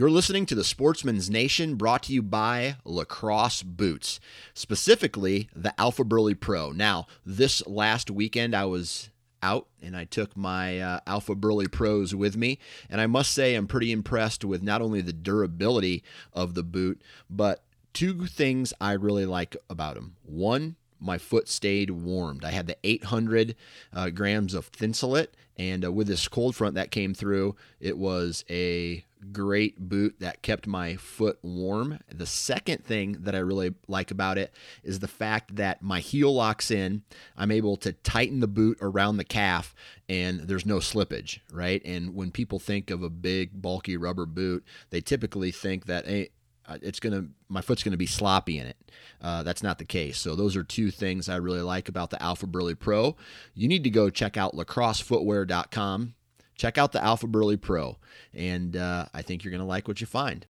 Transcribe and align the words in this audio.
You're 0.00 0.10
listening 0.10 0.46
to 0.46 0.54
the 0.54 0.64
Sportsman's 0.64 1.28
Nation 1.28 1.74
brought 1.74 2.04
to 2.04 2.14
you 2.14 2.22
by 2.22 2.76
Lacrosse 2.86 3.62
Boots, 3.62 4.18
specifically 4.54 5.50
the 5.54 5.78
Alpha 5.78 6.04
Burly 6.04 6.32
Pro. 6.32 6.72
Now, 6.72 7.06
this 7.26 7.62
last 7.66 8.10
weekend 8.10 8.56
I 8.56 8.64
was 8.64 9.10
out 9.42 9.66
and 9.82 9.94
I 9.94 10.06
took 10.06 10.34
my 10.34 10.80
uh, 10.80 11.00
Alpha 11.06 11.34
Burly 11.34 11.68
Pros 11.68 12.14
with 12.14 12.34
me, 12.34 12.58
and 12.88 12.98
I 12.98 13.06
must 13.08 13.32
say 13.32 13.54
I'm 13.54 13.66
pretty 13.66 13.92
impressed 13.92 14.42
with 14.42 14.62
not 14.62 14.80
only 14.80 15.02
the 15.02 15.12
durability 15.12 16.02
of 16.32 16.54
the 16.54 16.62
boot, 16.62 17.02
but 17.28 17.62
two 17.92 18.24
things 18.24 18.72
I 18.80 18.92
really 18.92 19.26
like 19.26 19.54
about 19.68 19.96
them. 19.96 20.16
One, 20.22 20.76
my 20.98 21.18
foot 21.18 21.46
stayed 21.46 21.90
warmed. 21.90 22.42
I 22.42 22.52
had 22.52 22.68
the 22.68 22.78
800 22.84 23.54
uh, 23.92 24.08
grams 24.08 24.54
of 24.54 24.72
Thinsulate, 24.72 25.34
and 25.58 25.84
uh, 25.84 25.92
with 25.92 26.06
this 26.06 26.26
cold 26.26 26.56
front 26.56 26.74
that 26.76 26.90
came 26.90 27.12
through, 27.12 27.54
it 27.80 27.98
was 27.98 28.46
a 28.48 29.04
great 29.32 29.78
boot 29.88 30.16
that 30.20 30.42
kept 30.42 30.66
my 30.66 30.96
foot 30.96 31.38
warm. 31.42 31.98
The 32.10 32.26
second 32.26 32.84
thing 32.84 33.18
that 33.20 33.34
I 33.34 33.38
really 33.38 33.74
like 33.88 34.10
about 34.10 34.38
it 34.38 34.52
is 34.82 34.98
the 34.98 35.08
fact 35.08 35.56
that 35.56 35.82
my 35.82 36.00
heel 36.00 36.34
locks 36.34 36.70
in. 36.70 37.02
I'm 37.36 37.50
able 37.50 37.76
to 37.78 37.92
tighten 37.92 38.40
the 38.40 38.48
boot 38.48 38.78
around 38.80 39.16
the 39.16 39.24
calf 39.24 39.74
and 40.08 40.40
there's 40.40 40.66
no 40.66 40.78
slippage, 40.78 41.40
right? 41.52 41.82
And 41.84 42.14
when 42.14 42.30
people 42.30 42.58
think 42.58 42.90
of 42.90 43.02
a 43.02 43.10
big, 43.10 43.60
bulky 43.60 43.96
rubber 43.96 44.26
boot, 44.26 44.64
they 44.90 45.00
typically 45.00 45.50
think 45.50 45.86
that, 45.86 46.06
hey, 46.06 46.30
uh, 46.66 46.78
it's 46.82 47.00
gonna 47.00 47.26
my 47.48 47.60
foot's 47.60 47.82
gonna 47.82 47.96
be 47.96 48.06
sloppy 48.06 48.58
in 48.58 48.66
it. 48.66 48.76
Uh, 49.20 49.42
that's 49.42 49.62
not 49.62 49.78
the 49.78 49.84
case. 49.84 50.18
So 50.18 50.36
those 50.36 50.56
are 50.56 50.62
two 50.62 50.90
things 50.90 51.28
I 51.28 51.36
really 51.36 51.62
like 51.62 51.88
about 51.88 52.10
the 52.10 52.22
Alpha 52.22 52.46
Burly 52.46 52.76
Pro. 52.76 53.16
You 53.54 53.66
need 53.66 53.82
to 53.84 53.90
go 53.90 54.08
check 54.08 54.36
out 54.36 54.54
lacrossefootwear.com. 54.54 56.14
Check 56.60 56.76
out 56.76 56.92
the 56.92 57.02
Alpha 57.02 57.26
Burly 57.26 57.56
Pro, 57.56 57.96
and 58.34 58.76
uh, 58.76 59.06
I 59.14 59.22
think 59.22 59.42
you're 59.42 59.50
gonna 59.50 59.64
like 59.64 59.88
what 59.88 60.02
you 60.02 60.06
find. 60.06 60.46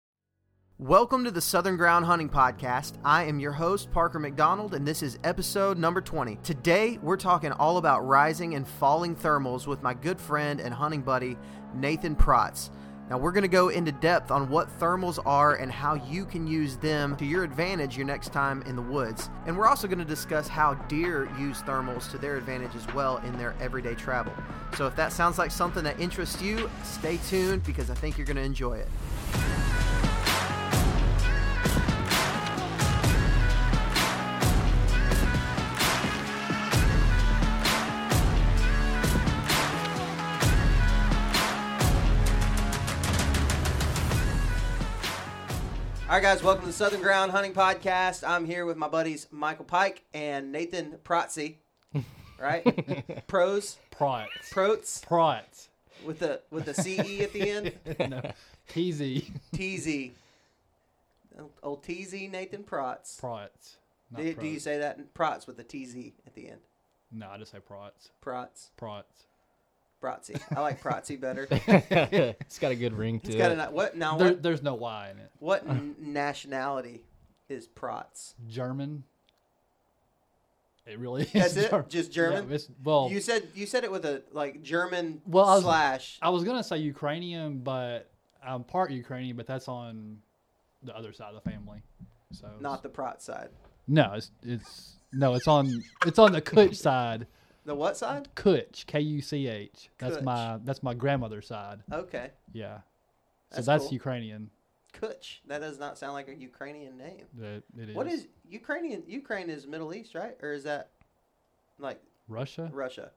Welcome 0.79 1.23
to 1.23 1.29
the 1.29 1.39
Southern 1.39 1.77
Ground 1.77 2.03
Hunting 2.05 2.29
Podcast. 2.29 2.93
I 3.05 3.25
am 3.25 3.39
your 3.39 3.51
host, 3.51 3.91
Parker 3.91 4.17
McDonald, 4.17 4.73
and 4.73 4.87
this 4.87 5.03
is 5.03 5.19
episode 5.23 5.77
number 5.77 6.01
20. 6.01 6.37
Today, 6.37 6.97
we're 7.03 7.15
talking 7.15 7.51
all 7.51 7.77
about 7.77 8.07
rising 8.07 8.55
and 8.55 8.67
falling 8.67 9.15
thermals 9.15 9.67
with 9.67 9.83
my 9.83 9.93
good 9.93 10.19
friend 10.19 10.59
and 10.59 10.73
hunting 10.73 11.03
buddy, 11.03 11.37
Nathan 11.75 12.15
Protz. 12.15 12.71
Now, 13.09 13.17
we're 13.17 13.31
going 13.31 13.41
to 13.41 13.47
go 13.47 13.69
into 13.69 13.91
depth 13.91 14.29
on 14.29 14.49
what 14.49 14.69
thermals 14.79 15.17
are 15.25 15.55
and 15.55 15.71
how 15.71 15.95
you 15.95 16.25
can 16.25 16.45
use 16.45 16.77
them 16.77 17.15
to 17.17 17.25
your 17.25 17.43
advantage 17.43 17.97
your 17.97 18.05
next 18.05 18.31
time 18.31 18.61
in 18.63 18.75
the 18.75 18.83
woods. 18.83 19.31
And 19.47 19.57
we're 19.57 19.65
also 19.65 19.87
going 19.87 19.97
to 19.97 20.05
discuss 20.05 20.47
how 20.47 20.75
deer 20.87 21.27
use 21.39 21.63
thermals 21.63 22.11
to 22.11 22.19
their 22.19 22.37
advantage 22.37 22.75
as 22.75 22.85
well 22.93 23.17
in 23.17 23.35
their 23.35 23.55
everyday 23.59 23.95
travel. 23.95 24.33
So, 24.77 24.85
if 24.85 24.95
that 24.95 25.11
sounds 25.11 25.39
like 25.39 25.49
something 25.49 25.83
that 25.85 25.99
interests 25.99 26.39
you, 26.39 26.69
stay 26.83 27.17
tuned 27.27 27.63
because 27.63 27.89
I 27.89 27.95
think 27.95 28.17
you're 28.17 28.27
going 28.27 28.37
to 28.37 28.43
enjoy 28.43 28.77
it. 28.77 28.87
All 46.09 46.15
right, 46.15 46.23
guys, 46.23 46.41
welcome 46.41 46.61
to 46.61 46.67
the 46.69 46.73
Southern 46.73 47.03
Ground 47.03 47.31
Hunting 47.31 47.53
Podcast. 47.53 48.27
I'm 48.27 48.43
here 48.43 48.65
with 48.65 48.77
my 48.77 48.87
buddies 48.87 49.27
Michael 49.29 49.63
Pike 49.63 50.05
and 50.11 50.51
Nathan 50.51 50.97
Protzy. 51.03 51.57
Right? 52.41 52.63
Pros, 53.27 53.77
Prot. 53.91 54.27
Prots, 54.49 55.05
Prot. 55.05 55.67
with 56.03 56.17
the 56.17 56.41
with 56.49 56.65
the 56.65 56.73
CE 56.73 57.21
at 57.21 57.31
the 57.31 57.47
end. 57.51 57.73
no. 58.09 58.21
TZ. 58.69 59.29
TZ. 59.53 60.09
Old 61.61 61.83
TZ 61.83 62.13
Nathan 62.31 62.63
Protz. 62.63 63.19
Prot. 63.19 63.51
Not 64.09 64.21
Do, 64.23 64.33
do 64.33 64.47
you 64.47 64.53
Prot. 64.53 64.61
say 64.63 64.77
that? 64.79 65.13
Protz 65.13 65.45
with 65.45 65.57
the 65.57 65.63
TZ 65.63 66.11
at 66.25 66.33
the 66.33 66.49
end. 66.49 66.61
No, 67.11 67.29
I 67.29 67.37
just 67.37 67.51
say 67.51 67.59
Prots. 67.59 68.09
Protz. 68.25 68.69
Prots. 68.77 69.25
Protzy. 70.01 70.39
I 70.55 70.61
like 70.61 70.81
Protzy 70.81 71.19
better. 71.19 71.47
it's 71.51 72.59
got 72.59 72.71
a 72.71 72.75
good 72.75 72.93
ring 72.93 73.19
to 73.21 73.27
It's 73.27 73.35
it. 73.35 73.37
got 73.37 73.51
a 73.51 73.71
what 73.71 73.97
now? 73.97 74.17
There, 74.17 74.29
What 74.29 74.43
there's 74.43 74.63
no 74.63 74.75
Y 74.75 75.09
in 75.11 75.19
it. 75.19 75.31
what 75.39 75.65
nationality 75.99 77.03
is 77.49 77.67
Protz? 77.67 78.33
German. 78.47 79.03
It 80.85 80.97
really 80.97 81.23
is. 81.23 81.31
That's 81.33 81.55
it? 81.57 81.69
Ger- 81.69 81.85
Just 81.87 82.11
German? 82.11 82.49
Yeah, 82.49 82.57
well, 82.83 83.09
You 83.11 83.19
said 83.21 83.47
you 83.53 83.65
said 83.65 83.83
it 83.83 83.91
with 83.91 84.05
a 84.05 84.23
like 84.31 84.61
German 84.63 85.21
Well, 85.25 85.45
I 85.45 85.55
was- 85.55 85.63
slash. 85.63 86.17
I 86.21 86.29
was 86.29 86.43
gonna 86.43 86.63
say 86.63 86.77
Ukrainian, 86.77 87.59
but 87.59 88.09
I'm 88.43 88.63
part 88.63 88.91
Ukrainian, 88.91 89.35
but 89.37 89.45
that's 89.47 89.67
on 89.67 90.17
the 90.83 90.95
other 90.95 91.11
side 91.13 91.33
of 91.33 91.43
the 91.43 91.49
family. 91.49 91.81
So 92.31 92.47
Not 92.59 92.83
the 92.83 92.89
Prot 92.89 93.21
side. 93.21 93.49
no, 93.87 94.13
it's 94.13 94.31
it's 94.43 94.93
no, 95.11 95.33
it's 95.35 95.47
on 95.47 95.83
it's 96.05 96.17
on 96.19 96.31
the 96.31 96.41
Kuch 96.41 96.75
side. 96.75 97.27
The 97.69 97.75
what 97.75 97.95
side? 97.95 98.29
Kuch, 98.35 98.87
K 98.87 98.99
U 98.99 99.21
C 99.21 99.47
H. 99.47 99.91
That's 99.99 100.17
Kuch. 100.17 100.23
my 100.23 100.57
that's 100.63 100.81
my 100.81 100.95
grandmother's 100.95 101.45
side. 101.45 101.83
Okay. 101.93 102.31
Yeah. 102.51 102.79
So 103.51 103.61
That's 103.61 103.83
cool. 103.83 103.93
Ukrainian. 103.93 104.49
Kuch. 104.91 105.41
That 105.45 105.61
does 105.61 105.77
not 105.77 105.95
sound 105.95 106.13
like 106.13 106.27
a 106.29 106.35
Ukrainian 106.35 106.97
name. 106.97 107.25
It, 107.39 107.63
it 107.77 107.95
What 107.95 108.07
is 108.07 108.27
Ukrainian? 108.49 109.03
Ukraine 109.05 109.51
is 109.51 109.67
Middle 109.67 109.93
East, 109.93 110.15
right? 110.15 110.35
Or 110.41 110.51
is 110.51 110.63
that 110.63 110.89
like 111.77 112.01
Russia? 112.27 112.71
Russia? 112.73 113.11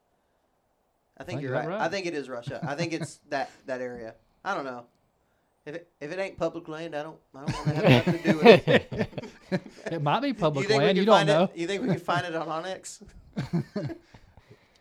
I 1.16 1.24
think 1.24 1.38
Think 1.38 1.42
you're 1.44 1.52
right. 1.52 1.66
right? 1.66 1.80
I 1.80 1.88
think 1.88 2.04
it 2.04 2.12
is 2.12 2.28
Russia. 2.28 2.60
I 2.62 2.74
think 2.74 2.92
it's 2.92 3.20
that 3.30 3.50
that 3.64 3.80
area. 3.80 4.16
I 4.44 4.54
don't 4.54 4.66
know. 4.66 4.84
If 5.64 5.76
it, 5.76 5.88
if 5.98 6.12
it 6.12 6.18
ain't 6.18 6.36
public 6.36 6.68
land, 6.68 6.94
I 6.94 7.02
don't 7.04 7.16
I 7.34 7.46
don't 7.46 7.54
want 7.54 7.68
to 7.68 7.74
have 7.74 8.06
nothing 8.06 8.18
to 8.22 8.32
do 8.32 8.38
with 8.38 8.68
it. 8.68 9.22
It 9.92 10.02
might 10.02 10.20
be 10.20 10.32
public 10.46 10.68
we 10.68 10.76
land. 10.76 10.98
You 10.98 11.06
don't 11.06 11.26
know. 11.26 11.44
it? 11.44 11.56
You 11.56 11.66
think 11.66 11.80
we 11.80 11.88
can 11.88 11.98
find 11.98 12.26
it 12.26 12.34
on 12.34 12.48
onX? 12.48 13.02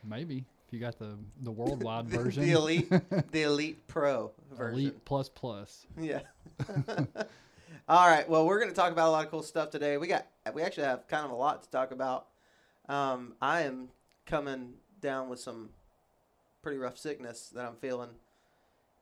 Maybe 0.03 0.45
if 0.67 0.73
you 0.73 0.79
got 0.79 0.97
the 0.99 1.17
the 1.41 1.51
worldwide 1.51 2.07
The, 2.09 2.17
version. 2.17 2.43
the 2.43 2.51
elite, 2.51 2.89
the 3.31 3.41
elite 3.43 3.87
pro 3.87 4.31
version. 4.53 4.79
Elite 4.79 5.05
plus 5.05 5.29
plus. 5.29 5.85
Yeah. 5.99 6.19
All 7.89 8.07
right. 8.07 8.27
Well, 8.29 8.45
we're 8.45 8.59
going 8.59 8.69
to 8.71 8.75
talk 8.75 8.91
about 8.91 9.09
a 9.09 9.11
lot 9.11 9.25
of 9.25 9.31
cool 9.31 9.43
stuff 9.43 9.69
today. 9.69 9.97
We 9.97 10.07
got 10.07 10.25
we 10.53 10.61
actually 10.61 10.85
have 10.85 11.07
kind 11.07 11.25
of 11.25 11.31
a 11.31 11.35
lot 11.35 11.63
to 11.63 11.69
talk 11.69 11.91
about. 11.91 12.27
Um, 12.87 13.33
I 13.41 13.61
am 13.61 13.89
coming 14.25 14.73
down 15.01 15.29
with 15.29 15.39
some 15.39 15.69
pretty 16.61 16.77
rough 16.77 16.97
sickness 16.97 17.49
that 17.55 17.65
I'm 17.65 17.75
feeling 17.75 18.09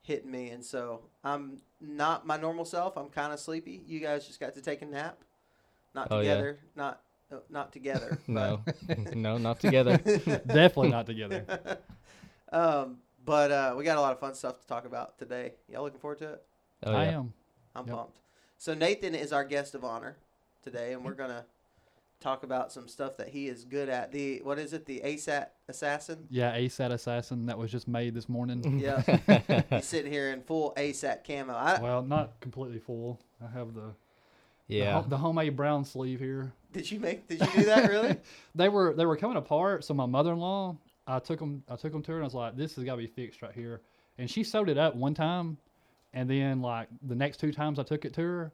hitting 0.01 0.31
me, 0.31 0.49
and 0.49 0.63
so 0.63 1.01
I'm 1.23 1.61
not 1.81 2.25
my 2.25 2.37
normal 2.37 2.65
self. 2.65 2.97
I'm 2.97 3.09
kind 3.09 3.33
of 3.33 3.39
sleepy. 3.39 3.81
You 3.85 3.99
guys 3.99 4.25
just 4.25 4.39
got 4.39 4.55
to 4.55 4.61
take 4.61 4.81
a 4.81 4.85
nap. 4.85 5.17
Not 5.93 6.07
Oh, 6.11 6.19
yeah. 6.19 6.29
together. 6.35 6.59
Not 6.75 7.01
not 7.49 7.71
together. 7.71 8.19
no, 8.27 8.61
no, 9.13 9.37
not 9.37 9.59
together. 9.59 9.97
Definitely 10.47 10.89
not 10.89 11.05
together. 11.05 11.45
um, 12.51 12.97
but 13.25 13.51
uh, 13.51 13.75
we 13.77 13.83
got 13.83 13.97
a 13.97 14.01
lot 14.01 14.13
of 14.13 14.19
fun 14.19 14.33
stuff 14.33 14.59
to 14.61 14.67
talk 14.67 14.85
about 14.85 15.17
today. 15.17 15.53
Y'all 15.67 15.83
looking 15.83 15.99
forward 15.99 16.19
to 16.19 16.33
it? 16.33 16.43
Oh, 16.83 16.93
I 16.93 17.05
am. 17.05 17.33
I'm 17.75 17.87
Yep. 17.87 17.95
pumped. 17.95 18.19
So 18.57 18.73
Nathan 18.73 19.15
is 19.15 19.31
our 19.31 19.43
guest 19.43 19.75
of 19.75 19.83
honor 19.83 20.17
today, 20.63 20.93
and 20.93 21.03
we're 21.05 21.13
gonna 21.13 21.45
talk 22.19 22.43
about 22.43 22.71
some 22.71 22.87
stuff 22.87 23.15
that 23.17 23.29
he 23.29 23.47
is 23.47 23.63
good 23.63 23.87
at. 23.89 24.11
The 24.11 24.41
what 24.43 24.59
is 24.59 24.73
it? 24.73 24.85
The 24.85 25.01
ASAT 25.05 25.47
assassin. 25.67 26.27
Yeah, 26.29 26.55
ASAT 26.57 26.91
assassin 26.91 27.45
that 27.45 27.57
was 27.57 27.71
just 27.71 27.87
made 27.87 28.13
this 28.13 28.27
morning. 28.27 28.79
Yeah, 28.79 29.01
he's 29.69 29.85
sitting 29.85 30.11
here 30.11 30.31
in 30.31 30.41
full 30.41 30.73
ASAT 30.75 31.23
camo. 31.25 31.53
I, 31.53 31.79
well, 31.79 32.01
not 32.01 32.39
completely 32.41 32.79
full. 32.79 33.21
I 33.41 33.49
have 33.57 33.73
the 33.73 33.81
the, 33.81 33.93
yeah. 34.69 34.93
ho- 35.01 35.05
the 35.07 35.17
homemade 35.17 35.55
brown 35.57 35.83
sleeve 35.83 36.19
here. 36.19 36.53
did 36.71 36.89
you 36.89 36.99
make? 36.99 37.27
Did 37.27 37.41
you 37.41 37.47
do 37.53 37.63
that 37.65 37.89
really? 37.89 38.15
They 38.55 38.69
were 38.69 38.93
they 38.93 39.05
were 39.05 39.17
coming 39.17 39.37
apart. 39.37 39.83
So 39.83 39.93
my 39.93 40.05
mother 40.05 40.31
in 40.33 40.39
law, 40.39 40.77
I 41.07 41.19
took 41.19 41.39
them 41.39 41.63
I 41.69 41.75
took 41.75 41.91
them 41.91 42.01
to 42.03 42.11
her 42.11 42.17
and 42.17 42.23
I 42.23 42.27
was 42.27 42.33
like, 42.33 42.55
this 42.55 42.75
has 42.75 42.83
got 42.85 42.93
to 42.93 42.97
be 43.01 43.07
fixed 43.07 43.41
right 43.41 43.51
here. 43.53 43.81
And 44.17 44.29
she 44.29 44.43
sewed 44.43 44.69
it 44.69 44.77
up 44.77 44.95
one 44.95 45.13
time, 45.13 45.57
and 46.13 46.29
then 46.29 46.61
like 46.61 46.87
the 47.01 47.15
next 47.15 47.37
two 47.39 47.51
times 47.51 47.79
I 47.79 47.83
took 47.83 48.03
it 48.05 48.13
to 48.15 48.21
her, 48.21 48.51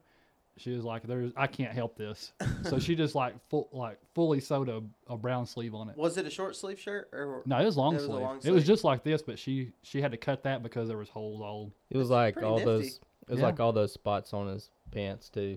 she 0.58 0.70
was 0.70 0.84
like, 0.84 1.02
"There's 1.02 1.32
I 1.36 1.48
can't 1.48 1.72
help 1.72 1.96
this." 1.98 2.32
so 2.62 2.78
she 2.78 2.94
just 2.94 3.14
like 3.16 3.34
full 3.50 3.68
like 3.72 3.98
fully 4.14 4.38
sewed 4.40 4.68
a, 4.68 4.80
a 5.08 5.16
brown 5.16 5.44
sleeve 5.44 5.74
on 5.74 5.90
it. 5.90 5.96
was 5.96 6.16
it 6.18 6.24
a 6.26 6.30
short 6.30 6.54
sleeve 6.56 6.78
shirt 6.78 7.08
or? 7.12 7.42
No, 7.46 7.58
it 7.58 7.64
was 7.64 7.76
long 7.76 7.94
It 7.94 7.98
was 7.98 8.04
a 8.04 8.06
sleeve. 8.06 8.38
It 8.44 8.50
was 8.52 8.64
just 8.64 8.84
like 8.84 9.02
this, 9.02 9.22
but 9.22 9.38
she 9.40 9.72
she 9.82 10.00
had 10.00 10.12
to 10.12 10.16
cut 10.16 10.44
that 10.44 10.62
because 10.62 10.86
there 10.88 10.96
was 10.98 11.08
holes 11.08 11.40
all. 11.42 11.72
It 11.90 11.96
was 11.98 12.10
like 12.10 12.40
all 12.42 12.56
nifty. 12.58 12.64
those. 12.64 12.86
It 13.28 13.30
was 13.30 13.40
Yeah. 13.40 13.46
like 13.46 13.58
all 13.60 13.72
those 13.72 13.92
spots 13.92 14.32
on 14.32 14.46
his 14.46 14.70
pants 14.92 15.28
too. 15.30 15.56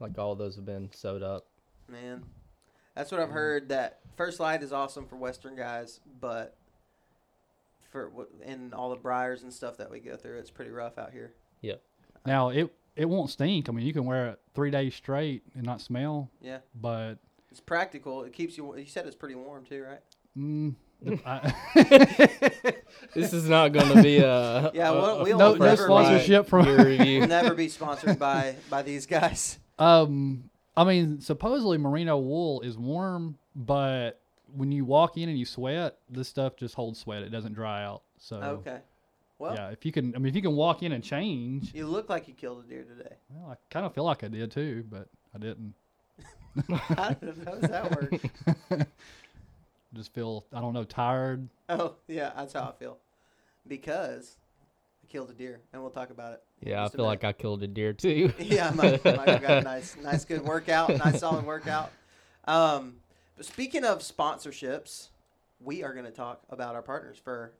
Like 0.00 0.18
all 0.18 0.34
those 0.34 0.56
have 0.56 0.66
been 0.66 0.90
sewed 0.92 1.22
up. 1.22 1.46
Man, 1.88 2.24
that's 2.94 3.10
what 3.12 3.20
I've 3.20 3.30
heard. 3.30 3.68
That 3.68 4.00
First 4.16 4.40
Lite 4.40 4.62
is 4.62 4.72
awesome 4.72 5.06
for 5.06 5.16
Western 5.16 5.54
guys, 5.56 6.00
but 6.20 6.56
for 7.90 8.10
wh- 8.16 8.46
in 8.48 8.72
all 8.74 8.90
the 8.90 8.96
briars 8.96 9.42
and 9.42 9.52
stuff 9.52 9.76
that 9.78 9.90
we 9.90 10.00
go 10.00 10.16
through, 10.16 10.38
it's 10.38 10.50
pretty 10.50 10.70
rough 10.70 10.98
out 10.98 11.12
here. 11.12 11.32
Yeah. 11.60 11.74
Now 12.26 12.48
it 12.50 12.74
it 12.96 13.04
won't 13.06 13.30
stink. 13.30 13.68
I 13.68 13.72
mean, 13.72 13.86
you 13.86 13.92
can 13.92 14.04
wear 14.04 14.28
it 14.30 14.40
three 14.54 14.70
days 14.70 14.94
straight 14.94 15.42
and 15.54 15.64
not 15.64 15.80
smell. 15.80 16.30
Yeah. 16.40 16.58
But 16.74 17.14
It's 17.50 17.60
practical. 17.60 18.24
It 18.24 18.32
keeps 18.32 18.56
you. 18.56 18.76
You 18.76 18.86
said 18.86 19.06
it's 19.06 19.16
pretty 19.16 19.34
warm 19.36 19.64
too, 19.64 19.82
right? 19.84 20.00
mm, 20.36 20.74
I, 21.26 21.54
This 23.14 23.32
is 23.32 23.48
not 23.48 23.72
going 23.72 23.94
to 23.94 24.02
be 24.02 24.18
a 24.18 24.70
Yeah, 24.74 24.90
we'll- 24.90 25.22
we'll 25.22 25.38
no, 25.38 25.52
never 25.54 25.64
no 25.64 25.70
be- 25.76 25.76
sponsorship 25.76 26.46
from. 26.48 26.64
gear 26.64 26.84
review. 26.84 27.18
We'll 27.20 27.28
never 27.28 27.54
be 27.54 27.68
sponsored 27.68 28.18
by 28.18 28.56
by 28.70 28.82
these 28.82 29.06
guys. 29.06 29.58
Um, 29.78 30.50
I 30.76 30.84
mean, 30.84 31.20
supposedly 31.20 31.78
merino 31.78 32.18
wool 32.18 32.60
is 32.62 32.76
warm, 32.76 33.38
but 33.54 34.20
when 34.54 34.72
you 34.72 34.84
walk 34.84 35.16
in 35.16 35.28
and 35.28 35.38
you 35.38 35.44
sweat, 35.44 35.98
this 36.08 36.28
stuff 36.28 36.56
just 36.56 36.74
holds 36.74 36.98
sweat. 37.00 37.22
It 37.22 37.30
doesn't 37.30 37.54
dry 37.54 37.84
out. 37.84 38.02
So 38.18 38.36
Okay. 38.36 38.78
Well, 39.38 39.54
yeah, 39.54 39.70
if 39.70 39.84
you 39.84 39.90
can, 39.90 40.14
I 40.14 40.18
mean, 40.18 40.28
if 40.28 40.36
you 40.36 40.42
can 40.42 40.54
walk 40.54 40.82
in 40.84 40.92
and 40.92 41.02
change, 41.02 41.74
you 41.74 41.86
look 41.86 42.08
like 42.08 42.28
you 42.28 42.34
killed 42.34 42.64
a 42.64 42.68
deer 42.68 42.84
today. 42.84 43.16
well, 43.28 43.50
I 43.50 43.56
kind 43.68 43.84
of 43.84 43.92
feel 43.92 44.04
like 44.04 44.22
I 44.22 44.28
did 44.28 44.52
too, 44.52 44.84
but 44.88 45.08
I 45.34 45.38
didn't. 45.38 45.74
How 46.88 47.10
does 47.10 47.36
that 47.68 47.90
work? 47.90 48.86
Just 49.94 50.12
feel, 50.14 50.44
I 50.52 50.60
don't 50.60 50.72
know, 50.72 50.84
tired. 50.84 51.48
Oh, 51.68 51.96
yeah, 52.08 52.32
that's 52.36 52.52
how 52.52 52.62
I 52.62 52.72
feel. 52.78 52.98
Because 53.66 54.38
I 55.02 55.06
killed 55.10 55.30
a 55.30 55.34
deer, 55.34 55.60
and 55.72 55.82
we'll 55.82 55.90
talk 55.90 56.10
about 56.10 56.32
it. 56.32 56.42
In 56.64 56.70
Yeah, 56.70 56.84
I 56.84 56.88
feel 56.88 57.04
like 57.04 57.24
I 57.24 57.32
killed 57.32 57.62
a 57.62 57.66
deer 57.66 57.92
too. 57.92 58.32
yeah, 58.38 58.70
Mike, 58.74 59.04
Michael 59.04 59.38
got 59.38 59.58
a 59.58 59.60
nice, 59.60 59.96
nice, 60.02 60.24
good 60.24 60.42
workout, 60.42 60.88
nice 60.96 61.20
solid 61.20 61.44
workout. 61.44 61.92
Um, 62.46 62.96
but 63.36 63.44
speaking 63.46 63.84
of 63.84 63.98
sponsorships, 64.00 65.08
we 65.60 65.82
are 65.82 65.92
going 65.92 66.06
to 66.06 66.10
talk 66.10 66.42
about 66.50 66.74
our 66.74 66.82
partners 66.82 67.18
for 67.22 67.52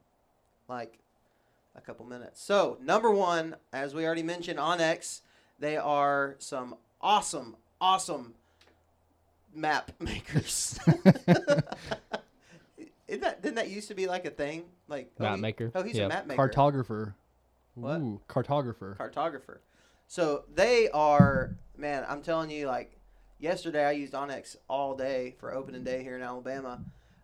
like 0.68 0.98
a 1.76 1.80
couple 1.80 2.06
minutes. 2.06 2.42
So, 2.42 2.78
number 2.82 3.10
one, 3.10 3.56
as 3.72 3.94
we 3.94 4.06
already 4.06 4.22
mentioned, 4.22 4.58
onX, 4.58 5.20
they 5.58 5.76
are 5.76 6.36
some 6.38 6.76
awesome, 7.00 7.56
awesome 7.80 8.34
map 9.54 9.90
makers. 10.00 10.78
Isn't 13.06 13.20
that, 13.20 13.42
didn't 13.42 13.56
that 13.56 13.68
used 13.68 13.88
to 13.88 13.94
be 13.94 14.06
like 14.06 14.24
a 14.24 14.30
thing? 14.30 14.64
Like 14.88 15.10
oh, 15.20 15.24
Map 15.24 15.36
he- 15.36 15.40
maker, 15.42 15.70
Oh, 15.74 15.82
he's 15.82 15.96
yeah. 15.96 16.06
a 16.06 16.08
map 16.08 16.26
maker 16.26 16.48
Cartographer. 16.48 17.14
What? 17.74 18.00
Ooh, 18.00 18.20
cartographer. 18.28 18.96
cartographer. 18.96 19.58
So 20.06 20.44
they 20.54 20.88
are, 20.90 21.56
man, 21.76 22.04
I'm 22.08 22.22
telling 22.22 22.50
you, 22.50 22.66
like 22.66 22.96
yesterday 23.40 23.84
I 23.84 23.92
used 23.92 24.12
onX 24.12 24.56
all 24.68 24.94
day 24.96 25.34
for 25.38 25.52
opening 25.54 25.82
day 25.84 26.02
here 26.02 26.16
in 26.16 26.22
Alabama. 26.22 26.80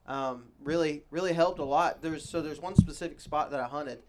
Um, 0.07 0.45
really, 0.63 1.05
really 1.11 1.33
helped 1.33 1.59
a 1.61 1.65
lot. 1.65 2.03
There's 2.03 2.29
so 2.29 2.41
there's 2.43 2.61
one 2.61 2.75
specific 2.75 3.21
spot 3.21 3.51
that 3.53 3.61
I 3.61 3.65
hunted, 3.69 4.01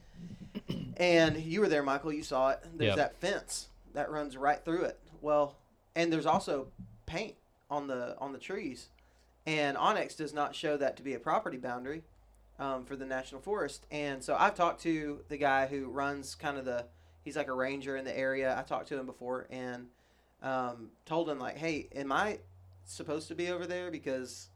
and 0.98 1.38
you 1.38 1.60
were 1.62 1.68
there, 1.70 1.84
Michael. 1.84 2.14
You 2.14 2.24
saw 2.24 2.50
it. 2.52 2.60
There's 2.76 2.90
Yep. 2.90 2.98
that 2.98 3.16
fence 3.22 3.70
that 3.94 4.10
runs 4.10 4.36
right 4.38 4.64
through 4.64 4.84
it. 4.86 5.00
Well, 5.22 5.58
and 5.96 6.12
there's 6.12 6.26
also 6.26 6.68
paint 7.06 7.36
on 7.70 7.88
the 7.88 8.18
on 8.20 8.34
the 8.34 8.40
trees, 8.40 8.90
and 9.46 9.78
onX 9.78 10.16
does 10.18 10.34
not 10.34 10.56
show 10.56 10.76
that 10.78 10.98
to 10.98 11.04
be 11.04 11.14
a 11.14 11.20
property 11.20 11.58
boundary 11.58 12.04
um, 12.62 12.86
for 12.86 12.96
the 12.96 13.06
national 13.06 13.42
forest. 13.42 13.88
And 13.92 14.24
so 14.24 14.36
I've 14.40 14.56
talked 14.56 14.84
to 14.84 15.22
the 15.28 15.38
guy 15.38 15.66
who 15.66 15.88
runs 15.88 16.36
kind 16.36 16.58
of 16.58 16.64
the 16.64 16.86
he's 17.24 17.36
like 17.36 17.48
a 17.48 17.54
ranger 17.54 17.98
in 17.98 18.06
the 18.06 18.18
area. 18.18 18.56
I 18.58 18.62
talked 18.62 18.88
to 18.90 19.00
him 19.00 19.08
before 19.08 19.48
and 19.50 19.88
um, 20.44 20.90
told 21.06 21.28
him 21.28 21.40
like, 21.40 21.58
hey, 21.58 21.90
am 21.96 22.12
I 22.12 22.40
supposed 22.86 23.28
to 23.30 23.36
be 23.36 23.50
over 23.50 23.66
there 23.66 23.92
because 23.92 24.50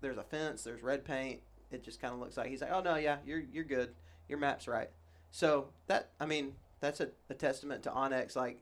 there's 0.00 0.18
a 0.18 0.24
fence, 0.24 0.64
there's 0.64 0.82
red 0.82 1.04
paint. 1.04 1.40
It 1.70 1.84
just 1.84 2.00
kind 2.00 2.12
of 2.12 2.20
looks 2.20 2.36
like 2.36 2.48
he's 2.48 2.60
like, 2.60 2.72
oh 2.72 2.82
no, 2.82 2.96
yeah, 2.96 3.18
you're 3.24 3.42
you're 3.52 3.64
good. 3.64 3.94
Your 4.28 4.38
map's 4.38 4.66
right. 4.66 4.90
So 5.30 5.68
that 5.86 6.10
I 6.18 6.26
mean 6.26 6.54
that's 6.80 7.00
a, 7.00 7.08
a 7.30 7.34
testament 7.34 7.84
to 7.84 7.90
onX. 7.90 8.34
Like 8.34 8.58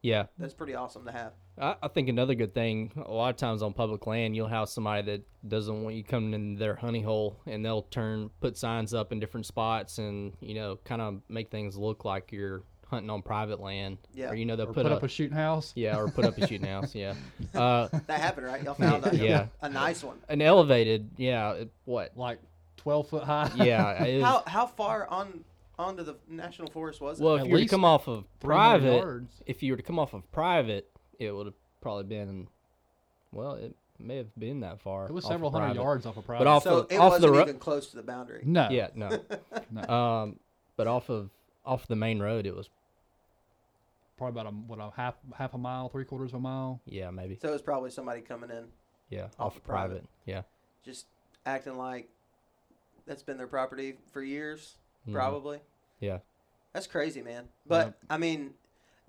yeah, 0.00 0.24
that's 0.38 0.54
pretty 0.54 0.74
awesome 0.74 1.04
to 1.04 1.12
have. 1.12 1.32
I, 1.60 1.76
I 1.82 1.88
think 1.88 2.08
another 2.08 2.34
good 2.34 2.54
thing, 2.54 2.92
a 3.04 3.12
lot 3.12 3.30
of 3.30 3.36
times 3.36 3.62
on 3.62 3.72
public 3.72 4.06
land, 4.06 4.34
you'll 4.34 4.48
have 4.48 4.68
somebody 4.68 5.02
that 5.02 5.22
doesn't 5.48 5.82
want 5.82 5.94
you 5.96 6.02
coming 6.04 6.32
in 6.34 6.56
their 6.56 6.74
honey 6.74 7.02
hole, 7.02 7.36
and 7.46 7.64
they'll 7.64 7.82
turn 7.82 8.30
put 8.40 8.56
signs 8.56 8.94
up 8.94 9.12
in 9.12 9.20
different 9.20 9.46
spots, 9.46 9.98
and 9.98 10.32
you 10.40 10.54
know, 10.54 10.78
kind 10.84 11.02
of 11.02 11.20
make 11.28 11.50
things 11.50 11.76
look 11.76 12.04
like 12.04 12.32
you're 12.32 12.62
hunting 12.88 13.10
on 13.10 13.22
private 13.22 13.60
land. 13.60 13.98
Yeah. 14.14 14.30
Or 14.30 14.34
you 14.34 14.44
know, 14.44 14.56
they'll 14.56 14.66
put, 14.66 14.76
put 14.82 14.86
a, 14.86 14.94
up 14.96 15.02
a 15.02 15.08
shooting 15.08 15.36
house. 15.36 15.72
yeah, 15.76 15.96
or 15.98 16.08
put 16.08 16.24
up 16.24 16.36
a 16.38 16.46
shooting 16.46 16.66
house. 16.68 16.94
Yeah. 16.94 17.14
Uh, 17.54 17.88
That 18.06 18.20
happened, 18.20 18.46
right? 18.46 18.62
Y'all 18.62 18.74
found 18.74 19.06
a, 19.06 19.14
Yeah. 19.22 19.46
a 19.60 19.68
nice 19.68 20.02
one. 20.02 20.16
an 20.28 20.40
elevated, 20.42 21.10
yeah. 21.16 21.52
it- 21.52 21.70
What? 21.84 22.12
like 22.16 22.38
12 22.78 23.08
foot 23.08 23.24
high. 23.24 23.50
Yeah. 23.56 24.02
it 24.04 24.14
is- 24.16 24.24
How 24.24 24.42
how 24.46 24.66
far 24.66 25.06
on 25.08 25.44
onto 25.78 26.02
the 26.02 26.16
national 26.28 26.70
forest 26.70 27.00
was 27.00 27.18
it? 27.20 27.24
well, 27.24 27.34
if 27.36 27.40
At 27.42 27.46
you 27.48 27.52
were 27.54 27.60
to 27.60 27.66
come 27.68 27.84
off 27.84 28.08
of 28.08 28.24
private, 28.40 28.96
yards. 28.98 29.42
if 29.46 29.62
you 29.62 29.72
were 29.72 29.76
to 29.78 29.82
come 29.82 29.98
off 29.98 30.12
of 30.14 30.30
private, 30.32 30.88
it 31.28 31.34
would 31.34 31.46
have 31.46 31.54
probably 31.80 32.04
been, 32.04 32.48
well, 33.32 33.54
it 33.54 33.74
may 33.98 34.16
have 34.16 34.34
been 34.38 34.60
that 34.60 34.80
far. 34.80 35.06
It 35.06 35.12
was 35.12 35.24
off 35.24 35.30
of 35.30 35.34
several 35.34 35.50
hundred 35.50 35.66
private. 35.66 35.82
yards 35.82 36.06
off 36.06 36.16
a 36.16 36.22
private. 36.22 36.44
But 36.44 36.50
off 36.50 36.62
so 36.64 36.78
of- 36.80 36.92
it 36.92 36.96
off 36.96 37.12
the 37.20 37.28
wasn't 37.28 37.32
ro- 37.32 37.42
even 37.42 37.58
close 37.58 37.88
to 37.88 37.96
the 37.96 38.02
boundary. 38.02 38.42
no. 38.44 38.68
Yeah, 38.70 38.88
no. 38.94 39.18
No. 39.70 39.82
um, 39.94 40.38
but 40.76 40.86
off 40.86 41.08
of 41.10 41.30
off 41.64 41.86
the 41.86 41.96
main 41.96 42.20
road, 42.20 42.46
it 42.46 42.54
was 42.56 42.68
Probably 44.18 44.40
about 44.40 44.52
a 44.52 44.54
what 44.54 44.78
a 44.78 44.90
half 44.94 45.14
half 45.34 45.54
a 45.54 45.58
mile, 45.58 45.88
three 45.88 46.04
quarters 46.04 46.30
of 46.30 46.36
a 46.36 46.40
mile. 46.40 46.80
yeah, 46.84 47.10
maybe 47.10 47.36
So 47.40 47.48
it 47.48 47.52
was 47.52 47.62
probably 47.62 47.90
somebody 47.90 48.20
coming 48.20 48.50
in, 48.50 48.64
yeah, 49.10 49.24
Off 49.24 49.30
off, 49.40 49.52
of 49.52 49.56
of 49.58 49.64
private. 49.64 49.88
private. 49.94 50.08
Yeah, 50.26 50.42
just 50.84 51.06
acting 51.46 51.76
like 51.76 52.08
that's 53.06 53.22
been 53.22 53.36
their 53.36 53.46
property 53.48 53.94
for 54.12 54.22
years, 54.22 54.76
Mhm. 55.08 55.14
probably. 55.14 55.60
yeah, 55.98 56.18
That's 56.72 56.86
crazy, 56.86 57.20
man. 57.22 57.48
But 57.66 57.86
Yep. 57.86 57.96
I 58.10 58.18
mean, 58.18 58.54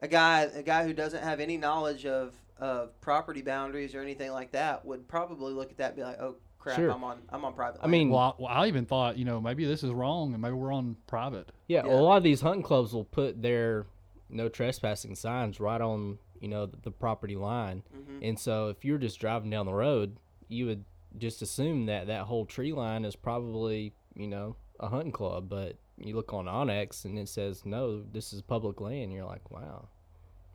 a 0.03 0.07
guy 0.07 0.41
a 0.41 0.61
guy 0.61 0.83
who 0.83 0.93
doesn't 0.93 1.23
have 1.23 1.39
any 1.39 1.57
knowledge 1.57 2.05
of 2.05 2.33
of 2.59 2.99
property 3.01 3.41
boundaries 3.41 3.95
or 3.95 4.01
anything 4.01 4.31
like 4.31 4.51
that 4.51 4.85
would 4.85 5.07
probably 5.07 5.53
look 5.53 5.71
at 5.71 5.77
that 5.77 5.87
and 5.87 5.95
be 5.95 6.03
like, 6.03 6.19
"Oh 6.19 6.35
crap, 6.59 6.75
Sure. 6.75 6.91
I'm 6.91 7.03
on 7.03 7.17
I'm 7.29 7.43
on 7.45 7.53
private." 7.53 7.79
I 7.79 7.83
land." 7.83 7.91
mean- 7.91 8.09
Well 8.11 8.35
I, 8.37 8.41
well, 8.41 8.51
I 8.51 8.67
even 8.67 8.85
thought, 8.85 9.17
you 9.17 9.25
know, 9.25 9.41
maybe 9.41 9.65
this 9.65 9.83
is 9.83 9.91
wrong 9.91 10.33
and 10.33 10.41
maybe 10.41 10.53
we're 10.53 10.71
on 10.73 10.97
private. 11.07 11.51
yeah. 11.67 11.85
Yeah. 11.85 11.93
A 11.93 11.95
lot 11.95 12.17
of 12.17 12.23
these 12.23 12.41
hunting 12.41 12.63
clubs 12.63 12.93
will 12.93 13.05
put 13.05 13.41
their 13.41 13.87
no 14.29 14.49
trespassing 14.49 15.15
signs 15.15 15.59
right 15.59 15.81
on 15.81 16.19
you 16.39 16.47
know 16.49 16.65
the, 16.65 16.77
the 16.83 16.91
property 16.91 17.35
line, 17.35 17.83
Mhm. 17.95 18.19
and 18.27 18.37
so 18.39 18.67
if 18.69 18.83
you're 18.85 18.97
just 18.97 19.19
driving 19.19 19.49
down 19.49 19.65
the 19.65 19.73
road, 19.73 20.17
you 20.49 20.65
would 20.65 20.83
just 21.17 21.41
assume 21.41 21.85
that 21.85 22.07
that 22.07 22.23
whole 22.23 22.45
tree 22.45 22.73
line 22.73 23.05
is 23.05 23.15
probably 23.15 23.93
you 24.15 24.27
know 24.27 24.55
a 24.79 24.89
hunting 24.89 25.11
club, 25.13 25.47
but 25.49 25.77
you 25.97 26.15
look 26.15 26.33
on 26.33 26.45
onX 26.45 27.05
and 27.05 27.17
it 27.17 27.29
says 27.29 27.65
no, 27.65 28.01
this 28.01 28.33
is 28.33 28.41
public 28.41 28.81
land. 28.81 29.13
You're 29.13 29.23
like, 29.25 29.49
wow. 29.51 29.87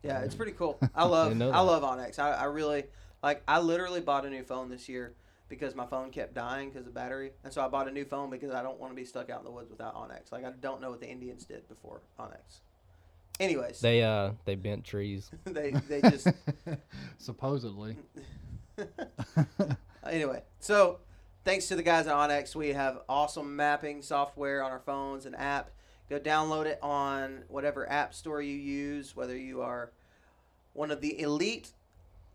Yeah, 0.03 0.19
it's 0.21 0.35
pretty 0.35 0.53
cool. 0.53 0.79
I 0.95 1.05
love 1.05 1.29
Didn't 1.29 1.43
I 1.43 1.51
that. 1.51 1.59
love 1.59 1.83
onX. 1.83 2.19
I, 2.19 2.31
I 2.31 2.43
really 2.45 2.85
like. 3.21 3.43
I 3.47 3.59
literally 3.59 4.01
bought 4.01 4.25
a 4.25 4.29
new 4.29 4.43
phone 4.43 4.69
this 4.69 4.87
year 4.87 5.13
because 5.49 5.75
my 5.75 5.85
phone 5.85 6.09
kept 6.11 6.33
dying 6.33 6.69
because 6.69 6.87
of 6.87 6.93
battery, 6.93 7.31
and 7.43 7.51
so 7.51 7.61
I 7.61 7.67
bought 7.67 7.87
a 7.87 7.91
new 7.91 8.05
phone 8.05 8.29
because 8.29 8.51
I 8.53 8.61
don't 8.63 8.79
want 8.79 8.91
to 8.91 8.95
be 8.95 9.03
stuck 9.05 9.29
out 9.29 9.39
in 9.39 9.45
the 9.45 9.51
woods 9.51 9.69
without 9.69 9.95
onX. 9.95 10.31
Like 10.31 10.45
I 10.45 10.51
don't 10.61 10.79
know 10.81 10.89
what 10.91 11.01
the 11.01 11.09
Indians 11.09 11.43
did 11.45 11.67
before 11.67 12.01
onX. 12.19 12.59
Anyways, 13.39 13.79
They 13.79 14.03
uh 14.03 14.31
they 14.45 14.55
bent 14.55 14.83
trees. 14.83 15.31
they 15.45 15.71
they 15.71 16.01
just 16.01 16.27
Supposedly. 17.17 17.95
anyway. 20.05 20.43
So 20.59 20.99
thanks 21.45 21.67
to 21.67 21.75
the 21.75 21.83
guys 21.83 22.07
at 22.07 22.13
onX, 22.15 22.55
we 22.55 22.69
have 22.73 22.99
awesome 23.07 23.55
mapping 23.55 24.01
software 24.01 24.63
on 24.63 24.71
our 24.71 24.79
phones 24.79 25.25
and 25.25 25.35
app. 25.35 25.71
Go 26.09 26.19
download 26.19 26.65
it 26.65 26.79
on 26.81 27.43
whatever 27.47 27.89
app 27.89 28.13
store 28.13 28.41
you 28.41 28.55
use, 28.55 29.15
whether 29.15 29.37
you 29.37 29.61
are 29.61 29.91
one 30.73 30.91
of 30.91 31.01
the 31.01 31.19
elite 31.21 31.71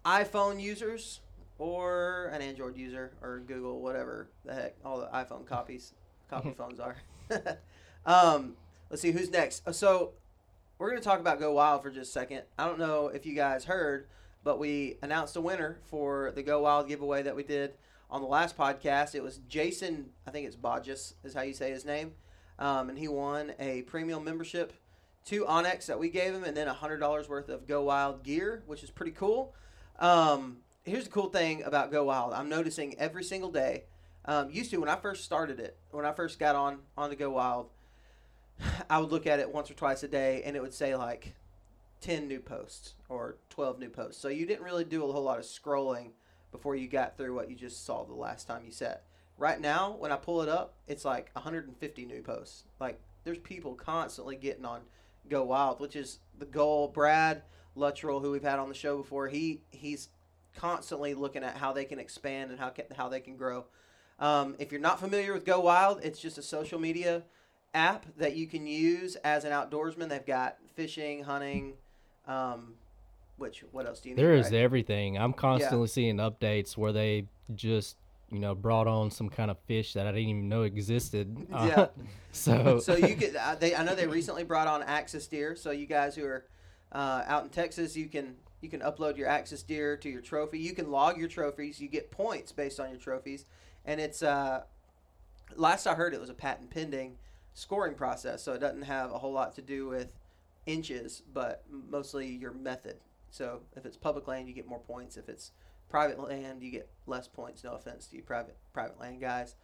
iPhone 0.05 0.61
users 0.61 1.21
or 1.59 2.31
an 2.33 2.43
Android 2.43 2.77
user 2.77 3.13
or 3.23 3.41
Google, 3.47 3.81
whatever 3.81 4.29
the 4.45 4.55
heck 4.55 4.75
all 4.85 5.01
the 5.01 5.07
iPhone 5.07 5.47
copies 5.47 5.93
copy 6.29 6.53
phones 6.57 6.79
are. 6.81 6.97
um, 8.07 8.55
let's 8.91 9.03
see 9.03 9.13
who's 9.13 9.31
next. 9.31 9.67
Uh, 9.67 9.73
So 9.73 10.13
we're 10.79 10.91
going 10.91 11.01
to 11.01 11.09
talk 11.09 11.21
about 11.21 11.41
Go 11.41 11.53
Wild 11.53 11.83
for 11.83 11.91
just 11.91 12.11
a 12.11 12.13
second. 12.13 12.43
I 12.59 12.67
don't 12.67 12.79
know 12.79 13.09
if 13.09 13.25
you 13.27 13.35
guys 13.35 13.65
heard, 13.65 14.07
but 14.43 14.59
we 14.59 14.99
announced 15.03 15.37
a 15.37 15.41
winner 15.41 15.79
for 15.87 16.33
the 16.35 16.43
Go 16.43 16.61
Wild 16.61 16.89
giveaway 16.89 17.23
that 17.23 17.35
we 17.37 17.43
did 17.43 17.75
on 18.11 18.21
the 18.21 18.27
last 18.29 18.57
podcast. 18.57 19.15
It 19.15 19.23
was 19.23 19.39
Jason, 19.49 20.11
I 20.27 20.31
think 20.31 20.47
it's 20.47 20.57
Bodges 20.57 21.15
is 21.25 21.35
how 21.35 21.43
you 21.43 21.55
say 21.55 21.71
his 21.71 21.85
name, 21.85 22.13
um, 22.59 22.89
and 22.89 22.99
he 22.99 23.09
won 23.09 23.53
a 23.59 23.83
premium 23.83 24.25
membership 24.25 24.73
to 25.27 25.45
onX 25.45 25.87
that 25.87 25.99
we 25.99 26.09
gave 26.09 26.35
him, 26.35 26.45
and 26.45 26.57
then 26.57 26.67
hundred 26.69 26.99
dollars 26.99 27.29
worth 27.29 27.49
of 27.49 27.67
Go 27.67 27.83
Wild 27.85 28.23
gear, 28.23 28.63
which 28.67 28.83
is 28.83 28.91
pretty 28.91 29.13
cool. 29.13 29.55
Um, 29.99 30.59
here's 30.85 31.05
the 31.05 31.11
cool 31.11 31.31
thing 31.31 31.63
about 31.63 31.91
Go 31.91 32.05
Wild. 32.05 32.33
I'm 32.33 32.49
noticing 32.49 32.99
every 32.99 33.25
single 33.25 33.51
day. 33.51 33.85
Um, 34.27 34.51
used 34.51 34.71
to 34.71 34.79
when 34.79 34.89
I 34.89 34.97
first 34.97 35.25
started 35.25 35.61
it, 35.61 35.77
when 35.91 36.07
I 36.07 36.13
first 36.13 36.39
got 36.39 36.57
on 36.57 36.81
on 36.97 37.11
to 37.11 37.17
Go 37.17 37.31
Wild, 37.31 37.71
I 38.91 38.99
would 38.99 39.11
look 39.11 39.27
at 39.27 39.41
it 39.41 39.53
once 39.53 39.71
or 39.71 39.75
twice 39.75 40.03
a 40.03 40.09
day, 40.09 40.43
and 40.45 40.57
it 40.57 40.63
would 40.63 40.75
say 40.75 40.95
like 40.95 41.35
10 42.01 42.29
new 42.29 42.41
posts 42.41 42.95
or 43.09 43.39
12 43.51 43.79
new 43.79 43.89
posts. 43.89 44.21
So 44.21 44.29
you 44.29 44.47
didn't 44.47 44.65
really 44.65 44.85
do 44.85 45.09
a 45.09 45.13
whole 45.13 45.23
lot 45.23 45.39
of 45.39 45.45
scrolling 45.45 46.11
before 46.53 46.77
you 46.77 46.87
got 46.87 47.17
through 47.17 47.35
what 47.35 47.51
you 47.51 47.57
just 47.57 47.85
saw 47.85 48.05
the 48.05 48.15
last 48.15 48.47
time 48.47 48.63
you 48.65 48.71
set. 48.71 49.05
Right 49.37 49.61
now, 49.61 49.97
when 49.99 50.13
I 50.13 50.17
pull 50.17 50.43
it 50.43 50.49
up, 50.49 50.75
it's 50.87 51.05
like 51.05 51.31
150 51.33 52.05
new 52.05 52.23
posts. 52.23 52.65
Like 52.81 53.01
there's 53.25 53.39
people 53.39 53.75
constantly 53.75 54.37
getting 54.37 54.65
on 54.65 54.83
Go 55.29 55.45
Wild, 55.45 55.81
which 55.81 55.97
is 55.97 56.21
the 56.39 56.47
goal. 56.47 56.89
Brad 56.89 57.43
Luttrell, 57.75 58.21
who 58.21 58.31
we've 58.31 58.43
had 58.43 58.59
on 58.59 58.69
the 58.69 58.75
show 58.75 58.97
before, 58.97 59.29
he 59.29 59.63
he's 59.71 60.09
constantly 60.57 61.15
looking 61.15 61.43
at 61.43 61.57
how 61.57 61.73
they 61.73 61.85
can 61.85 61.99
expand 61.99 62.51
and 62.51 62.61
how 62.61 62.69
can, 62.69 62.85
how 62.97 63.09
they 63.09 63.21
can 63.21 63.37
grow. 63.37 63.65
Um, 64.21 64.55
if 64.59 64.71
you're 64.71 64.81
not 64.81 65.01
familiar 65.01 65.33
with 65.33 65.45
Go 65.45 65.61
Wild, 65.61 66.01
it's 66.05 66.21
just 66.21 66.39
a 66.39 66.43
social 66.43 66.79
media 66.79 67.25
app 67.75 68.07
that 68.17 68.37
you 68.37 68.47
can 68.47 68.67
use 68.67 69.17
as 69.17 69.45
an 69.45 69.51
outdoorsman. 69.51 70.09
They've 70.09 70.25
got 70.25 70.59
fishing, 70.75 71.25
hunting, 71.25 71.75
um, 72.29 72.75
which 73.37 73.65
what 73.73 73.87
else 73.87 74.01
do 74.01 74.11
you 74.11 74.15
need? 74.15 74.23
There 74.23 74.35
is 74.35 74.47
right? 74.47 74.61
everything. 74.61 75.19
I'm 75.19 75.33
constantly 75.33 75.89
seeing 75.89 76.19
updates 76.19 76.77
where 76.77 76.93
they 76.93 77.27
just 77.55 77.97
you 78.31 78.39
know 78.39 78.55
brought 78.55 78.87
on 78.87 79.11
some 79.11 79.29
kind 79.29 79.51
of 79.51 79.59
fish 79.67 79.93
that 79.95 80.07
I 80.07 80.13
didn't 80.13 80.29
even 80.29 80.49
know 80.49 80.63
existed. 80.63 81.37
Uh, 81.53 81.67
Yeah. 81.77 81.87
so 82.33 82.79
so 82.81 82.97
you 82.97 83.15
could 83.21 83.37
uh, 83.37 83.55
they 83.57 83.75
I 83.75 83.85
know 83.85 83.95
they 83.95 84.07
recently 84.07 84.45
brought 84.45 84.67
on 84.67 84.83
Axis 84.83 85.27
deer. 85.27 85.57
So 85.57 85.71
you 85.71 85.87
guys 85.87 86.15
who 86.17 86.25
are 86.25 86.47
uh, 86.93 87.23
out 87.27 87.45
in 87.45 87.51
Texas, 87.51 87.97
you 87.97 88.07
can 88.07 88.37
you 88.61 88.69
can 88.69 88.81
upload 88.81 89.17
your 89.17 89.29
Axis 89.29 89.63
deer 89.63 89.97
to 89.99 90.09
your 90.09 90.23
trophy. 90.23 90.59
You 90.59 90.73
can 90.75 90.91
log 90.91 91.19
your 91.19 91.29
trophies. 91.29 91.81
You 91.81 91.89
get 91.89 92.11
points 92.11 92.51
based 92.53 92.81
on 92.81 92.91
your 92.91 92.99
trophies, 92.99 93.45
and 93.85 94.01
it's 94.01 94.23
uh, 94.23 94.63
last 95.57 95.87
I 95.87 95.95
heard 95.95 96.15
it 96.15 96.21
was 96.21 96.31
a 96.31 96.35
patent 96.35 96.71
pending 96.71 97.17
scoring 97.53 97.95
process. 97.95 98.43
So 98.43 98.53
it 98.53 98.59
doesn't 98.61 98.83
have 98.83 99.13
a 99.13 99.19
whole 99.19 99.33
lot 99.33 99.55
to 99.57 99.63
do 99.63 99.87
with 99.87 100.13
inches, 100.67 101.23
but 101.33 101.63
mostly 101.91 102.27
your 102.27 102.53
method. 102.53 102.97
So 103.31 103.61
if 103.77 103.85
it's 103.85 103.97
public 103.97 104.27
land, 104.29 104.49
you 104.49 104.55
get 104.55 104.67
more 104.67 104.79
points. 104.81 105.17
If 105.17 105.29
it's 105.29 105.51
private 105.95 106.19
land, 106.19 106.61
you 106.61 106.73
get 106.73 106.89
less 107.07 107.29
points. 107.29 107.63
No 107.63 107.75
offense 107.75 108.09
to 108.09 108.17
you 108.17 108.23
private 108.23 108.57
private 108.73 108.99
land 108.99 109.21
guys. 109.21 109.55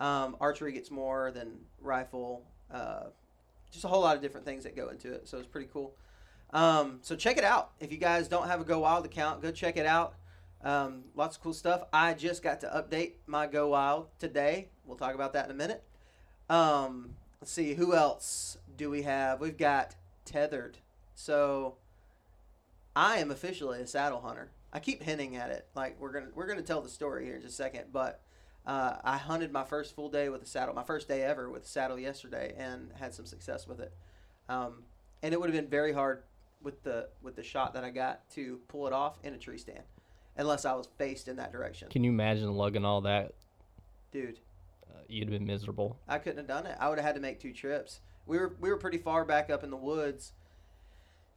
Um, 0.00 0.36
archery 0.40 0.72
gets 0.72 0.90
more 0.90 1.30
than 1.30 1.60
rifle. 1.80 2.42
Uh, 2.68 3.04
just 3.70 3.84
a 3.84 3.88
whole 3.88 4.00
lot 4.00 4.16
of 4.16 4.20
different 4.20 4.44
things 4.44 4.64
that 4.64 4.74
go 4.74 4.88
into 4.88 5.12
it. 5.12 5.28
So 5.28 5.38
it's 5.38 5.46
pretty 5.46 5.68
cool. 5.72 5.94
Um, 6.52 6.98
so 7.02 7.14
check 7.14 7.38
it 7.38 7.44
out. 7.44 7.70
If 7.78 7.92
you 7.92 7.98
guys 7.98 8.26
don't 8.26 8.48
have 8.48 8.60
a 8.60 8.64
Go 8.64 8.80
Wild 8.80 9.04
account, 9.04 9.42
go 9.42 9.52
check 9.52 9.76
it 9.76 9.86
out. 9.86 10.16
Um, 10.64 11.04
lots 11.14 11.36
of 11.36 11.42
cool 11.44 11.54
stuff. 11.54 11.84
I 11.92 12.14
just 12.14 12.42
got 12.42 12.60
to 12.62 12.66
update 12.66 13.12
my 13.28 13.46
Go 13.46 13.68
Wild 13.68 14.08
today. 14.18 14.70
We'll 14.86 14.98
talk 14.98 15.14
about 15.14 15.34
that 15.34 15.44
in 15.44 15.52
a 15.52 15.54
minute. 15.54 15.84
Um, 16.50 17.10
let's 17.40 17.52
see 17.52 17.74
who 17.74 17.94
else 17.94 18.58
do 18.76 18.90
we 18.90 19.02
have. 19.02 19.40
We've 19.40 19.56
got 19.56 19.94
Tethered. 20.24 20.78
So 21.14 21.76
I 22.96 23.18
am 23.18 23.30
officially 23.30 23.80
a 23.82 23.86
saddle 23.86 24.22
hunter. 24.22 24.50
I 24.76 24.78
keep 24.78 25.02
hinting 25.02 25.36
at 25.36 25.50
it. 25.50 25.66
Like 25.74 25.98
we're 25.98 26.12
gonna 26.12 26.28
we're 26.34 26.46
gonna 26.46 26.60
tell 26.60 26.82
the 26.82 26.90
story 26.90 27.24
here 27.24 27.36
in 27.36 27.40
just 27.40 27.54
a 27.54 27.56
second, 27.56 27.84
but 27.94 28.20
uh, 28.66 28.96
I 29.02 29.16
hunted 29.16 29.50
my 29.50 29.64
first 29.64 29.96
full 29.96 30.10
day 30.10 30.28
with 30.28 30.42
a 30.42 30.46
saddle, 30.46 30.74
my 30.74 30.82
first 30.84 31.08
day 31.08 31.22
ever 31.22 31.48
with 31.48 31.64
a 31.64 31.66
saddle 31.66 31.98
yesterday, 31.98 32.52
and 32.58 32.90
had 33.00 33.14
some 33.14 33.24
success 33.24 33.66
with 33.66 33.80
it. 33.80 33.94
Um, 34.50 34.82
and 35.22 35.32
it 35.32 35.40
would 35.40 35.48
have 35.48 35.56
been 35.58 35.70
very 35.70 35.94
hard 35.94 36.24
with 36.62 36.82
the 36.82 37.08
with 37.22 37.36
the 37.36 37.42
shot 37.42 37.72
that 37.72 37.84
I 37.84 37.90
got 37.90 38.28
to 38.32 38.60
pull 38.68 38.86
it 38.86 38.92
off 38.92 39.16
in 39.24 39.32
a 39.32 39.38
tree 39.38 39.56
stand, 39.56 39.84
unless 40.36 40.66
I 40.66 40.74
was 40.74 40.90
faced 40.98 41.26
in 41.26 41.36
that 41.36 41.52
direction. 41.52 41.88
can 41.88 42.04
you 42.04 42.10
imagine 42.10 42.52
lugging 42.52 42.84
all 42.84 43.00
that? 43.00 43.32
Dude, 44.12 44.40
Uh, 44.90 44.98
you'd 45.08 45.24
have 45.28 45.38
been 45.38 45.46
miserable. 45.46 45.96
I 46.06 46.18
couldn't 46.18 46.36
have 46.36 46.46
done 46.48 46.66
it. 46.66 46.76
I 46.78 46.90
would 46.90 46.98
have 46.98 47.06
had 47.06 47.14
to 47.14 47.20
make 47.22 47.40
two 47.40 47.54
trips. 47.54 48.00
We 48.26 48.36
were 48.36 48.54
we 48.60 48.68
were 48.68 48.76
pretty 48.76 48.98
far 48.98 49.24
back 49.24 49.48
up 49.48 49.64
in 49.64 49.70
the 49.70 49.76
woods, 49.78 50.32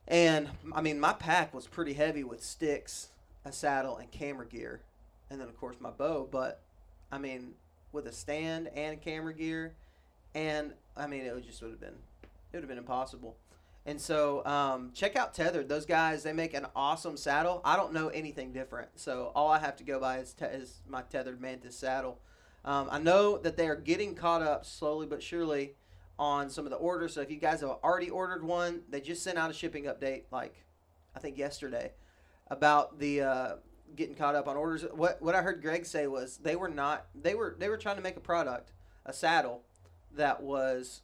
and 0.10 0.50
I 0.74 0.81
mean 0.81 1.00
my 1.00 1.13
pack 1.13 1.53
was 1.53 1.67
pretty 1.67 1.93
heavy 1.93 2.25
with 2.25 2.43
sticks, 2.43 3.10
a 3.46 3.51
saddle, 3.51 3.98
and 3.98 4.12
camera 4.12 4.48
gear, 4.48 4.81
and 5.29 5.39
then 5.39 5.48
of 5.48 5.58
course 5.58 5.77
my 5.79 5.91
bow. 5.91 6.27
But 6.29 6.62
I 7.12 7.17
mean 7.17 7.53
with 7.91 8.08
a 8.08 8.12
stand 8.12 8.69
and 8.75 9.01
camera 9.01 9.34
gear, 9.34 9.75
and 10.36 10.74
I 10.96 11.08
mean 11.08 11.25
it 11.25 11.34
would 11.34 11.46
just 11.46 11.62
would 11.62 11.72
have 11.72 11.79
been 11.79 11.98
it 12.24 12.29
would 12.53 12.63
have 12.63 12.69
been 12.69 12.77
impossible. 12.77 13.38
And 13.86 14.00
so 14.00 14.46
um, 14.46 14.91
check 14.93 15.15
out 15.15 15.34
Tethered. 15.34 15.69
Those 15.69 15.86
guys 15.86 16.24
they 16.24 16.34
make 16.34 16.53
an 16.53 16.67
awesome 16.75 17.17
saddle. 17.17 17.62
I 17.63 17.75
don't 17.75 17.93
know 17.93 18.10
anything 18.10 18.51
different, 18.51 18.89
so 18.96 19.31
all 19.36 19.50
I 19.50 19.60
have 19.60 19.75
to 19.77 19.84
go 19.84 20.00
by 20.00 20.19
is, 20.19 20.34
te- 20.34 20.46
is 20.46 20.81
my 20.88 21.01
Tethered 21.01 21.41
Mantis 21.41 21.75
saddle. 21.75 22.19
Um, 22.65 22.89
I 22.91 23.00
know 23.00 23.38
that 23.38 23.55
they 23.55 23.67
are 23.67 23.75
getting 23.75 24.15
caught 24.15 24.41
up 24.41 24.65
slowly 24.65 25.08
but 25.08 25.24
surely 25.24 25.75
on 26.19 26.50
some 26.50 26.65
of 26.65 26.72
the 26.72 26.77
orders. 26.77 27.13
So 27.13 27.22
if 27.22 27.31
you 27.31 27.38
guys 27.38 27.62
have 27.62 27.77
already 27.84 28.10
ordered 28.10 28.43
one, 28.43 28.81
they 28.89 29.00
just 29.00 29.24
sent 29.24 29.38
out 29.38 29.50
a 29.50 29.53
shipping 29.53 29.86
update, 29.86 30.24
like 30.31 30.53
I 31.15 31.19
think 31.19 31.38
yesterday, 31.38 31.93
about 32.49 32.99
the 32.99 33.21
uh, 33.21 33.55
getting 33.95 34.15
caught 34.15 34.35
up 34.35 34.47
on 34.47 34.57
orders. 34.57 34.85
What 34.93 35.21
what 35.21 35.35
I 35.35 35.41
heard 35.41 35.61
Greg 35.61 35.85
say 35.85 36.07
was 36.07 36.37
they 36.37 36.55
were 36.55 36.69
not 36.69 37.05
they 37.15 37.35
were 37.35 37.55
they 37.57 37.69
were 37.69 37.77
trying 37.77 37.97
to 37.97 38.01
make 38.01 38.17
a 38.17 38.21
product, 38.21 38.71
a 39.05 39.13
saddle, 39.13 39.63
that 40.15 40.41
was 40.41 41.01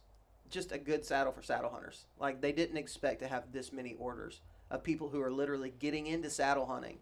just 0.48 0.72
a 0.72 0.78
good 0.78 1.04
saddle 1.04 1.32
for 1.32 1.42
saddle 1.42 1.70
hunters. 1.70 2.06
Like 2.18 2.40
they 2.40 2.52
didn't 2.52 2.76
expect 2.76 3.20
to 3.20 3.28
have 3.28 3.52
this 3.52 3.72
many 3.72 3.94
orders 3.94 4.40
of 4.70 4.82
people 4.82 5.08
who 5.08 5.20
are 5.20 5.30
literally 5.30 5.72
getting 5.78 6.06
into 6.06 6.30
saddle 6.30 6.66
hunting 6.66 6.98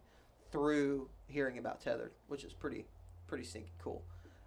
through 0.51 1.09
hearing 1.27 1.57
about 1.57 1.81
tethered, 1.81 2.11
which 2.27 2.43
is 2.43 2.53
pretty 2.53 2.85
pretty 3.27 3.43
stinking 3.43 3.71
cool. 3.79 4.03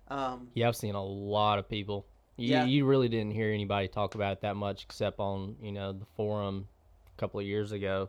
Um, 0.08 0.48
Yeah, 0.54 0.68
I've 0.68 0.76
seen 0.76 0.94
a 0.94 1.04
lot 1.04 1.58
of 1.58 1.68
people. 1.68 2.06
You, 2.36 2.54
Yeah. 2.54 2.64
you 2.64 2.86
really 2.86 3.08
didn't 3.08 3.32
hear 3.32 3.52
anybody 3.52 3.88
talk 3.88 4.14
about 4.14 4.32
it 4.32 4.40
that 4.42 4.54
much 4.56 4.84
except 4.84 5.18
on 5.18 5.56
you 5.60 5.72
know 5.72 5.92
the 5.92 6.06
forum 6.16 6.68
a 7.16 7.20
couple 7.20 7.40
of 7.40 7.46
years 7.46 7.72
ago, 7.72 8.08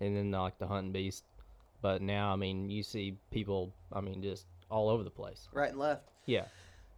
and 0.00 0.16
then 0.16 0.30
like 0.30 0.58
the 0.58 0.66
hunting 0.66 0.92
beast. 0.92 1.24
But 1.82 2.02
now, 2.02 2.32
I 2.32 2.36
mean, 2.36 2.68
you 2.70 2.82
see 2.82 3.16
people. 3.30 3.72
I 3.92 4.00
mean, 4.00 4.22
just 4.22 4.46
all 4.70 4.88
over 4.88 5.02
the 5.02 5.10
place. 5.10 5.48
right 5.52 5.70
and 5.70 5.78
left. 5.78 6.10
Yeah. 6.26 6.44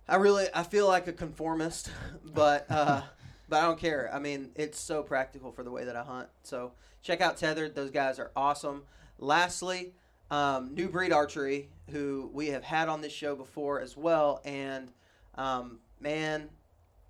I 0.09 0.17
really 0.17 0.47
I 0.53 0.63
feel 0.63 0.87
like 0.87 1.07
a 1.07 1.13
conformist, 1.13 1.91
but 2.25 2.67
uh, 2.71 3.03
but 3.49 3.61
I 3.61 3.63
don't 3.63 3.79
care. 3.79 4.11
I 4.13 4.19
mean, 4.19 4.51
it's 4.55 4.79
so 4.79 5.03
practical 5.03 5.53
for 5.53 5.63
the 5.63 5.71
way 5.71 5.85
that 5.85 5.97
I 5.97 6.03
hunt. 6.03 6.29
So 6.43 6.73
check 7.03 7.21
out 7.21 7.37
Tethered; 7.37 7.75
those 7.75 7.91
guys 7.91 8.19
are 8.19 8.31
awesome. 8.37 8.83
Lastly, 9.19 9.95
um, 10.31 10.75
New 10.75 10.89
Breed 10.89 11.13
Archery, 11.13 11.69
who 11.91 12.31
we 12.33 12.49
have 12.49 12.65
had 12.65 12.89
on 12.89 13.01
this 13.01 13.13
show 13.13 13.37
before 13.37 13.81
as 13.81 13.97
well, 13.97 14.41
and 14.45 14.93
um, 15.37 15.79
man, 16.01 16.51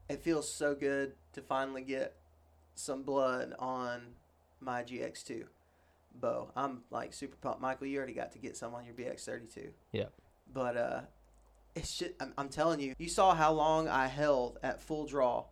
it 0.09 0.23
feels 0.23 0.53
so 0.53 0.75
good 0.75 1.15
to 1.33 1.41
finally 1.41 1.83
get 1.83 2.17
some 2.75 3.03
blood 3.03 3.55
on 3.59 4.01
my 4.61 4.83
GX2 4.83 5.45
bow. 6.21 6.51
I'm 6.57 6.83
like 6.91 7.13
super 7.13 7.37
pumped. 7.37 7.61
Michael, 7.61 7.87
you 7.87 7.99
already 7.99 8.15
got 8.15 8.33
to 8.33 8.39
get 8.39 8.57
some 8.57 8.75
on 8.75 8.85
your 8.85 8.95
BX32. 8.95 9.71
Yeah. 9.93 10.05
But 10.53 10.77
uh, 10.77 11.01
it's 11.75 11.97
just 11.99 12.13
I'm, 12.21 12.33
I'm 12.39 12.49
telling 12.49 12.81
you, 12.81 12.95
you 12.99 13.09
saw 13.09 13.35
how 13.35 13.53
long 13.53 13.89
I 13.89 14.07
held 14.07 14.59
at 14.63 14.81
full 14.81 15.07
draw 15.07 15.45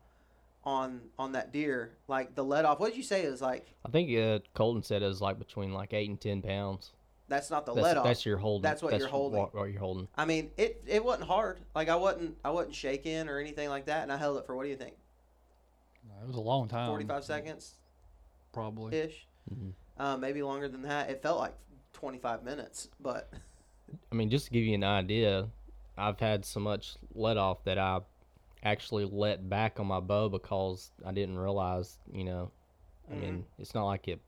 on 0.64 1.00
on 1.18 1.32
that 1.32 1.52
deer. 1.52 1.92
Like 2.08 2.34
the 2.34 2.44
let 2.44 2.64
off. 2.64 2.80
What 2.80 2.88
did 2.90 2.96
you 2.96 3.02
say? 3.02 3.24
It 3.24 3.30
was 3.30 3.40
like 3.42 3.66
I 3.86 3.90
think 3.90 4.16
uh, 4.16 4.40
Colton 4.54 4.82
said 4.82 5.02
it 5.02 5.06
was 5.06 5.20
like 5.20 5.38
between 5.38 5.72
like 5.72 5.92
eight 5.94 6.08
and 6.10 6.20
ten 6.20 6.42
pounds. 6.42 6.92
that's 7.28 7.50
not 7.50 7.64
the 7.64 7.72
That's, 7.72 7.82
let 7.82 7.96
off. 7.96 8.04
that's 8.04 8.26
your 8.26 8.36
holding. 8.36 8.62
That's 8.62 8.82
what 8.82 8.98
you're 8.98 9.08
holding. 9.08 9.40
What, 9.40 9.54
what 9.54 9.70
you're 9.70 9.80
holding. 9.80 10.08
I 10.16 10.24
mean, 10.26 10.50
it 10.58 10.82
it 10.86 11.02
wasn't 11.02 11.28
hard. 11.28 11.60
Like 11.74 11.88
I 11.88 11.96
wasn't 11.96 12.36
I 12.44 12.50
wasn't 12.50 12.74
shaking 12.74 13.28
or 13.28 13.38
anything 13.38 13.68
like 13.70 13.86
that, 13.86 14.02
and 14.02 14.12
I 14.12 14.16
held 14.18 14.36
it 14.38 14.44
for 14.46 14.54
what 14.54 14.64
do 14.64 14.68
you 14.68 14.76
think? 14.76 14.94
It 16.22 16.26
was 16.26 16.36
a 16.36 16.40
long 16.40 16.68
time. 16.68 16.88
Forty 16.90 17.06
five 17.06 17.24
seconds 17.24 17.76
probably. 18.52 18.94
ish. 18.98 19.26
Mhm. 19.50 19.72
Uh, 20.00 20.16
maybe 20.16 20.42
longer 20.42 20.66
than 20.66 20.80
that. 20.82 21.10
It 21.10 21.20
felt 21.22 21.38
like 21.38 21.52
twenty 21.92 22.16
five 22.18 22.42
minutes, 22.42 22.88
but 23.00 23.30
I 24.10 24.14
mean, 24.14 24.30
just 24.30 24.46
to 24.46 24.50
give 24.50 24.64
you 24.64 24.74
an 24.74 24.82
idea, 24.84 25.48
I've 25.98 26.18
had 26.18 26.44
so 26.46 26.58
much 26.58 26.94
let 27.14 27.36
off 27.36 27.62
that 27.64 27.76
I 27.78 28.00
actually 28.62 29.04
let 29.04 29.48
back 29.48 29.78
on 29.78 29.86
my 29.86 30.00
bow 30.00 30.30
because 30.30 30.90
I 31.04 31.12
didn't 31.12 31.38
realize, 31.38 31.98
you 32.12 32.24
know, 32.24 32.50
I 33.10 33.12
Mm-hmm. 33.12 33.20
mean, 33.20 33.44
it's 33.58 33.74
not 33.74 33.84
like 33.86 34.08
it 34.08 34.20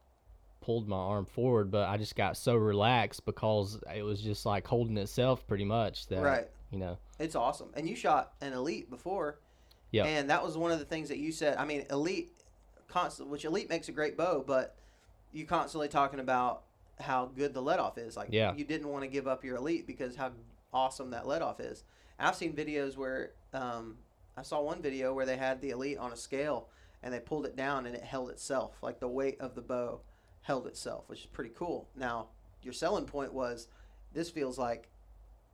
pulled 0.61 0.89
my 0.89 0.97
arm 0.97 1.25
forward, 1.25 1.71
but 1.71 1.89
I 1.89 1.97
just 1.97 2.17
got 2.17 2.37
so 2.37 2.55
relaxed 2.57 3.25
because 3.25 3.79
it 3.95 4.03
was 4.03 4.21
just 4.21 4.45
like 4.45 4.67
holding 4.67 4.97
itself 4.99 5.47
pretty 5.47 5.65
much 5.65 6.07
that, 6.09 6.21
right. 6.21 6.49
you 6.71 6.79
know, 6.79 6.99
It's 7.19 7.35
awesome. 7.37 7.71
And 7.75 7.89
you 7.89 7.97
shot 7.97 8.33
an 8.41 8.53
elite 8.53 8.91
before. 8.91 9.39
Yeah. 9.91 10.05
And 10.05 10.29
that 10.31 10.43
was 10.45 10.57
one 10.59 10.71
of 10.73 10.79
the 10.81 10.85
things 10.85 11.09
that 11.09 11.19
you 11.19 11.33
said. 11.33 11.57
I 11.57 11.65
mean, 11.65 11.87
elite 11.91 12.33
constant 12.89 13.29
which 13.31 13.45
elite 13.45 13.71
makes 13.71 13.89
a 13.89 13.93
great 13.93 14.17
bow, 14.17 14.45
but 14.47 14.77
you 15.33 15.45
constantly 15.47 15.89
talking 15.89 16.21
about 16.21 16.63
how 17.01 17.27
good 17.27 17.55
the 17.55 17.63
let 17.63 17.79
off 17.79 17.99
is. 17.99 18.17
Like 18.17 18.29
Yeah. 18.31 18.55
you 18.55 18.65
didn't 18.65 18.89
want 18.89 19.03
to 19.03 19.09
give 19.09 19.27
up 19.27 19.45
your 19.45 19.57
elite 19.57 19.87
because 19.87 20.17
how 20.17 20.33
awesome 20.73 21.11
that 21.11 21.27
let 21.27 21.43
off 21.43 21.61
is. 21.61 21.85
I've 22.19 22.37
seen 22.37 22.53
videos 22.53 22.97
where 22.97 23.33
um, 23.53 23.97
I 24.37 24.43
saw 24.43 24.61
one 24.61 24.81
video 24.81 25.13
where 25.13 25.27
they 25.27 25.37
had 25.37 25.61
the 25.61 25.71
elite 25.71 25.99
on 25.99 26.13
a 26.13 26.17
scale 26.17 26.69
and 27.03 27.13
they 27.13 27.19
pulled 27.21 27.47
it 27.47 27.57
down 27.57 27.87
and 27.87 27.97
it 27.97 28.05
held 28.05 28.31
itself. 28.31 28.77
Like 28.83 29.01
the 29.01 29.09
weight 29.09 29.41
of 29.41 29.55
the 29.55 29.63
bow 29.63 30.01
held 30.43 30.67
itself, 30.67 31.05
which 31.09 31.21
is 31.21 31.27
pretty 31.27 31.51
cool. 31.57 31.89
Now, 31.97 32.29
your 32.63 32.73
selling 32.73 33.07
point 33.07 33.33
was 33.33 33.67
this 34.13 34.31
feels 34.31 34.59
like 34.59 34.89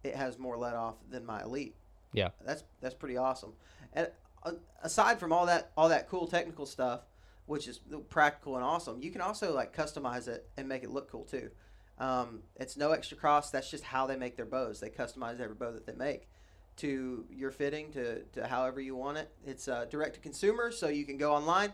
it 0.05 0.15
has 0.15 0.39
more 0.39 0.59
let 0.59 0.75
off 0.75 0.97
than 1.09 1.25
my 1.25 1.43
elite. 1.43 1.75
Yeah. 2.13 2.29
That's 2.45 2.65
that's 2.81 2.95
pretty 2.95 3.17
awesome. 3.17 3.53
And 3.95 4.11
uh, 4.43 4.53
aside 4.83 5.19
from 5.19 5.33
all 5.33 5.47
that 5.47 5.73
all 5.77 5.89
that 5.89 6.09
cool 6.09 6.27
technical 6.27 6.67
stuff, 6.67 7.01
which 7.49 7.67
is 7.67 7.81
practical 8.11 8.57
and 8.57 8.65
awesome, 8.65 9.01
you 9.03 9.11
can 9.11 9.23
also 9.23 9.55
like 9.55 9.75
customize 9.75 10.29
it 10.29 10.49
and 10.57 10.69
make 10.69 10.85
it 10.85 10.91
look 10.91 11.11
cool 11.11 11.25
too. 11.25 11.51
Um, 11.99 12.43
it's 12.57 12.77
no 12.77 12.93
extra 12.93 13.17
cost. 13.17 13.53
That's 13.53 13.71
just 13.71 13.85
how 13.85 14.07
they 14.07 14.17
make 14.17 14.37
their 14.37 14.47
bows. 14.47 14.81
They 14.81 14.91
customize 14.91 15.41
every 15.41 15.57
bow 15.57 15.73
that 15.73 15.87
they 15.87 15.95
make 15.95 16.29
to 16.77 17.25
your 17.31 17.51
fitting, 17.51 17.91
to, 17.93 18.23
to 18.35 18.47
however 18.47 18.81
you 18.81 18.95
want 18.95 19.19
it. 19.19 19.31
It's 19.45 19.67
uh, 19.67 19.87
direct 19.87 20.15
to 20.15 20.21
consumer, 20.21 20.71
so 20.71 20.89
you 20.89 21.05
can 21.05 21.17
go 21.17 21.35
online 21.35 21.73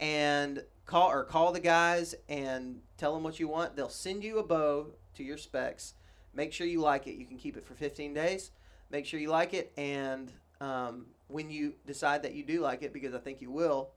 and 0.00 0.64
call 0.86 1.10
or 1.10 1.22
call 1.22 1.52
the 1.52 1.60
guys 1.60 2.14
and 2.28 2.80
tell 2.96 3.14
them 3.14 3.22
what 3.22 3.38
you 3.38 3.46
want. 3.46 3.76
They'll 3.76 3.88
send 3.90 4.24
you 4.24 4.38
a 4.38 4.42
bow 4.42 4.86
to 5.14 5.22
your 5.22 5.36
specs. 5.36 5.94
Make 6.34 6.52
sure 6.52 6.66
you 6.66 6.80
like 6.80 7.06
it. 7.06 7.16
You 7.16 7.26
can 7.26 7.36
keep 7.36 7.56
it 7.56 7.64
for 7.64 7.74
15 7.74 8.14
days. 8.14 8.50
Make 8.90 9.06
sure 9.06 9.20
you 9.20 9.28
like 9.28 9.54
it, 9.54 9.72
and 9.76 10.32
um, 10.60 11.06
when 11.28 11.50
you 11.50 11.74
decide 11.86 12.22
that 12.24 12.34
you 12.34 12.42
do 12.42 12.60
like 12.60 12.82
it, 12.82 12.92
because 12.92 13.14
I 13.14 13.18
think 13.18 13.40
you 13.40 13.52
will, 13.52 13.90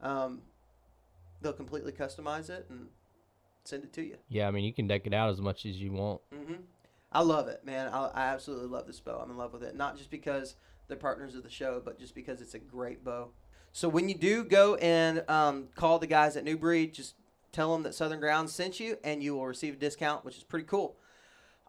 um, 0.00 0.42
they'll 1.40 1.52
completely 1.52 1.92
customize 1.92 2.50
it 2.50 2.66
and 2.70 2.86
send 3.64 3.84
it 3.84 3.92
to 3.94 4.02
you. 4.02 4.16
Yeah, 4.28 4.48
I 4.48 4.50
mean 4.50 4.64
you 4.64 4.72
can 4.72 4.86
deck 4.86 5.06
it 5.06 5.14
out 5.14 5.30
as 5.30 5.40
much 5.40 5.66
as 5.66 5.80
you 5.80 5.92
want. 5.92 6.20
hmm 6.32 6.54
I 7.12 7.20
love 7.20 7.48
it, 7.48 7.64
man. 7.64 7.88
I, 7.88 8.08
I 8.08 8.26
absolutely 8.26 8.66
love 8.68 8.86
this 8.86 9.00
bow. 9.00 9.20
I'm 9.22 9.30
in 9.30 9.38
love 9.38 9.52
with 9.52 9.62
it. 9.62 9.74
Not 9.76 9.96
just 9.96 10.10
because 10.10 10.56
they're 10.88 10.96
partners 10.96 11.34
of 11.34 11.44
the 11.44 11.48
show, 11.50 11.80
but 11.82 11.98
just 11.98 12.14
because 12.14 12.40
it's 12.42 12.54
a 12.54 12.58
great 12.58 13.04
bow. 13.04 13.28
So 13.72 13.88
when 13.88 14.08
you 14.08 14.14
do 14.14 14.44
go 14.44 14.74
and 14.76 15.24
um, 15.28 15.68
call 15.76 15.98
the 15.98 16.06
guys 16.06 16.36
at 16.36 16.44
New 16.44 16.58
Breed, 16.58 16.92
just 16.92 17.14
tell 17.52 17.72
them 17.72 17.84
that 17.84 17.94
Southern 17.94 18.20
Grounds 18.20 18.52
sent 18.52 18.80
you, 18.80 18.98
and 19.04 19.22
you 19.22 19.34
will 19.34 19.46
receive 19.46 19.74
a 19.74 19.76
discount, 19.76 20.24
which 20.24 20.36
is 20.36 20.42
pretty 20.44 20.66
cool. 20.66 20.96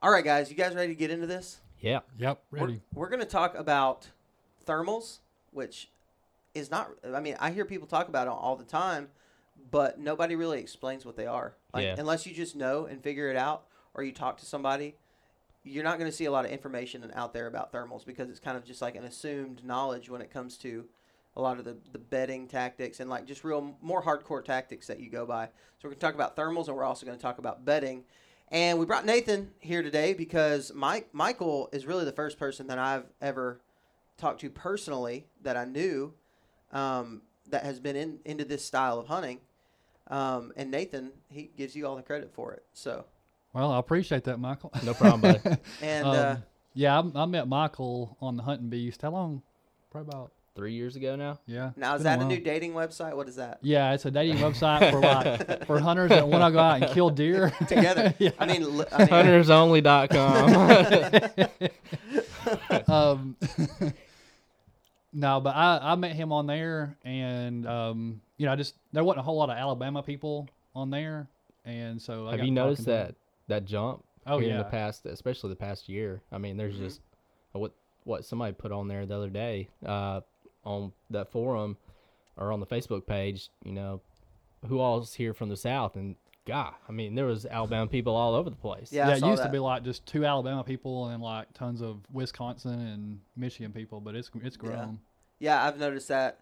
All 0.01 0.11
right, 0.11 0.23
guys, 0.23 0.49
you 0.49 0.55
guys 0.57 0.75
ready 0.75 0.89
to 0.89 0.95
get 0.99 1.11
into 1.11 1.27
this? 1.27 1.59
Yeah. 1.79 1.99
Yep, 2.17 2.41
We're- 2.51 2.65
ready. 2.65 2.81
We're, 2.93 3.09
going 3.09 3.19
to 3.21 3.25
talk 3.25 3.55
about 3.55 4.07
thermals, 4.65 5.19
which 5.51 5.89
is 6.53 6.69
not. 6.71 6.89
I 7.13 7.19
mean, 7.19 7.35
I 7.39 7.51
hear 7.51 7.63
people 7.63 7.87
talk 7.87 8.09
about 8.09 8.27
it 8.27 8.31
all 8.31 8.55
the 8.55 8.65
time, 8.65 9.09
but 9.71 9.99
nobody 9.99 10.35
really 10.35 10.59
explains 10.59 11.05
what 11.05 11.15
they 11.15 11.25
are. 11.25 11.55
Like, 11.73 11.83
Yeah. 11.83 11.95
Unless 11.97 12.25
you 12.25 12.33
just 12.33 12.55
know 12.55 12.85
and 12.85 13.01
figure 13.01 13.29
it 13.29 13.37
out, 13.37 13.65
or 13.93 14.03
you 14.03 14.11
talk 14.11 14.37
to 14.37 14.45
somebody, 14.45 14.95
you're 15.63 15.83
not 15.83 15.97
going 15.97 16.09
to 16.09 16.15
see 16.15 16.25
a 16.25 16.31
lot 16.31 16.45
of 16.45 16.51
information 16.51 17.09
out 17.15 17.33
there 17.33 17.47
about 17.47 17.73
thermals 17.73 18.05
because 18.05 18.29
it's 18.29 18.39
kind 18.39 18.55
of 18.55 18.63
just 18.63 18.81
like 18.81 18.95
an 18.95 19.03
assumed 19.03 19.63
knowledge 19.65 20.09
when 20.09 20.21
it 20.21 20.31
comes 20.31 20.57
to 20.59 20.85
a 21.35 21.41
lot 21.41 21.59
of 21.59 21.65
the, 21.65 21.77
the 21.91 21.99
bedding 21.99 22.47
tactics 22.47 22.99
and 22.99 23.09
like 23.09 23.25
just 23.25 23.43
real 23.43 23.75
more 23.81 24.01
hardcore 24.01 24.43
tactics 24.43 24.87
that 24.87 24.99
you 24.99 25.09
go 25.09 25.25
by. 25.25 25.45
So 25.45 25.51
we're 25.83 25.89
going 25.89 25.99
to 25.99 26.05
talk 26.05 26.15
about 26.15 26.35
thermals 26.35 26.67
and 26.67 26.75
we're 26.75 26.83
also 26.83 27.05
going 27.05 27.17
to 27.17 27.21
talk 27.21 27.37
about 27.37 27.65
bedding. 27.65 28.05
And 28.49 28.79
we 28.79 28.85
brought 28.85 29.05
Nathan 29.05 29.51
here 29.59 29.83
today 29.83 30.13
because 30.13 30.71
Mike 30.73 31.09
Michael 31.13 31.69
is 31.73 31.85
really 31.85 32.05
the 32.05 32.13
first 32.13 32.39
person 32.39 32.67
that 32.67 32.79
I've 32.79 33.05
ever 33.21 33.59
talked 34.17 34.41
to 34.41 34.49
personally 34.49 35.27
that 35.43 35.57
I 35.57 35.65
knew 35.65 36.13
um, 36.71 37.21
that 37.49 37.63
has 37.63 37.79
been 37.79 37.95
in 37.95 38.19
into 38.25 38.45
this 38.45 38.63
style 38.65 38.99
of 38.99 39.07
hunting. 39.07 39.39
Um, 40.09 40.53
and 40.55 40.71
Nathan, 40.71 41.11
he 41.29 41.49
gives 41.57 41.75
you 41.75 41.85
all 41.85 41.95
the 41.97 42.01
credit 42.01 42.31
for 42.33 42.53
it. 42.53 42.63
So, 42.73 43.03
Well, 43.53 43.71
I 43.71 43.79
appreciate 43.79 44.23
that, 44.25 44.39
Michael. 44.39 44.71
No 44.83 44.93
problem, 44.93 45.21
buddy. 45.21 45.57
and 45.81 46.05
Um, 46.07 46.15
uh, 46.15 46.35
yeah, 46.73 47.01
I, 47.15 47.21
I 47.23 47.25
met 47.25 47.47
Michael 47.47 48.15
on 48.21 48.35
the 48.37 48.43
Hunting 48.43 48.69
Beast. 48.69 49.01
How 49.01 49.11
long? 49.11 49.41
Probably 49.91 50.09
about 50.13 50.31
Three 50.55 50.73
years 50.73 50.95
ago 50.95 51.15
now. 51.15 51.39
yeah. 51.45 51.69
now 51.75 51.93
is 51.95 52.01
that 52.01 52.15
a 52.15 52.19
while. 52.21 52.27
new 52.29 52.39
dating 52.39 52.73
website? 52.73 53.15
What 53.15 53.27
is 53.29 53.35
that? 53.35 53.59
Yeah, 53.61 53.93
it's 53.93 54.05
a 54.05 54.11
dating 54.11 54.37
website 54.37 54.89
for 54.89 54.99
like 55.01 55.65
for 55.67 55.79
hunters 55.79 56.09
that 56.09 56.27
want 56.27 56.43
to 56.43 56.51
go 56.51 56.57
out 56.57 56.81
and 56.81 56.91
kill 56.91 57.11
deer 57.11 57.51
Together. 57.67 58.15
yeah. 58.17 58.31
I 58.39 58.47
mean, 58.47 58.75
li- 58.77 58.85
I 58.91 58.97
mean 58.99 59.07
Huntersonly.com. 59.09 61.49
um, 62.87 63.35
no, 65.19 65.41
but 65.41 65.55
I, 65.55 65.79
I 65.81 65.95
met 65.95 66.15
him 66.15 66.31
on 66.31 66.45
there, 66.45 66.95
and 67.03 67.65
um, 67.67 68.21
you 68.37 68.45
know, 68.45 68.51
I 68.53 68.55
just 68.55 68.75
there 68.93 69.03
wasn't 69.03 69.21
a 69.21 69.23
whole 69.23 69.35
lot 69.37 69.49
of 69.49 69.57
Alabama 69.57 70.03
people 70.03 70.47
on 70.75 70.91
there, 70.91 71.27
and 71.65 71.99
so 72.01 72.27
I 72.27 72.31
Have 72.31 72.39
got 72.41 72.45
you 72.45 72.51
noticed 72.51 72.85
that 72.85 73.15
that 73.47 73.65
jump? 73.65 74.03
Oh, 74.27 74.39
here 74.39 74.51
in 74.51 74.57
the 74.57 74.63
past, 74.65 75.05
especially 75.05 75.49
the 75.49 75.55
past 75.55 75.87
year. 75.89 76.21
I 76.31 76.37
mean, 76.37 76.57
there's 76.57 76.75
Mhm. 76.75 76.79
just 76.79 77.01
what 77.53 77.73
what 78.03 78.25
somebody 78.25 78.53
put 78.53 78.71
on 78.71 78.87
there 78.87 79.05
the 79.05 79.15
other 79.15 79.29
day 79.29 79.69
uh, 79.85 80.21
on 80.63 80.91
that 81.09 81.29
forum 81.29 81.77
or 82.37 82.51
on 82.51 82.59
the 82.59 82.67
Facebook 82.67 83.07
page. 83.07 83.49
You 83.65 83.73
know, 83.73 84.01
who 84.67 84.79
all's 84.79 85.15
here 85.15 85.33
from 85.33 85.49
the 85.49 85.57
South? 85.57 85.95
And 85.95 86.15
God, 86.45 86.73
I 86.87 86.91
mean, 86.91 87.15
there 87.15 87.25
was 87.25 87.45
Alabama 87.45 87.87
people 87.87 88.15
all 88.15 88.35
over 88.35 88.49
the 88.49 88.55
place. 88.55 88.91
Yeah, 88.93 89.07
Yeah, 89.09 89.15
it 89.17 89.23
used 89.23 89.41
that. 89.41 89.47
to 89.47 89.51
be 89.51 89.59
like 89.59 89.83
just 89.83 90.05
two 90.05 90.25
Alabama 90.25 90.63
people 90.63 91.07
and 91.07 91.21
like 91.23 91.51
tons 91.53 91.81
of 91.81 92.01
Wisconsin 92.11 92.79
and 92.79 93.19
Michigan 93.35 93.71
people, 93.73 93.99
but 94.01 94.13
it's 94.15 94.29
it's 94.43 94.57
grown. 94.57 94.73
Yeah, 94.73 94.85
I've 95.65 95.79
noticed 95.79 96.07
that 96.07 96.39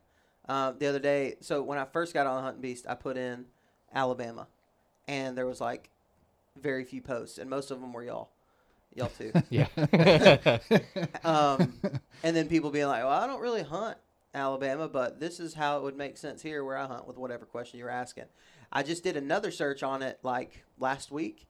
uh, 0.48 0.72
the 0.72 0.88
other 0.88 1.00
day. 1.00 1.36
So 1.42 1.62
when 1.62 1.78
I 1.78 1.86
first 1.86 2.14
got 2.14 2.28
on 2.28 2.44
Hunting 2.44 2.62
Beast, 2.62 2.86
I 2.88 2.96
put 2.96 3.18
in 3.18 3.46
Alabama, 3.94 4.48
and 5.08 5.38
there 5.38 5.46
was 5.46 5.62
like 5.62 5.90
very 6.62 6.84
few 6.84 7.02
posts, 7.02 7.38
and 7.38 7.50
most 7.50 7.72
of 7.72 7.82
them 7.82 7.94
were 7.94 8.04
y'all, 8.04 8.30
y'all 8.94 9.10
too. 9.10 9.32
Yeah. 9.50 9.68
um, 11.24 11.74
and 12.24 12.36
then 12.36 12.48
people 12.48 12.72
being 12.72 12.88
like, 12.88 13.04
"Well, 13.04 13.12
I 13.12 13.28
don't 13.28 13.42
really 13.42 13.64
hunt 13.64 13.98
Alabama, 14.34 14.88
but 14.88 15.20
this 15.20 15.40
is 15.40 15.54
how 15.54 15.78
it 15.78 15.84
would 15.84 15.98
make 15.98 16.18
sense 16.18 16.42
here 16.42 16.64
where 16.64 16.78
I 16.78 16.86
hunt 16.86 17.08
with 17.08 17.18
whatever 17.18 17.46
question 17.46 17.80
you're 17.80 17.90
asking." 17.90 18.26
I 18.72 18.84
just 18.84 19.04
did 19.04 19.16
another 19.16 19.52
search 19.52 19.84
on 19.84 20.02
it 20.02 20.20
like 20.24 20.64
last 20.80 21.12
week, 21.12 21.48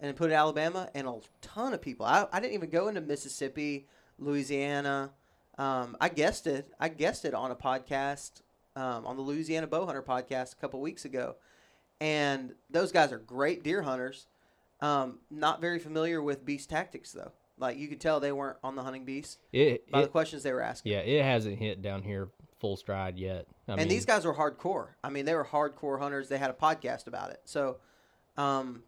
and 0.00 0.14
put 0.16 0.30
Alabama, 0.30 0.90
and 0.94 1.06
a 1.06 1.18
ton 1.40 1.72
of 1.72 1.80
people. 1.80 2.06
I, 2.06 2.26
I 2.32 2.40
didn't 2.40 2.54
even 2.54 2.70
go 2.70 2.88
into 2.88 3.00
Mississippi, 3.00 3.86
Louisiana. 4.18 5.12
Um, 5.58 5.96
I 6.00 6.08
guessed 6.08 6.46
it. 6.46 6.72
I 6.78 6.88
guessed 6.88 7.24
it 7.24 7.34
on 7.34 7.50
a 7.50 7.56
podcast, 7.56 8.42
um, 8.74 9.06
on 9.06 9.16
the 9.16 9.22
Louisiana 9.22 9.66
Bowhunter 9.66 10.04
podcast 10.04 10.52
a 10.52 10.56
couple 10.56 10.80
weeks 10.80 11.04
ago, 11.04 11.36
and 12.00 12.52
those 12.70 12.92
guys 12.92 13.12
are 13.12 13.18
great 13.18 13.62
deer 13.62 13.82
hunters. 13.82 14.26
Um, 14.80 15.20
not 15.30 15.60
very 15.60 15.78
familiar 15.78 16.20
with 16.20 16.44
beast 16.44 16.68
tactics 16.68 17.12
though. 17.12 17.32
Like 17.58 17.78
you 17.78 17.88
could 17.88 18.00
tell 18.00 18.20
they 18.20 18.32
weren't 18.32 18.58
on 18.62 18.76
the 18.76 18.82
hunting 18.82 19.06
beast 19.06 19.38
it, 19.52 19.90
by 19.90 20.02
the 20.02 20.08
questions 20.08 20.42
they 20.42 20.52
were 20.52 20.60
asking. 20.60 20.92
yeah, 20.92 20.98
it 20.98 21.24
hasn't 21.24 21.58
hit 21.58 21.80
down 21.80 22.02
here 22.02 22.28
full 22.60 22.76
stride 22.76 23.18
yet. 23.18 23.46
I 23.66 23.72
and 23.72 23.78
mean, 23.80 23.88
these 23.88 24.04
guys 24.04 24.24
were 24.24 24.34
hardcore. 24.34 24.88
I 25.02 25.08
mean, 25.08 25.24
they 25.24 25.34
were 25.34 25.44
hardcore 25.44 25.98
hunters. 25.98 26.28
They 26.28 26.38
had 26.38 26.50
a 26.50 26.54
podcast 26.54 27.06
about 27.06 27.30
it. 27.30 27.40
So, 27.44 27.78
um, 28.36 28.82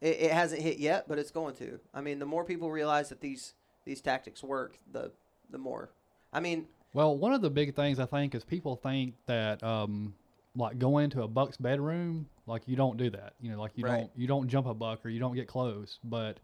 it, 0.00 0.20
it 0.20 0.30
hasn't 0.32 0.62
hit 0.62 0.78
yet, 0.78 1.08
but 1.08 1.18
it's 1.18 1.30
going 1.30 1.54
to. 1.56 1.80
I 1.92 2.00
mean, 2.00 2.20
the 2.20 2.26
more 2.26 2.44
people 2.44 2.70
realize 2.70 3.08
that 3.08 3.20
these 3.20 3.54
these 3.84 4.00
tactics 4.00 4.42
work, 4.42 4.78
the 4.90 5.10
the 5.50 5.58
more. 5.58 5.90
I 6.32 6.40
mean, 6.40 6.66
Well, 6.94 7.16
one 7.16 7.32
of 7.32 7.42
the 7.42 7.50
big 7.50 7.74
things 7.74 7.98
I 7.98 8.06
think 8.06 8.34
is 8.34 8.44
people 8.44 8.76
think 8.76 9.14
that 9.26 9.62
um, 9.62 10.14
like 10.56 10.78
going 10.78 11.04
into 11.04 11.22
a 11.22 11.28
buck's 11.28 11.56
bedroom, 11.56 12.28
like 12.46 12.62
you 12.66 12.76
don't 12.76 12.96
do 12.96 13.10
that. 13.10 13.34
You 13.40 13.50
know, 13.52 13.60
like 13.60 13.72
you 13.76 13.84
Right. 13.84 13.98
don't 14.00 14.10
you 14.16 14.26
don't 14.26 14.48
jump 14.48 14.66
a 14.66 14.74
buck 14.74 15.04
or 15.04 15.08
you 15.08 15.20
don't 15.20 15.34
get 15.34 15.46
close. 15.48 15.98
But 16.04 16.38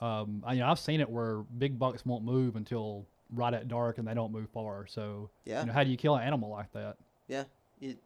um, 0.00 0.42
I, 0.46 0.54
you 0.54 0.60
know, 0.60 0.68
I've 0.68 0.78
seen 0.78 1.00
it 1.00 1.08
where 1.08 1.38
big 1.58 1.78
bucks 1.78 2.04
won't 2.04 2.24
move 2.24 2.56
until 2.56 3.06
right 3.32 3.54
at 3.54 3.68
dark 3.68 3.98
and 3.98 4.06
they 4.06 4.14
don't 4.14 4.32
move 4.32 4.48
far. 4.50 4.86
So 4.86 5.30
yeah, 5.44 5.60
you 5.60 5.66
know, 5.66 5.72
how 5.72 5.84
do 5.84 5.90
you 5.90 5.96
kill 5.96 6.16
an 6.16 6.22
animal 6.22 6.50
like 6.50 6.72
that? 6.72 6.96
yeah. 7.28 7.44
You, 7.80 7.96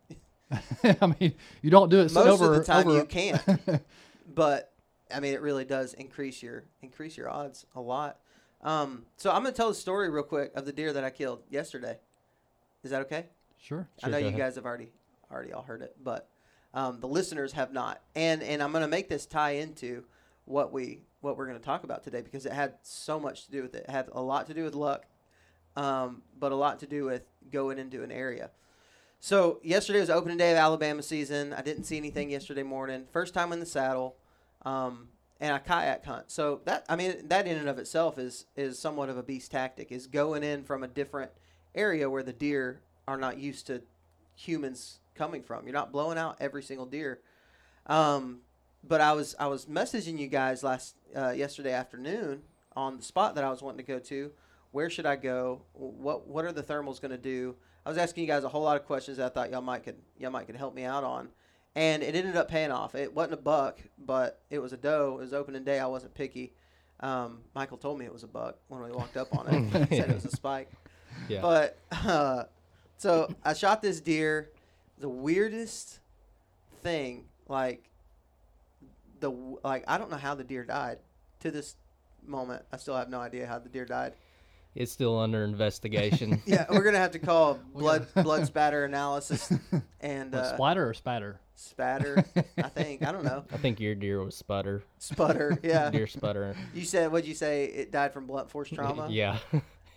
I 1.03 1.15
mean, 1.21 1.35
you 1.63 1.71
don't 1.71 1.91
do 1.91 2.01
it 2.01 2.13
most 2.13 2.27
over 2.41 2.55
of 2.55 2.61
the 2.61 2.65
time 2.65 2.87
over. 2.89 2.97
you 2.97 3.05
can't, 3.05 3.43
but 4.35 4.73
I 5.15 5.21
mean, 5.21 5.35
it 5.35 5.43
really 5.43 5.65
does 5.67 5.93
increase 5.95 6.43
your 6.43 6.65
increase 6.81 7.17
your 7.19 7.29
odds 7.29 7.67
a 7.75 7.81
lot. 7.81 8.19
Um, 8.63 9.05
so 9.17 9.31
I'm 9.31 9.43
gonna 9.43 9.53
tell 9.55 9.69
the 9.69 9.75
story 9.75 10.09
real 10.11 10.23
quick 10.25 10.53
of 10.55 10.65
the 10.65 10.73
deer 10.73 10.93
that 10.93 11.05
I 11.05 11.11
killed 11.11 11.43
yesterday. 11.49 11.99
Is 12.83 12.91
that 12.91 13.03
okay? 13.03 13.27
Sure. 13.61 13.89
I 13.99 14.07
Sure, 14.07 14.11
know 14.13 14.19
you 14.19 14.29
ahead. 14.29 14.39
guys 14.39 14.55
have 14.57 14.65
already 14.67 14.91
already 15.31 15.53
all 15.53 15.63
heard 15.63 15.83
it, 15.83 15.97
but 16.03 16.29
um, 16.75 17.01
the 17.01 17.09
listeners 17.09 17.53
have 17.53 17.73
not. 17.73 18.01
And 18.15 18.43
and 18.43 18.63
I'm 18.63 18.73
going 18.73 18.83
to 18.83 18.89
make 18.89 19.09
this 19.09 19.27
tie 19.27 19.53
into 19.53 20.05
what 20.45 20.73
we 20.73 21.03
what 21.21 21.37
we're 21.37 21.47
going 21.47 21.59
to 21.59 21.65
talk 21.65 21.85
about 21.85 22.05
today 22.05 22.21
because 22.21 22.47
it 22.47 22.53
had 22.53 22.75
so 22.83 23.19
much 23.19 23.47
to 23.47 23.51
do 23.51 23.63
with 23.63 23.75
it. 23.75 23.85
It 23.89 23.91
had 23.91 24.09
a 24.13 24.21
lot 24.23 24.47
to 24.47 24.55
do 24.55 24.65
with 24.65 24.75
luck, 24.75 25.07
um, 25.77 26.23
but 26.39 26.53
a 26.53 26.55
lot 26.57 26.79
to 26.81 26.87
do 26.87 27.05
with 27.05 27.23
going 27.51 27.79
into 27.79 28.03
an 28.03 28.13
area. 28.13 28.51
So 29.21 29.59
yesterday 29.65 29.99
was 30.01 30.11
opening 30.11 30.39
day 30.39 30.53
of 30.53 30.59
Alabama 30.59 31.03
season. 31.03 31.53
I 31.53 31.63
didn't 31.63 31.85
see 31.85 31.97
anything 31.97 32.31
yesterday 32.31 32.63
morning. 32.63 33.07
First 33.13 33.35
time 33.35 33.53
in 33.53 33.59
the 33.59 33.67
saddle, 33.67 34.17
um, 34.65 35.09
and 35.41 35.53
I 35.53 35.59
kayak 35.59 36.05
hunt. 36.05 36.31
So 36.31 36.61
that 36.65 36.85
I 36.89 36.97
mean 36.97 37.29
that 37.29 37.47
in 37.47 37.57
and 37.57 37.69
of 37.69 37.79
itself 37.79 38.19
is 38.19 38.47
is 38.57 38.79
somewhat 38.79 39.09
of 39.09 39.17
a 39.17 39.23
beast 39.23 39.51
tactic. 39.51 39.93
Is 39.93 40.07
going 40.07 40.43
in 40.43 40.65
from 40.65 40.83
a 40.83 40.89
different 40.89 41.31
area 41.75 42.11
where 42.11 42.23
the 42.23 42.33
deer 42.33 42.81
are 43.07 43.19
not 43.19 43.39
used 43.39 43.67
to 43.69 43.83
humans 44.35 45.01
coming 45.15 45.43
from. 45.43 45.65
You're 45.65 45.75
not 45.75 45.93
blowing 45.93 46.19
out 46.19 46.37
every 46.41 46.63
single 46.63 46.87
deer. 46.87 47.21
Um, 47.87 48.41
but 48.87 49.01
I 49.01 49.13
was 49.13 49.35
I 49.39 49.47
was 49.47 49.67
messaging 49.67 50.19
you 50.19 50.29
guys 50.29 50.63
last 50.63 50.95
uh, 51.17 51.31
yesterday 51.31 51.73
afternoon 51.73 52.43
on 52.77 52.97
the 52.97 53.03
spot 53.03 53.35
that 53.35 53.45
I 53.45 53.51
was 53.51 53.63
wanting 53.63 53.85
to 53.85 53.93
go 53.93 53.99
to. 53.99 54.31
Where 54.71 54.91
should 54.91 55.07
I 55.07 55.17
go? 55.17 55.63
What 55.73 56.27
what 56.27 56.45
are 56.45 56.53
the 56.53 56.63
thermals 56.63 57.01
going 57.01 57.11
to 57.11 57.19
do? 57.19 57.57
I 57.85 57.89
was 57.89 57.99
asking 57.99 58.25
you 58.25 58.29
guys 58.29 58.45
a 58.45 58.49
whole 58.49 58.63
lot 58.63 58.79
of 58.79 58.87
questions 58.87 59.17
that 59.17 59.27
I 59.27 59.29
thought 59.31 59.51
y'all 59.51 59.63
might 59.63 59.83
could 59.83 59.97
y'all 60.19 60.31
might 60.31 60.47
could 60.47 60.57
help 60.57 60.75
me 60.75 60.85
out 60.85 61.05
on, 61.05 61.29
and 61.79 62.03
it 62.03 62.17
ended 62.17 62.35
up 62.35 62.49
paying 62.49 62.73
off. 62.73 62.97
It 62.97 63.15
wasn't 63.15 63.35
a 63.35 63.43
buck, 63.43 63.79
but 64.05 64.41
it 64.51 64.59
was 64.59 64.73
a 64.73 64.77
doe. 64.77 65.15
It 65.21 65.23
was 65.23 65.33
opening 65.33 65.63
day. 65.63 65.79
I 65.79 65.87
wasn't 65.87 66.13
picky. 66.13 66.53
Um, 66.99 67.39
Michael 67.55 67.77
told 67.79 68.01
me 68.01 68.05
it 68.05 68.13
was 68.13 68.25
a 68.25 68.27
buck 68.27 68.57
when 68.67 68.83
we 68.83 68.91
walked 68.91 69.17
up 69.17 69.29
on 69.37 69.47
it. 69.47 69.89
he 69.89 69.97
said 69.97 70.11
it 70.11 70.15
was 70.15 70.25
a 70.25 70.31
spike. 70.33 70.69
yeah. 71.29 71.41
But 71.41 71.79
uh, 71.93 72.45
so 72.97 73.33
I 73.45 73.53
shot 73.55 73.81
this 73.81 74.01
deer. 74.01 74.51
The 74.99 75.09
weirdest 75.09 76.01
thing, 76.83 77.27
like 77.47 77.89
the 79.21 79.31
like, 79.63 79.85
I 79.87 79.99
don't 79.99 80.11
know 80.11 80.17
how 80.17 80.35
the 80.35 80.43
deer 80.45 80.65
died. 80.65 80.99
To 81.41 81.53
this 81.53 81.77
moment, 82.27 82.65
I 82.73 82.77
still 82.79 82.97
have 82.97 83.09
no 83.09 83.21
idea 83.21 83.47
how 83.47 83.61
the 83.61 83.69
deer 83.69 83.85
died. 83.85 84.15
it's 84.75 84.91
still 84.91 85.17
under 85.21 85.45
investigation. 85.45 86.43
Yeah, 86.47 86.67
we're 86.69 86.83
gonna 86.83 86.99
have 86.99 87.13
to 87.13 87.21
call 87.21 87.55
blood 87.73 88.09
blood 88.15 88.47
spatter 88.47 88.85
analysis 88.85 89.53
and 90.01 90.33
What, 90.33 90.41
uh, 90.43 90.55
splatter 90.55 90.89
or 90.89 90.95
spatter? 90.95 91.39
Spatter. 91.59 92.25
I 92.57 92.69
think 92.69 93.07
I 93.07 93.13
don't 93.13 93.25
know. 93.25 93.45
I 93.53 93.57
think 93.57 93.81
your 93.81 93.95
deer 93.95 94.23
was 94.23 94.35
sputter. 94.35 94.83
Sputter. 94.99 95.59
Yeah. 95.63 95.91
Deer 95.91 96.07
sputter. 96.07 96.55
You 96.75 96.85
said 96.85 97.11
what'd 97.13 97.29
you 97.29 97.35
say? 97.35 97.65
It 97.65 97.93
died 97.93 98.13
from 98.13 98.27
blunt 98.27 98.51
force 98.51 98.69
trauma. 98.75 99.09
Yeah. 99.11 99.39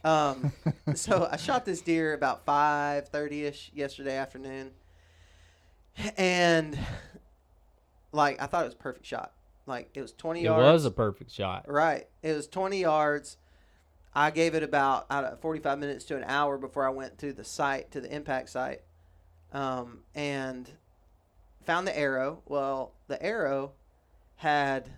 Um, 0.04 0.52
so 0.96 1.28
I 1.32 1.38
shot 1.38 1.66
this 1.66 1.82
deer 1.82 2.14
about 2.14 2.46
five 2.46 3.10
thirty 3.10 3.46
ish 3.46 3.72
yesterday 3.74 4.18
afternoon, 4.18 4.72
and 6.18 6.78
like 8.12 8.42
I 8.42 8.48
thought 8.48 8.64
it 8.64 8.66
was 8.66 8.74
a 8.74 8.78
perfect 8.78 9.06
shot. 9.06 9.34
Like 9.68 9.92
it 9.94 10.02
was 10.02 10.12
twenty 10.12 10.42
it 10.42 10.46
yards. 10.46 10.68
It 10.68 10.74
was 10.74 10.86
a 10.86 10.92
perfect 10.92 11.32
shot. 11.32 11.66
Right. 11.70 12.08
It 12.24 12.34
was 12.36 12.48
20 12.48 12.80
yards. 12.80 13.38
I 14.14 14.32
gave 14.32 14.56
it 14.56 14.64
about 14.64 15.06
out 15.10 15.24
of 15.24 15.40
45 15.40 15.80
minutes 15.80 16.04
to 16.06 16.18
an 16.18 16.24
hour 16.26 16.58
before 16.58 16.86
I 16.86 16.90
went 16.90 17.18
to 17.20 17.32
the 17.32 17.46
site, 17.46 17.92
to 17.92 18.02
the 18.02 18.14
impact 18.14 18.50
site, 18.50 18.82
um, 19.54 20.00
and 20.14 20.70
found 21.66 21.88
the 21.88 21.98
arrow. 21.98 22.42
Well, 22.48 22.94
the 23.08 23.22
arrow 23.22 23.74
had 24.36 24.90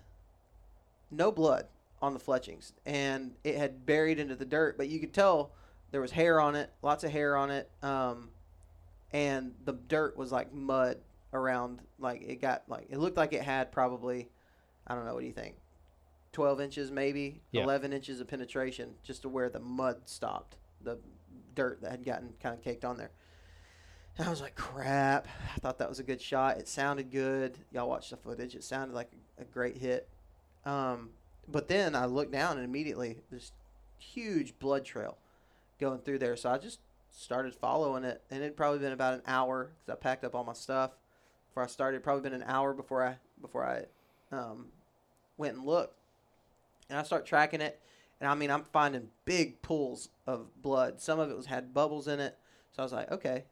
no 1.10 1.30
blood 1.30 1.66
on 2.02 2.12
the 2.14 2.20
fletchings, 2.20 2.72
and 2.84 3.34
it 3.44 3.56
had 3.56 3.86
buried 3.86 4.18
into 4.18 4.34
the 4.36 4.44
dirt, 4.44 4.76
but 4.76 4.88
you 4.88 4.98
could 4.98 5.12
tell 5.14 5.52
there 5.90 6.00
was 6.00 6.10
hair 6.10 6.40
on 6.40 6.54
it, 6.54 6.70
lots 6.82 7.04
of 7.04 7.10
hair 7.10 7.36
on 7.36 7.50
it, 7.50 7.70
um, 7.82 8.30
and 9.12 9.54
the 9.64 9.72
dirt 9.72 10.16
was 10.16 10.32
like 10.32 10.52
mud 10.52 10.98
around. 11.32 11.80
Like 11.98 12.22
it 12.22 12.40
got 12.40 12.64
like 12.68 12.86
it 12.90 12.98
looked 12.98 13.16
like 13.16 13.32
it 13.32 13.42
had 13.42 13.70
probably, 13.72 14.28
I 14.86 14.94
don't 14.94 15.04
know. 15.06 15.14
What 15.14 15.20
do 15.20 15.26
you 15.26 15.32
think? 15.32 15.56
12 16.32 16.60
inches 16.60 16.90
maybe 16.90 17.40
Yeah. 17.52 17.62
11 17.62 17.92
inches 17.92 18.20
of 18.20 18.26
penetration 18.26 18.94
just 19.04 19.22
to 19.22 19.28
where 19.28 19.48
the 19.48 19.60
mud 19.60 19.98
stopped 20.06 20.56
the 20.82 20.98
dirt 21.54 21.80
that 21.82 21.92
had 21.92 22.04
gotten 22.04 22.34
kind 22.42 22.52
of 22.56 22.60
caked 22.60 22.84
on 22.84 22.96
there 22.96 23.12
and 24.18 24.26
i 24.26 24.30
was 24.30 24.40
like 24.40 24.54
crap. 24.54 25.26
I 25.54 25.58
thought 25.60 25.78
that 25.78 25.88
was 25.88 25.98
a 25.98 26.04
good 26.04 26.20
shot. 26.20 26.58
It 26.58 26.68
sounded 26.68 27.10
good. 27.10 27.58
Y'all 27.72 27.88
watched 27.88 28.10
the 28.10 28.16
footage. 28.16 28.54
It 28.54 28.64
sounded 28.64 28.94
like 28.94 29.10
a, 29.38 29.44
great 29.44 29.78
hit. 29.78 30.08
Um, 30.64 31.10
but 31.48 31.68
then 31.68 31.94
i 31.94 32.06
looked 32.06 32.32
down 32.32 32.56
and 32.56 32.64
immediately 32.64 33.18
this 33.30 33.52
huge 33.98 34.58
blood 34.58 34.84
trail 34.84 35.18
going 35.78 36.00
through 36.00 36.18
there. 36.18 36.36
So 36.36 36.50
i 36.50 36.58
just 36.58 36.80
started 37.10 37.54
following 37.54 38.04
it. 38.04 38.22
And 38.30 38.42
it'd 38.42 38.56
probably 38.56 38.78
been 38.78 38.92
about 38.92 39.14
an 39.14 39.22
hour 39.26 39.72
because 39.84 39.98
i 39.98 40.00
packed 40.00 40.24
up 40.24 40.34
all 40.34 40.44
my 40.44 40.52
stuff 40.52 40.92
before 41.48 41.64
i 41.64 41.66
started. 41.66 42.02
Probably 42.02 42.22
been 42.22 42.40
an 42.40 42.48
hour 42.48 42.72
before 42.72 43.04
i 43.04 43.16
before 43.40 43.64
i 43.64 43.84
um, 44.34 44.66
went 45.36 45.56
and 45.56 45.66
looked. 45.66 45.98
And 46.90 46.98
I 46.98 47.02
start 47.02 47.24
tracking 47.24 47.62
it, 47.62 47.80
and 48.20 48.28
I 48.28 48.34
mean 48.34 48.50
I'm 48.50 48.64
finding 48.64 49.08
big 49.24 49.62
pools 49.62 50.10
of 50.26 50.62
blood. 50.62 51.00
Some 51.00 51.18
of 51.18 51.30
it 51.30 51.36
was 51.36 51.46
had 51.46 51.72
bubbles 51.72 52.08
in 52.08 52.20
it, 52.20 52.36
so 52.72 52.82
I 52.82 52.84
was 52.84 52.92
like, 52.92 53.10
okay, 53.10 53.44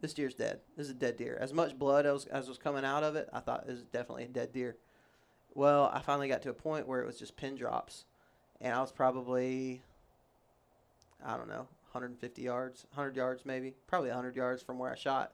this 0.00 0.14
deer's 0.14 0.34
dead. 0.34 0.60
This 0.76 0.86
is 0.86 0.92
a 0.92 0.94
dead 0.94 1.16
deer. 1.16 1.36
As 1.40 1.52
much 1.52 1.78
blood 1.78 2.06
as, 2.06 2.26
as 2.26 2.48
was 2.48 2.58
coming 2.58 2.84
out 2.84 3.02
of 3.02 3.16
it, 3.16 3.28
I 3.32 3.40
thought 3.40 3.64
it 3.66 3.70
was 3.70 3.82
definitely 3.82 4.24
a 4.24 4.28
dead 4.28 4.52
deer. 4.52 4.76
Well, 5.54 5.90
I 5.92 6.00
finally 6.00 6.28
got 6.28 6.42
to 6.42 6.50
a 6.50 6.54
point 6.54 6.86
where 6.86 7.00
it 7.00 7.06
was 7.06 7.18
just 7.18 7.36
pin 7.36 7.56
drops, 7.56 8.04
and 8.60 8.72
I 8.72 8.80
was 8.80 8.92
probably, 8.92 9.82
I 11.24 11.36
don't 11.36 11.48
know, 11.48 11.66
150 11.92 12.42
yards, 12.42 12.86
100 12.94 13.16
yards 13.16 13.44
maybe, 13.44 13.74
probably 13.86 14.10
100 14.10 14.36
yards 14.36 14.62
from 14.62 14.78
where 14.78 14.92
I 14.92 14.94
shot. 14.94 15.32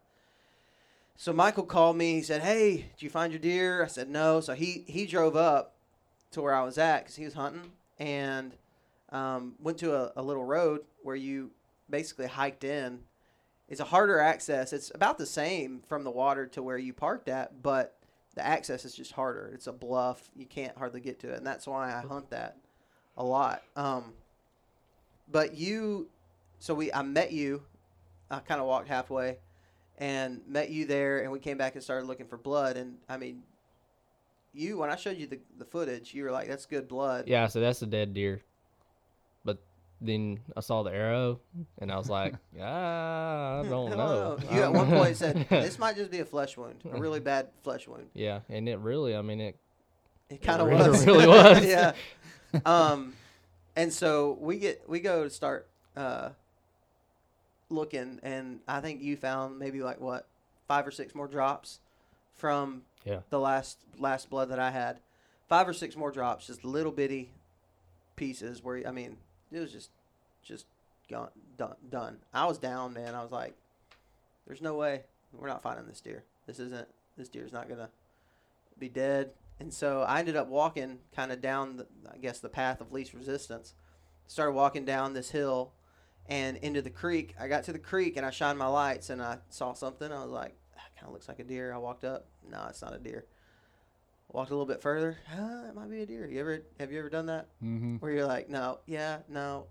So 1.16 1.32
Michael 1.32 1.64
called 1.64 1.96
me. 1.96 2.14
He 2.14 2.22
said, 2.22 2.42
"Hey, 2.42 2.76
did 2.76 3.02
you 3.02 3.08
find 3.08 3.32
your 3.32 3.40
deer?" 3.40 3.82
I 3.82 3.86
said, 3.86 4.10
"No." 4.10 4.40
So 4.40 4.52
he 4.52 4.84
he 4.86 5.06
drove 5.06 5.34
up 5.34 5.74
to 6.32 6.42
where 6.42 6.54
I 6.54 6.62
was 6.62 6.76
at 6.76 7.04
because 7.04 7.16
he 7.16 7.24
was 7.24 7.32
hunting 7.32 7.72
and 7.98 8.54
um, 9.10 9.54
went 9.58 9.78
to 9.78 9.94
a, 9.94 10.12
a 10.16 10.22
little 10.22 10.44
road 10.44 10.82
where 11.02 11.16
you 11.16 11.52
basically 11.88 12.26
hiked 12.26 12.64
in. 12.64 13.00
It's 13.68 13.80
a 13.80 13.84
harder 13.84 14.20
access. 14.20 14.72
It's 14.72 14.92
about 14.94 15.18
the 15.18 15.26
same 15.26 15.82
from 15.88 16.04
the 16.04 16.10
water 16.10 16.46
to 16.48 16.62
where 16.62 16.78
you 16.78 16.92
parked 16.92 17.28
at, 17.28 17.62
but 17.62 17.96
the 18.34 18.46
access 18.46 18.84
is 18.84 18.94
just 18.94 19.12
harder. 19.12 19.50
It's 19.54 19.66
a 19.66 19.72
bluff. 19.72 20.30
You 20.36 20.46
can't 20.46 20.76
hardly 20.76 21.00
get 21.00 21.18
to 21.20 21.32
it, 21.32 21.38
and 21.38 21.46
that's 21.46 21.66
why 21.66 21.92
I 21.92 22.06
hunt 22.06 22.30
that 22.30 22.58
a 23.16 23.24
lot. 23.24 23.62
Um, 23.74 24.12
but 25.30 25.56
you, 25.56 26.08
so 26.58 26.74
we, 26.74 26.92
I 26.92 27.02
met 27.02 27.32
you. 27.32 27.62
I 28.30 28.38
kind 28.38 28.60
of 28.60 28.66
walked 28.66 28.88
halfway, 28.88 29.38
and 29.98 30.42
met 30.46 30.70
you 30.70 30.84
there, 30.84 31.20
and 31.20 31.32
we 31.32 31.38
came 31.38 31.58
back 31.58 31.74
and 31.74 31.82
started 31.82 32.06
looking 32.06 32.26
for 32.26 32.36
blood. 32.36 32.76
And 32.76 32.98
I 33.08 33.16
mean, 33.16 33.42
you 34.52 34.78
when 34.78 34.90
I 34.90 34.96
showed 34.96 35.16
you 35.16 35.26
the, 35.26 35.40
the 35.58 35.64
footage, 35.64 36.14
you 36.14 36.24
were 36.24 36.30
like, 36.30 36.48
"That's 36.48 36.66
good 36.66 36.88
blood." 36.88 37.26
Yeah, 37.26 37.46
so 37.48 37.60
that's 37.60 37.82
a 37.82 37.86
dead 37.86 38.14
deer. 38.14 38.42
Then 40.00 40.40
I 40.54 40.60
saw 40.60 40.82
the 40.82 40.90
arrow, 40.90 41.40
and 41.78 41.90
I 41.90 41.96
was 41.96 42.10
like, 42.10 42.34
ah, 42.60 43.60
I 43.60 43.62
don't 43.66 43.90
know. 43.96 44.38
You 44.52 44.62
at 44.62 44.72
one 44.72 44.88
point 44.90 45.16
said 45.16 45.46
this 45.50 45.78
might 45.78 45.96
just 45.96 46.10
be 46.10 46.18
a 46.20 46.24
flesh 46.26 46.56
wound, 46.56 46.80
a 46.92 46.98
really 47.00 47.20
bad 47.20 47.48
flesh 47.62 47.88
wound. 47.88 48.08
yeah, 48.12 48.40
and 48.50 48.68
it 48.68 48.78
really, 48.78 49.16
I 49.16 49.22
mean, 49.22 49.40
it. 49.40 49.56
It 50.28 50.42
kind 50.42 50.60
of 50.60 50.68
really- 50.68 50.90
was. 50.90 51.02
it 51.02 51.06
really 51.06 51.26
was. 51.28 51.64
yeah. 51.64 51.92
Um, 52.66 53.14
and 53.74 53.92
so 53.92 54.36
we 54.40 54.58
get 54.58 54.88
we 54.88 55.00
go 55.00 55.24
to 55.24 55.30
start 55.30 55.66
uh, 55.96 56.30
looking, 57.70 58.20
and 58.22 58.60
I 58.68 58.80
think 58.80 59.02
you 59.02 59.16
found 59.16 59.58
maybe 59.58 59.82
like 59.82 60.00
what 60.00 60.26
five 60.68 60.86
or 60.86 60.90
six 60.90 61.14
more 61.14 61.28
drops 61.28 61.80
from 62.34 62.82
Yeah. 63.04 63.20
the 63.30 63.38
last 63.40 63.78
last 63.98 64.30
blood 64.30 64.50
that 64.50 64.58
I 64.58 64.70
had. 64.70 64.98
Five 65.48 65.68
or 65.68 65.72
six 65.72 65.96
more 65.96 66.10
drops, 66.10 66.48
just 66.48 66.64
little 66.64 66.92
bitty 66.92 67.30
pieces. 68.16 68.62
Where 68.62 68.86
I 68.86 68.90
mean, 68.90 69.16
it 69.56 69.60
was 69.60 69.72
just 69.72 69.90
just 70.42 70.66
gone 71.10 71.30
done 71.56 71.76
done. 71.88 72.18
I 72.32 72.46
was 72.46 72.58
down, 72.58 72.94
man. 72.94 73.14
I 73.14 73.22
was 73.22 73.32
like, 73.32 73.54
"There's 74.46 74.62
no 74.62 74.74
way 74.74 75.04
we're 75.32 75.48
not 75.48 75.62
finding 75.62 75.86
this 75.86 76.00
deer. 76.00 76.24
This 76.46 76.58
isn't. 76.58 76.88
This 77.16 77.28
deer's 77.28 77.52
not 77.52 77.68
gonna 77.68 77.90
be 78.78 78.88
dead." 78.88 79.32
And 79.58 79.72
so 79.72 80.02
I 80.02 80.18
ended 80.18 80.36
up 80.36 80.48
walking 80.48 80.98
kind 81.14 81.32
of 81.32 81.40
down, 81.40 81.78
the, 81.78 81.86
I 82.12 82.18
guess, 82.18 82.40
the 82.40 82.48
path 82.50 82.82
of 82.82 82.92
least 82.92 83.14
resistance. 83.14 83.72
Started 84.26 84.52
walking 84.52 84.84
down 84.84 85.14
this 85.14 85.30
hill 85.30 85.72
and 86.26 86.58
into 86.58 86.82
the 86.82 86.90
creek. 86.90 87.34
I 87.40 87.48
got 87.48 87.64
to 87.64 87.72
the 87.72 87.78
creek 87.78 88.18
and 88.18 88.26
I 88.26 88.30
shined 88.30 88.58
my 88.58 88.66
lights 88.66 89.08
and 89.08 89.22
I 89.22 89.38
saw 89.48 89.72
something. 89.72 90.12
I 90.12 90.22
was 90.22 90.30
like, 90.30 90.56
kind 90.96 91.08
of 91.08 91.12
looks 91.12 91.28
like 91.28 91.38
a 91.38 91.44
deer. 91.44 91.72
I 91.72 91.78
walked 91.78 92.04
up. 92.04 92.26
No, 92.50 92.66
it's 92.68 92.82
not 92.82 92.94
a 92.94 92.98
deer. 92.98 93.26
Walked 94.32 94.50
a 94.50 94.54
little 94.54 94.66
bit 94.66 94.82
further. 94.82 95.16
Ah, 95.32 95.68
it 95.68 95.74
might 95.74 95.88
be 95.90 96.02
a 96.02 96.06
deer. 96.06 96.26
You 96.26 96.40
ever 96.40 96.62
have 96.78 96.92
you 96.92 96.98
ever 96.98 97.08
done 97.08 97.26
that? 97.26 97.46
Mm-hmm. 97.62 97.96
Where 97.96 98.12
you're 98.12 98.26
like, 98.26 98.50
no, 98.50 98.80
yeah, 98.86 99.18
no, 99.28 99.66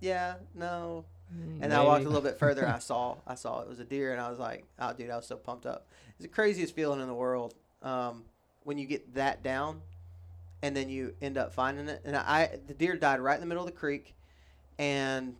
yeah, 0.00 0.34
no. 0.54 1.04
And 1.34 1.62
then 1.62 1.72
I 1.72 1.82
walked 1.82 2.04
a 2.04 2.08
little 2.08 2.20
bit 2.20 2.38
further. 2.38 2.68
I 2.68 2.78
saw, 2.80 3.16
I 3.26 3.36
saw 3.36 3.60
it 3.62 3.68
was 3.68 3.80
a 3.80 3.84
deer, 3.84 4.12
and 4.12 4.20
I 4.20 4.28
was 4.28 4.38
like, 4.38 4.66
"Oh, 4.78 4.92
dude, 4.92 5.10
I 5.10 5.16
was 5.16 5.26
so 5.26 5.36
pumped 5.36 5.64
up." 5.64 5.86
It's 6.10 6.22
the 6.22 6.28
craziest 6.28 6.74
feeling 6.74 7.00
in 7.00 7.06
the 7.06 7.14
world 7.14 7.54
um, 7.82 8.24
when 8.64 8.76
you 8.76 8.86
get 8.86 9.14
that 9.14 9.42
down, 9.42 9.80
and 10.62 10.76
then 10.76 10.90
you 10.90 11.14
end 11.22 11.38
up 11.38 11.54
finding 11.54 11.88
it. 11.88 12.02
And 12.04 12.16
I, 12.16 12.58
the 12.66 12.74
deer 12.74 12.96
died 12.96 13.20
right 13.20 13.34
in 13.34 13.40
the 13.40 13.46
middle 13.46 13.62
of 13.62 13.70
the 13.70 13.76
creek, 13.78 14.14
and 14.78 15.36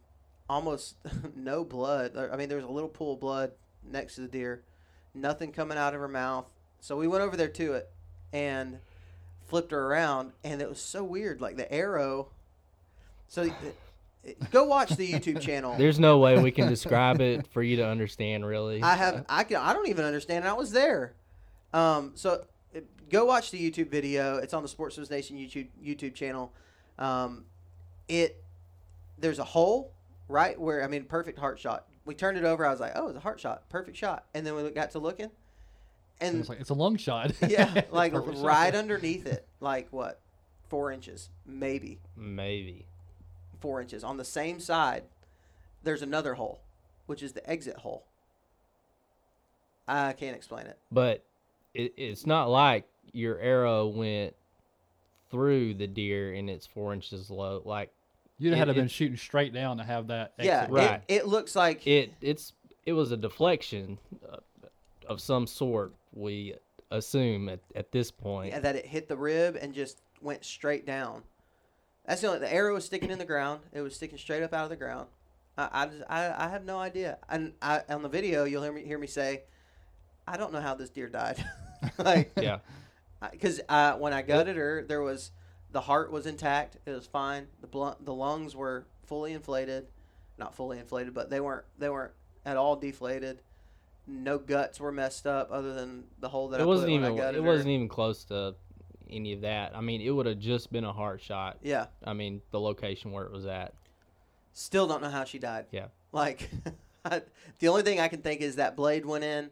almost 0.48 0.96
no 1.36 1.64
blood. 1.64 2.16
I 2.16 2.36
mean, 2.36 2.48
there 2.48 2.56
was 2.56 2.66
a 2.66 2.70
little 2.70 2.88
pool 2.88 3.14
of 3.14 3.20
blood 3.20 3.52
next 3.84 4.14
to 4.14 4.22
the 4.22 4.28
deer, 4.28 4.62
nothing 5.14 5.52
coming 5.52 5.76
out 5.76 5.94
of 5.94 6.00
her 6.00 6.08
mouth. 6.08 6.46
So 6.80 6.96
we 6.96 7.06
went 7.06 7.22
over 7.22 7.36
there 7.36 7.48
to 7.48 7.74
it 7.74 7.90
and 8.32 8.78
flipped 9.46 9.70
her 9.72 9.86
around, 9.86 10.32
and 10.44 10.60
it 10.62 10.68
was 10.68 10.80
so 10.80 11.04
weird. 11.04 11.40
Like 11.40 11.56
the 11.56 11.70
arrow. 11.72 12.28
So. 13.28 13.42
uh, 13.42 13.50
Go 14.52 14.62
watch 14.62 14.90
the 14.90 15.12
YouTube 15.12 15.40
channel. 15.48 15.74
There's 15.76 15.98
no 15.98 16.18
way 16.18 16.40
we 16.40 16.52
can 16.52 16.68
describe 16.68 17.20
it 17.20 17.44
for 17.48 17.60
you 17.60 17.74
to 17.78 17.84
understand, 17.88 18.46
really. 18.46 18.80
I 18.80 18.94
have 18.94 19.26
I 19.28 19.42
can 19.42 19.56
I 19.56 19.72
don't 19.72 19.88
even 19.88 20.04
understand. 20.04 20.46
I 20.46 20.52
was 20.52 20.70
there. 20.70 21.14
Um, 21.74 22.12
so 22.14 22.44
uh, 22.76 22.80
go 23.10 23.24
watch 23.24 23.50
the 23.50 23.58
YouTube 23.58 23.90
video. 23.90 24.36
It's 24.36 24.54
on 24.54 24.62
the 24.62 24.68
Sportsman's 24.68 25.10
Nation 25.10 25.36
YouTube 25.38 25.66
YouTube 25.84 26.14
channel. 26.14 26.52
Um, 27.00 27.46
it 28.06 28.40
there's 29.18 29.40
a 29.40 29.44
hole 29.44 29.90
right 30.28 30.56
where 30.60 30.84
I 30.84 30.86
mean 30.86 31.02
perfect 31.02 31.36
heart 31.40 31.58
shot. 31.58 31.86
We 32.04 32.14
turned 32.14 32.38
it 32.38 32.44
over. 32.44 32.64
I 32.64 32.70
was 32.70 32.78
like, 32.78 32.92
oh, 32.94 33.08
it's 33.08 33.16
a 33.16 33.20
heart 33.20 33.40
shot, 33.40 33.68
perfect 33.70 33.96
shot. 33.96 34.26
And 34.34 34.46
then 34.46 34.54
we 34.54 34.70
got 34.70 34.92
to 34.92 35.00
looking, 35.00 35.30
and 36.22 36.40
It's 36.40 36.48
like 36.48 36.60
it's 36.60 36.70
a 36.70 36.74
long 36.74 36.96
shot. 36.96 37.32
yeah, 37.48 37.82
like 37.90 38.12
Perfect 38.12 38.38
shot. 38.38 38.46
right 38.46 38.74
underneath 38.74 39.26
it, 39.26 39.46
like 39.60 39.88
what, 39.90 40.20
four 40.68 40.90
inches, 40.92 41.28
maybe 41.46 41.98
Maybe. 42.16 42.86
four 43.60 43.80
inches 43.80 44.02
on 44.04 44.16
the 44.16 44.24
same 44.24 44.60
side. 44.60 45.04
There's 45.82 46.02
another 46.02 46.34
hole, 46.34 46.60
which 47.06 47.22
is 47.22 47.32
the 47.32 47.48
exit 47.48 47.76
hole. 47.78 48.04
I 49.88 50.12
can't 50.12 50.36
explain 50.36 50.66
it. 50.66 50.78
But 50.90 51.24
it, 51.74 51.94
it's 51.96 52.26
not 52.26 52.48
like 52.48 52.86
your 53.12 53.38
arrow 53.38 53.86
went 53.88 54.34
through 55.30 55.74
the 55.74 55.86
deer 55.86 56.32
and 56.34 56.48
it's 56.48 56.66
four 56.66 56.92
inches 56.92 57.30
low. 57.30 57.62
Like 57.64 57.90
You'd 58.38 58.54
It- 58.54 58.56
have 58.58 58.68
to 58.68 58.74
been 58.74 58.88
shooting 58.88 59.16
straight 59.16 59.52
down 59.52 59.78
to 59.78 59.84
have 59.84 60.08
that. 60.08 60.32
Yeah. 60.38 60.66
Right. 60.70 61.02
It, 61.08 61.14
it 61.22 61.26
looks 61.26 61.54
like 61.56 61.86
it, 61.86 62.12
it's 62.20 62.52
it 62.86 62.92
was 62.92 63.12
a 63.12 63.16
deflection 63.16 63.98
uh, 64.30 64.38
of 65.08 65.20
some 65.20 65.46
sort. 65.46 65.92
We 66.12 66.54
assume 66.90 67.48
at, 67.48 67.60
at 67.74 67.90
this 67.92 68.10
point. 68.10 68.52
yeah, 68.52 68.60
that 68.60 68.76
it 68.76 68.86
hit 68.86 69.08
the 69.08 69.16
rib 69.16 69.56
and 69.60 69.72
just 69.74 70.00
went 70.20 70.44
straight 70.44 70.86
down. 70.86 71.22
That's 72.06 72.20
the 72.20 72.26
only. 72.28 72.40
The 72.40 72.52
arrow 72.52 72.74
was 72.74 72.84
sticking 72.84 73.10
in 73.10 73.18
the 73.18 73.24
ground. 73.24 73.60
It 73.72 73.80
was 73.80 73.94
sticking 73.96 74.18
straight 74.18 74.42
up 74.42 74.52
out 74.52 74.64
of 74.64 74.70
the 74.70 74.76
ground. 74.76 75.08
I 75.56 75.68
I, 75.72 75.86
just, 75.86 76.02
I, 76.08 76.46
I 76.46 76.48
have 76.48 76.64
no 76.64 76.78
idea. 76.78 77.18
And 77.28 77.52
I, 77.62 77.82
on 77.88 78.02
the 78.02 78.08
video, 78.08 78.44
you'll 78.44 78.62
hear 78.62 78.72
me 78.72 78.84
hear 78.84 78.98
me 78.98 79.06
say, 79.06 79.44
I 80.26 80.36
don't 80.36 80.52
know 80.52 80.60
how 80.60 80.74
this 80.74 80.90
deer 80.90 81.08
died. 81.08 81.42
like, 81.98 82.32
Yeah. 82.40 82.58
because 83.30 83.60
uh, 83.68 83.94
when 83.94 84.12
I 84.12 84.22
gutted 84.22 84.56
her, 84.56 84.84
there 84.86 85.00
was 85.02 85.30
the 85.70 85.80
heart 85.80 86.10
was 86.12 86.26
intact. 86.26 86.76
It 86.86 86.90
was 86.90 87.06
fine. 87.06 87.46
The 87.60 87.66
bl- 87.68 87.90
the 88.00 88.12
lungs 88.14 88.54
were 88.56 88.86
fully 89.06 89.32
inflated, 89.32 89.86
not 90.38 90.54
fully 90.54 90.78
inflated, 90.78 91.14
but 91.14 91.30
they 91.30 91.40
weren't 91.40 91.64
they 91.78 91.88
weren't 91.88 92.12
at 92.44 92.56
all 92.56 92.76
deflated. 92.76 93.42
No 94.06 94.38
guts 94.38 94.80
were 94.80 94.92
messed 94.92 95.26
up, 95.26 95.50
other 95.52 95.74
than 95.74 96.04
the 96.18 96.28
hole 96.28 96.48
that 96.48 96.60
I 96.60 96.64
It 96.64 96.66
wasn't 96.66 96.88
put 96.88 97.00
when 97.02 97.12
even 97.12 97.20
I 97.24 97.28
it 97.28 97.34
her. 97.36 97.42
wasn't 97.42 97.68
even 97.70 97.88
close 97.88 98.24
to 98.26 98.54
any 99.08 99.32
of 99.32 99.42
that. 99.42 99.76
I 99.76 99.80
mean, 99.80 100.00
it 100.00 100.10
would 100.10 100.26
have 100.26 100.38
just 100.38 100.72
been 100.72 100.84
a 100.84 100.92
heart 100.92 101.20
shot. 101.20 101.58
Yeah, 101.62 101.86
I 102.04 102.12
mean, 102.12 102.42
the 102.50 102.60
location 102.60 103.12
where 103.12 103.24
it 103.24 103.32
was 103.32 103.46
at. 103.46 103.74
still 104.52 104.86
don't 104.86 105.02
know 105.02 105.10
how 105.10 105.24
she 105.24 105.38
died. 105.38 105.66
Yeah. 105.70 105.86
Like, 106.12 106.50
I, 107.04 107.22
the 107.58 107.68
only 107.68 107.82
thing 107.82 108.00
I 108.00 108.08
can 108.08 108.22
think 108.22 108.40
is 108.40 108.56
that 108.56 108.74
blade 108.76 109.06
went 109.06 109.24
in, 109.24 109.50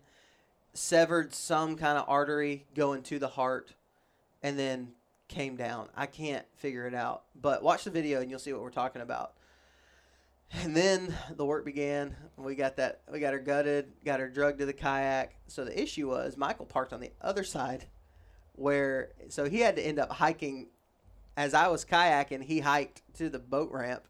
severed 0.73 1.35
some 1.35 1.77
kind 1.77 1.97
of 1.99 2.05
artery 2.09 2.67
going 2.75 3.03
to 3.05 3.19
the 3.19 3.29
heart, 3.29 3.75
and 4.43 4.59
then 4.59 4.93
came 5.29 5.55
down. 5.57 5.89
I 5.97 6.07
can't 6.07 6.45
figure 6.57 6.87
it 6.89 6.95
out. 6.95 7.23
But 7.41 7.63
watch 7.63 7.85
the 7.85 7.91
video 7.91 8.21
and 8.21 8.29
you'll 8.31 8.41
see 8.41 8.53
what 8.53 8.63
we're 8.63 8.71
talking 8.71 9.01
about. 9.01 9.35
And 10.53 10.77
then 10.77 11.15
the 11.37 11.45
work 11.45 11.65
began. 11.65 12.17
We 12.37 12.55
got 12.57 12.77
that. 12.77 13.03
We 13.11 13.21
got 13.21 13.33
her 13.33 13.39
gutted. 13.39 13.93
Got 14.05 14.21
her 14.21 14.29
drugged 14.29 14.59
to 14.59 14.67
the 14.67 14.73
kayak. 14.73 15.37
So 15.47 15.65
the 15.65 15.81
issue 15.81 16.09
was 16.09 16.37
Michael 16.37 16.67
parked 16.67 16.93
on 16.93 17.01
the 17.01 17.13
other 17.21 17.45
side, 17.45 17.87
where 18.57 19.11
so 19.29 19.45
he 19.49 19.61
had 19.61 19.77
to 19.77 19.83
end 19.87 19.99
up 19.99 20.11
hiking. 20.13 20.67
As 21.37 21.55
I 21.55 21.69
was 21.69 21.85
kayaking, 21.85 22.43
he 22.43 22.61
hiked 22.61 23.03
to 23.15 23.31
the 23.31 23.39
boat 23.39 23.71
ramp, 23.71 24.03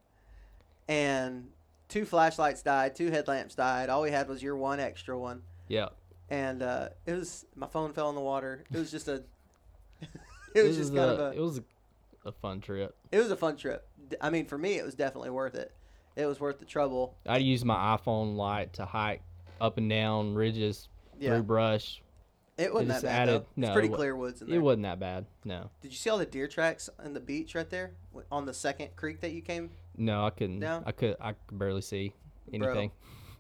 and 0.89 1.49
two 1.89 2.05
flashlights 2.05 2.63
died, 2.63 2.97
two 2.97 3.11
headlamps 3.11 3.55
died. 3.55 3.91
All 3.91 4.03
we 4.03 4.11
had 4.11 4.27
was 4.29 4.43
your 4.43 4.57
one 4.57 4.81
extra 4.81 5.17
one, 5.19 5.43
Yeah. 5.69 5.91
and 6.31 6.63
uh, 6.63 6.89
it 7.07 7.13
was 7.13 7.45
my 7.55 7.67
phone 7.67 7.93
fell 7.93 8.09
in 8.09 8.15
the 8.15 8.21
water. 8.23 8.65
It 8.73 8.79
was 8.79 8.91
just 8.91 9.07
a. 9.09 9.23
it 10.55 10.63
was 10.63 10.77
just 10.77 10.95
kind 10.95 11.11
a, 11.11 11.13
of 11.13 11.21
a. 11.35 11.37
it 11.39 11.41
was 11.43 11.59
a, 11.59 11.65
a 12.25 12.33
fun 12.33 12.61
trip. 12.61 12.97
It 13.13 13.19
was 13.19 13.31
a 13.31 13.37
fun 13.37 13.57
trip. 13.57 13.87
I 14.21 14.31
mean, 14.31 14.47
for 14.47 14.57
me, 14.59 14.79
it 14.79 14.85
was 14.85 14.95
definitely 14.95 15.31
worth 15.31 15.55
it. 15.55 15.73
It 16.21 16.27
was 16.27 16.39
worth 16.39 16.59
the 16.59 16.67
trouble. 16.67 17.15
I 17.27 17.39
used 17.39 17.65
my 17.65 17.97
iPhone 17.97 18.37
light 18.37 18.75
to 18.75 18.85
hike 18.85 19.23
up 19.61 19.79
and 19.79 19.89
down 19.89 20.35
ridges 20.35 20.89
Yeah, 21.19 21.31
through 21.31 21.45
brush. 21.45 22.03
it 22.59 22.73
wasn't 22.73 22.91
that 22.91 23.03
bad. 23.03 23.29
added- 23.29 23.47
no, 23.57 23.69
it's 23.69 23.73
pretty 23.75 23.89
it 23.89 23.95
clear 23.95 24.15
woods 24.15 24.43
in 24.43 24.53
It 24.53 24.59
wasn't 24.59 24.83
that 24.83 25.01
bad. 25.01 25.25
No. 25.45 25.71
Did 25.81 25.93
you 25.93 25.97
see 25.97 26.11
all 26.11 26.19
the 26.19 26.27
deer 26.27 26.47
tracks 26.47 26.91
on 27.03 27.15
the 27.15 27.21
beach 27.21 27.55
right 27.55 27.69
there 27.71 27.93
on 28.31 28.45
the 28.45 28.53
second 28.53 28.95
creek 28.97 29.21
that 29.21 29.31
you 29.33 29.41
came? 29.41 29.71
No, 29.97 30.27
I 30.27 30.31
couldn't. 30.31 30.59
No? 30.59 30.83
I 30.85 30.93
could. 30.93 31.17
I 31.21 31.33
could 31.33 31.59
barely 31.59 31.81
see 31.83 32.13
Bro. 32.55 32.69
anything. 32.69 32.91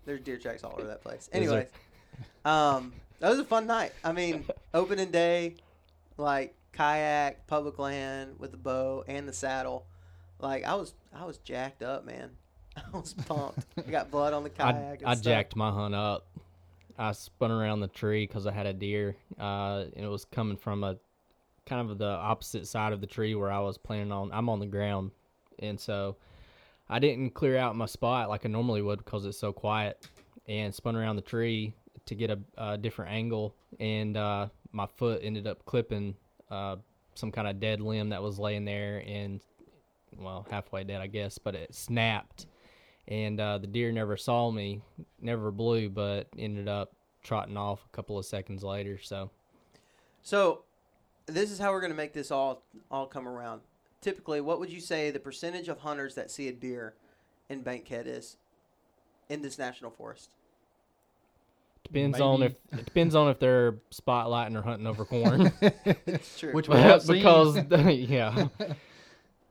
There's 0.06 0.20
deer 0.20 0.38
tracks 0.38 0.64
all 0.64 0.72
over 0.72 0.86
that 0.88 1.02
place. 1.02 1.28
Anyways, 1.32 1.68
um, 2.46 2.92
that 3.18 3.28
was 3.28 3.38
a 3.38 3.44
fun 3.44 3.66
night. 3.66 3.92
I 4.02 4.12
mean, 4.12 4.46
opening 4.74 5.10
day, 5.10 5.56
like 6.16 6.54
kayak, 6.72 7.46
public 7.46 7.78
land 7.78 8.36
with 8.38 8.50
the 8.52 8.56
bow 8.56 9.04
and 9.06 9.28
the 9.28 9.32
saddle. 9.32 9.86
Like 10.38 10.64
I 10.64 10.74
was, 10.74 10.94
I 11.14 11.24
was 11.26 11.36
jacked 11.38 11.82
up, 11.82 12.04
man. 12.06 12.30
I 12.76 12.96
was 12.96 13.14
pumped. 13.14 13.66
I 13.76 13.90
got 13.90 14.10
blood 14.10 14.32
on 14.32 14.44
the 14.44 14.50
I, 14.58 14.72
kayak. 14.72 15.02
I 15.04 15.14
stuff. 15.14 15.24
jacked 15.24 15.56
my 15.56 15.70
hunt 15.70 15.94
up. 15.94 16.26
I 16.98 17.12
spun 17.12 17.50
around 17.50 17.80
the 17.80 17.88
tree 17.88 18.26
because 18.26 18.46
I 18.46 18.52
had 18.52 18.66
a 18.66 18.74
deer, 18.74 19.16
uh, 19.38 19.84
and 19.96 20.04
it 20.04 20.08
was 20.08 20.26
coming 20.26 20.56
from 20.56 20.84
a 20.84 20.98
kind 21.64 21.90
of 21.90 21.96
the 21.98 22.08
opposite 22.08 22.66
side 22.66 22.92
of 22.92 23.00
the 23.00 23.06
tree 23.06 23.34
where 23.34 23.50
I 23.50 23.60
was 23.60 23.78
planning 23.78 24.12
on. 24.12 24.30
I'm 24.32 24.48
on 24.50 24.60
the 24.60 24.66
ground, 24.66 25.10
and 25.60 25.80
so 25.80 26.16
I 26.90 26.98
didn't 26.98 27.30
clear 27.30 27.56
out 27.56 27.74
my 27.74 27.86
spot 27.86 28.28
like 28.28 28.44
I 28.44 28.48
normally 28.48 28.82
would 28.82 28.98
because 28.98 29.24
it's 29.24 29.38
so 29.38 29.52
quiet, 29.52 30.06
and 30.46 30.74
spun 30.74 30.94
around 30.94 31.16
the 31.16 31.22
tree 31.22 31.72
to 32.04 32.14
get 32.14 32.30
a, 32.30 32.38
a 32.58 32.76
different 32.76 33.12
angle, 33.12 33.54
and 33.78 34.16
uh, 34.16 34.48
my 34.72 34.86
foot 34.86 35.20
ended 35.24 35.46
up 35.46 35.64
clipping 35.64 36.14
uh, 36.50 36.76
some 37.14 37.32
kind 37.32 37.48
of 37.48 37.60
dead 37.60 37.80
limb 37.80 38.10
that 38.10 38.22
was 38.22 38.38
laying 38.38 38.66
there, 38.66 39.02
and 39.06 39.40
well, 40.18 40.46
halfway 40.50 40.84
dead, 40.84 41.00
I 41.00 41.06
guess, 41.06 41.38
but 41.38 41.54
it 41.54 41.74
snapped 41.74 42.46
and 43.08 43.40
uh, 43.40 43.58
the 43.58 43.66
deer 43.66 43.92
never 43.92 44.16
saw 44.16 44.50
me, 44.50 44.80
never 45.20 45.50
blew, 45.50 45.88
but 45.88 46.28
ended 46.38 46.68
up 46.68 46.92
trotting 47.22 47.56
off 47.56 47.84
a 47.84 47.96
couple 47.96 48.18
of 48.18 48.24
seconds 48.24 48.62
later. 48.62 48.98
So 49.02 49.30
So, 50.22 50.62
this 51.26 51.50
is 51.50 51.58
how 51.58 51.72
we're 51.72 51.80
going 51.80 51.92
to 51.92 51.96
make 51.96 52.12
this 52.12 52.30
all 52.30 52.62
all 52.90 53.06
come 53.06 53.28
around. 53.28 53.60
Typically, 54.00 54.40
what 54.40 54.58
would 54.60 54.70
you 54.70 54.80
say 54.80 55.10
the 55.10 55.20
percentage 55.20 55.68
of 55.68 55.78
hunters 55.80 56.14
that 56.14 56.30
see 56.30 56.48
a 56.48 56.52
deer 56.52 56.94
in 57.48 57.62
Bankhead 57.62 58.06
is 58.06 58.36
in 59.28 59.42
this 59.42 59.58
national 59.58 59.90
forest? 59.90 60.30
depends 61.92 62.20
on 62.20 62.42
if 62.42 62.54
it 62.72 62.84
depends 62.84 63.14
on 63.14 63.28
if 63.28 63.38
they're 63.38 63.72
spotlighting 63.90 64.56
or 64.56 64.62
hunting 64.62 64.86
over 64.86 65.04
corn. 65.04 65.52
It's 65.60 66.38
true. 66.38 66.52
Which 66.52 66.68
we 66.68 66.76
have 66.76 67.02
seen. 67.02 67.16
because 67.16 67.56
yeah, 68.08 68.48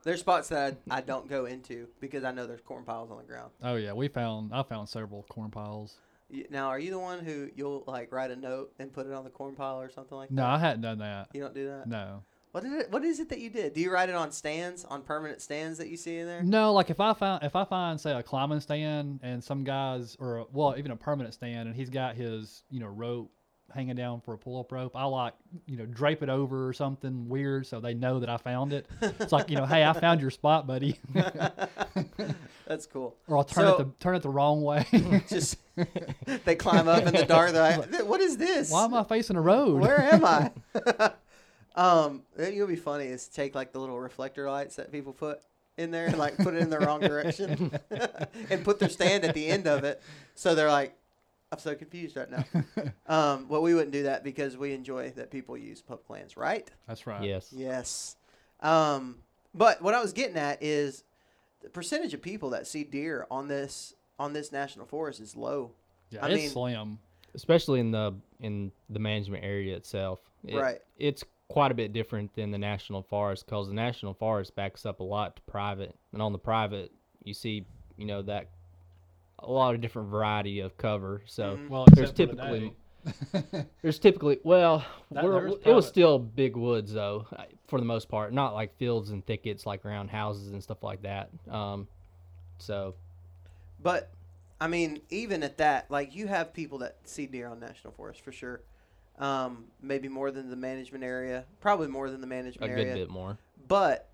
There's 0.03 0.19
spots 0.21 0.49
that 0.49 0.77
I, 0.89 0.97
I 0.97 1.01
don't 1.01 1.27
go 1.29 1.45
into 1.45 1.87
because 1.99 2.23
I 2.23 2.31
know 2.31 2.47
there's 2.47 2.61
corn 2.61 2.83
piles 2.83 3.11
on 3.11 3.17
the 3.17 3.23
ground. 3.23 3.51
Oh 3.63 3.75
yeah, 3.75 3.93
we 3.93 4.07
found 4.07 4.53
I 4.53 4.63
found 4.63 4.87
several 4.89 5.23
corn 5.29 5.51
piles. 5.51 5.95
Y- 6.31 6.45
Now, 6.49 6.67
are 6.69 6.79
you 6.79 6.91
the 6.91 6.99
one 6.99 7.19
who 7.25 7.49
you'll 7.55 7.83
like 7.87 8.11
write 8.11 8.31
a 8.31 8.35
note 8.35 8.71
and 8.79 8.93
put 8.93 9.07
it 9.07 9.13
on 9.13 9.23
the 9.23 9.29
corn 9.29 9.55
pile 9.55 9.79
or 9.81 9.89
something 9.89 10.17
like 10.17 10.29
that? 10.29 10.35
No. 10.35 10.45
I 10.45 10.57
hadn't 10.57 10.81
done 10.81 10.99
that. 10.99 11.29
You 11.33 11.41
don't 11.41 11.53
do 11.55 11.67
that. 11.67 11.87
No. 11.87 12.23
What 12.51 12.63
is 12.65 12.73
it? 12.73 12.91
What 12.91 13.03
is 13.03 13.19
it 13.19 13.29
that 13.29 13.39
you 13.39 13.49
did? 13.51 13.73
Do 13.73 13.81
you 13.81 13.91
write 13.91 14.09
it 14.09 14.15
on 14.15 14.31
stands, 14.31 14.83
on 14.83 15.03
permanent 15.03 15.39
stands 15.41 15.77
that 15.77 15.87
you 15.87 15.97
see 15.97 16.17
in 16.17 16.25
there? 16.25 16.41
No, 16.41 16.73
like 16.73 16.89
if 16.89 16.99
I 16.99 17.13
find 17.13 17.43
if 17.43 17.55
I 17.55 17.63
find 17.65 17.99
say 18.01 18.11
a 18.11 18.23
climbing 18.23 18.59
stand 18.59 19.19
and 19.21 19.43
some 19.43 19.63
guys 19.63 20.15
or 20.19 20.47
well 20.51 20.73
even 20.77 20.89
a 20.91 20.95
permanent 20.95 21.35
stand 21.35 21.67
and 21.67 21.75
he's 21.75 21.89
got 21.91 22.15
his 22.15 22.63
you 22.71 22.79
know 22.79 22.87
rope 22.87 23.29
hanging 23.73 23.95
down 23.95 24.21
for 24.21 24.33
a 24.33 24.37
pull 24.37 24.59
up 24.59 24.71
rope, 24.71 24.95
I 24.95 25.05
like 25.05 25.33
you 25.65 25.77
know 25.77 25.85
drape 25.85 26.21
it 26.23 26.29
over 26.29 26.67
or 26.67 26.73
something 26.73 27.27
weird 27.29 27.65
so 27.67 27.79
they 27.79 27.93
know 27.93 28.19
that 28.19 28.29
I 28.29 28.37
found 28.37 28.73
it. 28.73 28.87
It's 29.01 29.31
like 29.31 29.49
you 29.49 29.57
know, 29.57 29.65
hey, 29.65 29.83
I 29.85 29.93
found 29.93 30.21
your 30.21 30.31
spot, 30.31 30.65
buddy, 30.67 30.99
That's 32.67 32.85
cool. 32.85 33.15
or 33.27 33.37
I'll 33.37 33.43
turn 33.43 33.65
So- 33.65 33.73
it 33.75 33.77
the 33.77 33.85
turn 33.99 34.15
it 34.15 34.21
the 34.23 34.29
wrong 34.29 34.61
way. 34.61 34.85
Just 35.27 35.57
they 36.45 36.55
climb 36.55 36.87
up 36.87 37.03
in 37.05 37.13
the 37.13 37.25
dark. 37.25 37.51
They're 37.51 37.77
like, 37.79 38.05
"What 38.07 38.21
is 38.21 38.37
this? 38.37 38.71
Why 38.71 38.85
am 38.85 38.93
I 38.93 39.03
facing 39.03 39.35
a 39.37 39.41
road? 39.41 39.81
Where 39.81 39.99
am 39.99 40.25
I?" 40.25 40.51
um, 41.75 42.23
it 42.37 42.57
would 42.59 42.67
be 42.69 42.75
funny 42.75 43.05
is 43.05 43.27
to 43.27 43.33
take 43.33 43.55
like 43.55 43.71
the 43.71 43.79
little 43.79 43.99
reflector 43.99 44.49
lights 44.49 44.75
that 44.75 44.91
people 44.91 45.13
put 45.13 45.39
in 45.77 45.91
there 45.91 46.07
and 46.07 46.17
like 46.17 46.35
put 46.37 46.53
it 46.53 46.61
in 46.61 46.69
the 46.69 46.77
wrong 46.79 46.99
direction 46.99 47.71
and 48.49 48.63
put 48.65 48.79
their 48.79 48.89
stand 48.89 49.23
at 49.23 49.33
the 49.33 49.47
end 49.47 49.65
of 49.65 49.83
it, 49.85 50.01
so 50.35 50.53
they're 50.53 50.67
like, 50.69 50.93
"I'm 51.51 51.59
so 51.59 51.75
confused 51.75 52.15
right 52.17 52.29
now." 52.29 52.43
um, 53.07 53.47
well, 53.49 53.61
we 53.61 53.73
wouldn't 53.73 53.91
do 53.91 54.03
that 54.03 54.23
because 54.23 54.57
we 54.57 54.73
enjoy 54.73 55.11
that 55.11 55.31
people 55.31 55.57
use 55.57 55.81
public 55.81 56.09
lands, 56.09 56.37
right? 56.37 56.69
That's 56.87 57.05
right. 57.07 57.23
yes, 57.23 57.53
Yes. 57.55 58.15
Um, 58.61 59.19
but 59.53 59.81
what 59.81 59.93
I 59.93 60.01
was 60.01 60.13
getting 60.13 60.37
at 60.37 60.61
is 60.61 61.03
the 61.61 61.69
percentage 61.69 62.13
of 62.13 62.21
people 62.21 62.49
that 62.51 62.67
see 62.67 62.83
deer 62.83 63.25
on 63.31 63.47
this 63.47 63.93
on 64.19 64.33
this 64.33 64.51
national 64.51 64.85
forest 64.85 65.19
is 65.19 65.35
low. 65.35 65.71
Yeah, 66.09 66.25
I 66.25 66.29
it's 66.29 66.41
mean- 66.41 66.49
slim. 66.49 66.99
especially 67.35 67.79
in 67.79 67.91
the 67.91 68.13
in 68.41 68.71
the 68.89 68.99
management 68.99 69.43
area 69.43 69.75
itself. 69.75 70.19
It- 70.45 70.55
Right. 70.55 70.81
It's 70.97 71.23
quite 71.47 71.71
a 71.71 71.73
bit 71.75 71.93
different 71.93 72.33
than 72.35 72.51
the 72.51 72.57
national 72.59 73.01
forest 73.01 73.45
because 73.45 73.67
the 73.67 73.73
national 73.73 74.13
forest 74.13 74.55
backs 74.55 74.85
up 74.85 74.99
a 74.99 75.03
lot 75.03 75.35
to 75.37 75.41
private, 75.43 75.95
and 76.13 76.21
on 76.21 76.31
the 76.31 76.37
private 76.39 76.91
you 77.23 77.33
see 77.33 77.65
you 77.97 78.05
know 78.05 78.21
that 78.21 78.49
a 79.43 79.51
lot 79.51 79.75
of 79.75 79.81
different 79.81 80.09
variety 80.09 80.59
of 80.59 80.77
cover. 80.77 81.21
So 81.25 81.57
Mhm. 81.57 81.69
Well, 81.69 81.85
There's 81.93 82.09
except 82.11 82.31
for 82.31 82.35
the 82.35 82.41
typically- 82.43 83.65
There's 83.81 83.97
typically 83.99 84.39
well, 84.43 84.85
That- 85.11 85.23
we're- 85.23 85.53
it 85.65 85.73
was 85.73 85.87
still 85.87 86.19
big 86.19 86.55
woods 86.57 86.91
though, 86.93 87.25
for 87.67 87.79
the 87.79 87.85
most 87.85 88.09
part. 88.09 88.33
Not 88.33 88.53
like 88.53 88.75
fields 88.77 89.09
and 89.11 89.25
thickets 89.25 89.65
like 89.65 89.85
around 89.85 90.09
houses 90.09 90.51
and 90.51 90.61
stuff 90.61 90.83
like 90.83 91.01
that. 91.03 91.29
Um, 91.49 91.87
so 92.57 92.95
But 93.81 94.09
I 94.61 94.67
mean, 94.67 95.01
even 95.09 95.41
at 95.43 95.57
that, 95.59 95.89
like 95.89 96.13
you 96.13 96.27
have 96.27 96.53
people 96.53 96.79
that 96.79 96.97
see 97.05 97.25
deer 97.25 97.47
on 97.47 97.59
national 97.61 97.93
forest 97.93 98.21
for 98.21 98.31
sure. 98.33 98.61
Um, 99.17 99.65
maybe 99.81 100.07
more 100.09 100.31
than 100.31 100.49
the 100.49 100.55
management 100.55 101.03
area, 101.03 101.45
probably 101.61 101.87
more 101.87 102.09
than 102.09 102.21
the 102.21 102.27
management 102.27 102.71
area. 102.71 102.83
a 102.83 102.95
good 102.95 102.99
bit 103.07 103.09
more. 103.09 103.37
But 103.67 104.09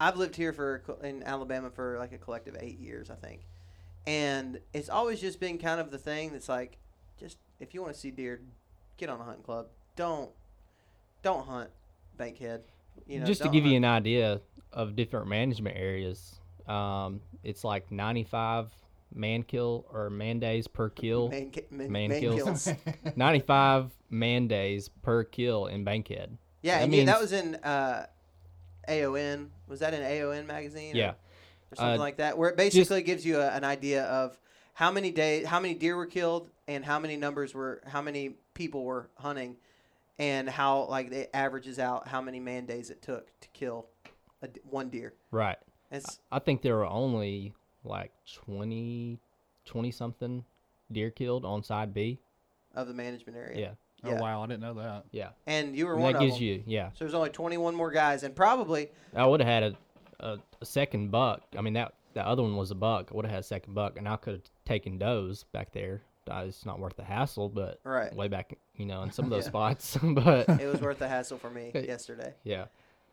I've 0.00 0.16
lived 0.16 0.36
here 0.36 0.52
for 0.52 0.82
in 1.02 1.22
Alabama 1.22 1.70
for 1.70 1.98
like 1.98 2.12
a 2.12 2.18
collective 2.18 2.56
eight 2.60 2.78
years, 2.78 3.10
I 3.10 3.14
think, 3.14 3.42
and 4.06 4.58
it's 4.72 4.88
always 4.88 5.20
just 5.20 5.40
been 5.40 5.58
kind 5.58 5.80
of 5.80 5.90
the 5.90 5.98
thing 5.98 6.32
that's 6.32 6.48
like, 6.48 6.78
just 7.18 7.38
if 7.60 7.74
you 7.74 7.82
want 7.82 7.94
to 7.94 8.00
see 8.00 8.10
deer, 8.10 8.40
get 8.96 9.08
on 9.08 9.20
a 9.20 9.24
hunting 9.24 9.44
club. 9.44 9.66
Don't 9.96 10.30
don't 11.22 11.46
hunt 11.46 11.70
Bankhead. 12.16 12.62
You 13.06 13.20
know, 13.20 13.26
Just 13.26 13.38
to 13.40 13.44
don't 13.44 13.52
give 13.52 13.64
you 13.64 13.76
an 13.76 13.84
idea 13.84 14.40
of 14.72 14.96
different 14.96 15.26
management 15.28 15.76
areas, 15.76 16.34
um, 16.66 17.20
it's 17.42 17.64
like 17.64 17.90
95 17.90 18.70
man 19.14 19.42
kill 19.42 19.86
or 19.92 20.10
man 20.10 20.38
days 20.40 20.66
per 20.66 20.88
kill. 20.88 21.28
man, 21.28 21.50
ki- 21.50 21.62
man, 21.70 21.92
man 21.92 22.08
man 22.10 22.20
kills. 22.20 22.64
kills. 22.64 22.68
95 23.16 23.90
man 24.10 24.46
days 24.48 24.88
per 24.88 25.24
kill 25.24 25.66
in 25.66 25.84
Bankhead. 25.84 26.36
Yeah, 26.62 26.78
That 26.78 26.84
and 26.84 26.94
yeah, 26.94 27.04
that 27.04 27.20
was 27.20 27.32
in 27.32 27.54
uh, 27.56 28.06
AON. 28.88 29.50
Was 29.68 29.80
that 29.80 29.94
in 29.94 30.02
AON 30.02 30.46
magazine? 30.46 30.94
Yeah. 30.94 31.10
or 31.10 31.14
something 31.76 31.96
Uh, 31.96 31.98
like 31.98 32.16
that, 32.18 32.36
where 32.38 32.50
it 32.50 32.56
basically 32.56 33.02
gives 33.02 33.24
you 33.24 33.38
a, 33.40 33.48
an 33.50 33.64
idea 33.64 34.04
of 34.04 34.38
how 34.74 34.90
many 34.90 35.10
days, 35.10 35.46
how 35.46 35.60
many 35.60 35.74
deer 35.74 35.96
were 35.96 36.06
killed, 36.06 36.50
and 36.68 36.84
how 36.84 36.98
many 36.98 37.16
numbers 37.16 37.54
were, 37.54 37.82
how 37.86 38.00
many 38.02 38.36
people 38.54 38.84
were 38.84 39.08
hunting, 39.16 39.56
and 40.18 40.48
how 40.48 40.84
like 40.86 41.10
it 41.12 41.30
averages 41.34 41.78
out 41.78 42.08
how 42.08 42.20
many 42.20 42.40
man 42.40 42.66
days 42.66 42.90
it 42.90 43.02
took 43.02 43.28
to 43.40 43.48
kill 43.48 43.86
a 44.42 44.48
d 44.48 44.60
one 44.68 44.88
deer. 44.88 45.14
Right. 45.30 45.56
It's 45.90 46.20
I 46.30 46.38
think 46.38 46.62
there 46.62 46.76
were 46.76 46.86
only 46.86 47.52
like 47.84 48.12
20, 48.34 49.18
20 49.66 49.90
something 49.90 50.44
deer 50.90 51.10
killed 51.10 51.44
on 51.44 51.62
side 51.62 51.92
B. 51.94 52.18
of 52.74 52.86
the 52.88 52.94
management 52.94 53.36
area. 53.36 53.58
Yeah. 53.60 53.70
Yeah. 54.04 54.18
Oh 54.18 54.22
wow, 54.22 54.42
I 54.42 54.46
didn't 54.46 54.62
know 54.62 54.74
that. 54.74 55.04
Yeah. 55.12 55.28
and 55.46 55.76
you 55.76 55.86
were 55.86 55.92
And 55.94 56.02
one 56.02 56.12
that 56.14 56.18
of 56.18 56.24
gives 56.24 56.34
them. 56.36 56.42
you, 56.44 56.62
yeah. 56.66 56.88
So 56.94 57.04
there's 57.04 57.14
only 57.14 57.30
21 57.30 57.74
more 57.76 57.90
guys, 57.92 58.24
and 58.24 58.34
probably 58.34 58.90
I 59.14 59.24
would 59.26 59.38
have 59.40 59.48
had 59.48 59.62
a, 59.62 59.76
a, 60.22 60.38
a 60.60 60.64
second 60.64 61.10
buck. 61.10 61.42
I 61.56 61.60
mean, 61.60 61.74
that 61.74 61.94
the 62.14 62.26
other 62.26 62.42
one 62.42 62.56
was 62.56 62.70
a 62.70 62.74
buck. 62.74 63.08
I 63.12 63.16
would 63.16 63.24
have 63.24 63.32
had 63.32 63.40
a 63.40 63.46
second 63.46 63.74
buck, 63.74 63.96
and 63.98 64.08
I 64.08 64.16
could 64.16 64.34
have 64.34 64.42
taken 64.64 64.98
does 64.98 65.44
back 65.52 65.72
there. 65.72 66.02
Uh, 66.30 66.44
It's 66.46 66.64
not 66.64 66.78
worth 66.78 66.96
the 66.96 67.04
hassle, 67.04 67.48
but 67.48 67.80
Right. 67.84 68.14
way 68.14 68.28
back, 68.28 68.56
you 68.76 68.86
know, 68.86 69.02
in 69.02 69.10
some 69.10 69.24
of 69.24 69.30
those 69.30 69.44
Yeah. 69.46 69.48
spots. 69.50 69.98
but 70.02 70.48
it 70.48 70.66
was 70.70 70.80
worth 70.80 70.98
the 70.98 71.08
hassle 71.08 71.38
for 71.38 71.50
me 71.50 71.70
yesterday. 71.74 72.34
yeah, 72.44 72.66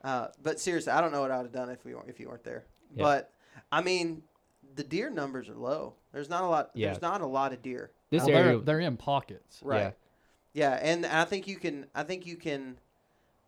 Uh, 0.04 0.28
but 0.44 0.60
seriously, 0.60 0.92
I 0.92 1.02
don't 1.02 1.12
know 1.12 1.22
what 1.22 1.32
I 1.32 1.38
would 1.38 1.44
have 1.48 1.52
done 1.54 1.70
if 1.70 1.84
we 1.86 1.96
weren't, 1.96 2.10
if 2.10 2.20
you 2.20 2.28
weren't 2.30 2.44
there. 2.44 2.66
Yeah. 2.96 3.04
But 3.04 3.34
I 3.72 3.82
mean, 3.82 4.22
the 4.76 4.84
deer 4.84 5.10
numbers 5.10 5.50
are 5.50 5.56
low. 5.56 5.96
There's 6.12 6.30
not 6.30 6.44
a 6.44 6.48
lot. 6.48 6.72
Yeah. 6.76 6.88
There's 6.92 7.02
not 7.02 7.22
a 7.22 7.26
lot 7.26 7.52
of 7.54 7.62
deer. 7.62 7.92
this 8.12 8.24
Well, 8.26 8.36
area, 8.36 8.52
they're, 8.58 8.60
they're 8.66 8.80
in 8.82 8.98
pockets. 8.98 9.60
Right. 9.64 9.80
Yeah. 9.82 9.92
Yeah, 10.52 10.80
and 10.82 11.06
I 11.06 11.26
think 11.26 11.48
you 11.48 11.58
can. 11.58 11.86
I 11.94 12.02
think 12.04 12.26
you 12.26 12.36
can. 12.36 12.78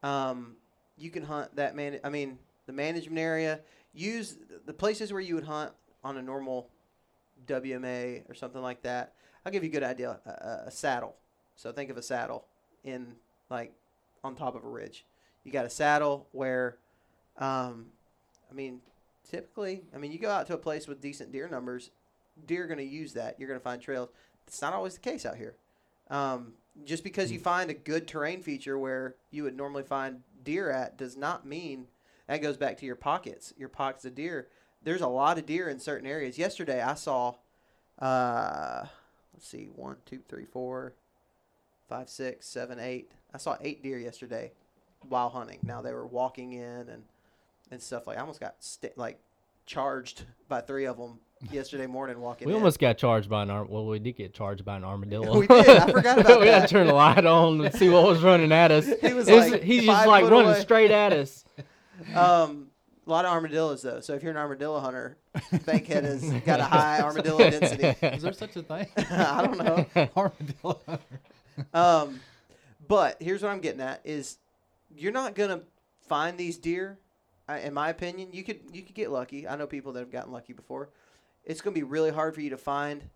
Um, 0.03 0.55
you 0.97 1.09
can 1.09 1.23
hunt 1.23 1.55
that 1.55 1.75
man. 1.75 1.99
I 2.03 2.09
mean, 2.09 2.37
the 2.71 2.77
management 2.77 3.19
area. 3.19 3.59
Use 3.93 4.37
the 4.65 4.73
places 4.73 5.11
where 5.11 5.21
you 5.21 5.35
would 5.35 5.43
hunt 5.43 5.71
on 6.03 6.17
a 6.17 6.21
normal 6.21 6.69
WMA 7.45 8.29
or 8.29 8.33
something 8.33 8.61
like 8.61 8.81
that. 8.83 9.13
I'll 9.45 9.51
give 9.51 9.63
you 9.63 9.69
a 9.69 9.73
good 9.73 9.83
idea. 9.83 10.19
A, 10.25 10.67
a, 10.67 10.71
saddle. 10.71 11.15
So 11.55 11.71
think 11.71 11.89
of 11.89 11.97
a 11.97 12.01
saddle 12.01 12.45
in 12.83 13.15
like 13.49 13.73
on 14.23 14.35
top 14.35 14.55
of 14.55 14.63
a 14.63 14.69
ridge. 14.69 15.05
You 15.43 15.51
got 15.51 15.65
a 15.65 15.69
saddle 15.69 16.27
where, 16.31 16.77
um, 17.37 17.87
I 18.49 18.53
mean, 18.53 18.79
typically, 19.29 19.81
I 19.93 19.97
mean, 19.97 20.11
you 20.11 20.19
go 20.19 20.29
out 20.29 20.47
to 20.47 20.53
a 20.53 20.57
place 20.57 20.87
with 20.87 21.01
decent 21.01 21.31
deer 21.31 21.49
numbers. 21.49 21.89
Deer 22.45 22.63
are 22.63 22.67
going 22.67 22.77
to 22.77 22.85
use 22.85 23.13
that. 23.13 23.35
You're 23.37 23.49
going 23.49 23.59
to 23.59 23.63
find 23.63 23.81
trails. 23.81 24.09
It's 24.47 24.61
not 24.61 24.73
always 24.73 24.93
the 24.93 25.01
case 25.01 25.25
out 25.25 25.35
here. 25.35 25.55
Um, 26.09 26.53
just 26.85 27.03
because 27.03 27.31
you 27.31 27.39
find 27.39 27.69
a 27.69 27.73
good 27.73 28.07
terrain 28.07 28.41
feature 28.41 28.77
where 28.77 29.15
you 29.31 29.43
would 29.43 29.57
normally 29.57 29.83
find 29.83 30.21
deer 30.43 30.69
at 30.69 30.97
does 30.97 31.17
not 31.17 31.45
mean 31.45 31.87
that 32.31 32.41
goes 32.41 32.55
back 32.55 32.77
to 32.77 32.85
your 32.85 32.95
pockets, 32.95 33.53
your 33.57 33.67
pockets 33.67 34.05
of 34.05 34.15
deer. 34.15 34.47
There's 34.83 35.01
a 35.01 35.07
lot 35.07 35.37
of 35.37 35.45
deer 35.45 35.67
in 35.67 35.79
certain 35.79 36.07
areas. 36.07 36.37
Yesterday, 36.37 36.81
I 36.81 36.93
saw, 36.93 37.33
uh, 37.99 38.85
let's 39.33 39.45
see, 39.45 39.65
one, 39.75 39.97
two, 40.05 40.21
three, 40.29 40.45
four, 40.45 40.93
five, 41.89 42.07
six, 42.07 42.47
seven, 42.47 42.79
eight. 42.79 43.11
I 43.33 43.37
saw 43.37 43.57
eight 43.59 43.83
deer 43.83 43.99
yesterday 43.99 44.53
while 45.09 45.29
hunting. 45.29 45.59
Now 45.61 45.81
they 45.81 45.91
were 45.91 46.07
walking 46.07 46.53
in 46.53 46.87
and 46.87 47.03
and 47.69 47.81
stuff 47.81 48.07
like. 48.07 48.17
I 48.17 48.21
almost 48.21 48.39
got 48.39 48.55
st- 48.59 48.97
like 48.97 49.19
charged 49.65 50.23
by 50.47 50.61
three 50.61 50.85
of 50.85 50.97
them 50.97 51.19
yesterday 51.51 51.85
morning 51.85 52.21
walking. 52.21 52.47
we 52.47 52.53
in. 52.53 52.59
almost 52.59 52.79
got 52.79 52.97
charged 52.97 53.29
by 53.29 53.43
an 53.43 53.49
arm. 53.49 53.67
Well, 53.69 53.85
we 53.85 53.99
did 53.99 54.15
get 54.15 54.33
charged 54.33 54.63
by 54.63 54.77
an 54.77 54.85
armadillo. 54.85 55.37
We 55.39 55.47
did. 55.47 55.67
I 55.67 55.91
forgot 55.91 56.17
about 56.19 56.39
we 56.39 56.47
had 56.47 56.61
to 56.61 56.67
turn 56.69 56.87
the 56.87 56.93
light 56.93 57.25
on 57.25 57.59
and 57.65 57.75
see 57.75 57.89
what 57.89 58.03
was 58.07 58.23
running 58.23 58.53
at 58.53 58.71
us. 58.71 58.85
He 59.01 59.13
was 59.13 59.27
It's- 59.27 59.51
like 59.51 59.63
he's 59.63 59.83
just 59.83 60.07
like 60.07 60.23
running 60.29 60.51
away. 60.51 60.61
straight 60.61 60.91
at 60.91 61.11
us. 61.11 61.43
Um, 62.15 62.67
a 63.05 63.09
lot 63.09 63.25
of 63.25 63.31
armadillos 63.31 63.81
though. 63.81 63.99
So 63.99 64.13
if 64.13 64.23
you're 64.23 64.31
an 64.31 64.37
armadillo 64.37 64.79
hunter, 64.79 65.17
Bankhead 65.65 66.03
has 66.03 66.23
got 66.41 66.59
a 66.59 66.63
high 66.63 66.99
armadillo 67.03 67.49
density. 67.49 67.95
Is 68.07 68.21
there 68.21 68.33
such 68.33 68.55
a 68.55 68.61
thing? 68.61 68.87
I 68.97 69.45
don't 69.45 69.57
know. 69.57 70.09
Armadillo. 70.15 70.99
Um, 71.73 72.19
but 72.87 73.17
here's 73.19 73.41
what 73.41 73.49
I'm 73.49 73.59
getting 73.59 73.81
at: 73.81 74.01
is 74.03 74.37
you're 74.95 75.11
not 75.11 75.35
gonna 75.35 75.61
find 76.07 76.37
these 76.37 76.57
deer. 76.57 76.99
In 77.63 77.73
my 77.73 77.89
opinion, 77.89 78.29
you 78.31 78.43
could 78.43 78.59
you 78.71 78.81
could 78.81 78.95
get 78.95 79.11
lucky. 79.11 79.47
I 79.47 79.55
know 79.55 79.67
people 79.67 79.93
that 79.93 79.99
have 79.99 80.11
gotten 80.11 80.31
lucky 80.31 80.53
before. 80.53 80.89
It's 81.43 81.59
gonna 81.59 81.73
be 81.73 81.83
really 81.83 82.11
hard 82.11 82.35
for 82.35 82.41
you 82.41 82.51
to 82.51 82.57
find 82.57 83.09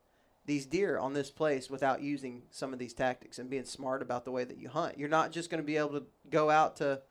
these 0.46 0.66
deer 0.66 0.98
on 0.98 1.14
this 1.14 1.32
place 1.32 1.70
without 1.70 2.02
using 2.02 2.44
some 2.52 2.74
of 2.74 2.80
these 2.80 2.94
tactics 2.94 3.40
and 3.40 3.50
being 3.50 3.66
smart 3.66 4.02
about 4.02 4.26
the 4.26 4.32
way 4.32 4.44
that 4.44 4.58
you 4.58 4.68
hunt. 4.68 4.98
You're 4.98 5.10
not 5.10 5.32
just 5.32 5.50
gonna 5.50 5.64
be 5.64 5.78
able 5.78 6.00
to 6.00 6.04
go 6.30 6.50
out 6.50 6.76
to 6.78 7.02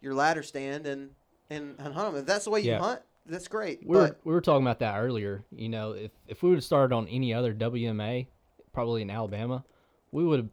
your 0.00 0.14
ladder 0.14 0.42
stand 0.42 0.86
and 0.86 1.10
and, 1.50 1.76
and 1.78 1.94
hunt 1.94 2.12
them. 2.12 2.20
If 2.20 2.26
that's 2.26 2.44
the 2.44 2.50
way 2.50 2.60
you 2.60 2.70
Yeah. 2.72 2.78
hunt, 2.78 3.00
that's 3.24 3.48
great. 3.48 3.80
We 3.86 3.96
were, 3.96 4.16
we 4.24 4.34
were 4.34 4.40
talking 4.42 4.64
about 4.66 4.78
that 4.80 4.98
earlier. 4.98 5.44
You 5.50 5.68
know, 5.68 5.92
if 5.92 6.10
if 6.26 6.42
we 6.42 6.50
would 6.50 6.56
have 6.58 6.64
started 6.64 6.94
on 6.94 7.08
any 7.08 7.32
other 7.34 7.54
WMA, 7.54 8.26
probably 8.72 9.02
in 9.02 9.10
Alabama, 9.10 9.64
we 10.12 10.24
would 10.24 10.40
have 10.40 10.48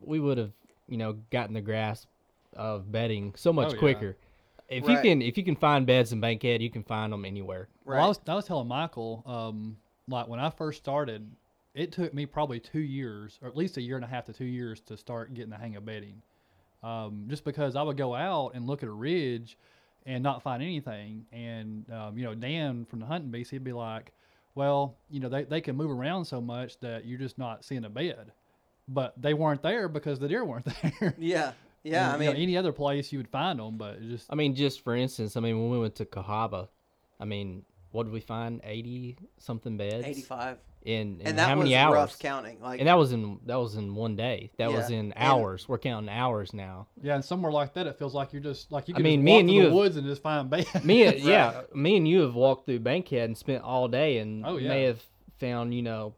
we 0.00 0.20
would 0.20 0.38
have 0.38 0.52
you 0.88 0.96
know 0.96 1.14
gotten 1.30 1.54
the 1.54 1.60
grasp 1.60 2.08
of 2.56 2.90
bedding 2.90 3.34
so 3.36 3.52
much 3.52 3.68
Oh, 3.70 3.72
yeah. 3.74 3.78
quicker. 3.78 4.16
If 4.68 4.88
you 4.88 4.98
can 4.98 5.20
if 5.22 5.36
you 5.36 5.44
can 5.44 5.56
find 5.56 5.86
beds 5.86 6.12
in 6.12 6.20
Bankhead, 6.20 6.62
you 6.62 6.70
can 6.70 6.84
find 6.84 7.12
them 7.12 7.24
anywhere. 7.24 7.68
right, 7.84 7.96
Well, 7.98 8.04
I 8.04 8.08
was, 8.08 8.20
I 8.28 8.34
was 8.34 8.44
telling 8.46 8.66
Michael, 8.68 9.22
um, 9.26 9.76
like 10.08 10.26
when 10.26 10.40
I 10.40 10.48
first 10.50 10.78
started, 10.78 11.30
it 11.74 11.92
took 11.92 12.14
me 12.14 12.24
probably 12.24 12.60
two 12.60 12.80
years, 12.80 13.38
or 13.42 13.48
at 13.48 13.56
least 13.56 13.76
a 13.76 13.82
year 13.82 13.96
and 13.96 14.04
a 14.04 14.08
half 14.08 14.24
to 14.26 14.32
two 14.32 14.44
years, 14.46 14.80
to 14.82 14.96
start 14.96 15.34
getting 15.34 15.50
the 15.50 15.58
hang 15.58 15.76
of 15.76 15.84
bedding. 15.84 16.22
Um, 16.84 17.24
just 17.28 17.44
because 17.44 17.76
I 17.76 17.82
would 17.82 17.96
go 17.96 18.14
out 18.14 18.52
and 18.54 18.66
look 18.66 18.82
at 18.82 18.88
a 18.88 18.92
ridge 18.92 19.56
and 20.06 20.22
not 20.22 20.42
find 20.42 20.62
anything, 20.62 21.24
and 21.32 21.90
um, 21.90 22.18
you 22.18 22.24
know 22.24 22.34
Dan 22.34 22.84
from 22.84 23.00
the 23.00 23.06
hunting 23.06 23.30
beast, 23.30 23.50
he'd 23.50 23.64
be 23.64 23.72
like, 23.72 24.12
"Well, 24.54 24.96
you 25.10 25.18
know 25.20 25.30
they 25.30 25.44
they 25.44 25.60
can 25.62 25.76
move 25.76 25.90
around 25.90 26.26
so 26.26 26.40
much 26.42 26.78
that 26.80 27.06
you're 27.06 27.18
just 27.18 27.38
not 27.38 27.64
seeing 27.64 27.84
a 27.84 27.88
bed." 27.90 28.32
But 28.86 29.14
they 29.20 29.32
weren't 29.32 29.62
there 29.62 29.88
because 29.88 30.18
the 30.18 30.28
deer 30.28 30.44
weren't 30.44 30.66
there. 31.00 31.14
yeah, 31.18 31.52
yeah. 31.84 32.10
I 32.10 32.18
You 32.18 32.24
know, 32.26 32.32
mean, 32.34 32.42
any 32.42 32.56
other 32.58 32.72
place 32.72 33.10
you 33.12 33.18
would 33.18 33.30
find 33.30 33.58
them, 33.58 33.78
but 33.78 34.02
just 34.02 34.30
I 34.30 34.34
mean, 34.34 34.54
just 34.54 34.82
for 34.82 34.94
instance, 34.94 35.38
I 35.38 35.40
mean 35.40 35.58
when 35.58 35.70
we 35.70 35.78
went 35.78 35.94
to 35.96 36.04
Cahaba, 36.04 36.68
I 37.18 37.24
mean, 37.24 37.64
what 37.92 38.04
did 38.04 38.12
we 38.12 38.20
find? 38.20 38.60
Eighty 38.62 39.16
something 39.38 39.78
beds. 39.78 40.04
85, 40.06 40.58
In, 40.84 41.18
in 41.20 41.28
and 41.28 41.38
that 41.38 41.48
how 41.48 41.54
many 41.54 41.70
was 41.70 41.76
hours? 41.78 41.94
rough 41.94 42.18
counting. 42.18 42.60
Like 42.60 42.78
And 42.78 42.88
that 42.88 42.98
was 42.98 43.12
in 43.12 43.40
that 43.46 43.56
was 43.56 43.74
in 43.76 43.94
one 43.94 44.16
day. 44.16 44.50
That 44.58 44.70
was 44.70 44.90
Yeah. 44.90 44.98
in 44.98 45.04
And- 45.12 45.14
hours. 45.16 45.66
We're 45.66 45.78
counting 45.78 46.10
hours 46.10 46.52
now. 46.52 46.88
Yeah, 47.02 47.14
and 47.14 47.24
somewhere 47.24 47.50
like 47.50 47.72
that, 47.74 47.86
it 47.86 47.98
feels 47.98 48.14
like 48.14 48.34
you're 48.34 48.42
just 48.42 48.70
like 48.70 48.88
you 48.88 48.94
I 48.94 48.98
mean, 48.98 49.20
just 49.20 49.24
me 49.24 49.32
walk 49.32 49.40
and 49.40 49.50
you 49.50 49.60
the 49.62 49.68
have- 49.68 49.74
woods 49.74 49.96
and 49.96 50.06
just 50.06 50.22
find 50.22 50.50
bait. 50.50 50.66
Me, 50.84 51.04
and 51.04 51.18
yeah, 51.20 51.62
me 51.74 51.96
and 51.96 52.06
you 52.06 52.20
have 52.20 52.34
walked 52.34 52.66
through 52.66 52.80
Bankhead 52.80 53.24
and 53.24 53.36
spent 53.38 53.62
all 53.64 53.88
day, 53.88 54.18
and 54.18 54.44
Oh, 54.44 54.58
may 54.58 54.82
have 54.82 55.02
found 55.38 55.72
you 55.72 55.80
know, 55.82 56.14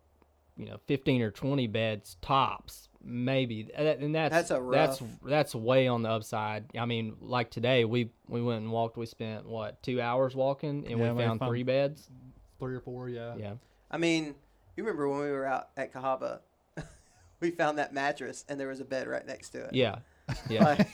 you 0.57 0.67
know, 0.67 0.79
fifteen 0.87 1.23
or 1.23 1.31
twenty 1.31 1.69
beds 1.69 2.17
tops, 2.21 2.89
maybe. 3.05 3.69
And 3.73 4.13
that's 4.13 4.33
That's 4.35 4.51
a 4.51 4.61
that's 4.73 5.01
rough- 5.01 5.11
that's 5.25 5.55
way 5.55 5.87
on 5.87 6.03
the 6.03 6.11
upside. 6.11 6.65
I 6.77 6.87
mean, 6.87 7.15
like 7.21 7.51
today, 7.51 7.85
we 7.85 8.11
we 8.27 8.43
went 8.43 8.63
and 8.65 8.73
walked. 8.73 8.97
We 8.97 9.07
spent 9.07 9.47
what 9.47 9.81
two 9.85 10.01
hours 10.01 10.35
walking, 10.35 10.85
and 10.89 10.91
Yeah, 10.91 10.97
we 10.97 11.03
we 11.19 11.23
found 11.23 11.39
found- 11.39 11.51
three 11.51 11.63
beds. 11.63 12.11
three 12.59 12.75
or 12.75 12.81
four. 12.81 13.09
Yeah. 13.09 13.37
Yeah, 13.37 13.53
I 13.93 13.99
mean, 13.99 14.35
you 14.77 14.85
remember 14.85 15.09
when 15.09 15.21
we 15.21 15.31
were 15.31 15.47
out 15.47 15.69
at 15.77 15.93
Cahaba, 15.93 16.41
we 17.41 17.51
found 17.51 17.79
that 17.79 17.93
mattress 17.93 18.45
and 18.49 18.59
there 18.61 18.69
was 18.69 18.81
a 18.81 18.85
bed 18.85 19.09
right 19.09 19.27
next 19.27 19.51
to 19.51 19.65
it. 19.65 19.75
yeah, 19.75 19.99
yeah, 20.49 20.65
Like, 20.65 20.89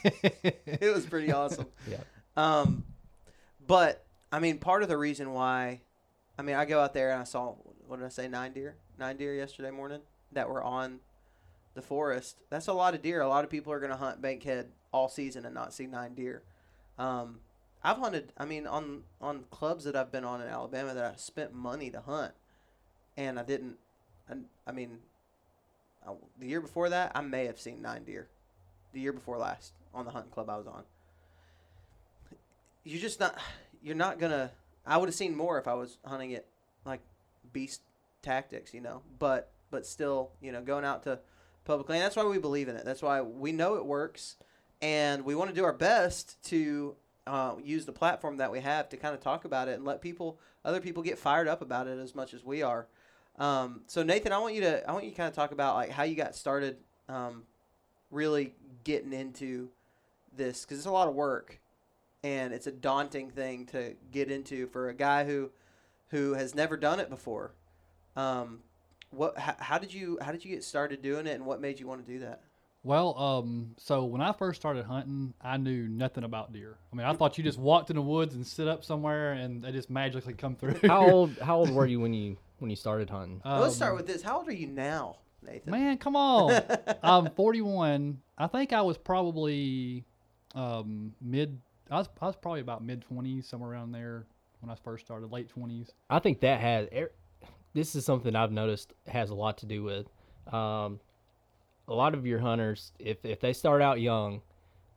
it 0.66 0.92
was 0.92 1.06
pretty 1.06 1.32
awesome. 1.32 1.66
yeah. 1.90 1.98
Um, 2.36 2.84
but 3.66 4.04
I 4.30 4.38
mean, 4.38 4.58
part 4.58 4.82
of 4.82 4.88
the 4.88 4.96
reason 4.98 5.32
why, 5.32 5.80
I 6.38 6.42
mean, 6.42 6.56
I 6.56 6.64
go 6.64 6.80
out 6.80 6.94
there 6.94 7.10
and 7.10 7.20
I 7.20 7.24
saw 7.24 7.54
what 7.86 7.98
did 7.98 8.06
I 8.06 8.10
say, 8.10 8.28
nine 8.28 8.52
deer, 8.52 8.76
nine 8.98 9.16
deer 9.16 9.34
yesterday 9.34 9.70
morning 9.70 10.00
that 10.32 10.48
were 10.48 10.62
on 10.62 11.00
the 11.74 11.82
forest. 11.82 12.38
That's 12.50 12.68
a 12.68 12.72
lot 12.72 12.94
of 12.94 13.02
deer. 13.02 13.20
A 13.20 13.28
lot 13.28 13.44
of 13.44 13.50
people 13.50 13.72
are 13.72 13.80
going 13.80 13.90
to 13.90 13.96
hunt 13.98 14.22
Bankhead 14.22 14.68
all 14.92 15.08
season 15.08 15.44
and 15.44 15.54
not 15.54 15.74
see 15.74 15.86
nine 15.86 16.14
deer. 16.14 16.42
Um, 16.98 17.40
I've 17.82 17.98
hunted. 17.98 18.32
I 18.38 18.44
mean, 18.44 18.66
on 18.66 19.02
on 19.20 19.44
clubs 19.50 19.84
that 19.84 19.96
I've 19.96 20.12
been 20.12 20.24
on 20.24 20.40
in 20.40 20.48
Alabama 20.48 20.94
that 20.94 21.04
I 21.04 21.16
spent 21.16 21.52
money 21.52 21.90
to 21.90 22.00
hunt, 22.00 22.32
and 23.16 23.38
I 23.38 23.42
didn't. 23.42 23.76
I, 24.30 24.34
I 24.66 24.72
mean, 24.72 24.98
I, 26.06 26.12
the 26.38 26.46
year 26.46 26.60
before 26.60 26.88
that, 26.90 27.12
I 27.14 27.20
may 27.20 27.46
have 27.46 27.58
seen 27.58 27.82
nine 27.82 28.04
deer. 28.04 28.28
The 28.92 29.00
year 29.00 29.12
before 29.12 29.38
last, 29.38 29.72
on 29.94 30.04
the 30.04 30.10
hunting 30.10 30.32
club 30.32 30.50
I 30.50 30.56
was 30.56 30.66
on 30.66 30.84
you're 32.84 33.00
just 33.00 33.20
not 33.20 33.36
you're 33.82 33.94
not 33.96 34.18
gonna 34.18 34.50
i 34.86 34.96
would 34.96 35.08
have 35.08 35.14
seen 35.14 35.36
more 35.36 35.58
if 35.58 35.68
i 35.68 35.74
was 35.74 35.98
hunting 36.04 36.32
it 36.32 36.46
like 36.84 37.00
beast 37.52 37.82
tactics 38.22 38.74
you 38.74 38.80
know 38.80 39.02
but 39.18 39.50
but 39.70 39.86
still 39.86 40.30
you 40.40 40.52
know 40.52 40.60
going 40.60 40.84
out 40.84 41.02
to 41.02 41.18
public 41.64 41.88
land 41.88 42.02
that's 42.02 42.16
why 42.16 42.24
we 42.24 42.38
believe 42.38 42.68
in 42.68 42.76
it 42.76 42.84
that's 42.84 43.02
why 43.02 43.20
we 43.20 43.52
know 43.52 43.74
it 43.74 43.84
works 43.84 44.36
and 44.80 45.24
we 45.24 45.34
want 45.34 45.48
to 45.48 45.54
do 45.54 45.64
our 45.64 45.72
best 45.72 46.42
to 46.42 46.94
uh, 47.24 47.54
use 47.62 47.86
the 47.86 47.92
platform 47.92 48.38
that 48.38 48.50
we 48.50 48.58
have 48.58 48.88
to 48.88 48.96
kind 48.96 49.14
of 49.14 49.20
talk 49.20 49.44
about 49.44 49.68
it 49.68 49.74
and 49.74 49.84
let 49.84 50.00
people 50.00 50.40
other 50.64 50.80
people 50.80 51.04
get 51.04 51.18
fired 51.18 51.46
up 51.46 51.62
about 51.62 51.86
it 51.86 51.98
as 51.98 52.16
much 52.16 52.34
as 52.34 52.44
we 52.44 52.62
are 52.62 52.88
um, 53.38 53.82
so 53.86 54.02
nathan 54.02 54.32
i 54.32 54.38
want 54.38 54.54
you 54.54 54.60
to 54.60 54.88
i 54.88 54.92
want 54.92 55.04
you 55.04 55.10
to 55.10 55.16
kind 55.16 55.28
of 55.28 55.34
talk 55.34 55.52
about 55.52 55.74
like 55.74 55.90
how 55.90 56.02
you 56.02 56.14
got 56.14 56.34
started 56.34 56.76
um, 57.08 57.42
really 58.10 58.54
getting 58.84 59.12
into 59.12 59.68
this 60.36 60.62
because 60.62 60.78
it's 60.78 60.86
a 60.86 60.90
lot 60.90 61.08
of 61.08 61.14
work 61.14 61.58
and 62.24 62.52
it's 62.52 62.66
a 62.66 62.72
daunting 62.72 63.30
thing 63.30 63.66
to 63.66 63.94
get 64.10 64.30
into 64.30 64.66
for 64.68 64.88
a 64.88 64.94
guy 64.94 65.24
who 65.24 65.50
who 66.08 66.34
has 66.34 66.54
never 66.54 66.76
done 66.76 67.00
it 67.00 67.10
before. 67.10 67.52
Um, 68.16 68.60
what? 69.10 69.38
How, 69.38 69.56
how 69.58 69.78
did 69.78 69.92
you 69.92 70.18
how 70.20 70.32
did 70.32 70.44
you 70.44 70.54
get 70.54 70.62
started 70.64 71.02
doing 71.02 71.26
it, 71.26 71.32
and 71.32 71.44
what 71.44 71.60
made 71.60 71.80
you 71.80 71.86
want 71.86 72.06
to 72.06 72.12
do 72.12 72.20
that? 72.20 72.42
Well, 72.84 73.16
um, 73.16 73.74
so 73.76 74.04
when 74.04 74.20
I 74.20 74.32
first 74.32 74.60
started 74.60 74.84
hunting, 74.86 75.34
I 75.40 75.56
knew 75.56 75.86
nothing 75.86 76.24
about 76.24 76.52
deer. 76.52 76.76
I 76.92 76.96
mean, 76.96 77.06
I 77.06 77.12
thought 77.12 77.38
you 77.38 77.44
just 77.44 77.58
walked 77.58 77.90
in 77.90 77.96
the 77.96 78.02
woods 78.02 78.34
and 78.34 78.44
sit 78.44 78.66
up 78.66 78.84
somewhere, 78.84 79.32
and 79.32 79.62
they 79.62 79.72
just 79.72 79.88
magically 79.88 80.34
come 80.34 80.56
through. 80.56 80.76
How 80.86 81.08
old 81.08 81.38
how 81.42 81.58
old 81.58 81.70
were 81.70 81.86
you 81.86 82.00
when 82.00 82.12
you 82.14 82.36
when 82.62 82.70
you 82.70 82.76
started 82.76 83.10
hunting? 83.10 83.42
Let's 83.44 83.74
start 83.76 83.90
Um, 83.92 83.96
with 83.98 84.06
this. 84.06 84.22
How 84.22 84.38
old 84.38 84.48
are 84.48 84.52
you 84.52 84.68
now, 84.68 85.16
Nathan? 85.42 85.70
Man, 85.72 85.98
come 85.98 86.16
on. 86.16 86.62
I'm 87.02 87.28
41. 87.30 88.18
I 88.38 88.46
think 88.46 88.72
I 88.72 88.80
was 88.80 88.96
probably 88.96 90.04
um, 90.54 91.12
mid. 91.20 91.60
I 91.90 91.98
was, 91.98 92.08
I 92.20 92.26
was 92.26 92.36
probably 92.36 92.60
about 92.60 92.82
mid 92.82 93.04
20s, 93.10 93.44
somewhere 93.44 93.72
around 93.72 93.92
there 93.92 94.24
when 94.60 94.70
I 94.70 94.76
first 94.76 95.04
started, 95.04 95.30
late 95.30 95.50
20s. 95.54 95.90
I 96.08 96.20
think 96.20 96.40
that 96.40 96.60
has. 96.60 96.88
er- 96.96 97.12
This 97.74 97.94
is 97.96 98.04
something 98.06 98.34
I've 98.36 98.52
noticed 98.52 98.92
has 99.08 99.30
a 99.30 99.34
lot 99.34 99.58
to 99.58 99.66
do 99.66 99.82
with. 99.82 100.06
Um, 100.54 101.00
a 101.88 101.94
lot 101.94 102.14
of 102.14 102.24
your 102.26 102.38
hunters, 102.38 102.92
if 103.00 103.24
if 103.24 103.40
they 103.40 103.52
start 103.52 103.82
out 103.82 104.00
young, 104.00 104.40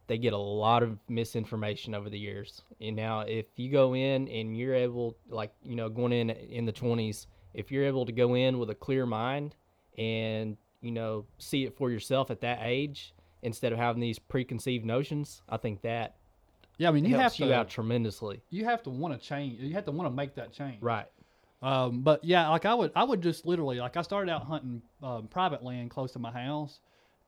they 0.08 0.20
get 0.20 0.34
a 0.34 0.38
lot 0.38 0.84
of 0.84 1.00
misinformation 1.10 1.96
over 1.96 2.10
the 2.12 2.18
years. 2.20 2.62
And 2.80 2.96
now, 2.96 3.22
if 3.22 3.48
you 3.56 3.72
go 3.72 3.96
in 3.96 4.28
and 4.28 4.56
you're 4.56 4.76
able, 4.76 5.18
like 5.30 5.52
you 5.64 5.76
know, 5.76 5.90
going 5.90 6.12
in 6.14 6.30
in 6.30 6.66
the 6.66 6.72
twenties, 6.72 7.26
if 7.56 7.72
you're 7.72 7.86
able 7.86 8.06
to 8.06 8.12
go 8.12 8.36
in 8.36 8.60
with 8.60 8.70
a 8.70 8.76
clear 8.76 9.06
mind 9.06 9.56
and 9.98 10.58
you 10.82 10.92
know 10.92 11.26
see 11.38 11.64
it 11.66 11.76
for 11.76 11.90
yourself 11.90 12.30
at 12.30 12.42
that 12.42 12.60
age 12.62 13.14
instead 13.42 13.72
of 13.72 13.78
having 13.80 14.02
these 14.02 14.20
preconceived 14.20 14.86
notions, 14.86 15.42
I 15.50 15.58
think 15.58 15.82
that 15.82 16.16
Yeah, 16.78 16.90
I 16.90 16.92
mean, 16.92 17.06
you 17.06 17.16
have 17.16 17.36
to 17.36 17.46
you 17.46 17.54
out 17.54 17.70
tremendously. 17.70 18.42
you 18.50 18.66
have 18.66 18.84
to 18.84 18.90
want 18.90 19.20
to 19.20 19.28
change. 19.28 19.60
You 19.60 19.74
have 19.74 19.86
to 19.86 19.92
want 19.92 20.10
to 20.10 20.16
make 20.16 20.36
that 20.36 20.52
change. 20.52 20.82
Right. 20.82 21.06
Um, 21.62 22.02
but 22.02 22.24
yeah, 22.24 22.50
like 22.50 22.66
I 22.66 22.74
would, 22.74 22.92
I 22.96 23.04
would 23.04 23.22
just 23.22 23.46
literally, 23.46 23.80
like 23.80 23.98
I 23.98 24.02
started 24.04 24.32
out 24.32 24.44
hunting 24.44 24.82
um, 25.02 25.28
private 25.28 25.64
land 25.64 25.90
close 25.90 26.12
to 26.12 26.20
my 26.20 26.32
house, 26.32 26.80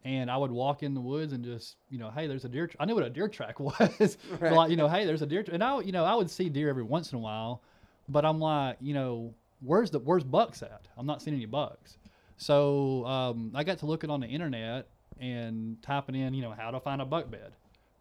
and 0.03 0.29
I 0.29 0.37
would 0.37 0.51
walk 0.51 0.83
in 0.83 0.93
the 0.93 1.01
woods 1.01 1.33
and 1.33 1.43
just, 1.43 1.77
you 1.89 1.97
know, 1.97 2.11
hey, 2.11 2.27
there's 2.27 2.45
a 2.45 2.49
deer. 2.49 2.67
Tra-. 2.67 2.79
I 2.81 2.85
knew 2.85 2.93
what 2.93 3.03
a 3.03 3.09
deer 3.09 3.27
track 3.27 3.59
was. 3.59 4.17
But, 4.39 4.53
like, 4.53 4.69
you 4.69 4.75
know, 4.75 4.87
hey, 4.87 5.05
there's 5.05 5.21
a 5.21 5.25
deer. 5.25 5.43
Tra-. 5.43 5.53
And 5.55 5.63
I, 5.63 5.79
you 5.81 5.91
know, 5.91 6.03
I 6.03 6.13
would 6.13 6.29
see 6.29 6.49
deer 6.49 6.69
every 6.69 6.83
once 6.83 7.11
in 7.11 7.17
a 7.17 7.21
while, 7.21 7.61
but 8.09 8.25
I'm 8.25 8.39
like, 8.39 8.77
you 8.79 8.93
know, 8.93 9.33
where's 9.61 9.91
the 9.91 9.99
where's 9.99 10.23
bucks 10.23 10.61
at? 10.61 10.87
I'm 10.97 11.05
not 11.05 11.21
seeing 11.21 11.35
any 11.35 11.45
bucks. 11.45 11.97
So 12.37 13.05
um, 13.05 13.51
I 13.55 13.63
got 13.63 13.79
to 13.79 13.85
looking 13.85 14.09
on 14.09 14.19
the 14.19 14.27
internet 14.27 14.87
and 15.19 15.81
typing 15.81 16.15
in, 16.15 16.33
you 16.33 16.41
know, 16.43 16.51
how 16.51 16.71
to 16.71 16.79
find 16.79 17.01
a 17.01 17.05
buck 17.05 17.31
bed, 17.31 17.53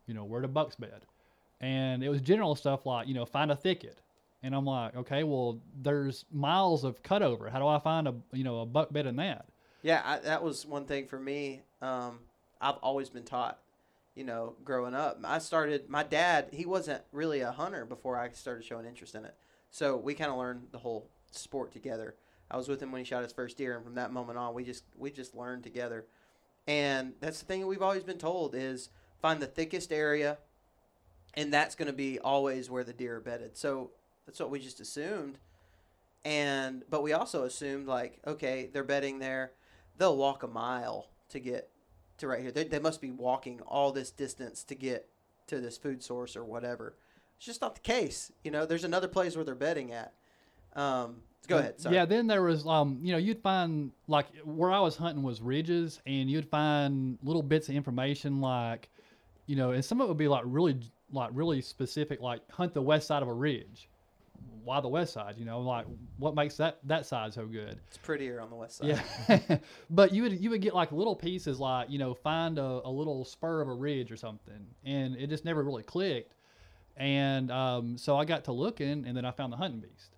you 0.07 0.15
know, 0.15 0.25
where 0.25 0.43
to 0.43 0.49
bucks 0.49 0.77
bed, 0.77 1.07
and 1.61 2.05
it 2.05 2.09
was 2.09 2.21
general 2.21 2.55
stuff 2.55 2.85
like, 2.85 3.09
you 3.09 3.15
know, 3.15 3.25
find 3.25 3.51
a 3.51 3.57
thicket. 3.57 4.01
And 4.43 4.55
I'm 4.55 4.67
like, 4.67 4.95
okay, 4.95 5.25
well, 5.25 5.61
there's 5.83 6.25
miles 6.31 6.85
of 6.85 7.03
cutover. 7.03 7.51
How 7.51 7.59
do 7.59 7.67
I 7.67 7.79
find 7.79 8.07
a 8.07 8.15
you 8.33 8.45
know 8.45 8.61
a 8.61 8.67
buck 8.67 8.93
bed 8.93 9.07
in 9.07 9.17
that? 9.17 9.47
Yeah, 9.83 10.03
I, 10.05 10.19
that 10.19 10.43
was 10.43 10.67
one 10.67 10.85
thing 10.85 11.07
for 11.07 11.19
me. 11.19 11.63
Um, 11.81 12.21
I've 12.61 12.77
always 12.77 13.09
been 13.09 13.25
taught, 13.25 13.59
you 14.15 14.25
know, 14.25 14.55
growing 14.65 14.95
up. 14.95 15.19
I 15.25 15.39
started. 15.39 15.89
My 15.89 16.03
dad, 16.03 16.49
he 16.53 16.67
wasn't 16.67 17.03
really 17.13 17.41
a 17.41 17.53
hunter 17.53 17.85
before 17.85 18.19
I 18.19 18.31
started 18.31 18.65
showing 18.65 18.87
interest 18.87 19.15
in 19.15 19.25
it. 19.25 19.35
So 19.71 19.97
we 19.97 20.15
kind 20.15 20.31
of 20.31 20.39
learned 20.39 20.69
the 20.71 20.79
whole 20.79 21.09
sport 21.39 21.72
together. 21.72 22.14
I 22.51 22.57
was 22.57 22.68
with 22.68 22.82
him 22.82 22.93
when 22.93 23.01
he 23.01 23.05
shot 23.05 23.22
his 23.22 23.32
first 23.32 23.57
deer, 23.57 23.74
and 23.74 23.84
from 23.84 23.95
that 23.97 24.12
moment 24.12 24.39
on, 24.39 24.55
we 24.55 24.64
just 24.64 24.84
we 24.97 25.11
just 25.11 25.34
learned 25.34 25.62
together. 25.64 26.07
And 26.66 27.14
that's 27.20 27.41
the 27.41 27.47
thing 27.47 27.61
that 27.61 27.66
we've 27.66 27.82
always 27.82 28.05
been 28.05 28.18
told 28.18 28.55
is 28.55 28.91
find 29.20 29.41
the 29.41 29.47
thickest 29.47 29.93
area, 29.93 30.39
and 31.34 31.53
that's 31.53 31.74
going 31.74 31.87
to 31.87 31.93
be 31.93 32.18
always 32.18 32.70
where 32.70 32.84
the 32.84 32.93
deer 32.93 33.16
are 33.16 33.20
bedded. 33.20 33.57
So 33.57 33.91
that's 34.26 34.41
what 34.41 34.51
we 34.51 34.61
just 34.61 34.80
assumed. 34.80 35.39
And 36.24 36.84
but 36.91 37.03
we 37.03 37.12
also 37.12 37.45
assumed 37.45 37.87
like, 37.87 38.20
okay, 38.26 38.68
they're 38.72 38.84
bedding 38.84 39.18
there 39.18 39.53
they'll 39.99 40.16
walk 40.16 40.43
a 40.43 40.49
mile 40.49 41.09
to 41.30 41.41
get 41.41 41.70
to 42.18 42.28
right 42.28 42.41
here. 42.41 42.51
They, 42.51 42.64
they 42.64 42.78
must 42.78 43.01
be 43.01 43.11
walking 43.11 43.61
all 43.66 43.93
this 43.93 44.11
distance 44.11 44.64
to 44.64 44.74
get 44.74 45.09
to 45.49 45.61
this 45.61 45.76
food 45.76 46.03
source 46.03 46.37
or 46.37 46.45
whatever. 46.45 46.97
It's 47.37 47.47
just 47.47 47.61
not 47.61 47.74
the 47.74 47.80
case. 47.80 48.32
You 48.43 48.51
know, 48.51 48.66
there's 48.66 48.84
another 48.84 49.09
place 49.09 49.37
where 49.37 49.45
they're 49.45 49.55
bedding 49.55 49.93
at. 49.93 50.14
Um, 50.77 51.16
go 51.49 51.59
ahead. 51.59 51.81
Sorry. 51.81 51.95
Yeah, 51.97 52.05
then 52.05 52.27
there 52.27 52.43
was 52.43 52.66
um, 52.66 52.99
you 53.03 53.12
know, 53.12 53.18
you'd 53.18 53.43
find 53.43 53.91
like 54.07 54.27
where 54.45 54.70
I 54.70 54.81
was 54.81 54.97
hunting 54.97 55.22
was 55.22 55.41
ridges, 55.41 56.01
and 56.07 56.31
you'd 56.31 56.49
find 56.49 57.18
little 57.22 57.43
bits 57.43 57.68
of 57.68 57.74
information 57.74 58.41
like, 58.41 58.89
you 59.47 59.57
know, 59.57 59.72
and 59.72 59.85
some 59.85 60.01
of 60.01 60.07
it 60.07 60.09
would 60.09 60.18
be 60.18 60.29
like 60.29 60.45
really 60.47 60.79
like 61.11 61.31
really 61.33 61.61
specific, 61.61 62.20
like 62.20 62.41
hunt 62.51 62.74
the 62.74 62.83
west 62.83 63.07
side 63.07 63.22
of 63.22 63.29
a 63.29 63.33
ridge. 63.33 63.89
Why 64.64 64.81
the 64.81 64.89
west 64.89 65.12
side? 65.12 65.37
You 65.39 65.45
know, 65.45 65.61
like 65.61 65.87
what 66.18 66.35
makes 66.35 66.57
that 66.57 66.79
that 66.85 67.07
side 67.07 67.33
so 67.33 67.47
good? 67.47 67.79
It's 67.87 67.97
prettier 67.97 68.41
on 68.41 68.51
the 68.51 68.57
west 68.57 68.79
side. 68.79 69.01
Yeah, 69.29 69.59
but 69.91 70.12
you 70.12 70.24
would 70.24 70.41
you 70.41 70.51
would 70.51 70.61
get 70.61 70.74
like 70.74 70.93
little 70.93 71.16
pieces 71.16 71.61
like 71.61 71.89
you 71.89 71.99
know 71.99 72.14
find 72.14 72.59
a, 72.59 72.81
a 72.85 72.91
little 72.91 73.24
spur 73.24 73.62
of 73.62 73.68
a 73.68 73.72
ridge 73.72 74.11
or 74.11 74.16
something, 74.16 74.66
and 74.85 75.16
it 75.16 75.29
just 75.29 75.45
never 75.45 75.62
really 75.62 75.85
clicked. 75.85 76.35
And 76.97 77.51
um, 77.51 77.99
so 77.99 78.16
I 78.16 78.24
got 78.24 78.45
to 78.45 78.53
looking, 78.53 79.05
and 79.07 79.16
then 79.16 79.24
I 79.24 79.31
found 79.31 79.53
the 79.53 79.57
hunting 79.59 79.81
beast, 79.81 80.16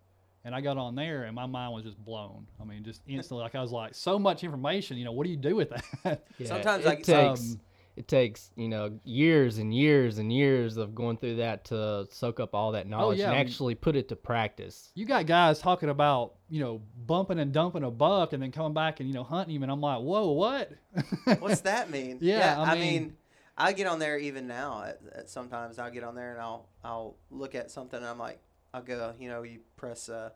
and 0.49 0.57
I 0.57 0.61
got 0.61 0.77
on 0.77 0.97
there, 0.97 1.23
and 1.25 1.35
my 1.35 1.47
mind 1.47 1.73
was 1.75 1.85
just 1.85 2.03
blown. 2.05 2.47
I 2.61 2.65
mean, 2.65 2.83
just 2.83 3.03
instantly, 3.07 3.43
like 3.45 3.55
I 3.55 3.61
was 3.63 3.71
like, 3.71 3.95
so 3.95 4.19
much 4.19 4.43
information. 4.43 4.97
You 4.97 5.05
know, 5.05 5.13
what 5.13 5.25
do 5.25 5.31
you 5.31 5.37
do 5.37 5.55
with 5.55 5.71
that? 5.71 6.25
Yeah, 6.39 6.47
Sometimes 6.49 6.85
it 6.85 6.89
I- 6.89 6.95
takes 6.97 7.09
um, 7.53 7.61
it 7.97 8.07
takes 8.09 8.51
you 8.57 8.69
know 8.69 8.99
years 9.05 9.59
and 9.59 9.75
years 9.75 10.19
and 10.19 10.33
years 10.33 10.77
of 10.77 10.95
going 10.95 11.17
through 11.17 11.37
that 11.37 11.65
to 11.67 12.07
soak 12.13 12.39
up 12.41 12.55
all 12.55 12.73
that 12.73 12.87
knowledge 12.89 13.19
Oh, 13.19 13.21
yeah, 13.21 13.27
and 13.27 13.35
I 13.35 13.39
mean- 13.39 13.47
actually 13.49 13.75
put 13.75 13.95
it 13.97 14.09
to 14.09 14.17
practice. 14.17 14.91
you 14.95 15.05
got 15.05 15.27
guys 15.27 15.59
talking 15.61 15.89
about 15.89 16.35
you 16.49 16.61
know 16.61 16.81
bumping 17.07 17.39
and 17.39 17.53
dumping 17.53 17.83
a 17.85 17.91
buck, 17.91 18.33
and 18.33 18.43
then 18.43 18.51
coming 18.53 18.73
back 18.75 19.01
and 19.01 19.09
you 19.09 19.15
know 19.15 19.25
hunting 19.25 19.55
him, 19.57 19.63
and 19.65 19.71
I'm 19.73 19.81
like, 19.81 20.01
whoa, 20.01 20.31
what? 20.33 20.73
What's 21.41 21.61
that 21.63 21.91
mean? 21.91 22.19
Yeah, 22.21 22.59
I 22.59 22.63
I, 22.63 22.75
mean- 22.75 22.81
mean, 23.03 23.17
I 23.61 23.73
get 23.73 23.89
on 23.89 23.99
there 23.99 24.17
even 24.17 24.47
now. 24.47 24.85
At, 24.87 25.01
at 25.17 25.29
sometimes 25.29 25.81
I'll 25.81 25.91
get 25.91 26.05
on 26.05 26.15
there 26.15 26.31
and 26.33 26.41
I'll 26.41 26.69
I'll 26.85 27.17
look 27.31 27.57
at 27.57 27.73
something 27.73 27.99
and 27.99 28.07
I'm 28.09 28.19
like, 28.19 28.39
I'll 28.75 28.83
go, 28.83 29.15
you 29.19 29.29
know, 29.29 29.43
you 29.43 29.61
press 29.77 30.09
uh, 30.09 30.31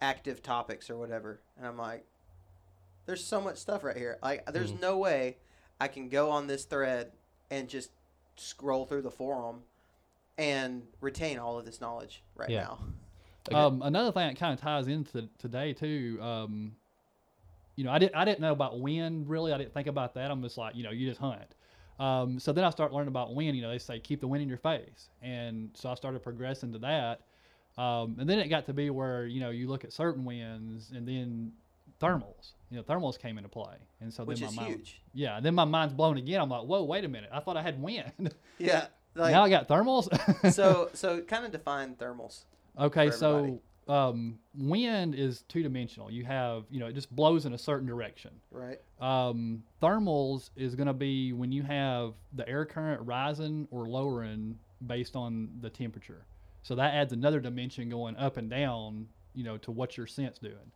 active 0.00 0.42
topics 0.42 0.90
or 0.90 0.96
whatever, 0.96 1.40
and 1.56 1.66
I'm 1.66 1.78
like, 1.78 2.06
there's 3.06 3.24
so 3.24 3.40
much 3.40 3.56
stuff 3.58 3.84
right 3.84 3.96
here. 3.96 4.18
Like, 4.22 4.46
there's 4.52 4.72
Mm-hmm. 4.72 4.80
no 4.80 4.98
way 4.98 5.38
I 5.80 5.88
can 5.88 6.08
go 6.08 6.30
on 6.30 6.46
this 6.46 6.64
thread 6.64 7.12
and 7.50 7.68
just 7.68 7.90
scroll 8.36 8.84
through 8.86 9.02
the 9.02 9.10
forum 9.10 9.62
and 10.38 10.84
retain 11.00 11.38
all 11.38 11.58
of 11.58 11.64
this 11.66 11.80
knowledge 11.80 12.24
right 12.36 12.52
Yeah. 12.52 12.62
now. 12.62 12.80
Okay. 13.50 13.66
Um, 13.66 13.82
another 13.82 14.12
thing 14.12 14.28
that 14.28 14.38
kind 14.38 14.52
of 14.52 14.60
ties 14.60 14.88
into 14.88 15.28
today 15.38 15.72
too. 15.72 16.18
Um, 16.20 16.76
you 17.76 17.84
know, 17.84 17.90
I 17.92 17.98
didn't 17.98 18.14
I 18.16 18.24
didn't 18.24 18.40
know 18.40 18.52
about 18.52 18.80
wind 18.80 19.28
really. 19.28 19.52
I 19.52 19.58
didn't 19.58 19.74
think 19.74 19.86
about 19.86 20.14
that. 20.14 20.30
I'm 20.30 20.42
just 20.42 20.56
like, 20.58 20.74
you 20.74 20.82
know, 20.82 20.90
you 20.90 21.08
just 21.08 21.20
hunt. 21.20 21.54
Um, 21.98 22.38
so 22.38 22.52
then 22.52 22.64
I 22.64 22.70
start 22.70 22.92
learning 22.92 23.08
about 23.08 23.34
wind. 23.34 23.56
You 23.56 23.62
know, 23.62 23.70
they 23.70 23.78
say 23.78 23.98
keep 24.00 24.20
the 24.20 24.28
wind 24.28 24.42
in 24.42 24.48
your 24.48 24.58
face, 24.58 25.10
and 25.22 25.70
so 25.74 25.90
I 25.90 25.94
started 25.94 26.22
progressing 26.22 26.72
to 26.72 26.78
that. 26.80 27.20
Um, 27.78 28.16
and 28.18 28.28
then 28.28 28.38
it 28.38 28.48
got 28.48 28.66
to 28.66 28.72
be 28.72 28.90
where 28.90 29.26
you 29.26 29.40
know 29.40 29.50
you 29.50 29.68
look 29.68 29.84
at 29.84 29.92
certain 29.92 30.24
winds, 30.24 30.92
and 30.94 31.06
then 31.06 31.52
thermals. 32.00 32.52
You 32.70 32.78
know, 32.78 32.82
thermals 32.82 33.18
came 33.18 33.38
into 33.38 33.48
play, 33.48 33.76
and 34.00 34.12
so 34.12 34.24
Which 34.24 34.40
then 34.40 34.54
my 34.54 34.62
mind, 34.62 34.74
huge. 34.74 35.00
Yeah, 35.14 35.40
then 35.40 35.54
my 35.54 35.64
mind's 35.64 35.94
blown 35.94 36.16
again. 36.16 36.40
I'm 36.40 36.48
like, 36.48 36.64
whoa, 36.64 36.82
wait 36.84 37.04
a 37.04 37.08
minute. 37.08 37.30
I 37.32 37.40
thought 37.40 37.56
I 37.56 37.62
had 37.62 37.80
wind. 37.80 38.34
Yeah. 38.58 38.86
Like, 39.14 39.32
now 39.32 39.44
I 39.44 39.48
got 39.48 39.66
thermals. 39.66 40.08
so 40.52 40.90
so 40.92 41.22
kind 41.22 41.46
of 41.46 41.52
define 41.52 41.94
thermals. 41.94 42.44
Okay, 42.78 43.10
so 43.10 43.60
um, 43.88 44.38
wind 44.56 45.14
is 45.14 45.42
two 45.48 45.62
dimensional. 45.62 46.10
You 46.10 46.24
have, 46.24 46.64
you 46.70 46.80
know, 46.80 46.86
it 46.86 46.94
just 46.94 47.14
blows 47.14 47.46
in 47.46 47.54
a 47.54 47.58
certain 47.58 47.86
direction. 47.86 48.30
Right. 48.50 48.80
Um, 49.00 49.62
thermals 49.82 50.50
is 50.56 50.74
going 50.74 50.88
to 50.88 50.94
be 50.94 51.32
when 51.32 51.52
you 51.52 51.62
have 51.62 52.14
the 52.34 52.48
air 52.48 52.64
current 52.64 53.00
rising 53.02 53.68
or 53.70 53.88
lowering 53.88 54.58
based 54.86 55.16
on 55.16 55.48
the 55.60 55.70
temperature. 55.70 56.26
So 56.66 56.74
that 56.74 56.94
adds 56.94 57.12
another 57.12 57.38
dimension 57.38 57.88
going 57.88 58.16
up 58.16 58.38
and 58.38 58.50
down, 58.50 59.06
you 59.36 59.44
know, 59.44 59.56
to 59.58 59.70
what 59.70 59.96
your 59.96 60.08
scent's 60.08 60.40
doing. 60.40 60.72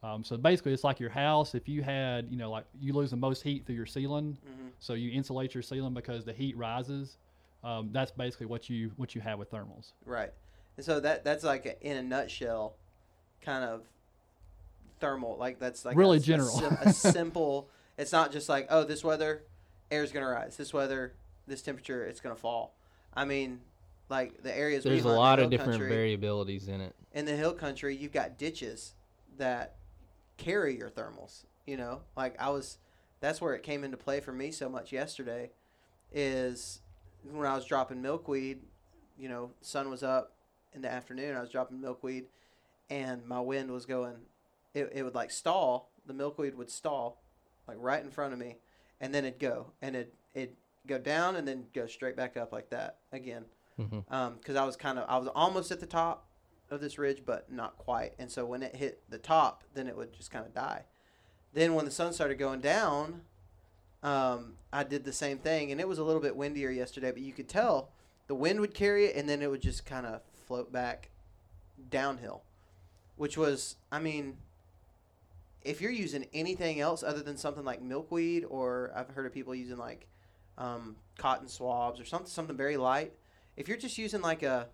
Um, 0.00 0.22
so 0.22 0.36
basically, 0.36 0.72
it's 0.72 0.84
like 0.84 1.00
your 1.00 1.10
house. 1.10 1.56
If 1.56 1.68
you 1.68 1.82
had, 1.82 2.28
you 2.30 2.36
know, 2.36 2.48
like 2.48 2.64
you 2.80 2.92
lose 2.92 3.10
the 3.10 3.16
most 3.16 3.42
heat 3.42 3.66
through 3.66 3.74
your 3.74 3.86
ceiling, 3.86 4.38
Mhm. 4.46 4.70
so 4.78 4.94
you 4.94 5.10
insulate 5.10 5.52
your 5.52 5.64
ceiling 5.64 5.94
because 5.94 6.24
the 6.24 6.32
heat 6.32 6.56
rises. 6.56 7.16
Um, 7.64 7.88
that's 7.90 8.12
basically 8.12 8.46
what 8.46 8.70
you 8.70 8.92
what 8.98 9.16
you 9.16 9.20
have 9.20 9.40
with 9.40 9.50
thermals. 9.50 9.90
Right. 10.04 10.32
And 10.76 10.86
so 10.86 11.00
that 11.00 11.24
that's 11.24 11.42
like 11.42 11.66
a, 11.66 11.82
in 11.84 11.96
a 11.96 12.02
nutshell, 12.04 12.76
kind 13.40 13.64
of 13.64 13.82
thermal. 15.00 15.36
Like 15.38 15.58
that's 15.58 15.84
like 15.84 15.96
Really 15.96 16.18
a, 16.18 16.20
general. 16.20 16.56
A, 16.64 16.78
a 16.82 16.92
simple. 16.92 17.68
It's 17.98 18.12
not 18.12 18.30
just 18.30 18.48
like 18.48 18.68
oh 18.70 18.84
this 18.84 19.02
weather, 19.02 19.42
air's 19.90 20.12
gonna 20.12 20.28
rise. 20.28 20.56
This 20.56 20.72
weather, 20.72 21.14
this 21.48 21.62
temperature, 21.62 22.04
it's 22.04 22.20
gonna 22.20 22.36
fall. 22.36 22.74
I 23.12 23.24
mean, 23.24 23.62
like 24.08 24.42
the 24.42 24.56
areas 24.56 24.84
There's 24.84 25.04
a 25.04 25.08
in 25.08 25.14
the 25.14 25.18
lot 25.18 25.38
of 25.38 25.50
different 25.50 25.80
country, 25.80 25.90
variabilities 25.90 26.68
in 26.68 26.80
it. 26.80 26.94
in 27.12 27.24
the 27.24 27.36
hill 27.36 27.52
country. 27.52 27.96
You've 27.96 28.12
got 28.12 28.38
ditches 28.38 28.94
that 29.38 29.76
carry 30.36 30.76
your 30.76 30.90
thermals. 30.90 31.44
You 31.66 31.76
know, 31.76 32.02
like 32.16 32.40
I 32.40 32.50
was. 32.50 32.78
That's 33.20 33.40
where 33.40 33.54
it 33.54 33.62
came 33.62 33.82
into 33.82 33.96
play 33.96 34.20
for 34.20 34.32
me 34.32 34.50
so 34.50 34.68
much 34.68 34.92
yesterday. 34.92 35.50
Is 36.12 36.80
when 37.30 37.46
I 37.46 37.54
was 37.56 37.64
dropping 37.64 38.02
milkweed. 38.02 38.60
You 39.18 39.28
know, 39.28 39.50
sun 39.60 39.90
was 39.90 40.02
up 40.02 40.34
in 40.74 40.82
the 40.82 40.90
afternoon. 40.90 41.36
I 41.36 41.40
was 41.40 41.50
dropping 41.50 41.80
milkweed, 41.80 42.26
and 42.90 43.26
my 43.26 43.40
wind 43.40 43.70
was 43.70 43.86
going. 43.86 44.16
It, 44.74 44.92
it 44.94 45.02
would 45.02 45.14
like 45.14 45.30
stall. 45.30 45.90
The 46.06 46.14
milkweed 46.14 46.54
would 46.56 46.70
stall, 46.70 47.20
like 47.66 47.78
right 47.80 48.02
in 48.04 48.10
front 48.10 48.32
of 48.32 48.38
me, 48.38 48.58
and 49.00 49.12
then 49.12 49.24
it'd 49.24 49.40
go 49.40 49.72
and 49.82 49.96
it 49.96 50.14
it 50.34 50.54
go 50.86 50.98
down 50.98 51.36
and 51.36 51.48
then 51.48 51.64
go 51.74 51.86
straight 51.86 52.16
back 52.16 52.36
up 52.36 52.52
like 52.52 52.70
that 52.70 52.98
again. 53.12 53.44
Because 53.76 54.56
I 54.56 54.64
was 54.64 54.76
kind 54.76 54.98
of 54.98 55.08
I 55.08 55.18
was 55.18 55.28
almost 55.34 55.70
at 55.70 55.80
the 55.80 55.86
top 55.86 56.26
of 56.70 56.80
this 56.80 56.98
ridge, 56.98 57.22
but 57.24 57.50
not 57.50 57.78
quite. 57.78 58.14
And 58.18 58.30
so 58.30 58.44
when 58.44 58.62
it 58.62 58.74
hit 58.74 59.02
the 59.08 59.18
top, 59.18 59.62
then 59.74 59.86
it 59.86 59.96
would 59.96 60.12
just 60.12 60.30
kind 60.30 60.44
of 60.44 60.54
die. 60.54 60.84
Then 61.52 61.74
when 61.74 61.84
the 61.84 61.90
sun 61.90 62.12
started 62.12 62.36
going 62.36 62.60
down, 62.60 63.22
um, 64.02 64.54
I 64.72 64.82
did 64.82 65.04
the 65.04 65.12
same 65.12 65.38
thing, 65.38 65.72
and 65.72 65.80
it 65.80 65.88
was 65.88 65.98
a 65.98 66.04
little 66.04 66.20
bit 66.20 66.36
windier 66.36 66.70
yesterday, 66.70 67.10
but 67.12 67.22
you 67.22 67.32
could 67.32 67.48
tell 67.48 67.90
the 68.26 68.34
wind 68.34 68.60
would 68.60 68.74
carry 68.74 69.06
it, 69.06 69.16
and 69.16 69.28
then 69.28 69.42
it 69.42 69.50
would 69.50 69.62
just 69.62 69.86
kind 69.86 70.06
of 70.06 70.20
float 70.46 70.72
back 70.72 71.10
downhill, 71.90 72.42
which 73.16 73.38
was, 73.38 73.76
I 73.90 74.00
mean, 74.00 74.36
if 75.62 75.80
you're 75.80 75.90
using 75.90 76.26
anything 76.32 76.80
else 76.80 77.02
other 77.02 77.22
than 77.22 77.36
something 77.36 77.64
like 77.64 77.80
milkweed, 77.82 78.44
or 78.48 78.92
I've 78.94 79.08
heard 79.08 79.26
of 79.26 79.32
people 79.32 79.54
using 79.54 79.76
like 79.76 80.08
um, 80.58 80.96
cotton 81.18 81.48
swabs 81.48 82.00
or 82.00 82.04
something 82.04 82.28
something 82.28 82.56
very 82.56 82.76
light. 82.76 83.12
If 83.56 83.68
you're 83.68 83.76
just 83.76 83.98
using 83.98 84.20
like 84.20 84.42
a 84.42 84.68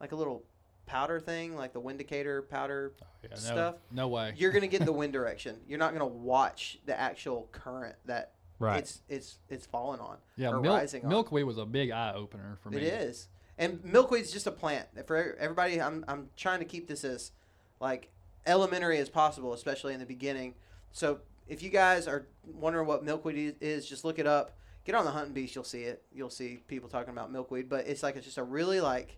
like 0.00 0.12
a 0.12 0.16
little 0.16 0.42
powder 0.86 1.20
thing, 1.20 1.56
like 1.56 1.72
the 1.72 1.80
windicator 1.80 2.48
powder 2.48 2.92
oh, 3.02 3.06
Yeah, 3.22 3.36
stuff, 3.36 3.74
No 3.90 4.08
way. 4.08 4.34
you're 4.36 4.52
gonna 4.52 4.66
get 4.66 4.84
the 4.84 4.92
wind 5.00 5.12
direction. 5.12 5.56
You're 5.66 5.78
not 5.78 5.92
gonna 5.92 6.06
watch 6.06 6.78
the 6.86 6.98
actual 6.98 7.48
current 7.52 7.96
that 8.06 8.32
Right. 8.60 8.78
it's 8.78 9.00
it's 9.08 9.38
it's 9.48 9.66
falling 9.66 10.00
on. 10.00 10.16
yeah, 10.36 10.50
or 10.50 10.60
milk, 10.60 10.78
rising 10.78 11.02
on. 11.04 11.08
milkweed 11.10 11.44
was 11.44 11.58
a 11.58 11.66
big 11.66 11.90
eye 11.90 12.12
opener 12.14 12.56
for 12.62 12.70
me. 12.70 12.78
It 12.78 12.84
is, 12.84 13.28
and 13.58 13.84
milkweed's 13.84 14.30
just 14.32 14.46
a 14.46 14.52
plant. 14.52 14.86
For 15.06 15.36
everybody, 15.38 15.80
I'm 15.80 16.04
I'm 16.06 16.30
trying 16.36 16.60
to 16.60 16.64
keep 16.64 16.86
this 16.86 17.04
as 17.04 17.32
like 17.80 18.10
elementary 18.46 18.98
as 18.98 19.08
possible, 19.08 19.52
especially 19.54 19.92
in 19.92 20.00
the 20.00 20.06
beginning. 20.06 20.54
So 20.92 21.18
if 21.48 21.62
you 21.62 21.68
guys 21.70 22.06
are 22.06 22.26
wondering 22.46 22.86
what 22.86 23.04
milkweed 23.04 23.56
is, 23.60 23.86
just 23.86 24.04
look 24.04 24.18
it 24.20 24.26
up. 24.26 24.56
Get 24.84 24.94
on 24.94 25.04
the 25.04 25.10
hunting 25.10 25.32
beast, 25.32 25.54
you'll 25.54 25.64
see 25.64 25.82
it. 25.82 26.02
You'll 26.12 26.30
see 26.30 26.58
people 26.68 26.88
talking 26.88 27.10
about 27.12 27.32
milkweed, 27.32 27.68
but 27.68 27.86
it's 27.86 28.02
like 28.02 28.16
it's 28.16 28.24
just 28.26 28.38
a 28.38 28.42
really 28.44 28.80
like 28.80 29.16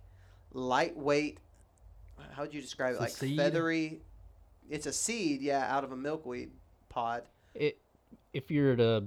lightweight. 0.53 1.39
How 2.33 2.43
would 2.43 2.55
you 2.55 2.61
describe 2.61 2.91
it? 2.93 2.95
It's 2.95 3.01
a 3.01 3.03
Like 3.03 3.11
seed? 3.13 3.37
feathery. 3.37 4.01
It's 4.71 4.87
a 4.87 4.93
seed, 4.93 5.43
yeah, 5.43 5.73
out 5.75 5.85
of 5.85 5.93
a 5.93 5.97
milkweed 5.97 6.51
pod. 6.89 7.25
it 7.55 7.79
if 8.33 8.51
you 8.51 8.63
were 8.63 8.77
to 8.77 9.05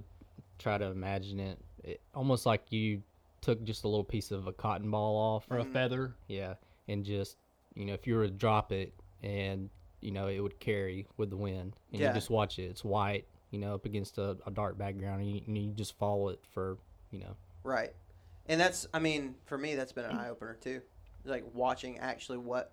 try 0.57 0.77
to 0.77 0.85
imagine 0.85 1.39
it, 1.39 1.59
it 1.83 2.01
almost 2.15 2.45
like 2.45 2.71
you 2.71 3.01
took 3.41 3.63
just 3.63 3.83
a 3.83 3.87
little 3.87 4.03
piece 4.03 4.31
of 4.31 4.47
a 4.47 4.51
cotton 4.53 4.89
ball 4.91 5.15
off 5.15 5.45
Or 5.49 5.59
a 5.59 5.63
Mhm. 5.65 5.71
feather. 5.73 6.15
yeah 6.27 6.55
and 6.87 7.03
just 7.05 7.37
you 7.75 7.85
know 7.85 7.93
if 7.93 8.05
you 8.07 8.15
were 8.15 8.25
to 8.27 8.33
drop 8.33 8.71
it 8.71 8.93
and 9.23 9.69
you 10.01 10.11
know 10.11 10.27
it 10.27 10.39
would 10.39 10.59
carry 10.59 11.07
with 11.17 11.29
the 11.29 11.37
wind 11.37 11.75
and 11.91 12.01
Yeah. 12.01 12.09
you 12.09 12.13
just 12.15 12.29
watch 12.29 12.57
it 12.59 12.63
it's 12.63 12.83
white 12.83 13.27
you 13.51 13.59
know 13.59 13.73
up 13.75 13.85
against 13.85 14.17
a, 14.17 14.37
a 14.45 14.51
dark 14.51 14.77
background 14.77 15.21
and 15.21 15.31
you, 15.31 15.41
and 15.47 15.57
you 15.57 15.71
just 15.71 15.97
follow 15.97 16.29
it 16.29 16.39
for 16.51 16.77
you 17.11 17.19
know 17.19 17.35
Right. 17.63 17.93
And 18.47 18.59
that's, 18.59 18.87
I 18.93 18.99
mean, 18.99 19.35
for 19.45 19.57
me, 19.57 19.75
that's 19.75 19.91
been 19.91 20.05
an 20.05 20.17
eye 20.17 20.29
opener 20.29 20.57
too. 20.59 20.81
Like 21.25 21.43
watching 21.53 21.99
actually 21.99 22.39
what 22.39 22.71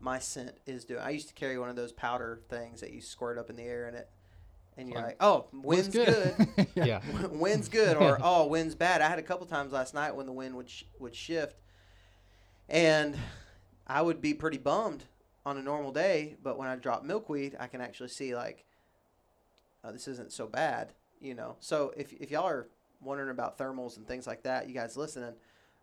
my 0.00 0.18
scent 0.18 0.56
is 0.66 0.84
doing. 0.84 1.00
I 1.00 1.10
used 1.10 1.28
to 1.28 1.34
carry 1.34 1.58
one 1.58 1.68
of 1.68 1.76
those 1.76 1.92
powder 1.92 2.40
things 2.48 2.80
that 2.80 2.92
you 2.92 3.00
squirt 3.00 3.38
up 3.38 3.50
in 3.50 3.56
the 3.56 3.64
air 3.64 3.86
and 3.86 3.96
it. 3.96 4.08
And 4.76 4.88
you're 4.88 4.98
Fun. 4.98 5.04
like, 5.06 5.16
oh, 5.18 5.46
wind's 5.52 5.88
good. 5.88 6.36
yeah 6.76 7.00
wind's 7.30 7.68
good. 7.68 7.96
Or, 7.96 8.16
oh, 8.22 8.46
wind's 8.46 8.76
bad. 8.76 9.00
I 9.00 9.08
had 9.08 9.18
a 9.18 9.24
couple 9.24 9.44
times 9.46 9.72
last 9.72 9.92
night 9.92 10.14
when 10.14 10.26
the 10.26 10.32
wind 10.32 10.54
would, 10.54 10.70
sh- 10.70 10.84
would 11.00 11.16
shift. 11.16 11.56
And 12.68 13.16
I 13.88 14.02
would 14.02 14.20
be 14.20 14.34
pretty 14.34 14.58
bummed 14.58 15.02
on 15.44 15.58
a 15.58 15.62
normal 15.62 15.90
day. 15.90 16.36
But 16.40 16.58
when 16.58 16.68
I 16.68 16.76
drop 16.76 17.02
milkweed, 17.02 17.56
I 17.58 17.66
can 17.66 17.80
actually 17.80 18.10
see, 18.10 18.36
like, 18.36 18.66
oh, 19.84 19.92
this 19.92 20.08
isn't 20.08 20.32
so 20.32 20.46
bad, 20.46 20.92
you 21.20 21.34
know. 21.34 21.56
So 21.60 21.92
if, 21.96 22.12
if 22.14 22.30
y'all 22.30 22.46
are 22.46 22.66
wondering 23.02 23.30
about 23.30 23.58
thermals 23.58 23.96
and 23.96 24.06
things 24.06 24.26
like 24.26 24.42
that, 24.42 24.68
you 24.68 24.74
guys 24.74 24.96
listening, 24.96 25.32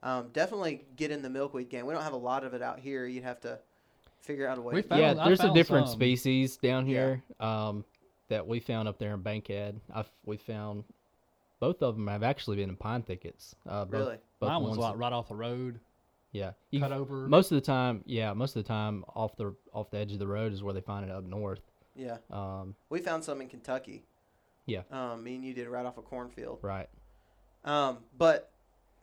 um, 0.03 0.29
definitely 0.33 0.83
get 0.95 1.11
in 1.11 1.21
the 1.21 1.29
milkweed 1.29 1.69
game. 1.69 1.85
We 1.85 1.93
don't 1.93 2.03
have 2.03 2.13
a 2.13 2.17
lot 2.17 2.43
of 2.43 2.53
it 2.53 2.61
out 2.61 2.79
here. 2.79 3.05
You'd 3.05 3.23
have 3.23 3.39
to 3.41 3.59
figure 4.21 4.47
out 4.47 4.57
a 4.57 4.61
way. 4.61 4.73
We 4.75 4.81
to 4.81 4.87
found- 4.87 5.01
yeah 5.01 5.13
there's 5.13 5.39
a 5.39 5.43
found 5.43 5.55
different 5.55 5.87
some. 5.87 5.95
species 5.95 6.57
down 6.57 6.87
Yeah. 6.87 6.91
here 6.93 7.23
um 7.39 7.85
that 8.27 8.47
we 8.47 8.59
found 8.59 8.87
up 8.87 8.97
there 8.97 9.13
in 9.13 9.21
bankhead 9.21 9.79
i've 9.93 10.09
we 10.25 10.37
found 10.37 10.83
both 11.59 11.83
of 11.83 11.95
them 11.95 12.07
have 12.07 12.23
actually 12.23 12.57
been 12.57 12.69
in 12.69 12.75
pine 12.75 13.03
thickets 13.03 13.53
uh 13.69 13.85
both, 13.85 13.93
Really? 14.01 14.17
both 14.39 14.49
Mine 14.49 14.61
was 14.63 14.69
ones 14.71 14.79
like 14.79 14.97
right 14.97 15.13
off 15.13 15.27
the 15.29 15.35
road, 15.35 15.79
yeah 16.31 16.53
you 16.71 16.79
cut 16.79 16.89
can- 16.89 16.97
over. 16.97 17.27
most 17.27 17.51
of 17.51 17.55
the 17.55 17.61
time 17.61 18.03
yeah 18.07 18.33
most 18.33 18.55
of 18.55 18.63
the 18.63 18.67
time 18.67 19.05
off 19.15 19.35
the 19.37 19.53
off 19.71 19.91
the 19.91 19.97
edge 19.99 20.11
of 20.11 20.17
the 20.17 20.25
road 20.27 20.51
is 20.53 20.63
where 20.63 20.73
they 20.73 20.81
find 20.81 21.05
it 21.05 21.11
up 21.11 21.23
north 21.23 21.61
Yeah. 21.95 22.17
um 22.31 22.75
We 22.89 22.99
found 22.99 23.23
some 23.23 23.41
in 23.41 23.47
Kentucky. 23.47 24.03
Yeah. 24.65 24.81
Um, 24.91 25.23
me 25.23 25.35
and 25.35 25.45
you 25.45 25.53
did 25.53 25.67
right 25.67 25.85
off 25.85 25.97
a 25.97 26.01
cornfield. 26.01 26.59
right 26.61 26.89
Um, 27.63 27.99
but 28.17 28.51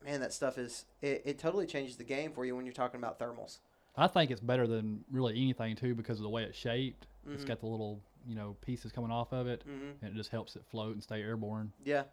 man, 0.04 0.20
that 0.20 0.32
stuff 0.32 0.58
is 0.58 0.84
it, 1.00 1.22
it 1.24 1.38
totally 1.38 1.66
changes 1.66 1.96
the 1.96 2.04
game 2.04 2.32
for 2.32 2.44
you 2.44 2.54
when 2.56 2.64
you're 2.66 2.74
talking 2.74 2.98
about 2.98 3.18
thermals. 3.18 3.58
I 3.96 4.06
think 4.08 4.30
it's 4.30 4.40
better 4.40 4.66
than 4.66 5.04
really 5.10 5.34
anything 5.36 5.76
too 5.76 5.94
because 5.94 6.18
of 6.18 6.22
the 6.22 6.28
way 6.30 6.42
it's 6.44 6.56
shaped. 6.58 7.06
It's 7.32 7.44
Mhm. 7.44 7.48
got 7.48 7.60
the 7.60 7.66
little 7.66 8.00
you 8.26 8.34
know 8.34 8.56
pieces 8.60 8.90
coming 8.92 9.10
off 9.10 9.32
of 9.32 9.46
it, 9.46 9.62
hmm 9.64 9.90
and 10.00 10.12
it 10.12 10.14
just 10.14 10.30
helps 10.30 10.56
it 10.56 10.64
float 10.70 10.94
and 10.94 11.02
stay 11.02 11.20
airborne. 11.22 11.72
Yeah. 11.84 12.04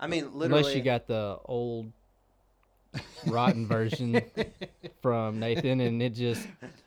I 0.00 0.06
mean, 0.06 0.32
literally. 0.34 0.60
Unless 0.60 0.74
you 0.74 0.82
got 0.82 1.06
the 1.06 1.38
old 1.44 1.92
rotten 3.26 3.66
version 3.66 4.22
from 5.02 5.38
Nathan, 5.40 5.80
and 5.80 6.02
it 6.02 6.10
just 6.14 6.46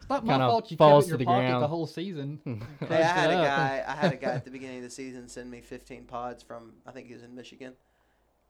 It's 0.10 0.26
not 0.26 0.26
my 0.26 0.38
fault 0.38 0.72
you 0.72 0.78
falls 0.78 1.06
kept 1.06 1.20
it 1.22 1.22
in 1.22 1.28
to 1.28 1.32
your 1.32 1.36
the 1.38 1.42
pocket 1.42 1.48
the 1.48 1.58
ground. 1.60 1.70
whole 1.70 1.88
season. 1.88 2.40
Hey, 2.88 3.04
I 3.04 3.08
had 3.08 3.30
a 3.30 3.34
Crushed 3.34 3.34
it 3.34 3.34
up. 3.34 3.46
guy. 3.58 3.84
I 3.88 3.96
had 3.96 4.14
a 4.14 4.16
guy 4.18 4.32
at 4.34 4.46
the 4.46 4.52
beginning 4.58 4.78
of 4.78 4.84
the 4.84 4.90
season 4.90 5.28
send 5.28 5.52
me 5.52 5.62
15 5.62 6.06
pods 6.06 6.44
from 6.44 6.74
I 6.86 6.92
think 6.92 7.08
he 7.08 7.14
was 7.14 7.24
in 7.24 7.36
Michigan, 7.36 7.74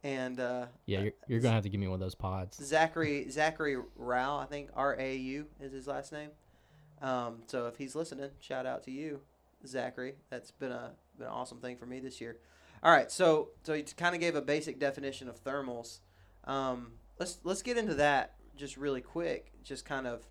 and 0.04 0.40
uh, 0.40 0.66
yeah, 0.86 1.02
you're, 1.02 1.12
you're 1.28 1.40
gonna 1.40 1.56
have 1.56 1.64
to 1.64 1.70
give 1.70 1.80
me 1.82 1.88
one 1.88 1.96
of 1.96 2.00
those 2.00 2.16
pods. 2.16 2.58
Zachary 2.64 3.30
Zachary 3.30 3.78
Rau, 3.96 4.38
I 4.38 4.46
think 4.46 4.70
R 4.76 4.96
A 5.00 5.16
U 5.16 5.48
is 5.60 5.72
his 5.74 5.88
last 5.88 6.12
name. 6.12 6.30
Um, 7.02 7.40
so 7.48 7.68
if 7.68 7.78
he's 7.78 7.96
listening, 7.96 8.30
shout 8.40 8.66
out 8.66 8.84
to 8.84 8.92
you, 8.92 9.22
Zachary. 9.66 10.16
That's 10.30 10.52
been 10.52 10.72
a 10.72 10.92
been 11.18 11.28
an 11.28 11.34
awesome 11.34 11.60
thing 11.60 11.78
for 11.78 11.86
me 11.86 12.00
this 12.00 12.20
year. 12.22 12.38
All 12.84 12.92
right, 12.92 13.12
so 13.12 13.50
so 13.64 13.74
you 13.74 13.84
kind 13.96 14.14
of 14.16 14.22
gave 14.22 14.36
a 14.36 14.42
basic 14.42 14.80
definition 14.80 15.28
of 15.30 15.44
thermals. 15.44 16.00
Um, 16.46 16.94
let's 17.20 17.40
let's 17.44 17.62
get 17.64 17.78
into 17.78 17.96
that 17.96 18.36
just 18.56 18.78
really 18.78 19.02
quick. 19.02 19.52
Just 19.64 19.84
kind 19.86 20.06
of 20.08 20.28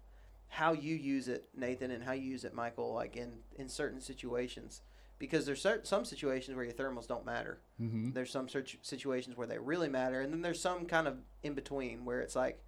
how 0.48 0.72
you 0.72 0.94
use 0.94 1.28
it, 1.28 1.48
Nathan, 1.56 1.90
and 1.90 2.02
how 2.02 2.12
you 2.12 2.22
use 2.30 2.44
it, 2.44 2.54
Michael. 2.54 2.92
Like 2.94 3.16
in 3.16 3.32
in 3.56 3.68
certain 3.68 4.00
situations, 4.00 4.82
because 5.18 5.46
there's 5.46 5.60
cer- 5.60 5.84
some 5.84 6.04
situations 6.04 6.56
where 6.56 6.64
your 6.64 6.74
thermals 6.74 7.06
don't 7.08 7.24
matter. 7.26 7.60
hmm 7.78 8.10
There's 8.10 8.30
some 8.30 8.48
situ- 8.48 8.78
situations 8.82 9.36
where 9.36 9.46
they 9.46 9.58
really 9.58 9.88
matter, 9.88 10.20
and 10.20 10.32
then 10.32 10.42
there's 10.42 10.60
some 10.60 10.86
kind 10.86 11.06
of 11.08 11.18
in 11.42 11.54
between 11.54 12.04
where 12.04 12.20
it's 12.20 12.36
like, 12.36 12.62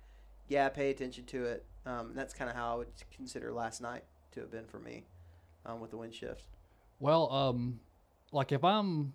yeah, 0.49 0.69
pay 0.69 0.91
attention 0.91 1.25
to 1.27 1.45
it. 1.45 1.65
Um, 1.87 2.13
that's 2.15 2.35
kind 2.35 2.51
of 2.51 2.57
how 2.57 2.75
I 2.75 2.77
would 2.79 2.89
consider 3.11 3.53
last 3.53 3.81
night 3.81 4.05
to 4.33 4.41
have 4.41 4.51
been 4.51 4.67
for 4.67 4.79
me 4.79 5.05
um, 5.65 5.81
with 5.81 5.91
the 5.91 5.97
wind 5.97 6.15
shift. 6.15 6.45
Well, 7.01 7.33
um, 7.33 7.81
like 8.33 8.53
if 8.53 8.63
I'm 8.65 9.15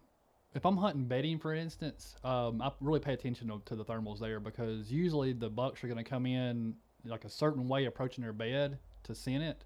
if 0.55 0.65
I'm 0.65 0.77
hunting 0.77 1.05
bedding, 1.05 1.39
for 1.39 1.53
instance, 1.53 2.15
um, 2.23 2.61
I 2.61 2.71
really 2.79 2.99
pay 2.99 3.13
attention 3.13 3.47
to, 3.49 3.61
to 3.65 3.75
the 3.75 3.83
thermals 3.83 4.19
there 4.19 4.39
because 4.39 4.91
usually 4.91 5.33
the 5.33 5.49
bucks 5.49 5.83
are 5.83 5.87
going 5.87 6.03
to 6.03 6.09
come 6.09 6.25
in 6.25 6.75
like 7.05 7.25
a 7.25 7.29
certain 7.29 7.67
way 7.67 7.85
approaching 7.85 8.23
their 8.23 8.33
bed 8.33 8.79
to 9.03 9.15
scent 9.15 9.43
it, 9.43 9.63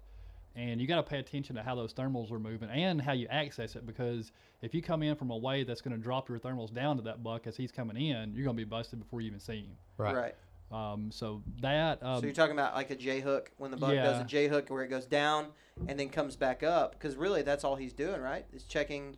and 0.56 0.80
you 0.80 0.86
got 0.86 0.96
to 0.96 1.02
pay 1.02 1.18
attention 1.18 1.56
to 1.56 1.62
how 1.62 1.74
those 1.74 1.94
thermals 1.94 2.32
are 2.32 2.38
moving 2.38 2.68
and 2.68 3.00
how 3.00 3.12
you 3.12 3.26
access 3.28 3.76
it 3.76 3.86
because 3.86 4.32
if 4.60 4.74
you 4.74 4.82
come 4.82 5.02
in 5.02 5.14
from 5.14 5.30
a 5.30 5.36
way 5.36 5.62
that's 5.62 5.80
going 5.80 5.96
to 5.96 6.02
drop 6.02 6.28
your 6.28 6.38
thermals 6.38 6.74
down 6.74 6.96
to 6.96 7.02
that 7.02 7.22
buck 7.22 7.46
as 7.46 7.56
he's 7.56 7.70
coming 7.70 7.96
in, 7.96 8.34
you're 8.34 8.44
going 8.44 8.56
to 8.56 8.60
be 8.60 8.68
busted 8.68 8.98
before 8.98 9.20
you 9.20 9.28
even 9.28 9.38
see 9.40 9.60
him. 9.60 9.76
Right. 9.96 10.34
Um, 10.70 11.10
so 11.10 11.42
that 11.62 12.02
um, 12.02 12.20
so 12.20 12.26
you're 12.26 12.34
talking 12.34 12.52
about 12.52 12.74
like 12.74 12.90
a 12.90 12.96
J 12.96 13.20
hook 13.20 13.50
when 13.56 13.70
the 13.70 13.78
buck 13.78 13.94
does 13.94 14.20
a 14.20 14.24
J 14.24 14.48
hook 14.48 14.68
where 14.68 14.82
it 14.82 14.88
goes 14.88 15.06
down 15.06 15.46
and 15.86 15.98
then 15.98 16.10
comes 16.10 16.36
back 16.36 16.62
up 16.62 16.92
because 16.92 17.16
really 17.16 17.40
that's 17.40 17.64
all 17.64 17.76
he's 17.76 17.94
doing, 17.94 18.20
right? 18.20 18.44
Is 18.52 18.64
checking 18.64 19.16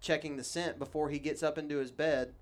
checking 0.00 0.36
the 0.36 0.44
scent 0.44 0.78
before 0.78 1.10
he 1.10 1.18
gets 1.18 1.42
up 1.42 1.58
into 1.58 1.78
his 1.78 1.90
bed. 1.90 2.34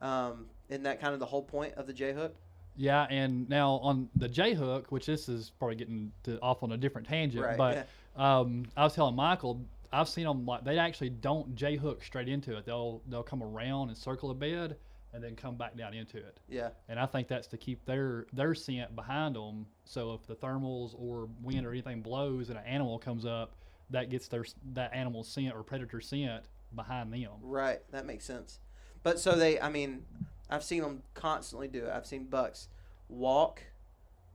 Um, 0.00 0.46
isn't 0.68 0.82
that 0.82 1.00
kind 1.00 1.14
of 1.14 1.20
the 1.20 1.26
whole 1.26 1.42
point 1.42 1.74
of 1.74 1.86
the 1.86 1.92
J 1.92 2.14
hook? 2.14 2.34
Yeah, 2.78 3.06
and 3.10 3.48
now 3.48 3.72
on 3.82 4.08
the 4.14 4.28
J 4.28 4.54
hook, 4.54 4.86
which 4.90 5.06
this 5.06 5.28
is 5.28 5.50
probably 5.58 5.76
getting 5.76 6.12
to, 6.22 6.40
off 6.40 6.62
on 6.62 6.72
a 6.72 6.76
different 6.76 7.08
tangent, 7.08 7.44
Right, 7.44 7.58
but 7.58 7.88
um, 8.16 8.66
I 8.76 8.84
was 8.84 8.94
telling 8.94 9.16
Michael, 9.16 9.60
I've 9.92 10.08
seen 10.08 10.24
them 10.24 10.46
like 10.46 10.64
they 10.64 10.78
actually 10.78 11.10
don't 11.10 11.56
J 11.56 11.76
hook 11.76 12.04
straight 12.04 12.28
into 12.28 12.56
it. 12.56 12.64
They'll 12.64 13.02
they'll 13.08 13.22
come 13.24 13.42
around 13.42 13.88
and 13.88 13.98
circle 13.98 14.30
a 14.30 14.34
bed 14.34 14.76
and 15.12 15.24
then 15.24 15.34
come 15.34 15.56
back 15.56 15.76
down 15.76 15.94
into 15.94 16.18
it. 16.18 16.38
Yeah, 16.48 16.68
And 16.88 17.00
I 17.00 17.06
think 17.06 17.28
that's 17.28 17.48
to 17.48 17.56
keep 17.56 17.84
their 17.84 18.26
their 18.32 18.54
scent 18.54 18.94
behind 18.94 19.34
them. 19.34 19.66
So 19.84 20.12
if 20.14 20.26
the 20.26 20.36
thermals 20.36 20.94
or 20.98 21.28
wind 21.42 21.66
or 21.66 21.72
anything 21.72 22.02
blows 22.02 22.50
and 22.50 22.58
an 22.58 22.64
animal 22.64 22.98
comes 22.98 23.26
up, 23.26 23.54
that 23.90 24.10
gets 24.10 24.28
their 24.28 24.44
that 24.74 24.94
animal 24.94 25.24
scent 25.24 25.54
or 25.54 25.62
predator 25.62 26.00
scent 26.00 26.44
behind 26.74 27.12
them. 27.12 27.30
Right, 27.42 27.80
that 27.90 28.06
makes 28.06 28.24
sense. 28.24 28.60
But 29.02 29.18
so 29.18 29.34
they, 29.34 29.60
I 29.60 29.70
mean, 29.70 30.04
I've 30.50 30.64
seen 30.64 30.82
them 30.82 31.02
constantly 31.14 31.68
do 31.68 31.84
it. 31.86 31.90
I've 31.90 32.06
seen 32.06 32.24
bucks 32.24 32.68
walk 33.08 33.62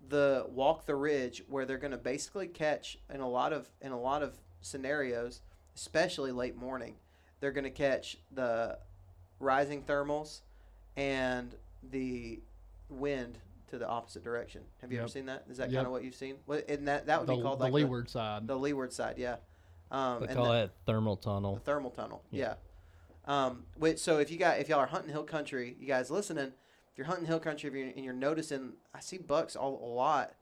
the 0.10 0.46
walk 0.50 0.86
the 0.86 0.96
ridge 0.96 1.44
where 1.48 1.66
they're 1.66 1.78
going 1.78 1.92
to 1.92 1.98
basically 1.98 2.48
catch 2.48 2.98
in 3.14 3.22
a 3.22 3.30
lot 3.30 3.54
of 3.54 3.70
in 3.82 3.92
a 3.92 4.00
lot 4.00 4.22
of 4.22 4.36
scenarios, 4.62 5.42
especially 5.76 6.32
late 6.32 6.56
morning, 6.56 6.96
they're 7.40 7.52
going 7.52 7.64
to 7.64 7.70
catch 7.70 8.18
the 8.32 8.78
rising 9.40 9.82
thermals 9.84 10.42
and 10.98 11.56
the 11.92 12.40
wind 12.90 13.38
to 13.70 13.78
the 13.78 13.88
opposite 13.88 14.24
direction. 14.24 14.62
Have 14.82 14.92
you 14.92 15.00
ever 15.00 15.08
seen 15.08 15.26
that? 15.28 15.46
Is 15.50 15.58
that 15.58 15.70
Yep. 15.72 15.76
kind 15.78 15.86
of 15.88 15.92
what 15.94 16.04
you've 16.04 16.16
seen? 16.16 16.36
What 16.46 16.68
and 16.70 16.88
that 16.88 17.08
that 17.08 17.20
would 17.22 17.28
the, 17.30 17.36
be 17.38 17.42
called 17.42 17.60
the 17.60 17.64
like 17.66 17.74
leeward 17.74 18.10
side. 18.10 18.44
the, 18.44 18.54
the 18.54 18.60
leeward 18.60 18.94
side, 18.94 19.18
yeah. 19.18 19.38
Um, 19.90 20.20
They 20.22 20.28
and 20.28 20.36
call 20.36 20.46
that- 20.52 20.68
that 20.68 20.72
thermal 20.86 21.18
tunnel. 21.18 21.56
the 21.56 21.62
thermal 21.62 21.92
tunnel. 21.92 22.24
Yeah. 22.32 22.40
Yeah. 22.42 22.54
Um, 23.26 23.64
wait, 23.78 24.00
so 24.00 24.18
if 24.18 24.30
you 24.32 24.38
got 24.38 24.60
if 24.60 24.70
y'all 24.70 24.80
are 24.80 24.88
hunting 24.88 25.12
hill 25.12 25.24
country, 25.24 25.76
you 25.80 25.88
guys 25.88 26.12
listening, 26.12 26.52
if 26.92 26.98
you're 26.98 27.08
hunting 27.08 27.26
hill 27.26 27.40
country, 27.40 27.70
if 27.70 27.76
you're, 27.76 27.88
and 27.88 28.04
you're 28.04 28.14
noticing, 28.14 28.74
I 28.94 29.00
see 29.00 29.18
bucks 29.18 29.56
all 29.56 29.80
a 29.84 29.92
lot. 29.94 30.34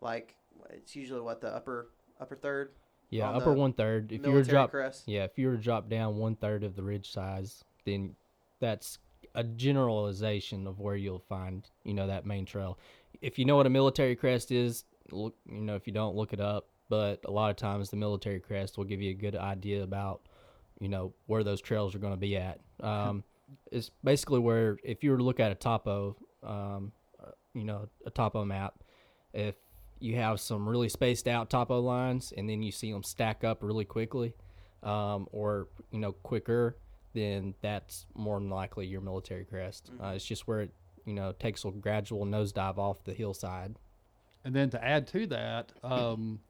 Like 0.00 0.36
it's 0.70 0.94
usually 0.94 1.20
what 1.20 1.40
the 1.40 1.48
upper 1.48 1.90
upper 2.20 2.36
third 2.36 2.70
Yeah, 3.10 3.28
on 3.28 3.36
upper 3.36 3.52
one 3.52 3.72
third. 3.72 4.12
If 4.12 4.24
you 4.24 4.32
were 4.32 4.42
drop, 4.42 4.70
crest. 4.70 5.04
yeah, 5.06 5.24
if 5.24 5.38
you 5.38 5.48
were 5.48 5.56
to 5.56 5.62
drop 5.62 5.88
down 5.88 6.16
one 6.16 6.36
third 6.36 6.62
of 6.64 6.76
the 6.76 6.82
ridge 6.82 7.10
size, 7.10 7.64
then 7.84 8.14
that's 8.60 8.98
a 9.34 9.44
generalization 9.44 10.66
of 10.66 10.80
where 10.80 10.96
you'll 10.96 11.18
find, 11.28 11.68
you 11.84 11.94
know, 11.94 12.06
that 12.06 12.26
main 12.26 12.44
trail. 12.44 12.78
If 13.20 13.38
you 13.38 13.44
know 13.44 13.56
what 13.56 13.66
a 13.66 13.70
military 13.70 14.16
crest 14.16 14.50
is, 14.50 14.84
look, 15.10 15.34
you 15.46 15.60
know, 15.60 15.76
if 15.76 15.86
you 15.86 15.92
don't, 15.92 16.16
look 16.16 16.32
it 16.32 16.40
up. 16.40 16.68
But 16.88 17.20
a 17.26 17.30
lot 17.30 17.50
of 17.50 17.56
times, 17.56 17.90
the 17.90 17.96
military 17.96 18.40
crest 18.40 18.78
will 18.78 18.84
give 18.84 19.02
you 19.02 19.10
a 19.10 19.14
good 19.14 19.36
idea 19.36 19.82
about, 19.82 20.22
you 20.80 20.88
know, 20.88 21.12
where 21.26 21.44
those 21.44 21.60
trails 21.60 21.94
are 21.94 21.98
going 21.98 22.12
to 22.12 22.18
be 22.18 22.36
at. 22.36 22.60
Um, 22.80 23.24
it's 23.72 23.90
basically 24.04 24.40
where 24.40 24.78
if 24.84 25.02
you 25.02 25.10
were 25.10 25.18
to 25.18 25.24
look 25.24 25.40
at 25.40 25.50
a 25.50 25.54
topo, 25.54 26.16
um, 26.42 26.92
uh, 27.22 27.30
you 27.54 27.64
know, 27.64 27.88
a 28.06 28.10
topo 28.10 28.44
map, 28.44 28.74
if 29.32 29.54
you 30.00 30.16
have 30.16 30.40
some 30.40 30.68
really 30.68 30.88
spaced 30.88 31.26
out 31.26 31.50
topo 31.50 31.80
lines 31.80 32.32
and 32.36 32.48
then 32.48 32.62
you 32.62 32.70
see 32.70 32.92
them 32.92 33.02
stack 33.02 33.44
up 33.44 33.62
really 33.62 33.84
quickly, 33.84 34.34
um, 34.82 35.26
or 35.32 35.68
you 35.90 35.98
know 35.98 36.12
quicker, 36.12 36.76
then 37.14 37.54
that's 37.62 38.06
more 38.14 38.38
than 38.38 38.50
likely 38.50 38.86
your 38.86 39.00
military 39.00 39.44
crest. 39.44 39.90
Uh, 40.02 40.08
it's 40.08 40.24
just 40.24 40.46
where 40.46 40.60
it 40.60 40.70
you 41.04 41.14
know 41.14 41.32
takes 41.32 41.64
a 41.64 41.70
gradual 41.70 42.24
nosedive 42.24 42.78
off 42.78 43.02
the 43.04 43.14
hillside. 43.14 43.74
And 44.44 44.54
then 44.54 44.70
to 44.70 44.84
add 44.84 45.06
to 45.08 45.26
that, 45.26 45.72
um, 45.82 46.40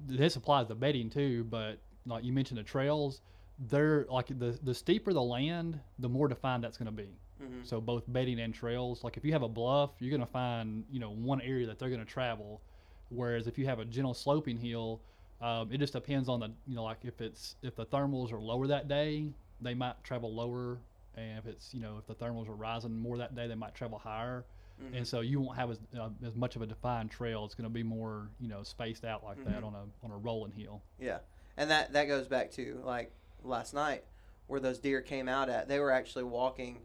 this 0.00 0.36
applies 0.36 0.66
to 0.68 0.74
bedding 0.74 1.10
too. 1.10 1.44
But 1.44 1.78
like 2.04 2.24
you 2.24 2.32
mentioned, 2.32 2.58
the 2.58 2.64
trails, 2.64 3.20
they're 3.58 4.06
like 4.10 4.26
the 4.38 4.58
the 4.62 4.74
steeper 4.74 5.12
the 5.12 5.22
land, 5.22 5.78
the 5.98 6.08
more 6.08 6.28
defined 6.28 6.64
that's 6.64 6.76
going 6.76 6.86
to 6.86 6.92
be. 6.92 7.08
Mm-hmm. 7.42 7.64
So 7.64 7.80
both 7.80 8.04
bedding 8.08 8.40
and 8.40 8.54
trails. 8.54 9.04
Like 9.04 9.16
if 9.16 9.24
you 9.24 9.32
have 9.32 9.42
a 9.42 9.48
bluff, 9.48 9.90
you're 9.98 10.10
going 10.10 10.20
to 10.20 10.26
find 10.32 10.84
you 10.90 11.00
know 11.00 11.10
one 11.10 11.40
area 11.40 11.66
that 11.66 11.78
they're 11.78 11.90
going 11.90 12.04
to 12.04 12.06
travel. 12.10 12.60
Whereas 13.08 13.46
if 13.46 13.56
you 13.58 13.66
have 13.66 13.78
a 13.78 13.84
gentle 13.84 14.14
sloping 14.14 14.56
hill, 14.58 15.00
um, 15.40 15.70
it 15.72 15.78
just 15.78 15.92
depends 15.92 16.28
on 16.28 16.40
the 16.40 16.50
you 16.66 16.74
know 16.74 16.84
like 16.84 16.98
if 17.04 17.20
it's 17.20 17.56
if 17.62 17.76
the 17.76 17.86
thermals 17.86 18.32
are 18.32 18.40
lower 18.40 18.66
that 18.66 18.88
day, 18.88 19.32
they 19.60 19.74
might 19.74 20.02
travel 20.04 20.34
lower. 20.34 20.78
And 21.16 21.38
if 21.38 21.46
it's 21.46 21.72
you 21.72 21.80
know 21.80 21.96
if 21.98 22.06
the 22.06 22.14
thermals 22.14 22.48
are 22.48 22.54
rising 22.54 22.96
more 22.98 23.18
that 23.18 23.34
day, 23.34 23.46
they 23.46 23.54
might 23.54 23.74
travel 23.74 23.98
higher 23.98 24.44
Mm-hmm. 24.78 24.94
and 24.94 25.08
so 25.08 25.20
you 25.22 25.40
won't 25.40 25.56
have 25.56 25.70
as, 25.70 25.78
uh, 25.98 26.10
as 26.22 26.34
much 26.34 26.54
of 26.54 26.60
a 26.60 26.66
defined 26.66 27.10
trail. 27.10 27.46
It's 27.46 27.54
going 27.54 27.64
to 27.64 27.72
be 27.72 27.82
more, 27.82 28.28
you 28.38 28.46
know, 28.46 28.62
spaced 28.62 29.06
out 29.06 29.24
like 29.24 29.42
that 29.46 29.62
Mhm. 29.62 29.68
on 29.68 29.74
a 29.74 30.04
on 30.04 30.10
a 30.10 30.16
rolling 30.18 30.52
hill. 30.52 30.82
Yeah, 30.98 31.20
and 31.56 31.70
that 31.70 31.94
that 31.94 32.08
goes 32.08 32.28
back 32.28 32.50
to 32.52 32.82
like 32.84 33.10
last 33.46 33.74
night 33.74 34.04
where 34.46 34.60
those 34.60 34.78
deer 34.78 35.00
came 35.00 35.28
out 35.28 35.48
at. 35.48 35.68
They 35.68 35.78
were 35.78 35.90
actually 35.90 36.24
walking 36.24 36.78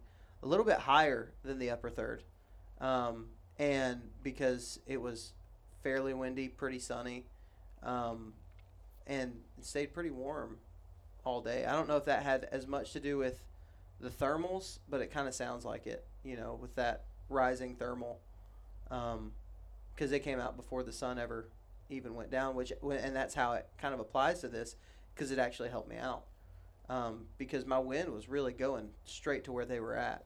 a 0.44 0.48
little 0.48 0.66
bit 0.66 0.80
higher 0.80 1.34
than 1.44 1.60
the 1.60 1.70
upper 1.70 1.90
third, 1.90 2.24
um, 2.80 3.28
and 3.58 4.02
because 4.24 4.80
it 4.88 5.00
was 5.00 5.34
fairly 5.84 6.14
windy, 6.14 6.48
pretty 6.48 6.80
sunny, 6.80 7.26
um, 7.84 8.34
and 9.06 9.42
stayed 9.62 9.94
pretty 9.94 10.10
warm 10.10 10.58
all 11.24 11.42
day. 11.42 11.66
I 11.66 11.74
don't 11.74 11.88
know 11.88 11.98
if 11.98 12.06
that 12.06 12.24
had 12.24 12.48
as 12.52 12.66
much 12.66 12.94
to 12.94 13.00
do 13.00 13.18
with 13.18 13.44
the 14.00 14.10
thermals, 14.10 14.80
but 14.90 15.02
it 15.02 15.12
kind 15.12 15.28
of 15.28 15.36
sounds 15.36 15.64
like 15.64 15.86
it. 15.86 16.06
You 16.24 16.38
know, 16.38 16.58
with 16.60 16.76
that 16.76 17.06
rising 17.30 17.76
thermal, 17.76 18.20
because 18.90 20.10
they 20.10 20.20
came 20.20 20.40
out 20.40 20.58
before 20.58 20.84
the 20.84 20.92
sun 20.92 21.20
ever 21.20 21.48
even 21.90 22.16
went 22.16 22.32
down, 22.32 22.56
which 22.56 22.74
and 22.82 23.16
that's 23.16 23.36
how 23.36 23.54
it 23.54 23.68
kind 23.78 23.94
of 23.94 24.00
applies 24.00 24.42
to 24.42 24.48
this 24.48 24.76
because 25.14 25.30
it 25.30 25.38
actually 25.38 25.70
helped 25.70 25.90
me 25.90 25.98
out 25.98 26.24
um, 26.92 27.26
because 27.38 27.66
my 27.66 27.80
wind 27.80 28.10
was 28.10 28.28
really 28.28 28.52
going 28.52 28.90
straight 29.06 29.46
to 29.46 29.54
where 29.54 29.66
they 29.66 29.80
were 29.80 29.96
at, 29.96 30.26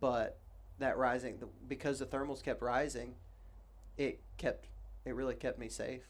but 0.00 0.38
that 0.80 0.98
rising 0.98 1.38
the, 1.38 1.46
because 1.68 2.00
the 2.00 2.06
thermals 2.06 2.42
kept 2.42 2.60
rising, 2.60 3.14
it 3.96 4.20
kept 4.36 4.66
it 5.04 5.14
really 5.14 5.36
kept 5.36 5.56
me 5.56 5.68
safe. 5.68 6.02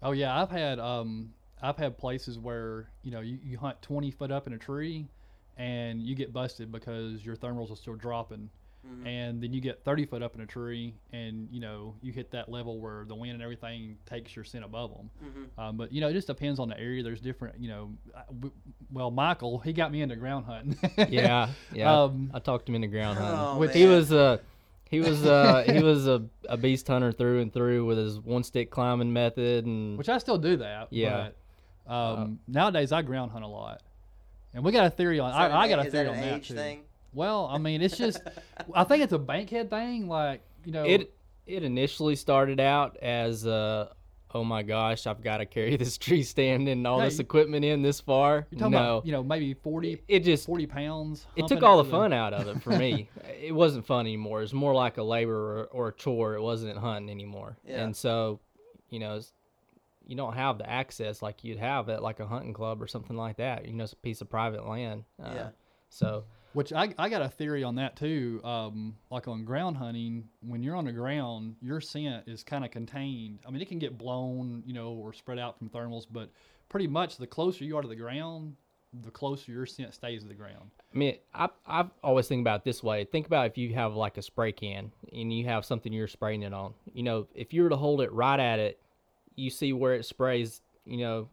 Oh 0.00 0.12
yeah, 0.12 0.40
I've 0.40 0.50
had 0.50 0.78
um 0.78 1.34
I've 1.60 1.76
had 1.76 1.98
places 1.98 2.38
where 2.38 2.88
you 3.02 3.10
know 3.10 3.20
you, 3.20 3.36
you 3.42 3.58
hunt 3.58 3.82
20 3.82 4.12
foot 4.12 4.30
up 4.30 4.46
in 4.46 4.52
a 4.52 4.58
tree, 4.58 5.08
and 5.56 6.00
you 6.00 6.14
get 6.14 6.32
busted 6.32 6.70
because 6.70 7.26
your 7.26 7.34
thermals 7.34 7.72
are 7.72 7.76
still 7.76 7.96
dropping, 7.96 8.48
Mhm. 8.86 9.06
and 9.06 9.40
then 9.42 9.52
you 9.52 9.60
get 9.60 9.84
30 9.84 10.06
foot 10.06 10.22
up 10.22 10.34
in 10.34 10.40
a 10.40 10.46
tree, 10.46 10.94
and 11.12 11.48
you 11.52 11.60
know 11.60 11.94
you 12.02 12.12
hit 12.12 12.30
that 12.32 12.48
level 12.50 12.78
where 12.80 13.04
the 13.04 13.14
wind 13.14 13.32
and 13.34 13.42
everything 13.42 13.96
takes 14.06 14.34
your 14.34 14.44
scent 14.44 14.64
above 14.64 14.90
them. 14.94 15.10
Mhm. 15.24 15.62
Um, 15.62 15.76
but 15.76 15.92
you 15.92 16.00
know, 16.00 16.08
it 16.08 16.14
just 16.14 16.26
depends 16.26 16.58
on 16.58 16.68
the 16.68 16.78
area. 16.78 17.02
There's 17.02 17.20
different, 17.20 17.60
you 17.60 17.68
know. 17.68 17.92
I- 18.16 18.24
w- 18.26 18.52
Well, 18.92 19.10
Michael, 19.10 19.58
he 19.60 19.72
got 19.72 19.92
me 19.92 20.02
into 20.02 20.16
ground 20.16 20.46
hunting. 20.46 20.76
Yeah, 21.10 21.48
yeah. 21.72 22.02
Um, 22.02 22.30
I 22.34 22.38
talked 22.40 22.68
him 22.68 22.74
into 22.74 22.88
ground 22.88 23.18
hunting. 23.18 23.38
Oh, 23.38 23.58
Which- 23.58 23.72
he 23.72 23.86
was 23.86 24.10
a 24.12 24.40
he 24.90 25.00
was 25.00 25.24
uh 25.24 25.62
he 25.66 25.80
was 25.82 26.06
a, 26.06 26.24
a 26.48 26.56
beast 26.56 26.86
hunter 26.88 27.12
through 27.12 27.40
and 27.40 27.52
through 27.52 27.86
with 27.86 27.96
his 27.98 28.18
one 28.20 28.42
stick 28.42 28.70
climbing 28.70 29.12
method 29.12 29.64
and 29.64 29.96
which 29.96 30.08
I 30.08 30.18
still 30.18 30.38
do 30.38 30.56
that. 30.56 30.88
Yeah. 30.90 31.30
But, 31.86 31.92
um, 31.92 32.40
nowadays 32.48 32.92
I 32.92 33.02
ground 33.02 33.30
hunt 33.32 33.44
a 33.44 33.48
lot, 33.48 33.80
and 34.54 34.62
we 34.64 34.70
got 34.72 34.86
a 34.86 34.90
theory 34.90 35.18
on. 35.18 35.30
Is 35.30 35.36
that 35.36 35.50
I, 35.50 35.54
I 35.62 35.64
an 35.66 35.70
got 35.70 35.78
a- 35.78 35.82
a 35.82 35.86
is 35.86 35.92
theory 35.92 36.04
that 36.04 36.10
on 36.10 36.16
an 36.18 36.28
that 36.28 36.36
age 36.36 36.48
too. 36.48 36.54
thing? 36.54 36.82
Well, 37.12 37.46
I 37.50 37.58
mean, 37.58 37.82
it's 37.82 37.96
just. 37.96 38.20
I 38.74 38.84
think 38.84 39.02
it's 39.02 39.12
a 39.12 39.18
bankhead 39.18 39.70
thing. 39.70 40.08
Like 40.08 40.42
you 40.64 40.72
know, 40.72 40.84
it 40.84 41.14
it 41.46 41.62
initially 41.62 42.16
started 42.16 42.60
out 42.60 42.96
as 42.98 43.46
uh 43.46 43.88
oh 44.34 44.44
my 44.44 44.62
gosh 44.62 45.06
I've 45.06 45.22
got 45.22 45.38
to 45.38 45.46
carry 45.46 45.76
this 45.84 45.98
tree 45.98 46.22
stand 46.22 46.68
and 46.68 46.86
all 46.86 46.98
Yeah, 46.98 47.04
this 47.06 47.18
equipment 47.18 47.64
in 47.64 47.82
this 47.82 48.00
far. 48.00 48.46
you're 48.50 48.58
talking 48.58 48.72
no, 48.72 48.78
about 48.78 49.06
you 49.06 49.12
know 49.12 49.22
maybe 49.22 49.52
40, 49.54 50.02
it 50.08 50.20
just 50.20 50.46
40 50.46 50.66
pounds. 50.66 51.26
it 51.36 51.46
took 51.48 51.62
all 51.62 51.82
the 51.82 51.90
fun 51.90 52.12
out 52.12 52.32
of 52.32 52.48
it 52.48 52.62
for 52.62 52.70
me. 52.70 53.10
it 53.42 53.54
wasn't 53.54 53.84
fun 53.84 54.06
anymore. 54.06 54.38
It 54.38 54.44
was 54.44 54.54
more 54.54 54.72
like 54.74 54.96
a 54.96 55.02
labor 55.02 55.60
or, 55.62 55.64
or 55.66 55.88
a 55.88 55.92
chore. 55.92 56.34
It 56.34 56.40
wasn't 56.42 56.78
hunting 56.78 57.10
anymore. 57.10 57.58
Yeah. 57.66 57.82
And 57.84 57.94
so, 57.94 58.40
you 58.88 58.98
know, 59.00 59.16
it's, 59.16 59.32
you 60.06 60.16
don't 60.16 60.34
have 60.34 60.58
the 60.58 60.68
access 60.70 61.20
like 61.22 61.44
you'd 61.44 61.58
have 61.58 61.88
at 61.88 62.02
like 62.02 62.20
a 62.20 62.26
hunting 62.26 62.54
club 62.54 62.80
or 62.80 62.86
something 62.86 63.16
like 63.16 63.36
that. 63.36 63.66
You 63.66 63.74
know, 63.74 63.84
it's 63.84 63.92
a 63.92 63.96
piece 63.96 64.20
of 64.22 64.30
private 64.30 64.66
land. 64.66 65.04
Uh, 65.22 65.30
Yeah. 65.34 65.48
So 65.90 66.24
Which 66.54 66.72
I, 66.72 66.94
I 66.98 67.08
got 67.08 67.22
a 67.22 67.28
theory 67.28 67.64
on 67.64 67.76
that 67.76 67.96
too. 67.96 68.40
Um, 68.44 68.96
like 69.10 69.26
on 69.28 69.44
ground 69.44 69.76
hunting, 69.76 70.28
when 70.46 70.62
you're 70.62 70.76
on 70.76 70.84
the 70.84 70.92
ground, 70.92 71.56
your 71.60 71.80
scent 71.80 72.24
is 72.28 72.42
kind 72.42 72.64
of 72.64 72.70
contained. 72.70 73.38
I 73.46 73.50
mean, 73.50 73.62
it 73.62 73.68
can 73.68 73.78
get 73.78 73.96
blown, 73.96 74.62
you 74.66 74.74
know, 74.74 74.90
or 74.92 75.12
spread 75.12 75.38
out 75.38 75.58
from 75.58 75.70
thermals, 75.70 76.06
but 76.10 76.30
pretty 76.68 76.86
much 76.86 77.16
the 77.16 77.26
closer 77.26 77.64
you 77.64 77.76
are 77.76 77.82
to 77.82 77.88
the 77.88 77.96
ground, 77.96 78.56
the 79.04 79.10
closer 79.10 79.50
your 79.52 79.64
scent 79.64 79.94
stays 79.94 80.22
to 80.22 80.28
the 80.28 80.34
ground. 80.34 80.70
I 80.94 80.98
mean, 80.98 81.16
I 81.34 81.48
I 81.66 81.86
always 82.04 82.28
think 82.28 82.42
about 82.42 82.60
it 82.60 82.64
this 82.64 82.82
way. 82.82 83.04
Think 83.04 83.26
about 83.26 83.46
if 83.46 83.56
you 83.56 83.72
have 83.74 83.94
like 83.94 84.18
a 84.18 84.22
spray 84.22 84.52
can 84.52 84.92
and 85.10 85.32
you 85.32 85.46
have 85.46 85.64
something 85.64 85.90
you're 85.92 86.06
spraying 86.08 86.42
it 86.42 86.52
on. 86.52 86.74
You 86.92 87.02
know, 87.02 87.26
if 87.34 87.54
you 87.54 87.62
were 87.62 87.70
to 87.70 87.76
hold 87.76 88.02
it 88.02 88.12
right 88.12 88.38
at 88.38 88.58
it, 88.58 88.78
you 89.36 89.48
see 89.48 89.72
where 89.72 89.94
it 89.94 90.04
sprays. 90.04 90.60
You 90.84 90.98
know, 90.98 91.28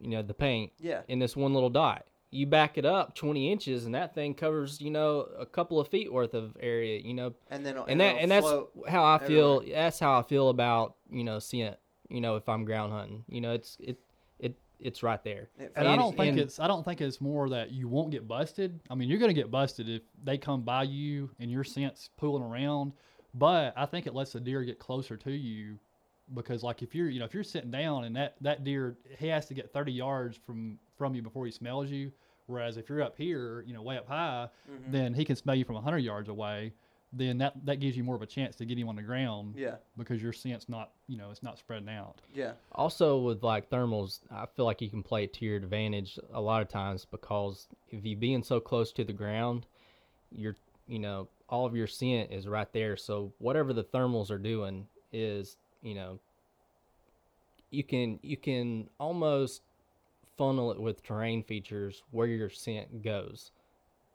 you 0.00 0.08
know 0.08 0.22
the 0.22 0.32
paint 0.32 0.72
Yeah. 0.78 1.02
in 1.08 1.18
this 1.18 1.36
one 1.36 1.52
little 1.52 1.68
dot. 1.68 2.06
You 2.36 2.46
back 2.46 2.76
it 2.78 2.84
up 2.84 3.14
20 3.14 3.50
inches, 3.50 3.86
and 3.86 3.94
that 3.94 4.14
thing 4.14 4.34
covers 4.34 4.80
you 4.80 4.90
know 4.90 5.20
a 5.38 5.46
couple 5.46 5.80
of 5.80 5.88
feet 5.88 6.12
worth 6.12 6.34
of 6.34 6.56
area. 6.60 7.00
You 7.00 7.14
know, 7.14 7.34
And 7.50 7.64
then 7.64 7.76
and 7.88 8.00
that 8.00 8.16
and 8.18 8.30
that's 8.30 8.46
how 8.88 9.04
I 9.04 9.18
feel. 9.18 9.56
everywhere. 9.60 9.82
That's 9.82 9.98
how 9.98 10.18
I 10.18 10.22
feel 10.22 10.48
about 10.48 10.96
you 11.10 11.24
know 11.24 11.38
scent. 11.38 11.76
You 12.08 12.20
know, 12.20 12.36
if 12.36 12.48
I'm 12.48 12.64
ground 12.64 12.92
hunting, 12.92 13.24
you 13.28 13.40
know, 13.40 13.52
it's 13.52 13.76
it 13.80 13.98
it 14.38 14.56
it's 14.78 15.02
right 15.02 15.22
there. 15.24 15.48
And 15.74 15.88
I 15.88 15.96
don't 15.96 16.16
think 16.16 16.32
and- 16.32 16.40
it's 16.40 16.60
I 16.60 16.66
don't 16.68 16.84
think 16.84 17.00
it's 17.00 17.20
more 17.20 17.48
that 17.48 17.72
you 17.72 17.88
won't 17.88 18.10
get 18.10 18.28
busted. 18.28 18.78
I 18.90 18.94
mean, 18.94 19.08
you're 19.08 19.18
going 19.18 19.34
to 19.34 19.40
get 19.40 19.50
busted 19.50 19.88
if 19.88 20.02
they 20.22 20.38
come 20.38 20.62
by 20.62 20.84
you 20.84 21.30
and 21.40 21.50
your 21.50 21.64
scent's 21.64 22.10
pulling 22.16 22.42
around. 22.42 22.92
But 23.34 23.74
I 23.76 23.86
think 23.86 24.06
it 24.06 24.14
lets 24.14 24.32
the 24.32 24.40
deer 24.40 24.62
get 24.62 24.78
closer 24.78 25.16
to 25.16 25.30
you 25.32 25.78
because, 26.34 26.62
like, 26.62 26.82
if 26.82 26.94
you're 26.94 27.08
you 27.08 27.18
know 27.18 27.24
if 27.24 27.34
you're 27.34 27.44
sitting 27.44 27.70
down 27.70 28.04
and 28.04 28.14
that 28.16 28.36
that 28.40 28.62
deer 28.64 28.96
he 29.18 29.28
has 29.28 29.46
to 29.46 29.54
get 29.54 29.72
30 29.72 29.92
yards 29.92 30.36
from 30.36 30.78
from 30.96 31.14
you 31.14 31.22
before 31.22 31.44
he 31.46 31.50
smells 31.52 31.90
you. 31.90 32.12
Whereas 32.46 32.76
if 32.76 32.88
you're 32.88 33.02
up 33.02 33.16
here, 33.16 33.62
you 33.66 33.74
know, 33.74 33.82
way 33.82 33.96
up 33.98 34.06
high, 34.08 34.48
Mm-hmm. 34.70 34.92
then 34.92 35.14
he 35.14 35.24
can 35.24 35.36
smell 35.36 35.54
you 35.56 35.64
from 35.64 35.74
100 35.76 35.98
yards 35.98 36.28
away. 36.28 36.72
Then 37.12 37.38
that 37.38 37.54
that 37.64 37.76
gives 37.80 37.96
you 37.96 38.02
more 38.04 38.16
of 38.16 38.22
a 38.22 38.26
chance 38.26 38.56
to 38.56 38.64
get 38.66 38.76
him 38.78 38.88
on 38.88 38.96
the 38.96 39.02
ground 39.02 39.54
Yeah. 39.56 39.76
because 39.96 40.20
your 40.22 40.32
scent's 40.32 40.68
not 40.68 40.90
you 41.06 41.16
know 41.16 41.30
it's 41.30 41.42
not 41.42 41.56
spreading 41.56 41.88
out. 41.88 42.20
Yeah. 42.34 42.52
Also, 42.72 43.18
with 43.18 43.42
like 43.42 43.70
thermals, 43.70 44.20
I 44.30 44.46
feel 44.54 44.64
like 44.64 44.82
you 44.82 44.90
can 44.90 45.02
play 45.04 45.24
it 45.24 45.32
to 45.34 45.44
your 45.44 45.56
advantage 45.56 46.18
a 46.34 46.40
lot 46.40 46.62
of 46.62 46.68
times 46.68 47.06
because 47.10 47.68
if 47.90 48.04
you're 48.04 48.18
being 48.18 48.42
so 48.42 48.58
close 48.60 48.92
to 48.92 49.04
the 49.04 49.12
ground, 49.12 49.66
you're 50.30 50.56
you 50.88 50.98
know 50.98 51.28
all 51.48 51.64
of 51.64 51.76
your 51.76 51.86
scent 51.86 52.32
is 52.32 52.48
right 52.48 52.70
there. 52.72 52.96
So 52.96 53.32
whatever 53.38 53.72
the 53.72 53.84
thermals 53.84 54.30
are 54.30 54.38
doing 54.38 54.86
is 55.12 55.56
you 55.82 55.94
know 55.94 56.18
you 57.70 57.84
can 57.84 58.18
you 58.22 58.36
can 58.36 58.88
almost 58.98 59.62
funnel 60.36 60.70
it 60.72 60.80
with 60.80 61.02
terrain 61.02 61.42
features 61.42 62.02
where 62.10 62.26
your 62.26 62.50
scent 62.50 63.02
goes 63.02 63.50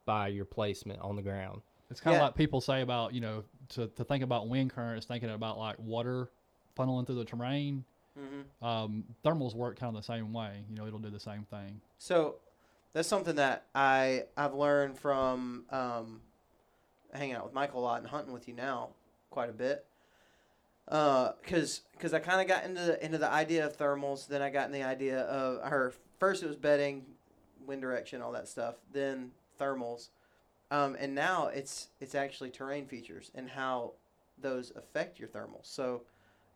by 0.05 0.27
your 0.27 0.45
placement 0.45 0.99
on 1.01 1.15
the 1.15 1.21
ground. 1.21 1.61
It's 1.89 1.99
kind 1.99 2.15
of 2.15 2.19
Yeah. 2.19 2.25
like 2.25 2.35
people 2.35 2.61
say 2.61 2.81
about 2.81 3.13
you 3.13 3.21
know 3.21 3.43
to, 3.69 3.87
to 3.87 4.03
think 4.03 4.23
about 4.23 4.47
wind 4.47 4.71
currents, 4.71 5.05
thinking 5.05 5.29
about 5.29 5.57
like 5.57 5.77
water 5.79 6.29
funneling 6.77 7.05
through 7.05 7.15
the 7.15 7.25
terrain. 7.25 7.83
Mm-hmm. 8.19 8.65
Um, 8.65 9.03
thermals 9.23 9.55
work 9.55 9.79
kind 9.79 9.95
of 9.95 10.01
the 10.01 10.05
same 10.05 10.33
way. 10.33 10.63
You 10.69 10.75
know, 10.75 10.85
it'll 10.85 10.99
do 10.99 11.09
the 11.09 11.19
same 11.19 11.45
thing. 11.49 11.79
So 11.97 12.35
that's 12.93 13.07
something 13.07 13.35
that 13.35 13.65
I 13.73 14.25
I've 14.35 14.53
learned 14.53 14.99
from 14.99 15.65
um, 15.69 16.21
hanging 17.13 17.35
out 17.35 17.45
with 17.45 17.53
Michael 17.53 17.81
a 17.81 17.83
lot 17.83 17.99
and 18.01 18.07
hunting 18.09 18.33
with 18.33 18.47
you 18.47 18.53
now 18.53 18.89
quite 19.29 19.49
a 19.49 19.53
bit. 19.53 19.85
Because 20.85 21.81
because 21.93 22.13
I 22.13 22.19
kind 22.19 22.41
of 22.41 22.47
got 22.47 22.65
into 22.65 22.81
the, 22.81 23.05
into 23.05 23.17
the 23.17 23.29
idea 23.29 23.65
of 23.65 23.77
thermals, 23.77 24.27
then 24.27 24.41
I 24.41 24.49
got 24.49 24.65
in 24.65 24.71
the 24.71 24.83
idea 24.83 25.21
of 25.21 25.63
her 25.69 25.93
first 26.19 26.43
it 26.43 26.47
was 26.47 26.55
bedding, 26.55 27.05
wind 27.65 27.81
direction, 27.81 28.21
all 28.21 28.31
that 28.33 28.47
stuff. 28.47 28.75
Then 28.91 29.31
thermals, 29.59 30.09
um, 30.69 30.97
and 30.99 31.13
now 31.15 31.47
it's 31.47 31.89
it's 31.99 32.15
actually 32.15 32.49
terrain 32.49 32.87
features 32.87 33.31
and 33.35 33.49
how 33.49 33.93
those 34.37 34.71
affect 34.75 35.19
your 35.19 35.29
thermals. 35.29 35.65
So, 35.65 36.01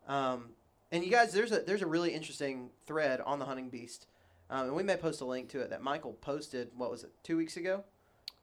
um, 0.08 0.50
and 0.90 1.04
you 1.04 1.10
guys, 1.10 1.32
there's 1.32 1.52
a 1.52 1.60
there's 1.60 1.82
a 1.82 1.86
really 1.86 2.10
interesting 2.10 2.70
thread 2.86 3.20
on 3.20 3.38
the 3.38 3.44
Hunting 3.44 3.70
Beast. 3.70 4.06
Um, 4.48 4.66
and 4.66 4.76
we 4.76 4.84
may 4.84 4.96
post 4.96 5.20
a 5.20 5.24
link 5.24 5.48
to 5.50 5.60
it 5.60 5.70
that 5.70 5.82
Michael 5.82 6.12
posted. 6.12 6.70
What 6.76 6.90
was 6.90 7.02
it? 7.02 7.10
Two 7.24 7.36
weeks 7.36 7.56
ago. 7.56 7.84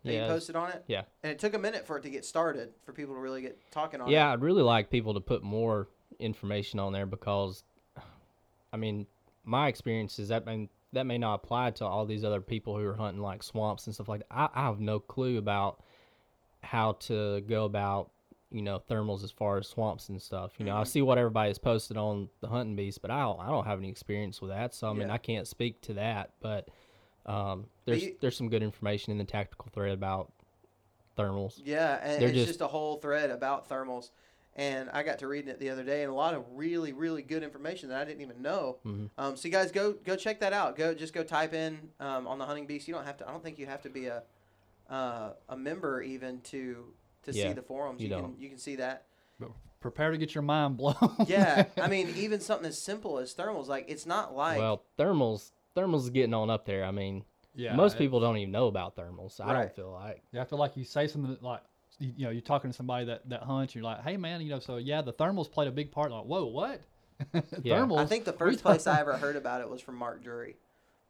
That 0.03 0.13
Yeah, 0.13 0.25
you 0.27 0.31
posted 0.33 0.55
on 0.55 0.69
it. 0.71 0.83
yeah. 0.87 1.03
And 1.23 1.31
it 1.31 1.39
took 1.39 1.53
a 1.53 1.59
minute 1.59 1.85
for 1.87 1.97
it 1.97 2.03
to 2.03 2.09
get 2.09 2.25
started 2.25 2.73
for 2.85 2.91
people 2.93 3.13
to 3.15 3.19
really 3.21 3.41
get 3.41 3.57
talking 3.71 4.01
on 4.01 4.09
it. 4.09 4.11
Yeah, 4.11 4.31
I'd 4.33 4.41
really 4.41 4.61
like 4.63 4.89
people 4.89 5.13
to 5.13 5.21
put 5.21 5.43
more 5.43 5.87
information 6.19 6.79
on 6.79 6.91
there 6.93 7.05
because, 7.05 7.63
I 8.71 8.77
mean, 8.77 9.07
my 9.45 9.67
experience 9.67 10.19
is 10.19 10.27
that 10.29 10.45
may, 10.45 10.69
that 10.93 11.05
may 11.05 11.17
not 11.17 11.35
apply 11.35 11.71
to 11.71 11.85
all 11.85 12.05
these 12.05 12.23
other 12.25 12.41
people 12.41 12.77
who 12.77 12.85
are 12.85 12.95
hunting 12.95 13.21
like 13.21 13.43
swamps 13.43 13.85
and 13.87 13.93
stuff 13.95 14.09
like 14.09 14.19
that. 14.21 14.27
I, 14.31 14.49
I 14.53 14.63
have 14.65 14.79
no 14.79 14.99
clue 14.99 15.37
about 15.37 15.81
how 16.61 16.93
to 16.93 17.41
go 17.41 17.65
about, 17.65 18.11
you 18.51 18.61
know, 18.61 18.81
thermals 18.89 19.23
as 19.23 19.31
far 19.31 19.57
as 19.57 19.67
swamps 19.67 20.09
and 20.09 20.21
stuff. 20.21 20.53
You 20.59 20.65
know, 20.65 20.75
I 20.77 20.81
Mhm. 20.83 20.87
see 20.87 21.01
what 21.01 21.17
everybody's 21.17 21.57
posted 21.57 21.97
on 21.97 22.29
the 22.41 22.47
hunting 22.47 22.75
beast, 22.75 23.01
but 23.01 23.09
I 23.09 23.21
don't, 23.21 23.39
I 23.39 23.47
don't 23.49 23.65
have 23.65 23.79
any 23.79 23.89
experience 23.89 24.41
with 24.41 24.51
that. 24.51 24.73
So 24.73 24.89
I 24.89 24.93
mean, 24.93 25.07
Yeah. 25.07 25.13
I 25.13 25.17
can't 25.17 25.47
speak 25.47 25.81
to 25.83 25.93
that. 25.95 26.31
But 26.41 26.67
um, 27.25 27.65
there's 27.85 28.03
you- 28.03 28.15
there's 28.21 28.35
some 28.37 28.49
good 28.49 28.63
information 28.63 29.11
in 29.11 29.17
the 29.17 29.23
tactical 29.23 29.69
thread 29.73 29.91
about 29.93 30.31
thermals. 31.17 31.59
Yeah, 31.63 31.99
and 32.01 32.21
They're 32.21 32.29
it's 32.29 32.37
just, 32.37 32.47
just- 32.47 32.61
a 32.61 32.67
whole 32.67 32.97
thread 32.97 33.29
about 33.29 33.69
thermals. 33.69 34.09
And 34.55 34.87
I 34.91 35.01
got 35.01 35.17
to 35.19 35.27
reading 35.27 35.49
it 35.49 35.59
the 35.59 35.71
other 35.71 35.83
day, 35.83 36.03
and 36.03 36.11
a 36.11 36.15
lot 36.15 36.35
of 36.35 36.45
really, 36.51 36.93
really 36.93 37.23
good 37.23 37.41
information 37.41 37.89
that 37.89 37.99
I 37.99 38.05
didn't 38.05 38.21
even 38.21 38.43
know. 38.43 38.77
Mhm. 38.85 39.09
Um, 39.17 39.35
so 39.35 39.47
you 39.47 39.51
guys 39.51 39.71
go 39.71 39.93
go 39.93 40.15
check 40.15 40.41
that 40.41 40.53
out. 40.53 40.75
Go 40.75 40.93
just 40.93 41.11
go 41.11 41.23
type 41.23 41.55
in 41.55 41.89
um, 41.99 42.27
on 42.27 42.37
the 42.37 42.45
Hunting 42.45 42.67
Beast. 42.67 42.87
You 42.87 42.93
don't 42.93 43.05
have 43.05 43.17
to. 43.17 43.27
I 43.27 43.31
don't 43.31 43.43
think 43.43 43.57
you 43.57 43.65
have 43.65 43.81
to 43.81 43.89
be 43.89 44.05
a 44.05 44.21
uh, 44.91 45.33
a 45.49 45.57
member 45.57 46.03
even 46.03 46.39
to 46.41 46.93
to 47.23 47.33
see 47.33 47.51
the 47.53 47.63
forums. 47.63 47.99
you 47.99 48.09
can 48.09 48.35
you 48.37 48.47
can 48.49 48.59
see 48.59 48.75
that. 48.75 49.05
But 49.39 49.49
prepare 49.79 50.11
to 50.11 50.19
get 50.19 50.35
your 50.35 50.43
mind 50.43 50.77
blown. 50.77 50.95
Yeah, 51.25 51.65
I 51.81 51.87
mean 51.95 52.13
even 52.15 52.39
something 52.39 52.67
as 52.67 52.79
simple 52.79 53.17
as 53.17 53.33
thermals, 53.33 53.67
like 53.67 53.85
it's 53.87 54.05
not 54.05 54.35
like 54.35 54.59
well, 54.59 54.83
thermals 54.99 55.49
thermals 55.75 56.01
is 56.01 56.09
getting 56.09 56.33
on 56.33 56.49
up 56.49 56.65
there. 56.65 56.83
I 56.85 56.91
mean, 56.91 57.23
yeah, 57.55 57.75
most 57.75 57.97
people 57.97 58.19
don't 58.19 58.37
even 58.37 58.51
know 58.51 58.67
about 58.67 58.95
thermals. 58.95 59.39
I 59.39 59.45
Right. 59.53 59.59
don't 59.61 59.75
feel 59.75 59.91
like. 59.91 60.23
Yeah, 60.31 60.41
I 60.41 60.45
feel 60.45 60.59
like 60.59 60.75
you 60.77 60.83
say 60.83 61.07
something 61.07 61.37
like, 61.41 61.61
you, 61.99 62.13
you 62.17 62.25
know, 62.25 62.31
you're 62.31 62.41
talking 62.41 62.71
to 62.71 62.75
somebody 62.75 63.05
that 63.05 63.29
that 63.29 63.43
hunts. 63.43 63.75
You're 63.75 63.83
like, 63.83 64.03
hey 64.03 64.17
man, 64.17 64.41
you 64.41 64.49
know, 64.49 64.59
so 64.59 64.77
yeah, 64.77 65.01
the 65.01 65.13
thermals 65.13 65.51
played 65.51 65.67
a 65.67 65.71
big 65.71 65.91
part. 65.91 66.11
Like, 66.11 66.25
whoa, 66.25 66.45
what? 66.45 66.81
Yeah. 67.63 67.77
thermals. 67.77 67.99
I 67.99 68.05
think 68.05 68.25
the 68.25 68.33
first 68.43 68.61
place 68.61 68.87
I 68.87 68.99
ever 68.99 69.13
heard 69.17 69.35
about 69.35 69.61
it 69.61 69.69
was 69.69 69.81
from 69.81 69.95
Mark 69.95 70.23
Drury. 70.23 70.55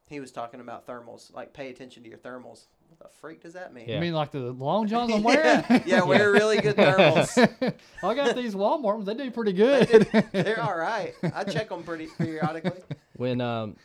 He 0.09 0.19
was 0.19 0.31
talking 0.31 0.59
about 0.59 0.85
thermals, 0.85 1.33
like 1.33 1.53
pay 1.53 1.69
attention 1.69 2.03
to 2.03 2.09
your 2.09 2.17
thermals. 2.19 2.65
What 2.89 2.99
the 2.99 3.17
freak 3.19 3.41
does 3.41 3.53
that 3.53 3.73
mean? 3.73 3.87
You 3.89 3.97
mean 3.99 4.13
like 4.13 4.29
the 4.31 4.51
long 4.51 4.85
johns 4.87 5.11
I'm 5.11 5.23
wearing? 5.23 5.63
yeah, 5.69 5.83
yeah, 5.85 6.03
wear 6.03 6.31
really 6.31 6.59
good 6.59 6.75
thermals. 6.75 7.73
I 8.03 8.13
got 8.13 8.35
these 8.35 8.53
Walmart 8.53 8.83
ones. 8.83 9.05
They 9.05 9.15
do 9.15 9.31
pretty 9.31 9.53
good. 9.53 9.87
They're 10.33 10.61
all 10.61 10.77
right. 10.77 11.15
I 11.33 11.43
check 11.45 11.69
them 11.69 11.81
pretty 11.83 12.07
periodically. 12.17 12.83
When 13.15 13.41
um, 13.41 13.77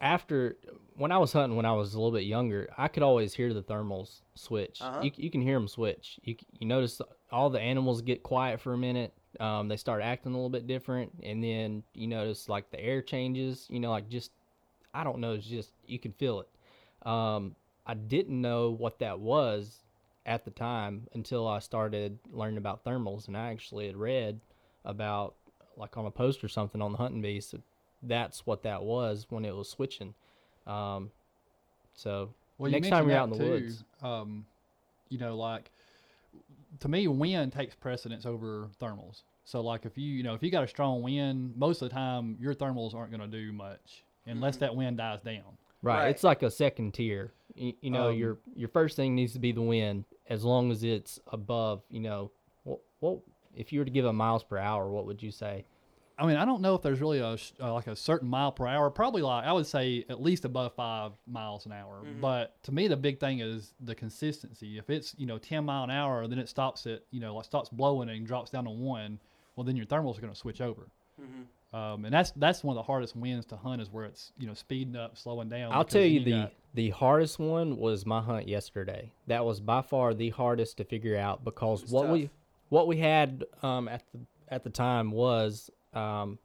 after 0.00 0.56
when 0.96 1.12
I 1.12 1.18
was 1.18 1.32
hunting 1.32 1.56
when 1.56 1.66
I 1.66 1.72
was 1.72 1.94
a 1.94 1.98
little 1.98 2.16
bit 2.16 2.24
younger, 2.24 2.68
I 2.76 2.88
could 2.88 3.02
always 3.02 3.34
hear 3.34 3.52
the 3.52 3.62
thermals 3.62 4.20
switch. 4.34 4.80
Uh-huh. 4.80 5.00
You 5.02 5.10
you 5.16 5.30
can 5.30 5.42
hear 5.42 5.54
them 5.54 5.68
switch. 5.68 6.18
You 6.22 6.36
you 6.58 6.66
notice 6.66 7.00
all 7.30 7.50
the 7.50 7.60
animals 7.60 8.02
get 8.02 8.22
quiet 8.22 8.60
for 8.60 8.72
a 8.72 8.78
minute. 8.78 9.12
Um, 9.38 9.68
they 9.68 9.76
start 9.76 10.02
acting 10.02 10.32
a 10.32 10.34
little 10.34 10.50
bit 10.50 10.66
different, 10.66 11.12
and 11.22 11.42
then 11.42 11.82
you 11.94 12.06
notice 12.06 12.48
like 12.48 12.70
the 12.70 12.80
air 12.80 13.02
changes. 13.02 13.66
You 13.68 13.80
know, 13.80 13.90
like 13.90 14.08
just 14.08 14.32
I 14.94 15.04
don't 15.04 15.18
know. 15.18 15.34
It's 15.34 15.46
just 15.46 15.72
you 15.86 15.98
can 15.98 16.12
feel 16.12 16.40
it. 16.40 17.08
Um, 17.08 17.54
I 17.86 17.94
didn't 17.94 18.40
know 18.40 18.70
what 18.70 18.98
that 18.98 19.20
was 19.20 19.84
at 20.26 20.44
the 20.44 20.50
time 20.50 21.08
until 21.14 21.48
I 21.48 21.60
started 21.60 22.18
learning 22.30 22.58
about 22.58 22.84
thermals, 22.84 23.28
and 23.28 23.36
I 23.36 23.50
actually 23.50 23.86
had 23.86 23.96
read 23.96 24.40
about 24.84 25.34
like 25.76 25.96
on 25.96 26.06
a 26.06 26.10
post 26.10 26.44
or 26.44 26.48
something 26.48 26.82
on 26.82 26.92
the 26.92 26.98
hunting 26.98 27.22
beast. 27.22 27.54
That 28.02 28.08
That's 28.08 28.46
what 28.46 28.62
that 28.62 28.82
was 28.82 29.26
when 29.30 29.44
it 29.44 29.54
was 29.54 29.68
switching. 29.68 30.14
Um, 30.66 31.10
so 31.94 32.30
Well, 32.58 32.70
next 32.70 32.86
you 32.86 32.90
time 32.90 33.06
mentioned 33.06 33.10
you're 33.10 33.18
out 33.18 33.24
in 33.24 33.30
the 33.30 33.38
too. 33.38 33.50
woods, 33.50 33.84
um, 34.02 34.46
you 35.08 35.18
know, 35.18 35.36
like 35.36 35.70
to 36.80 36.88
me, 36.88 37.08
wind 37.08 37.52
takes 37.52 37.74
precedence 37.74 38.24
over 38.26 38.68
thermals. 38.80 39.22
So, 39.44 39.60
like, 39.60 39.84
if 39.84 39.98
you, 39.98 40.06
you 40.06 40.22
know, 40.22 40.34
if 40.34 40.42
you 40.42 40.50
got 40.50 40.62
a 40.62 40.68
strong 40.68 41.02
wind, 41.02 41.54
most 41.56 41.82
of 41.82 41.88
the 41.88 41.94
time 41.94 42.36
your 42.40 42.54
thermals 42.54 42.94
aren't 42.94 43.10
going 43.10 43.28
to 43.28 43.36
do 43.38 43.52
much 43.52 44.04
unless 44.26 44.56
Mhm. 44.56 44.60
that 44.60 44.76
wind 44.76 44.96
dies 44.98 45.20
down. 45.22 45.42
right, 45.82 46.02
Right. 46.04 46.08
it's 46.10 46.22
like 46.22 46.42
a 46.42 46.50
second 46.50 46.92
tier. 46.94 47.32
You, 47.54 47.72
you 47.80 47.90
know, 47.90 48.10
Um, 48.10 48.16
your 48.16 48.38
your 48.54 48.68
first 48.68 48.94
thing 48.96 49.14
needs 49.14 49.32
to 49.32 49.38
be 49.40 49.50
the 49.52 49.62
wind, 49.62 50.04
as 50.28 50.44
long 50.44 50.70
as 50.70 50.84
it's 50.84 51.18
above. 51.28 51.82
You 51.90 52.00
know, 52.00 52.30
what 52.64 52.80
what 53.00 53.18
if 53.56 53.72
you 53.72 53.80
were 53.80 53.84
to 53.84 53.90
give 53.90 54.04
a 54.04 54.12
miles 54.12 54.44
per 54.44 54.56
hour, 54.58 54.88
what 54.90 55.06
would 55.06 55.22
you 55.22 55.30
say? 55.32 55.64
I 56.20 56.26
mean, 56.26 56.36
I 56.36 56.44
don't 56.44 56.60
know 56.60 56.74
if 56.74 56.82
there's 56.82 57.00
really 57.00 57.18
a 57.20 57.36
uh, 57.62 57.72
like 57.72 57.86
a 57.86 57.96
certain 57.96 58.28
mile 58.28 58.52
per 58.52 58.66
hour. 58.66 58.90
Probably 58.90 59.22
like 59.22 59.44
I 59.46 59.52
would 59.52 59.66
say 59.66 60.04
at 60.10 60.20
least 60.22 60.44
above 60.44 60.74
five 60.74 61.12
miles 61.26 61.64
an 61.66 61.72
hour. 61.72 62.02
Mhm. 62.04 62.20
But 62.20 62.62
to 62.64 62.72
me, 62.72 62.88
the 62.88 62.96
big 62.96 63.18
thing 63.18 63.40
is 63.40 63.72
the 63.80 63.94
consistency. 63.94 64.76
If 64.78 64.90
it's 64.90 65.14
you 65.18 65.26
know 65.26 65.38
ten 65.38 65.64
mile 65.64 65.84
an 65.84 65.90
hour, 65.90 66.26
then 66.26 66.38
it 66.38 66.48
stops 66.48 66.86
at 66.86 67.02
you 67.10 67.20
know 67.20 67.34
like 67.34 67.46
stops 67.46 67.70
blowing 67.70 68.08
and 68.10 68.26
drops 68.26 68.50
down 68.50 68.64
to 68.64 68.70
one. 68.70 69.18
Well, 69.56 69.64
then 69.64 69.76
your 69.76 69.86
thermals 69.86 70.18
are 70.18 70.20
going 70.20 70.32
to 70.32 70.38
switch 70.38 70.60
over. 70.60 70.88
hmm 71.18 71.42
Um, 71.76 72.04
and 72.04 72.12
that's 72.12 72.32
that's 72.32 72.62
one 72.64 72.76
of 72.76 72.82
the 72.82 72.86
hardest 72.86 73.14
winds 73.16 73.46
to 73.46 73.56
hunt 73.56 73.80
is 73.80 73.90
where 73.90 74.04
it's 74.04 74.32
you 74.38 74.46
know 74.46 74.54
speeding 74.54 74.96
up, 74.96 75.16
slowing 75.16 75.48
down. 75.48 75.72
I'll 75.72 75.84
tell 75.84 76.02
then 76.02 76.10
you 76.12 76.20
the 76.24 76.30
got- 76.32 76.52
the 76.74 76.90
hardest 76.90 77.38
one 77.38 77.78
was 77.78 78.04
my 78.04 78.20
hunt 78.20 78.46
yesterday. 78.46 79.10
That 79.26 79.44
was 79.44 79.58
by 79.60 79.82
far 79.82 80.12
the 80.14 80.30
hardest 80.30 80.76
to 80.76 80.84
figure 80.84 81.16
out 81.16 81.44
because 81.44 81.82
It's 81.84 81.92
what 81.92 82.08
we 82.10 82.30
what 82.68 82.86
we 82.86 82.98
had 82.98 83.44
um, 83.62 83.88
at 83.88 84.02
the 84.12 84.18
at 84.48 84.64
the 84.64 84.70
time 84.70 85.10
was 85.12 85.70
um, 85.94 86.38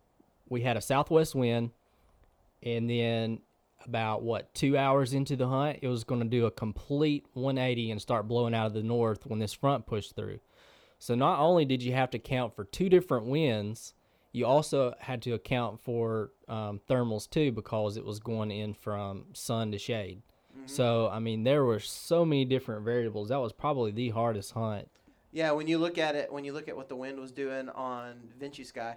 we 0.49 0.61
had 0.61 0.77
a 0.77 0.81
southwest 0.81 1.35
wind, 1.35 1.71
and 2.63 2.89
then 2.89 3.39
about 3.85 4.23
what 4.23 4.53
two 4.53 4.77
hours 4.77 5.13
into 5.13 5.35
the 5.35 5.47
hunt, 5.47 5.79
it 5.81 5.87
was 5.87 6.03
going 6.03 6.21
to 6.21 6.27
do 6.27 6.45
a 6.45 6.51
complete 6.51 7.25
180 7.33 7.91
and 7.91 8.01
start 8.01 8.27
blowing 8.27 8.53
out 8.53 8.67
of 8.67 8.73
the 8.73 8.83
north 8.83 9.25
when 9.25 9.39
this 9.39 9.53
front 9.53 9.85
pushed 9.85 10.15
through. 10.15 10.39
So 10.99 11.15
not 11.15 11.39
only 11.39 11.65
did 11.65 11.83
you 11.83 11.93
have 11.93 12.09
to 12.11 12.19
count 12.19 12.55
for 12.55 12.63
two 12.63 12.89
different 12.89 13.27
winds, 13.27 13.93
you 14.31 14.45
also 14.45 14.93
had 14.99 15.21
to 15.23 15.33
account 15.33 15.79
for 15.79 16.31
um, 16.47 16.81
thermals 16.89 17.29
too 17.29 17.51
because 17.51 17.97
it 17.97 18.05
was 18.05 18.19
going 18.19 18.51
in 18.51 18.73
from 18.73 19.25
sun 19.33 19.71
to 19.71 19.77
shade. 19.77 20.21
Mm-hmm. 20.57 20.67
So 20.67 21.09
I 21.09 21.19
mean, 21.19 21.43
there 21.43 21.63
were 21.63 21.79
so 21.79 22.25
many 22.25 22.45
different 22.45 22.83
variables. 22.83 23.29
That 23.29 23.39
was 23.39 23.53
probably 23.53 23.91
the 23.91 24.09
hardest 24.09 24.51
hunt. 24.53 24.89
Yeah, 25.31 25.51
when 25.51 25.67
you 25.67 25.77
look 25.77 25.97
at 25.97 26.15
it, 26.15 26.31
when 26.31 26.45
you 26.45 26.53
look 26.53 26.69
at 26.69 26.77
what 26.77 26.87
the 26.87 26.95
wind 26.95 27.19
was 27.19 27.31
doing 27.31 27.67
on 27.69 28.29
Ventusky, 28.41 28.95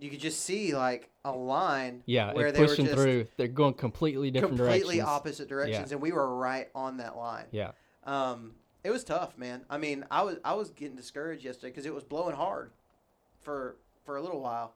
you 0.00 0.10
could 0.10 0.20
just 0.20 0.40
see 0.40 0.74
like 0.74 1.10
a 1.24 1.32
line. 1.32 2.02
Yeah, 2.06 2.32
where 2.32 2.48
it 2.48 2.54
they 2.54 2.60
were 2.60 2.66
pushing 2.68 2.86
just 2.86 2.98
through. 2.98 3.26
They're 3.36 3.48
going 3.48 3.74
completely 3.74 4.30
different 4.30 4.56
completely 4.56 4.96
directions. 4.96 5.08
opposite 5.08 5.48
directions, 5.48 5.92
and 5.92 6.00
we 6.00 6.12
were 6.12 6.36
right 6.36 6.68
on 6.74 6.98
that 6.98 7.16
line. 7.16 7.46
Yeah, 7.50 7.72
Um, 8.04 8.54
it 8.82 8.90
was 8.90 9.04
tough, 9.04 9.38
man. 9.38 9.64
I 9.70 9.78
mean, 9.78 10.04
I 10.10 10.22
was 10.22 10.38
I 10.44 10.54
was 10.54 10.70
getting 10.70 10.96
discouraged 10.96 11.44
yesterday 11.44 11.70
because 11.70 11.86
it 11.86 11.94
was 11.94 12.04
blowing 12.04 12.36
hard 12.36 12.70
for 13.42 13.76
for 14.04 14.16
a 14.16 14.22
little 14.22 14.40
while. 14.40 14.74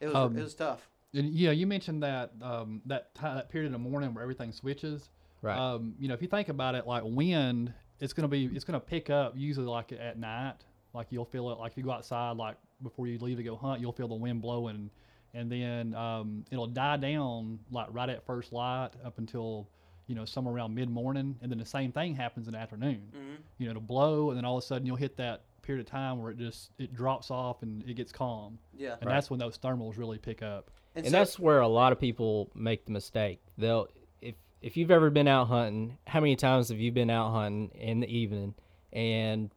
It 0.00 0.06
was 0.06 0.14
Um, 0.14 0.36
it 0.36 0.42
was 0.42 0.54
tough. 0.54 0.88
And, 1.14 1.32
yeah, 1.32 1.50
you 1.52 1.66
mentioned 1.66 2.02
that 2.02 2.32
um, 2.42 2.82
that 2.86 3.14
ti 3.14 3.22
that 3.22 3.48
period 3.48 3.66
in 3.66 3.72
the 3.72 3.78
morning 3.78 4.12
where 4.12 4.22
everything 4.22 4.52
switches. 4.52 5.08
right. 5.40 5.56
Um, 5.56 5.94
you 5.98 6.08
know, 6.08 6.14
if 6.14 6.20
you 6.20 6.28
think 6.28 6.48
about 6.50 6.74
it, 6.74 6.86
like 6.86 7.02
wind, 7.06 7.72
it's 8.00 8.12
gonna 8.12 8.28
be 8.28 8.46
it's 8.46 8.64
gonna 8.64 8.80
pick 8.80 9.08
up 9.08 9.32
usually 9.36 9.66
like 9.66 9.92
at 9.92 10.18
night. 10.18 10.56
Like 10.92 11.06
you'll 11.10 11.24
feel 11.24 11.50
it. 11.50 11.58
Like 11.58 11.72
if 11.72 11.78
you 11.78 11.84
go 11.84 11.92
outside, 11.92 12.36
like 12.36 12.56
before 12.82 13.06
you 13.06 13.18
leave 13.18 13.36
to 13.38 13.42
go 13.42 13.56
hunt, 13.56 13.80
you'll 13.80 13.92
feel 13.92 14.08
the 14.08 14.14
wind 14.14 14.42
blowing, 14.42 14.90
and 15.34 15.50
then 15.50 15.94
um, 15.94 16.44
it'll 16.50 16.66
die 16.66 16.96
down 16.96 17.58
like 17.70 17.88
right 17.90 18.08
at 18.08 18.24
first 18.26 18.52
light 18.52 18.90
up 19.04 19.18
until 19.18 19.68
you 20.06 20.14
know 20.14 20.24
somewhere 20.24 20.54
around 20.54 20.74
mid 20.74 20.88
morning, 20.90 21.36
and 21.42 21.50
then 21.50 21.58
the 21.58 21.64
same 21.66 21.92
thing 21.92 22.14
happens 22.14 22.46
in 22.46 22.52
the 22.52 22.58
afternoon. 22.58 23.02
Mhm. 23.14 23.36
You 23.58 23.66
know, 23.66 23.70
it'll 23.70 23.82
blow, 23.82 24.30
and 24.30 24.36
then 24.36 24.44
all 24.44 24.56
of 24.58 24.62
a 24.62 24.66
sudden 24.66 24.86
you'll 24.86 24.96
hit 24.96 25.16
that 25.16 25.42
period 25.62 25.84
of 25.84 25.90
time 25.90 26.22
where 26.22 26.30
it 26.30 26.38
just 26.38 26.70
it 26.78 26.94
drops 26.94 27.30
off 27.30 27.62
and 27.62 27.82
it 27.88 27.94
gets 27.94 28.12
calm, 28.12 28.58
Yeah, 28.76 28.96
and 29.00 29.10
that's 29.10 29.30
when 29.30 29.40
those 29.40 29.58
thermals 29.58 29.98
really 29.98 30.18
pick 30.18 30.42
up. 30.42 30.70
and 30.94 31.04
so- 31.06 31.10
that's 31.10 31.38
where 31.38 31.60
a 31.60 31.68
lot 31.68 31.92
of 31.92 31.98
people 32.00 32.50
make 32.54 32.84
the 32.84 32.92
mistake. 32.92 33.40
They'll 33.58 33.88
if 34.20 34.36
if 34.62 34.76
you've 34.76 34.90
ever 34.92 35.10
been 35.10 35.26
out 35.28 35.48
hunting, 35.48 35.98
how 36.06 36.20
many 36.20 36.36
times 36.36 36.68
have 36.68 36.78
you 36.78 36.92
been 36.92 37.10
out 37.10 37.32
hunting 37.32 37.70
in 37.74 38.00
the 38.00 38.06
evening 38.08 38.54
and 38.92 39.50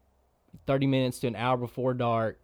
30 0.65 0.87
minutes 0.87 1.19
to 1.19 1.27
an 1.27 1.35
hour 1.35 1.57
before 1.57 1.93
dark, 1.93 2.43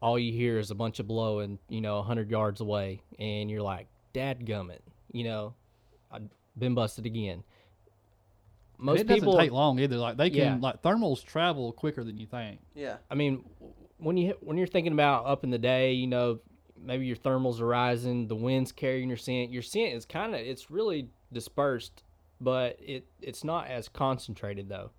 all 0.00 0.18
you 0.18 0.32
hear 0.32 0.58
is 0.58 0.70
a 0.70 0.74
bunch 0.74 0.98
of 1.00 1.06
blowing, 1.08 1.58
you 1.68 1.80
know, 1.80 1.96
100 1.96 2.30
yards 2.30 2.60
away, 2.60 3.00
and 3.18 3.50
you're 3.50 3.62
like, 3.62 3.86
Dad 4.12 4.46
gummit, 4.46 4.80
you 5.12 5.24
know, 5.24 5.54
I've 6.12 6.28
been 6.58 6.74
busted 6.74 7.06
again. 7.06 7.42
Most 8.78 9.00
it 9.00 9.06
doesn't 9.06 9.20
people, 9.22 9.38
take 9.38 9.50
long 9.52 9.78
either. 9.78 9.96
Like 9.96 10.16
they 10.16 10.30
can 10.30 10.38
Yeah. 10.38 10.58
like 10.60 10.82
thermals 10.82 11.24
travel 11.24 11.72
quicker 11.72 12.04
than 12.04 12.18
you 12.18 12.26
think. 12.26 12.60
Yeah. 12.74 12.96
I 13.10 13.14
mean, 13.14 13.44
when 13.98 14.16
you 14.16 14.34
when 14.40 14.56
you're 14.58 14.66
thinking 14.66 14.92
about 14.92 15.26
up 15.26 15.44
in 15.44 15.50
the 15.50 15.58
day, 15.58 15.92
you 15.92 16.06
know, 16.06 16.40
maybe 16.76 17.06
your 17.06 17.16
thermals 17.16 17.60
are 17.60 17.66
rising, 17.66 18.26
the 18.26 18.34
wind's 18.36 18.72
carrying 18.72 19.08
your 19.08 19.16
scent. 19.16 19.50
Your 19.52 19.62
scent 19.62 19.94
is 19.94 20.04
kind 20.04 20.34
of 20.34 20.40
it's 20.40 20.70
really 20.70 21.08
dispersed, 21.32 22.02
but 22.40 22.76
it 22.80 23.06
it's 23.22 23.44
not 23.44 23.68
as 23.68 23.88
concentrated 23.88 24.68
though. 24.68 24.90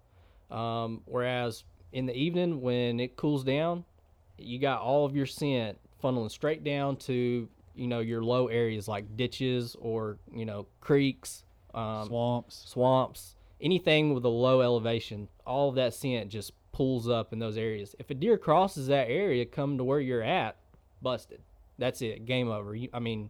Um, 0.55 1.01
whereas 1.05 1.63
in 1.91 2.05
the 2.05 2.15
evening 2.15 2.61
when 2.61 2.99
it 2.99 3.17
cools 3.17 3.43
down, 3.43 3.83
you 4.37 4.59
got 4.59 4.81
all 4.81 5.05
of 5.05 5.15
your 5.15 5.25
scent 5.25 5.77
funneling 6.03 6.31
straight 6.31 6.63
down 6.63 6.97
to 6.97 7.47
you 7.75 7.87
know 7.87 7.99
your 7.99 8.23
low 8.23 8.47
areas 8.47 8.87
like 8.87 9.17
ditches 9.17 9.75
or 9.79 10.17
you 10.33 10.45
know 10.45 10.67
creeks, 10.81 11.43
um, 11.73 12.07
Swamps. 12.07 12.63
swamps, 12.67 13.35
anything 13.61 14.13
with 14.13 14.25
a 14.25 14.29
low 14.29 14.61
elevation, 14.61 15.27
all 15.45 15.69
of 15.69 15.75
that 15.75 15.93
scent 15.93 16.29
just 16.29 16.53
pulls 16.71 17.07
up 17.07 17.31
in 17.33 17.39
those 17.39 17.57
areas. 17.57 17.95
If 17.99 18.09
a 18.09 18.13
deer 18.13 18.37
crosses 18.37 18.87
that 18.87 19.09
area, 19.09 19.45
come 19.45 19.77
to 19.77 19.83
where 19.83 19.99
you're 19.99 20.23
at, 20.23 20.57
busted. 21.01 21.41
That's 21.77 22.01
it. 22.01 22.25
Game 22.25 22.49
over. 22.49 22.75
You, 22.75 22.89
I 22.93 22.99
mean, 22.99 23.29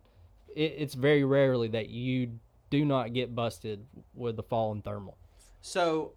it, 0.56 0.76
it's 0.78 0.93
very 0.93 1.24
rarely 1.24 1.68
that 1.70 1.89
you 1.89 2.39
do 2.70 2.86
not 2.86 3.14
get 3.14 3.36
busted 3.36 3.86
with 4.14 4.36
the 4.36 4.43
fallen 4.43 4.82
thermal. 4.82 5.18
So, 5.62 6.14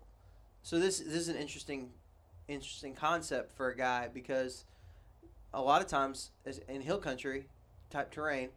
so 0.62 0.78
this 0.78 0.98
this 0.98 1.14
is 1.14 1.28
an 1.28 1.36
interesting, 1.36 1.90
interesting 2.48 2.94
concept 2.94 3.52
for 3.52 3.70
a 3.70 3.76
guy 3.76 4.08
because 4.12 4.64
a 5.52 5.60
lot 5.60 5.80
of 5.80 5.88
times 5.88 6.30
in 6.68 6.80
hill 6.80 6.98
country 6.98 7.46
type 7.90 8.10
terrain, 8.10 8.50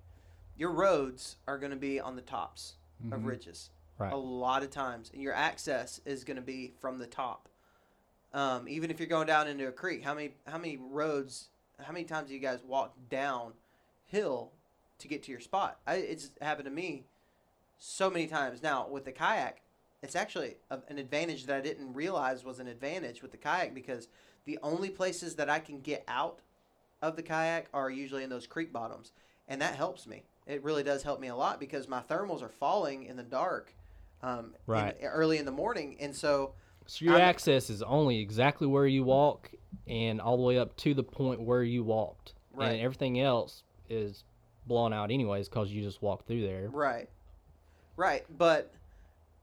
your 0.57 0.71
roads 0.71 1.37
are 1.47 1.57
going 1.57 1.71
to 1.71 1.77
be 1.77 1.99
on 1.99 2.15
the 2.15 2.21
tops 2.21 2.75
of 3.11 3.25
ridges. 3.25 3.69
Right. 3.97 4.13
A 4.13 4.17
lot 4.17 4.63
of 4.63 4.69
times, 4.69 5.11
and 5.13 5.21
your 5.21 5.33
access 5.33 6.01
is 6.05 6.23
going 6.23 6.35
to 6.35 6.41
be 6.41 6.73
from 6.79 6.99
the 6.99 7.07
top. 7.07 7.49
Um, 8.33 8.67
even 8.67 8.89
if 8.89 8.99
you're 8.99 9.09
going 9.09 9.27
down 9.27 9.47
into 9.47 9.67
a 9.67 9.71
creek, 9.71 10.03
how 10.03 10.13
many 10.13 10.31
how 10.47 10.57
many 10.57 10.77
roads, 10.77 11.49
how 11.79 11.91
many 11.91 12.05
times 12.05 12.29
do 12.29 12.33
you 12.33 12.39
guys 12.39 12.59
walk 12.65 12.93
down 13.09 13.53
hill 14.05 14.51
to 14.99 15.07
get 15.07 15.23
to 15.23 15.31
your 15.31 15.39
spot? 15.39 15.79
I, 15.85 15.95
it's 15.95 16.31
happened 16.41 16.65
to 16.65 16.71
me 16.71 17.05
so 17.77 18.09
many 18.09 18.27
times. 18.27 18.63
Now 18.63 18.87
with 18.87 19.05
the 19.05 19.11
kayak, 19.11 19.61
it's 20.01 20.15
actually 20.15 20.55
a, 20.69 20.79
an 20.87 20.97
advantage 20.97 21.45
that 21.45 21.57
I 21.57 21.61
didn't 21.61 21.93
realize 21.93 22.43
was 22.43 22.59
an 22.59 22.67
advantage 22.67 23.21
with 23.21 23.31
the 23.31 23.37
kayak 23.37 23.75
because 23.75 24.07
the 24.45 24.57
only 24.63 24.89
places 24.89 25.35
that 25.35 25.49
I 25.49 25.59
can 25.59 25.81
get 25.81 26.03
out 26.07 26.39
of 27.01 27.15
the 27.15 27.23
kayak 27.23 27.67
are 27.73 27.89
usually 27.89 28.23
in 28.23 28.29
those 28.29 28.47
creek 28.47 28.71
bottoms, 28.71 29.11
and 29.47 29.61
that 29.61 29.75
helps 29.75 30.05
me. 30.07 30.23
It 30.47 30.63
really 30.63 30.83
does 30.83 31.03
help 31.03 31.19
me 31.19 31.27
a 31.27 31.35
lot 31.35 31.59
because 31.59 31.87
my 31.87 32.01
thermals 32.01 32.41
are 32.41 32.49
falling 32.49 33.03
in 33.05 33.15
the 33.17 33.23
dark, 33.23 33.73
um, 34.21 34.45
in- 34.45 34.53
Right. 34.67 34.97
early 35.03 35.37
in 35.37 35.45
the 35.45 35.51
morning, 35.51 35.97
and 35.99 36.15
so 36.15 36.53
So 36.87 37.05
your 37.05 37.13
I'm- 37.15 37.21
access 37.21 37.69
is 37.69 37.81
only 37.83 38.19
exactly 38.19 38.67
where 38.67 38.87
you 38.87 39.03
walk 39.03 39.51
and 39.87 40.19
all 40.19 40.35
the 40.37 40.43
way 40.43 40.57
up 40.57 40.75
to 40.77 40.93
the 40.93 41.03
point 41.03 41.41
where 41.41 41.63
you 41.63 41.83
walked. 41.83 42.33
Right. 42.53 42.71
And 42.73 42.81
everything 42.81 43.19
else 43.19 43.63
is 43.89 44.23
blown 44.65 44.91
out 44.93 45.11
anyways 45.11 45.47
because 45.47 45.71
you 45.71 45.81
just 45.83 46.01
walked 46.01 46.27
through 46.27 46.41
there. 46.41 46.69
Right. 46.69 47.09
Right. 47.95 48.25
But 48.37 48.73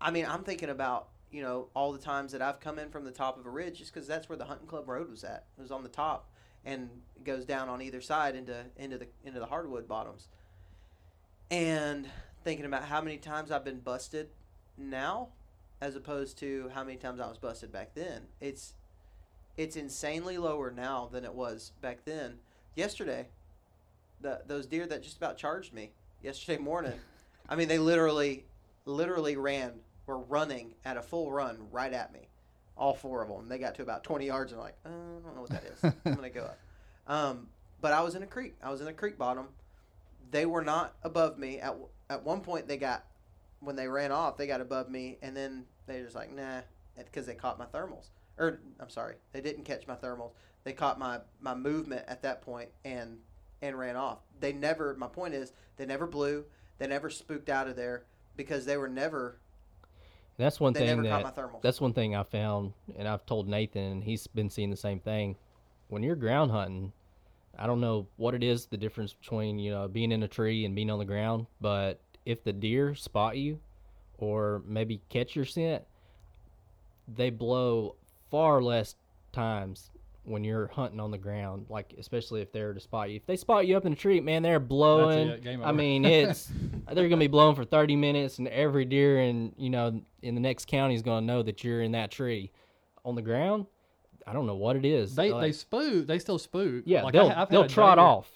I 0.01 0.11
mean, 0.11 0.27
I'm 0.27 0.45
thinking 0.45 0.69
about, 0.69 1.09
you 1.31 1.43
know, 1.43 1.69
all 1.75 1.93
the 1.93 1.99
times 1.99 2.33
that 2.33 2.43
I've 2.43 2.61
come 2.61 2.79
in 2.79 2.91
from 2.91 3.05
the 3.05 3.11
top 3.11 3.39
of 3.39 3.47
a 3.47 3.51
ridge 3.51 3.79
just 3.79 3.93
because 3.93 4.07
that's 4.07 4.29
where 4.29 4.37
the 4.39 4.45
hunting 4.45 4.67
club 4.67 4.89
road 4.89 5.09
was 5.11 5.25
at. 5.25 5.47
It 5.59 5.63
was 5.63 5.71
on 5.73 5.83
the 5.83 5.89
top 5.89 6.29
and 6.69 6.91
goes 7.25 7.47
down 7.47 7.69
on 7.69 7.81
either 7.81 8.01
side 8.01 8.37
into 8.37 8.65
into 8.77 8.99
the 8.99 9.07
into 9.25 9.41
the 9.41 9.47
hardwood 9.47 9.89
bottoms. 9.89 10.29
And 11.51 12.09
thinking 12.45 12.67
about 12.67 12.85
how 12.85 13.01
many 13.01 13.17
times 13.17 13.51
I've 13.51 13.65
been 13.65 13.81
busted 13.81 14.29
now 14.77 15.29
as 15.81 15.97
opposed 15.97 16.39
to 16.39 16.71
how 16.75 16.85
many 16.85 16.99
times 16.99 17.21
I 17.21 17.29
was 17.29 17.39
busted 17.39 17.73
back 17.73 17.95
then. 17.95 18.23
It's 18.41 18.75
it's 19.57 19.77
insanely 19.77 20.37
lower 20.37 20.71
now 20.71 21.09
than 21.11 21.25
it 21.25 21.35
was 21.35 21.73
back 21.81 22.05
then. 22.05 22.39
Yesterday, 22.77 23.29
the 24.21 24.43
those 24.47 24.67
deer 24.67 24.87
that 24.87 25.03
just 25.03 25.17
about 25.17 25.39
charged 25.39 25.73
me 25.73 25.93
yesterday 26.23 26.59
morning. 26.63 27.01
I 27.49 27.57
mean, 27.57 27.69
they 27.69 27.79
literally, 27.79 28.45
literally 28.85 29.37
ran, 29.37 29.73
were 30.05 30.19
running 30.19 30.75
at 30.85 30.99
a 30.99 31.03
full 31.03 31.33
run 31.33 31.69
right 31.73 31.95
at 31.95 32.13
me. 32.13 32.28
All 32.79 32.95
four 32.95 33.23
of 33.23 33.29
them. 33.29 33.49
They 33.49 33.59
got 33.59 33.75
to 33.77 33.83
about 33.83 34.05
20 34.05 34.27
yards 34.27 34.53
and 34.53 34.61
like, 34.61 34.77
uh, 34.87 34.89
I 34.89 35.27
don't 35.27 35.35
know 35.35 35.43
what 35.43 35.51
that 35.51 35.65
is. 35.65 35.83
I'm 35.83 36.15
going 36.15 36.23
to 36.23 36.31
go 36.31 36.45
up. 36.45 36.59
Um, 37.11 37.49
but 37.81 37.95
I 37.95 38.03
was 38.03 38.17
in 38.17 38.23
a 38.23 38.27
creek. 38.27 38.57
I 38.63 38.71
was 38.71 38.83
in 38.83 38.87
a 38.87 38.93
creek 38.93 39.17
bottom. 39.17 39.49
They 40.31 40.45
were 40.45 40.63
not 40.63 40.95
above 41.03 41.39
me. 41.39 41.59
At, 41.59 41.75
at 42.11 42.23
one 42.23 42.43
point, 42.43 42.69
they 42.69 42.77
got, 42.77 43.07
when 43.61 43.77
they 43.77 43.89
ran 43.89 44.13
off, 44.13 44.37
they 44.37 44.47
got 44.47 44.61
above 44.61 44.91
me. 44.91 45.17
And 45.23 45.35
then 45.35 45.65
they 45.87 46.03
just 46.03 46.15
like, 46.15 46.31
nah, 46.31 46.61
because 46.99 47.25
they 47.25 47.33
caught 47.33 47.59
my 47.59 47.65
thermals. 47.65 48.09
Or, 48.37 48.61
I'm 48.79 48.91
sorry, 48.91 49.15
they 49.33 49.41
didn't 49.41 49.65
catch 49.65 49.87
my 49.87 49.95
thermals. 49.95 50.33
They 50.65 50.75
caught 50.75 50.99
my, 50.99 51.21
my 51.41 51.55
movement 51.55 52.05
at 52.09 52.21
that 52.25 52.43
point 52.43 52.69
and 52.85 53.17
and 53.63 53.79
ran 53.79 53.97
off. 53.97 54.19
They 54.41 54.53
never. 54.53 54.95
My 54.95 55.09
point 55.09 55.35
is, 55.35 55.53
they 55.77 55.87
never 55.87 56.07
blew. 56.07 56.45
They 56.79 56.87
never 56.87 57.11
spooked 57.11 57.49
out 57.49 57.69
of 57.69 57.77
there 57.77 58.05
because 58.37 58.65
they 58.65 58.77
were 58.77 58.89
never. 58.89 59.39
That's 60.39 60.61
one 60.61 60.73
They 60.73 60.87
thing 60.87 61.03
that 61.03 61.23
caught 61.23 61.37
my 61.37 61.43
thermals. 61.43 61.63
that's 61.63 61.81
one 61.81 61.93
thing 61.93 62.15
I 62.15 62.23
found, 62.23 62.73
and 62.97 63.09
I've 63.09 63.27
told 63.27 63.49
Nathan, 63.49 63.83
and 63.83 64.05
he's 64.05 64.27
been 64.29 64.49
seeing 64.49 64.71
the 64.71 64.77
same 64.77 65.01
thing. 65.01 65.37
When 65.89 66.03
you're 66.03 66.17
ground 66.17 66.53
hunting, 66.53 66.93
I 67.59 67.67
don't 67.67 67.81
know 67.81 68.07
what 68.17 68.35
it 68.35 68.45
is, 68.45 68.67
the 68.67 68.77
difference 68.77 69.13
between 69.13 69.59
you 69.59 69.73
know 69.73 69.89
being 69.89 70.13
in 70.13 70.23
a 70.23 70.29
tree 70.29 70.65
and 70.65 70.75
being 70.75 70.91
on 70.91 71.01
the 71.01 71.05
ground, 71.05 71.47
but 71.61 72.01
if 72.25 72.45
the 72.45 72.53
deer 72.53 72.95
spot 72.95 73.37
you, 73.37 73.59
or 74.17 74.63
maybe 74.65 75.01
catch 75.09 75.35
your 75.35 75.45
scent, 75.45 75.83
they 77.09 77.31
blow 77.31 77.97
far 78.31 78.63
less 78.63 78.95
times 79.33 79.91
when 80.29 80.45
you're 80.45 80.69
hunting 80.69 81.01
on 81.01 81.11
the 81.11 81.19
ground. 81.19 81.67
Like 81.69 81.95
especially 81.99 82.41
if 82.43 82.53
they're 82.53 82.73
to 82.75 82.81
spot 82.81 83.11
you. 83.11 83.17
If 83.17 83.27
they 83.27 83.37
spot 83.37 83.67
you 83.67 83.77
up 83.77 83.85
in 83.87 83.93
a 83.93 83.97
tree, 83.97 84.21
man, 84.21 84.43
they're 84.43 84.61
blowing. 84.61 85.29
it, 85.29 85.47
I 85.47 85.55
over. 85.55 85.73
mean, 85.73 86.05
it's 86.05 86.51
they're 86.93 87.09
gonna 87.09 87.17
be 87.19 87.27
blowing 87.27 87.55
for 87.57 87.65
30 87.65 87.97
minutes, 87.97 88.39
and 88.39 88.49
every 88.49 88.85
deer 88.85 89.21
in 89.21 89.53
you 89.57 89.71
know 89.71 90.01
in 90.23 90.35
the 90.35 90.41
next 90.41 90.67
county 90.67 90.95
is 90.95 91.03
gonna 91.03 91.27
know 91.27 91.43
that 91.43 91.65
you're 91.65 91.83
in 91.83 91.93
that 91.93 92.11
tree. 92.11 92.51
On 93.05 93.15
the 93.15 93.23
ground, 93.23 93.67
I 94.27 94.33
don't 94.35 94.47
know 94.47 94.57
what 94.57 94.77
it 94.77 94.85
is. 94.85 95.15
They 95.15 95.33
Like, 95.33 95.41
they 95.43 95.53
spook. 95.53 96.07
They 96.07 96.19
still 96.19 96.39
spook. 96.39 96.83
yeah, 96.85 97.03
Like, 97.05 97.13
they'll 97.15 97.29
had 97.31 97.49
they'll 97.49 97.67
trot 97.67 97.99
off. 97.99 98.31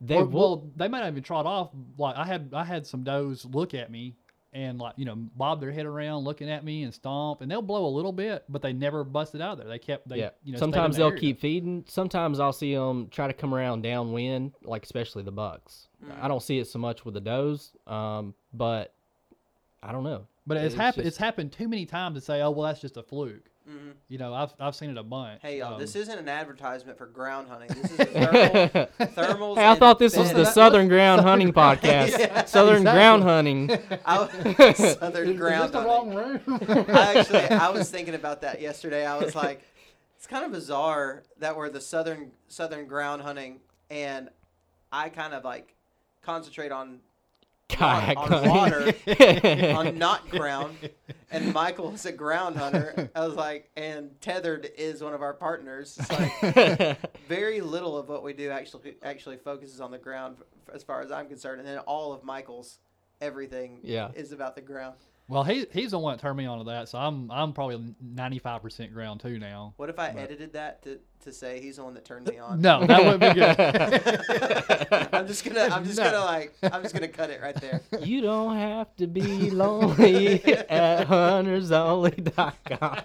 They 0.00 0.16
Or- 0.16 0.24
will. 0.24 0.40
well, 0.56 0.70
they 0.76 0.88
might 0.88 1.00
not 1.00 1.08
even 1.08 1.22
trot 1.22 1.46
off. 1.46 1.70
Like 1.96 2.16
I 2.16 2.24
had, 2.26 2.50
I 2.52 2.64
had 2.64 2.86
some 2.86 3.02
does 3.04 3.44
look 3.44 3.72
at 3.72 3.90
me 3.90 4.16
and 4.52 4.78
like 4.78 4.94
you 4.96 5.04
know 5.04 5.14
bob 5.16 5.60
their 5.60 5.70
head 5.70 5.86
around 5.86 6.24
looking 6.24 6.50
at 6.50 6.64
me 6.64 6.82
and 6.82 6.92
stomp, 6.92 7.40
and 7.40 7.50
they'll 7.50 7.62
blow 7.62 7.86
a 7.86 7.94
little 7.94 8.12
bit, 8.12 8.44
but 8.48 8.62
they 8.62 8.72
never 8.72 9.04
busted 9.04 9.40
out 9.40 9.52
of 9.52 9.58
there. 9.58 9.68
They 9.68 9.78
kept, 9.78 10.08
they, 10.08 10.18
yeah. 10.18 10.30
you 10.42 10.52
know, 10.52 10.58
Sometimes 10.58 10.96
the 10.96 11.00
they'll 11.02 11.08
area. 11.10 11.20
keep 11.20 11.40
feeding. 11.40 11.84
Sometimes 11.86 12.40
I'll 12.40 12.52
see 12.52 12.74
them 12.74 13.08
try 13.10 13.26
to 13.28 13.32
come 13.32 13.54
around 13.54 13.82
downwind, 13.82 14.52
like 14.62 14.82
especially 14.84 15.22
the 15.22 15.30
bucks. 15.32 15.88
Mm. 16.04 16.20
I 16.22 16.28
don't 16.28 16.42
see 16.42 16.58
it 16.58 16.66
so 16.66 16.78
much 16.78 17.04
with 17.04 17.14
the 17.14 17.20
does, 17.20 17.72
um, 17.86 18.34
but 18.52 18.92
I 19.82 19.92
don't 19.92 20.04
know. 20.04 20.26
But 20.46 20.56
it's, 20.56 20.66
It's 20.66 20.74
happened. 20.74 21.04
just- 21.04 21.08
It's 21.08 21.16
happened 21.18 21.52
too 21.52 21.68
many 21.68 21.86
times 21.86 22.16
to 22.16 22.20
say, 22.20 22.40
oh 22.42 22.50
well, 22.50 22.66
that's 22.66 22.80
just 22.80 22.96
a 22.96 23.02
fluke. 23.02 23.49
Mhm. 23.70 23.92
You 24.08 24.18
know, 24.18 24.34
I've 24.34 24.52
I've 24.58 24.74
seen 24.74 24.90
it 24.90 24.96
a 24.98 25.02
bunch. 25.02 25.40
Hey 25.42 25.58
y'all, 25.58 25.74
Um, 25.74 25.80
this 25.80 25.94
isn't 25.94 26.18
an 26.18 26.28
advertisement 26.28 26.98
for 26.98 27.06
ground 27.06 27.48
hunting. 27.48 27.68
This 27.68 27.92
is 27.92 28.00
a 28.00 28.06
thermal, 28.06 29.54
thermals. 29.54 29.56
Hey, 29.58 29.66
I 29.68 29.74
thought 29.76 29.98
this 29.98 30.16
was 30.16 30.32
the 30.32 30.44
Southern 30.58 30.88
Ground 30.88 31.20
Hunting 31.20 31.52
Podcast. 31.62 32.18
Yeah, 32.18 32.44
Southern 32.46 32.78
exactly. 32.78 32.98
Ground 32.98 33.22
Hunting. 33.22 33.70
I- 34.04 34.72
Southern 34.72 35.36
ground 35.36 35.64
this 35.72 35.80
the 35.80 35.86
wrong 35.86 36.14
room? 36.14 36.40
I 36.88 37.14
actually, 37.18 37.40
I 37.44 37.70
was 37.70 37.90
thinking 37.90 38.14
about 38.14 38.40
that 38.42 38.60
yesterday. 38.60 39.06
I 39.06 39.16
was 39.18 39.34
like, 39.34 39.62
it's 40.16 40.26
kind 40.26 40.44
of 40.44 40.50
bizarre 40.52 41.22
that 41.38 41.56
we're 41.56 41.70
the 41.70 41.80
southern 41.80 42.32
southern 42.48 42.86
ground 42.86 43.22
hunting, 43.22 43.60
and 43.90 44.28
I 44.92 45.08
kind 45.10 45.32
of 45.34 45.44
like 45.44 45.74
concentrate 46.22 46.72
on 46.72 46.98
Kayak 47.70 48.16
on 48.18 48.28
hunting. 48.32 48.50
water, 48.50 48.94
on 49.76 49.98
not 49.98 50.28
ground, 50.30 50.76
and 51.30 51.52
Michael 51.54 51.92
is 51.94 52.04
a 52.06 52.12
ground 52.12 52.56
hunter. 52.56 53.10
I 53.14 53.26
was 53.26 53.34
like, 53.36 53.70
and 53.76 54.10
tethered 54.20 54.68
is 54.76 55.02
one 55.02 55.14
of 55.14 55.22
our 55.22 55.34
partners. 55.34 55.96
It's 55.98 56.10
like 56.12 56.98
very 57.28 57.60
little 57.60 57.96
of 57.96 58.08
what 58.08 58.22
we 58.22 58.32
do 58.32 58.50
actually 58.50 58.96
actually 59.02 59.36
focuses 59.38 59.80
on 59.80 59.90
the 59.90 59.98
ground, 59.98 60.36
as 60.74 60.82
far 60.82 61.00
as 61.02 61.10
I'm 61.12 61.28
concerned, 61.28 61.60
and 61.60 61.68
then 61.68 61.78
all 61.80 62.12
of 62.12 62.24
Michael's 62.24 62.78
everything 63.20 63.80
Yeah. 63.82 64.10
is 64.14 64.32
about 64.32 64.54
the 64.54 64.62
ground. 64.62 64.96
Well, 65.30 65.44
he 65.44 65.64
he's 65.72 65.92
the 65.92 65.98
one 65.98 66.16
that 66.16 66.20
turned 66.20 66.36
me 66.36 66.44
on 66.46 66.58
to 66.58 66.64
that, 66.64 66.88
so 66.88 66.98
I'm 66.98 67.30
I'm 67.30 67.52
probably 67.52 67.94
ninety 68.00 68.38
five 68.40 68.60
percent 68.62 68.92
ground 68.92 69.20
too 69.20 69.38
now. 69.38 69.72
What 69.76 69.88
if 69.88 69.98
I 69.98 70.10
But- 70.12 70.22
edited 70.22 70.52
that 70.54 70.82
to, 70.82 70.98
to 71.24 71.32
say 71.32 71.60
he's 71.60 71.76
the 71.76 71.84
one 71.84 71.94
that 71.94 72.04
turned 72.04 72.26
me 72.26 72.38
on? 72.38 72.60
No, 72.60 72.84
that 72.84 73.04
wouldn't 73.04 73.20
be 73.20 73.40
good. 73.40 75.08
I'm 75.14 75.26
just 75.26 75.44
gonna 75.44 75.74
I'm 75.74 75.84
just 75.84 75.98
No. 75.98 76.04
gonna 76.10 76.24
like 76.24 76.54
I'm 76.62 76.82
just 76.82 76.94
gonna 76.94 77.08
cut 77.08 77.30
it 77.30 77.40
right 77.40 77.54
there. 77.54 77.80
You 78.00 78.20
don't 78.22 78.56
have 78.56 78.94
to 78.96 79.06
be 79.06 79.50
lonely 79.50 80.42
at 80.68 81.06
huntersonly.com. 81.06 83.00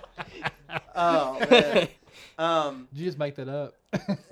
Oh 0.96 1.40
man. 1.50 1.88
Um, 2.38 2.88
Did 2.92 3.00
you 3.00 3.06
just 3.06 3.18
make 3.20 3.36
that 3.36 3.48
up? 3.48 3.76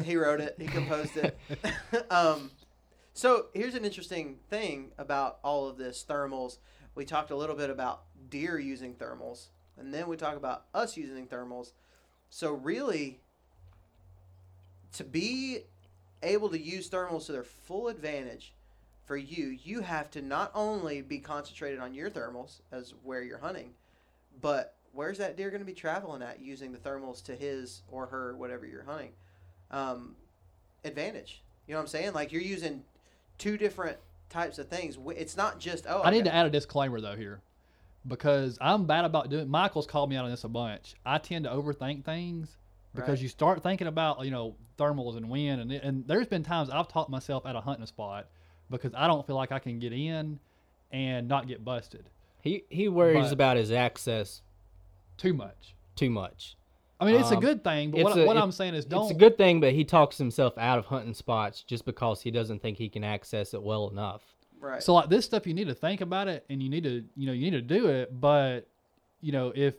he 0.04 0.16
wrote 0.18 0.42
it. 0.42 0.56
He 0.60 0.68
composed 0.68 1.16
it. 1.18 1.38
um, 2.10 2.52
so 3.14 3.46
here's 3.54 3.76
an 3.76 3.86
interesting 3.86 4.40
thing 4.50 4.92
about 4.98 5.38
all 5.44 5.68
of 5.68 5.78
this 5.78 6.04
thermals. 6.08 6.58
We 6.96 7.06
talked 7.06 7.32
a 7.32 7.36
little 7.36 7.56
bit 7.56 7.70
about 7.70 8.04
deer 8.30 8.60
using 8.60 8.94
thermals, 8.96 9.48
and 9.78 9.94
then 9.94 10.08
we 10.08 10.18
talk 10.18 10.38
about 10.38 10.66
us 10.74 10.96
using 10.96 11.28
thermals. 11.28 11.72
So 12.30 12.54
really, 12.54 13.20
to 14.94 15.04
be 15.04 15.60
able 16.22 16.50
to 16.50 16.60
use 16.60 16.90
thermals 16.90 17.26
to 17.28 17.32
their 17.32 17.44
full 17.44 17.88
advantage 17.88 18.54
for 19.06 19.18
you, 19.18 19.58
you 19.64 19.82
have 19.82 20.10
to 20.12 20.22
not 20.22 20.52
only 20.56 21.02
be 21.02 21.20
concentrated 21.20 21.80
on 21.80 21.94
your 21.94 22.10
thermals 22.10 22.62
as 22.72 22.94
where 23.04 23.22
you're 23.22 23.38
hunting, 23.40 23.74
but 24.42 24.76
where's 24.94 25.18
that 25.18 25.36
deer 25.36 25.50
going 25.50 25.62
to 25.62 25.66
be 25.66 25.74
traveling 25.74 26.22
at 26.22 26.40
using 26.40 26.72
the 26.72 26.78
thermals 26.78 27.24
to 27.26 27.36
his 27.36 27.82
or 27.92 28.06
her 28.06 28.36
whatever 28.36 28.66
you're 28.66 28.84
hunting 28.84 29.12
um, 29.72 30.16
advantage. 30.86 31.42
You 31.68 31.74
know 31.74 31.80
what 31.80 31.84
I'm 31.84 31.88
saying? 31.88 32.14
Like 32.14 32.32
you're 32.32 32.42
using 32.42 32.84
two 33.38 33.58
different 33.58 33.98
types 34.34 34.60
of 34.60 34.68
things. 34.68 34.98
It's 35.16 35.38
not 35.38 35.60
just 35.60 35.86
oh. 35.88 36.02
I 36.04 36.10
need 36.12 36.26
got- 36.26 36.32
to 36.32 36.36
add 36.36 36.46
a 36.48 36.50
disclaimer 36.50 37.00
though 37.00 37.16
here, 37.16 37.42
because 38.08 38.58
I'm 38.60 38.86
bad 38.86 39.06
about 39.06 39.30
doing. 39.30 39.48
Michael's 39.48 39.88
called 39.88 40.10
me 40.10 40.16
out 40.18 40.26
on 40.26 40.32
this 40.32 40.44
a 40.44 40.50
bunch. 40.50 40.96
I 41.06 41.18
tend 41.20 41.46
to 41.46 41.52
overthink 41.52 42.04
things 42.04 42.58
because 42.94 43.10
Right. 43.12 43.22
you 43.22 43.30
start 43.30 43.64
thinking 43.64 43.88
about 43.88 44.26
you 44.26 44.32
know 44.32 44.56
thermals 44.78 45.16
and 45.16 45.30
wind, 45.30 45.62
and 45.62 45.72
and 45.72 46.08
there's 46.08 46.28
been 46.28 46.44
times 46.44 46.70
I've 46.70 46.88
taught 46.88 47.10
myself 47.10 47.46
at 47.46 47.56
a 47.56 47.62
hunting 47.62 47.86
spot 47.86 48.28
because 48.70 48.92
I 48.96 49.08
don't 49.08 49.26
feel 49.26 49.36
like 49.36 49.52
I 49.52 49.60
can 49.60 49.80
get 49.80 49.94
in 49.94 50.40
and 50.92 51.28
not 51.28 51.48
get 51.48 51.64
busted 51.66 52.10
He 52.42 52.64
he 52.70 52.88
worries 52.90 53.26
But- 53.26 53.34
about 53.34 53.58
his 53.58 53.72
access 53.72 54.42
too 55.18 55.34
much. 55.34 55.76
too 55.96 56.10
much. 56.10 56.56
I 57.04 57.12
mean, 57.12 57.20
it's 57.22 57.32
a 57.32 57.36
Um, 57.36 57.42
good 57.42 57.64
thing, 57.64 57.92
but 57.92 58.04
what, 58.04 58.18
a- 58.18 58.26
what 58.26 58.38
it- 58.38 58.40
I'm 58.42 58.52
saying 58.52 58.74
is 58.76 58.86
don't. 58.86 59.04
It's 59.04 59.12
a 59.12 59.16
good 59.20 59.38
thing, 59.38 59.60
but 59.60 59.74
he 59.74 59.84
talks 59.84 60.18
himself 60.18 60.58
out 60.58 60.80
of 60.80 60.86
hunting 60.86 61.14
spots 61.14 61.64
just 61.64 61.86
because 61.86 62.22
he 62.22 62.32
doesn't 62.32 62.62
think 62.62 62.78
he 62.78 62.90
can 62.90 63.04
access 63.04 63.54
it 63.54 63.62
well 63.62 63.90
enough. 63.90 64.24
right. 64.60 64.82
So 64.82 64.94
like 64.94 65.10
this 65.10 65.26
stuff, 65.26 65.46
you 65.46 65.54
need 65.54 65.68
to 65.68 65.76
think 65.76 66.02
about 66.02 66.28
it, 66.28 66.46
and 66.50 66.64
you 66.64 66.70
need 66.70 66.84
to, 66.86 67.04
you 67.16 67.28
know, 67.28 67.34
you 67.34 67.52
need 67.52 67.58
to 67.58 67.62
do 67.62 67.88
it. 67.88 68.20
But 68.20 68.68
you 69.22 69.32
know, 69.32 69.52
if 69.56 69.76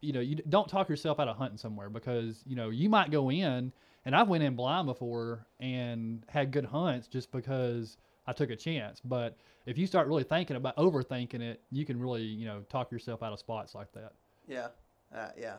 you 0.00 0.12
know, 0.12 0.20
you 0.20 0.36
don't 0.48 0.68
talk 0.68 0.88
yourself 0.88 1.18
out 1.18 1.26
of 1.28 1.36
hunting 1.36 1.58
somewhere 1.58 1.90
because 1.90 2.42
you 2.46 2.54
know 2.56 2.68
you 2.70 2.88
might 2.88 3.10
go 3.10 3.30
in, 3.30 3.72
and 4.04 4.14
I've 4.16 4.28
went 4.28 4.44
in 4.44 4.54
blind 4.54 4.86
before 4.86 5.44
and 5.60 6.24
had 6.28 6.52
good 6.52 6.64
hunts 6.66 7.08
just 7.08 7.32
because 7.32 7.96
I 8.26 8.32
took 8.32 8.50
a 8.50 8.56
chance. 8.56 9.00
But 9.04 9.36
if 9.66 9.76
you 9.76 9.86
start 9.88 10.06
really 10.06 10.22
thinking 10.22 10.54
about 10.56 10.76
overthinking 10.76 11.40
it, 11.40 11.60
you 11.72 11.84
can 11.84 11.98
really, 11.98 12.22
you 12.22 12.46
know, 12.46 12.60
talk 12.68 12.92
yourself 12.92 13.22
out 13.24 13.32
of 13.32 13.38
spots 13.40 13.74
like 13.74 13.90
that. 13.92 14.12
yeah, 14.46 14.68
uh, 15.14 15.30
yeah. 15.36 15.56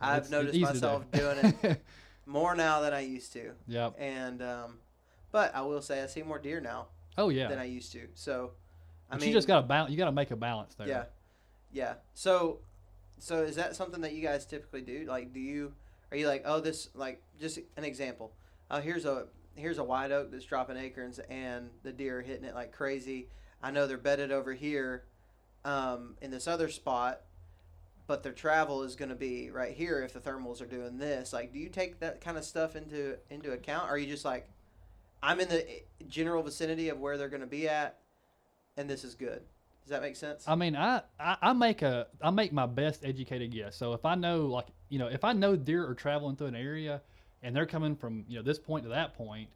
I've 0.00 0.30
noticed 0.30 0.58
myself 0.60 1.04
do. 1.12 1.18
doing 1.20 1.54
it 1.62 1.82
more 2.26 2.54
now 2.54 2.80
than 2.80 2.92
I 2.92 3.00
used 3.00 3.32
to, 3.34 3.52
Yep. 3.68 3.94
and 3.98 4.42
um, 4.42 4.78
but 5.32 5.54
I 5.54 5.62
will 5.62 5.82
say 5.82 6.02
I 6.02 6.06
see 6.06 6.22
more 6.22 6.38
deer 6.38 6.60
now 6.60 6.86
Oh 7.18 7.28
yeah. 7.30 7.48
than 7.48 7.58
I 7.58 7.64
used 7.64 7.92
to. 7.92 8.06
So, 8.14 8.52
I 9.10 9.14
but 9.14 9.20
mean, 9.20 9.28
you 9.30 9.34
just 9.34 9.46
got 9.48 9.60
to 9.62 9.66
balance. 9.66 9.90
You 9.90 9.96
got 9.96 10.06
to 10.06 10.12
make 10.12 10.30
a 10.30 10.36
balance 10.36 10.74
there. 10.74 10.88
Yeah, 10.88 11.04
yeah. 11.72 11.94
So, 12.14 12.60
so 13.18 13.42
is 13.42 13.56
that 13.56 13.74
something 13.76 14.00
that 14.02 14.12
you 14.12 14.22
guys 14.22 14.44
typically 14.46 14.82
do? 14.82 15.06
Like, 15.08 15.32
do 15.32 15.40
you 15.40 15.72
are 16.10 16.16
you 16.16 16.26
like, 16.28 16.42
oh, 16.44 16.60
this 16.60 16.90
like 16.94 17.22
just 17.40 17.58
an 17.76 17.84
example? 17.84 18.32
Oh, 18.70 18.80
here's 18.80 19.04
a 19.04 19.26
here's 19.54 19.78
a 19.78 19.84
white 19.84 20.12
oak 20.12 20.30
that's 20.30 20.44
dropping 20.44 20.76
acorns, 20.76 21.18
and 21.30 21.70
the 21.82 21.92
deer 21.92 22.18
are 22.18 22.22
hitting 22.22 22.44
it 22.44 22.54
like 22.54 22.72
crazy. 22.72 23.28
I 23.62 23.70
know 23.70 23.86
they're 23.86 23.96
bedded 23.96 24.30
over 24.30 24.52
here, 24.52 25.04
um, 25.64 26.16
in 26.20 26.30
this 26.30 26.46
other 26.46 26.68
spot, 26.68 27.22
but 28.06 28.22
their 28.22 28.32
travel 28.32 28.82
is 28.82 28.94
going 28.94 29.08
to 29.08 29.16
be 29.16 29.50
right 29.50 29.74
here 29.74 30.02
if 30.02 30.12
the 30.12 30.20
thermals 30.20 30.62
are 30.62 30.66
doing 30.66 30.98
this. 30.98 31.32
Like, 31.32 31.52
do 31.52 31.58
you 31.58 31.68
take 31.68 31.98
that 32.00 32.20
kind 32.20 32.36
of 32.36 32.44
stuff 32.44 32.76
into 32.76 33.16
into 33.30 33.52
account? 33.52 33.88
Or 33.88 33.94
are 33.94 33.98
you 33.98 34.06
just 34.06 34.24
like, 34.24 34.48
I'm 35.22 35.40
in 35.40 35.48
the 35.48 35.68
eh, 35.68 35.80
general 36.08 36.42
vicinity 36.42 36.88
of 36.88 36.98
where 36.98 37.18
they're 37.18 37.28
going 37.28 37.40
to 37.40 37.46
be 37.46 37.68
at, 37.68 37.98
and 38.76 38.88
this 38.88 39.02
is 39.02 39.14
good? 39.14 39.42
Does 39.82 39.90
that 39.90 40.02
make 40.02 40.16
sense? 40.16 40.44
I 40.48 40.56
mean, 40.56 40.74
I, 40.74 41.02
I, 41.18 41.36
I 41.40 41.52
make 41.52 41.82
a 41.82 42.06
I 42.20 42.30
make 42.30 42.52
my 42.52 42.66
best 42.66 43.04
educated 43.04 43.52
guess. 43.52 43.76
So 43.76 43.92
if 43.92 44.04
I 44.04 44.14
know 44.14 44.46
like 44.46 44.66
you 44.88 44.98
know 44.98 45.08
if 45.08 45.24
I 45.24 45.32
know 45.32 45.56
deer 45.56 45.86
are 45.88 45.94
traveling 45.94 46.36
through 46.36 46.48
an 46.48 46.56
area 46.56 47.02
and 47.42 47.54
they're 47.54 47.66
coming 47.66 47.96
from 47.96 48.24
you 48.28 48.36
know 48.36 48.42
this 48.42 48.58
point 48.58 48.84
to 48.84 48.90
that 48.90 49.16
point, 49.16 49.48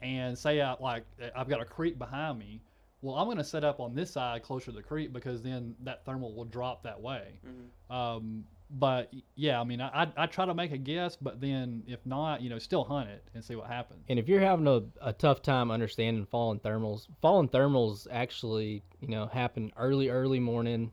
and 0.00 0.36
say 0.36 0.60
I 0.60 0.74
like 0.80 1.04
eh, 1.20 1.30
I've 1.36 1.48
got 1.48 1.60
a 1.60 1.64
creek 1.64 1.98
behind 1.98 2.38
me, 2.38 2.60
well 3.02 3.16
I'm 3.16 3.26
going 3.26 3.36
to 3.38 3.44
set 3.44 3.64
up 3.64 3.78
on 3.80 3.94
this 3.94 4.10
side 4.12 4.42
closer 4.42 4.66
to 4.66 4.72
the 4.72 4.82
creek 4.82 5.12
because 5.12 5.42
then 5.42 5.74
that 5.80 6.04
thermal 6.06 6.34
will 6.34 6.44
drop 6.46 6.82
that 6.84 7.00
way. 7.00 7.38
Mhm. 7.46 7.94
Um, 7.94 8.44
but 8.70 9.12
yeah, 9.34 9.60
I 9.60 9.64
mean 9.64 9.80
I, 9.82 10.04
I 10.04 10.12
I 10.16 10.26
try 10.26 10.46
to 10.46 10.54
make 10.54 10.72
a 10.72 10.78
guess, 10.78 11.14
but 11.16 11.40
then 11.40 11.82
if 11.86 12.04
not, 12.06 12.40
you 12.40 12.48
know, 12.48 12.58
still 12.58 12.84
hunt 12.84 13.10
it 13.10 13.22
and 13.34 13.44
see 13.44 13.54
what 13.54 13.66
happens. 13.66 14.02
And 14.08 14.18
if 14.18 14.28
you're 14.28 14.40
having 14.40 14.66
a, 14.66 14.82
a 15.02 15.12
tough 15.12 15.42
time 15.42 15.70
understanding 15.70 16.24
falling 16.30 16.60
thermals, 16.60 17.06
falling 17.20 17.48
thermals 17.50 18.06
actually, 18.10 18.82
you 19.00 19.08
know, 19.08 19.26
happen 19.26 19.72
early, 19.76 20.08
early 20.08 20.40
morning, 20.40 20.90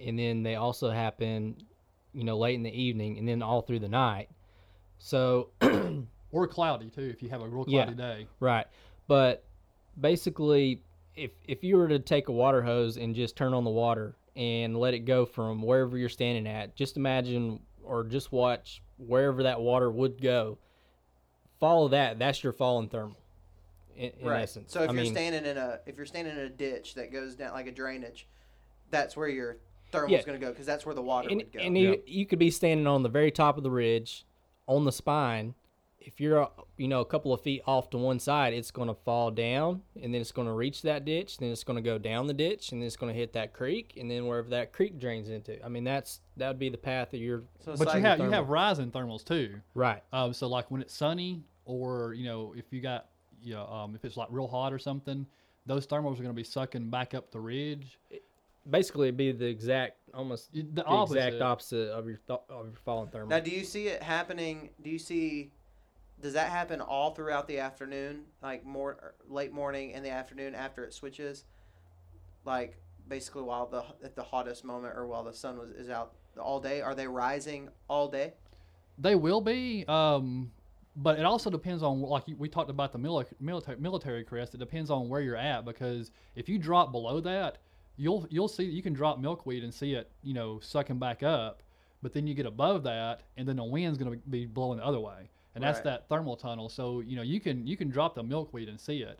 and 0.00 0.18
then 0.18 0.42
they 0.42 0.54
also 0.54 0.90
happen, 0.90 1.56
you 2.14 2.24
know, 2.24 2.38
late 2.38 2.54
in 2.54 2.62
the 2.62 2.72
evening, 2.82 3.18
and 3.18 3.28
then 3.28 3.42
all 3.42 3.60
through 3.60 3.80
the 3.80 3.88
night. 3.88 4.30
So, 4.98 5.50
Or 6.32 6.48
cloudy 6.48 6.88
too 6.90 7.02
if 7.14 7.22
you 7.22 7.28
have 7.28 7.42
a 7.42 7.48
real 7.48 7.64
Yeah. 7.68 7.84
cloudy 7.84 7.96
day. 7.96 8.26
right, 8.40 8.66
but 9.06 9.44
basically, 10.00 10.80
if 11.16 11.30
if 11.46 11.62
you 11.64 11.76
were 11.76 11.88
to 11.88 11.98
take 11.98 12.28
a 12.28 12.32
water 12.32 12.62
hose 12.62 12.96
and 12.96 13.14
just 13.14 13.36
turn 13.36 13.54
on 13.54 13.64
the 13.64 13.70
water 13.70 14.16
and 14.36 14.76
let 14.76 14.94
it 14.94 15.00
go 15.00 15.24
from 15.24 15.62
wherever 15.62 15.96
you're 15.96 16.08
standing 16.08 16.46
at, 16.46 16.74
just 16.74 16.96
imagine 16.96 17.60
or 17.82 18.04
just 18.04 18.32
watch 18.32 18.82
wherever 18.98 19.42
that 19.44 19.60
water 19.60 19.90
would 19.90 20.20
go. 20.20 20.58
Follow 21.60 21.88
that. 21.88 22.18
That's 22.18 22.42
your 22.42 22.52
falling 22.52 22.88
thermal. 22.88 23.16
In, 23.96 24.10
in 24.18 24.26
right. 24.26 24.42
essence. 24.42 24.72
So 24.72 24.82
if 24.82 24.90
I 24.90 24.92
you're 24.92 25.02
mean, 25.04 25.12
standing 25.12 25.44
in 25.44 25.56
a 25.56 25.78
if 25.86 25.96
you're 25.96 26.06
standing 26.06 26.34
in 26.34 26.40
a 26.40 26.48
ditch 26.48 26.94
that 26.94 27.12
goes 27.12 27.36
down 27.36 27.52
like 27.52 27.68
a 27.68 27.72
drainage, 27.72 28.26
that's 28.90 29.16
where 29.16 29.28
your 29.28 29.58
thermal's 29.92 30.12
Yeah. 30.12 30.22
going 30.22 30.40
to 30.40 30.44
go 30.44 30.50
because 30.50 30.66
that's 30.66 30.84
where 30.84 30.96
the 30.96 31.02
water 31.02 31.28
and, 31.28 31.38
would 31.38 31.52
go. 31.52 31.60
and 31.60 31.78
you, 31.78 32.02
you 32.04 32.26
could 32.26 32.40
be 32.40 32.50
standing 32.50 32.88
on 32.88 33.04
the 33.04 33.08
very 33.08 33.30
top 33.30 33.56
of 33.56 33.62
the 33.62 33.70
ridge 33.70 34.26
on 34.66 34.84
the 34.84 34.90
spine 34.90 35.54
if 36.06 36.20
you're 36.20 36.42
uh, 36.44 36.48
you 36.76 36.86
know 36.86 37.00
a 37.00 37.04
couple 37.04 37.32
of 37.32 37.40
feet 37.40 37.62
off 37.66 37.88
to 37.90 37.98
one 37.98 38.18
side 38.18 38.52
it's 38.52 38.70
going 38.70 38.88
to 38.88 38.94
fall 38.94 39.30
down 39.30 39.80
and 40.02 40.12
then 40.14 40.20
it's 40.20 40.32
going 40.32 40.46
to 40.46 40.52
reach 40.52 40.82
that 40.82 41.04
ditch 41.04 41.38
then 41.38 41.50
it's 41.50 41.64
going 41.64 41.76
to 41.76 41.82
go 41.82 41.96
down 41.98 42.26
the 42.26 42.34
ditch 42.34 42.72
and 42.72 42.80
then 42.80 42.86
it's 42.86 42.96
going 42.96 43.12
to 43.12 43.18
hit 43.18 43.32
that 43.32 43.52
creek 43.52 43.94
and 43.98 44.10
then 44.10 44.26
wherever 44.26 44.48
that 44.50 44.72
creek 44.72 44.98
drains 44.98 45.28
into 45.30 45.62
i 45.64 45.68
mean 45.68 45.82
that's 45.84 46.20
that 46.36 46.48
would 46.48 46.58
be 46.58 46.68
the 46.68 46.76
path 46.78 47.10
that 47.10 47.18
you're 47.18 47.42
so 47.64 47.74
But 47.76 47.94
you 47.94 48.00
have 48.02 48.18
you 48.18 48.30
have 48.30 48.48
rising 48.48 48.90
thermals 48.90 49.24
too. 49.24 49.60
right 49.74 50.02
Um, 50.12 50.32
so 50.34 50.46
like 50.46 50.70
when 50.70 50.80
it's 50.82 50.94
sunny, 50.94 51.42
or 51.64 52.12
you 52.14 52.24
know, 52.26 52.52
if 52.56 52.66
you 52.72 52.80
got, 52.82 53.06
you 53.42 53.54
know, 53.54 53.66
um, 53.66 53.94
if 53.94 54.04
it's 54.04 54.16
like 54.18 54.28
real 54.30 54.46
hot 54.48 54.72
or 54.72 54.78
something, 54.78 55.26
those 55.64 55.86
thermals 55.86 56.14
are 56.18 56.22
going 56.22 56.26
to 56.28 56.32
be 56.34 56.44
sucking 56.44 56.90
back 56.90 57.14
up 57.14 57.30
the 57.30 57.40
ridge. 57.40 57.98
basically 58.70 59.08
it'd 59.08 59.16
be 59.16 59.32
the 59.32 59.46
exact 59.46 59.96
almost 60.12 60.52
the, 60.52 60.62
The 60.62 60.84
opposite. 60.84 61.16
exact 61.28 61.42
opposite 61.42 61.88
of 61.90 62.06
your 62.06 62.18
th- 62.26 62.40
of 62.50 62.66
your 62.66 62.74
falling 62.84 63.08
thermal 63.10 63.28
now, 63.28 63.40
do 63.40 63.50
you 63.50 63.64
see 63.64 63.86
it 63.88 64.02
happening? 64.02 64.70
Do 64.82 64.90
you 64.90 64.98
see? 64.98 65.50
Does 66.20 66.32
that 66.34 66.50
happen 66.50 66.80
all 66.80 67.14
throughout 67.14 67.46
the 67.46 67.58
afternoon, 67.58 68.24
like 68.42 68.64
more 68.64 68.92
er, 68.92 69.14
late 69.28 69.52
morning 69.52 69.92
and 69.92 70.04
the 70.04 70.10
afternoon 70.10 70.54
after 70.54 70.84
it 70.84 70.94
switches, 70.94 71.44
like 72.44 72.78
basically 73.08 73.42
while 73.42 73.66
the 73.66 73.84
at 74.04 74.14
the 74.16 74.22
hottest 74.22 74.64
moment 74.64 74.96
or 74.96 75.06
while 75.06 75.24
the 75.24 75.34
sun 75.34 75.58
was 75.58 75.70
is 75.70 75.90
out 75.90 76.14
all 76.40 76.60
day? 76.60 76.80
Are 76.80 76.94
they 76.94 77.06
rising 77.06 77.68
all 77.88 78.08
day? 78.08 78.34
They 78.98 79.14
will 79.14 79.40
be, 79.40 79.84
um, 79.88 80.52
but 80.96 81.18
it 81.18 81.24
also 81.24 81.50
depends 81.50 81.82
on 81.82 82.00
like 82.00 82.24
we 82.38 82.48
talked 82.48 82.70
about 82.70 82.92
the 82.92 82.98
military 82.98 83.78
military 83.78 84.24
crest. 84.24 84.54
It 84.54 84.58
depends 84.58 84.90
on 84.90 85.08
where 85.08 85.20
you're 85.20 85.36
at 85.36 85.64
because 85.64 86.10
if 86.36 86.48
you 86.48 86.58
drop 86.58 86.92
below 86.92 87.20
that, 87.20 87.58
you'll 87.96 88.26
you'll 88.30 88.48
see 88.48 88.64
you 88.64 88.82
can 88.82 88.92
drop 88.92 89.18
milkweed 89.18 89.64
and 89.64 89.74
see 89.74 89.94
it, 89.94 90.10
you 90.22 90.34
know, 90.34 90.60
sucking 90.60 90.98
back 90.98 91.22
up. 91.22 91.62
But 92.02 92.12
then 92.12 92.26
you 92.26 92.34
get 92.34 92.46
above 92.46 92.82
that, 92.84 93.22
and 93.36 93.48
then 93.48 93.56
the 93.56 93.64
wind's 93.64 93.96
going 93.96 94.12
to 94.12 94.18
be 94.28 94.44
blowing 94.44 94.78
the 94.78 94.84
other 94.84 95.00
way, 95.00 95.30
and 95.54 95.62
that's 95.62 95.80
that 95.80 96.08
thermal 96.08 96.36
tunnel. 96.36 96.68
So 96.68 97.00
you 97.00 97.16
know 97.16 97.22
you 97.22 97.40
can 97.40 97.66
you 97.66 97.76
can 97.76 97.88
drop 97.88 98.14
the 98.14 98.22
milkweed 98.22 98.68
and 98.68 98.80
see 98.80 99.02
it. 99.02 99.18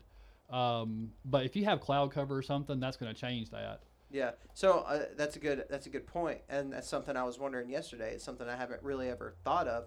Um, 0.49 1.11
but 1.25 1.45
if 1.45 1.55
you 1.55 1.65
have 1.65 1.81
cloud 1.81 2.11
cover 2.11 2.37
or 2.37 2.41
something, 2.41 2.79
that's 2.79 2.97
going 2.97 3.13
to 3.13 3.19
change 3.19 3.49
that. 3.49 3.81
Yeah. 4.11 4.31
So 4.53 4.85
uh, 4.87 5.05
that's 5.17 5.35
a 5.35 5.39
good 5.39 5.65
that's 5.69 5.87
a 5.87 5.89
good 5.89 6.07
point, 6.07 6.39
and 6.49 6.71
that's 6.71 6.87
something 6.87 7.15
I 7.15 7.23
was 7.23 7.39
wondering 7.39 7.69
yesterday. 7.69 8.13
It's 8.13 8.23
something 8.23 8.47
I 8.47 8.55
haven't 8.55 8.83
really 8.83 9.09
ever 9.09 9.33
thought 9.43 9.67
of. 9.67 9.85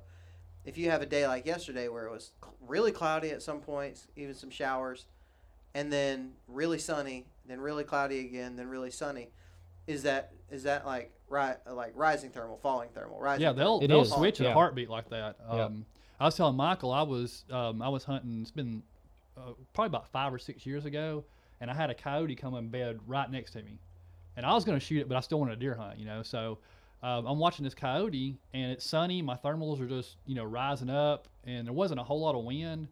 If 0.64 0.76
you 0.76 0.90
have 0.90 1.00
a 1.00 1.06
day 1.06 1.26
like 1.26 1.46
yesterday 1.46 1.88
where 1.88 2.06
it 2.06 2.10
was 2.10 2.32
cl- 2.42 2.54
really 2.66 2.92
cloudy 2.92 3.30
at 3.30 3.42
some 3.42 3.60
points, 3.60 4.08
even 4.16 4.34
some 4.34 4.50
showers, 4.50 5.06
and 5.74 5.92
then 5.92 6.32
really 6.46 6.78
sunny, 6.78 7.26
then 7.46 7.60
really 7.60 7.84
cloudy 7.84 8.20
again, 8.20 8.56
then 8.56 8.68
really 8.68 8.90
sunny, 8.90 9.30
is 9.86 10.02
that 10.02 10.32
is 10.50 10.64
that 10.64 10.84
like 10.84 11.12
ri- 11.28 11.54
like 11.70 11.92
rising 11.94 12.30
thermal, 12.30 12.58
falling 12.58 12.90
thermal, 12.90 13.18
rising? 13.20 13.42
Yeah, 13.42 13.52
they'll 13.52 13.80
thermal, 13.80 13.88
they'll 13.88 14.02
is, 14.02 14.08
falling 14.10 14.22
switch 14.24 14.40
in 14.40 14.46
a 14.46 14.52
heartbeat 14.52 14.90
like 14.90 15.08
that. 15.10 15.36
Yeah. 15.50 15.68
I 16.20 16.24
was 16.24 16.36
telling 16.36 16.56
Michael 16.56 16.92
I 16.92 17.02
was 17.02 17.44
um, 17.50 17.80
I 17.82 17.88
was 17.88 18.04
hunting. 18.04 18.40
It's 18.42 18.50
been 18.50 18.82
uh, 19.36 19.52
probably 19.72 19.88
about 19.88 20.08
five 20.08 20.32
or 20.32 20.38
six 20.38 20.66
years 20.66 20.84
ago, 20.84 21.24
and 21.60 21.70
I 21.70 21.74
had 21.74 21.90
a 21.90 21.94
coyote 21.94 22.34
come 22.34 22.54
in 22.54 22.68
bed 22.68 22.98
right 23.06 23.30
next 23.30 23.52
to 23.52 23.62
me, 23.62 23.78
and 24.36 24.44
I 24.44 24.52
was 24.54 24.64
going 24.64 24.78
to 24.78 24.84
shoot 24.84 25.00
it, 25.00 25.08
but 25.08 25.16
I 25.16 25.20
still 25.20 25.38
wanted 25.38 25.52
a 25.52 25.60
deer 25.60 25.74
hunt, 25.74 25.98
you 25.98 26.06
know. 26.06 26.22
So 26.22 26.58
um, 27.02 27.26
I'm 27.26 27.38
watching 27.38 27.64
this 27.64 27.74
coyote, 27.74 28.36
and 28.52 28.72
it's 28.72 28.84
sunny. 28.84 29.22
My 29.22 29.36
thermals 29.36 29.80
are 29.80 29.86
just 29.86 30.16
you 30.26 30.34
know 30.34 30.44
rising 30.44 30.90
up, 30.90 31.28
and 31.44 31.66
there 31.66 31.74
wasn't 31.74 32.00
a 32.00 32.04
whole 32.04 32.20
lot 32.20 32.34
of 32.34 32.44
wind, 32.44 32.88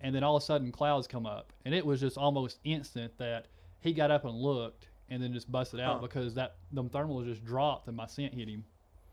and 0.00 0.14
then 0.14 0.24
all 0.24 0.36
of 0.36 0.42
a 0.42 0.46
sudden 0.46 0.72
clouds 0.72 1.06
come 1.06 1.26
up, 1.26 1.52
and 1.64 1.74
it 1.74 1.86
was 1.86 2.00
just 2.00 2.18
almost 2.18 2.58
instant 2.64 3.16
that 3.18 3.46
he 3.80 3.92
got 3.92 4.10
up 4.10 4.24
and 4.24 4.34
looked, 4.34 4.88
and 5.10 5.22
then 5.22 5.32
just 5.32 5.50
busted 5.52 5.78
out 5.78 5.96
Huh. 5.96 6.02
because 6.08 6.34
that 6.34 6.56
them 6.72 6.90
thermals 6.90 7.26
just 7.26 7.44
dropped 7.44 7.86
and 7.86 7.96
my 7.96 8.06
scent 8.08 8.34
hit 8.34 8.48
him. 8.48 8.64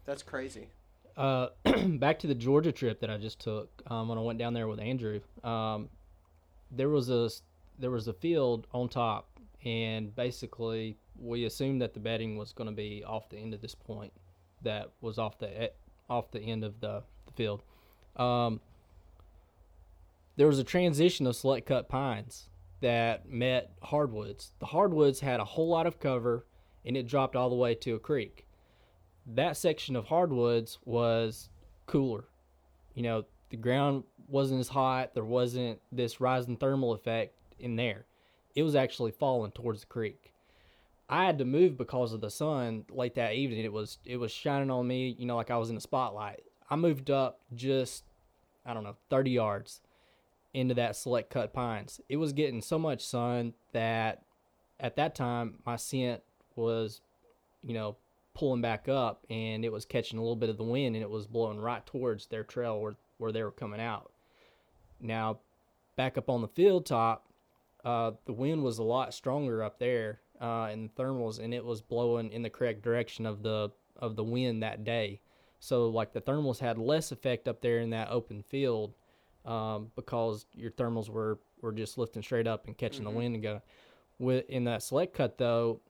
That's 0.05 0.23
crazy. 0.23 0.69
Uh, 1.17 1.47
back 1.99 2.19
to 2.19 2.27
the 2.27 2.35
Georgia 2.35 2.71
trip 2.71 2.99
that 3.01 3.09
I 3.09 3.17
just 3.17 3.39
took 3.39 3.69
um, 3.87 4.07
when 4.07 4.17
I 4.17 4.21
went 4.21 4.39
down 4.39 4.53
there 4.53 4.67
with 4.67 4.79
Andrew. 4.79 5.19
Um, 5.43 5.89
there 6.71 6.89
was 6.89 7.09
a 7.09 7.29
there 7.79 7.91
was 7.91 8.07
a 8.07 8.13
field 8.13 8.67
on 8.73 8.87
top, 8.89 9.27
and 9.65 10.15
basically 10.15 10.97
we 11.19 11.45
assumed 11.45 11.81
that 11.81 11.93
the 11.93 11.99
bedding 11.99 12.37
was 12.37 12.53
going 12.53 12.69
to 12.69 12.75
be 12.75 13.03
off 13.05 13.29
the 13.29 13.37
end 13.37 13.53
of 13.53 13.61
this 13.61 13.75
point, 13.75 14.13
that 14.63 14.91
was 15.01 15.17
off 15.17 15.37
the 15.39 15.71
off 16.09 16.31
the 16.31 16.39
end 16.39 16.63
of 16.63 16.79
the, 16.79 17.03
the 17.25 17.31
field. 17.33 17.63
Um, 18.15 18.59
there 20.35 20.47
was 20.47 20.59
a 20.59 20.63
transition 20.63 21.27
of 21.27 21.35
select 21.35 21.67
cut 21.67 21.89
pines 21.89 22.49
that 22.81 23.29
met 23.29 23.71
hardwoods. 23.83 24.51
The 24.59 24.65
hardwoods 24.65 25.19
had 25.19 25.39
a 25.39 25.45
whole 25.45 25.69
lot 25.69 25.85
of 25.87 25.99
cover, 25.99 26.45
and 26.85 26.97
it 26.97 27.07
dropped 27.07 27.35
all 27.35 27.49
the 27.49 27.55
way 27.55 27.75
to 27.75 27.95
a 27.95 27.99
creek 27.99 28.45
that 29.25 29.57
section 29.57 29.95
of 29.95 30.05
hardwoods 30.05 30.79
was 30.85 31.49
cooler. 31.87 32.25
You 32.93 33.03
know, 33.03 33.25
the 33.49 33.57
ground 33.57 34.03
wasn't 34.27 34.59
as 34.59 34.69
hot. 34.69 35.13
There 35.13 35.23
wasn't 35.23 35.79
this 35.91 36.19
rising 36.19 36.57
thermal 36.57 36.93
effect 36.93 37.35
in 37.59 37.75
there. 37.75 38.05
It 38.55 38.63
was 38.63 38.75
actually 38.75 39.11
falling 39.11 39.51
towards 39.51 39.81
the 39.81 39.87
creek. 39.87 40.33
I 41.09 41.25
had 41.25 41.37
to 41.39 41.45
move 41.45 41.77
because 41.77 42.13
of 42.13 42.21
the 42.21 42.29
sun 42.29 42.85
late 42.89 43.15
that 43.15 43.33
evening. 43.33 43.65
It 43.65 43.73
was 43.73 43.99
it 44.05 44.17
was 44.17 44.31
shining 44.31 44.71
on 44.71 44.87
me, 44.87 45.15
you 45.19 45.25
know, 45.25 45.35
like 45.35 45.51
I 45.51 45.57
was 45.57 45.69
in 45.69 45.77
a 45.77 45.81
spotlight. 45.81 46.43
I 46.69 46.77
moved 46.77 47.11
up 47.11 47.41
just 47.53 48.05
I 48.65 48.73
don't 48.73 48.83
know, 48.83 48.95
30 49.09 49.31
yards 49.31 49.81
into 50.53 50.73
that 50.75 50.95
select 50.95 51.29
cut 51.29 51.53
pines. 51.53 51.99
It 52.07 52.17
was 52.17 52.33
getting 52.33 52.61
so 52.61 52.79
much 52.79 53.05
sun 53.05 53.53
that 53.73 54.23
at 54.79 54.95
that 54.95 55.15
time 55.15 55.55
my 55.65 55.75
scent 55.75 56.21
was, 56.55 57.01
you 57.63 57.73
know, 57.73 57.97
pulling 58.33 58.61
back 58.61 58.87
up 58.87 59.25
and 59.29 59.65
it 59.65 59.71
was 59.71 59.85
catching 59.85 60.17
a 60.17 60.21
little 60.21 60.35
bit 60.35 60.49
of 60.49 60.57
the 60.57 60.63
wind 60.63 60.95
and 60.95 61.03
it 61.03 61.09
was 61.09 61.27
blowing 61.27 61.59
right 61.59 61.85
towards 61.85 62.27
their 62.27 62.43
trail 62.43 62.79
where, 62.79 62.95
where 63.17 63.31
they 63.31 63.43
were 63.43 63.51
coming 63.51 63.81
out. 63.81 64.11
Now, 64.99 65.39
back 65.95 66.17
up 66.17 66.29
on 66.29 66.41
the 66.41 66.47
field 66.47 66.85
top, 66.85 67.27
uh, 67.83 68.11
the 68.25 68.33
wind 68.33 68.63
was 68.63 68.77
a 68.77 68.83
lot 68.83 69.13
stronger 69.13 69.63
up 69.63 69.79
there 69.79 70.19
uh, 70.39 70.69
in 70.71 70.83
the 70.83 71.03
thermals 71.03 71.39
and 71.39 71.53
it 71.53 71.65
was 71.65 71.81
blowing 71.81 72.31
in 72.31 72.41
the 72.41 72.49
correct 72.49 72.81
direction 72.81 73.25
of 73.25 73.43
the 73.43 73.71
of 73.97 74.15
the 74.15 74.23
wind 74.23 74.63
that 74.63 74.83
day. 74.83 75.19
So 75.59 75.89
like 75.89 76.13
the 76.13 76.21
thermals 76.21 76.59
had 76.59 76.77
less 76.77 77.11
effect 77.11 77.47
up 77.47 77.61
there 77.61 77.79
in 77.79 77.91
that 77.91 78.09
open 78.09 78.41
field 78.41 78.95
um, 79.45 79.91
because 79.95 80.45
your 80.55 80.71
thermals 80.71 81.09
were, 81.09 81.39
were 81.61 81.71
just 81.71 81.97
lifting 81.97 82.23
straight 82.23 82.47
up 82.47 82.65
and 82.65 82.77
catching 82.77 83.03
the 83.03 83.11
wind 83.11 83.35
and 83.35 83.43
going. 83.43 83.61
With 84.17 84.49
in 84.49 84.65
that 84.65 84.83
select 84.83 85.13
cut 85.13 85.37
though, 85.37 85.81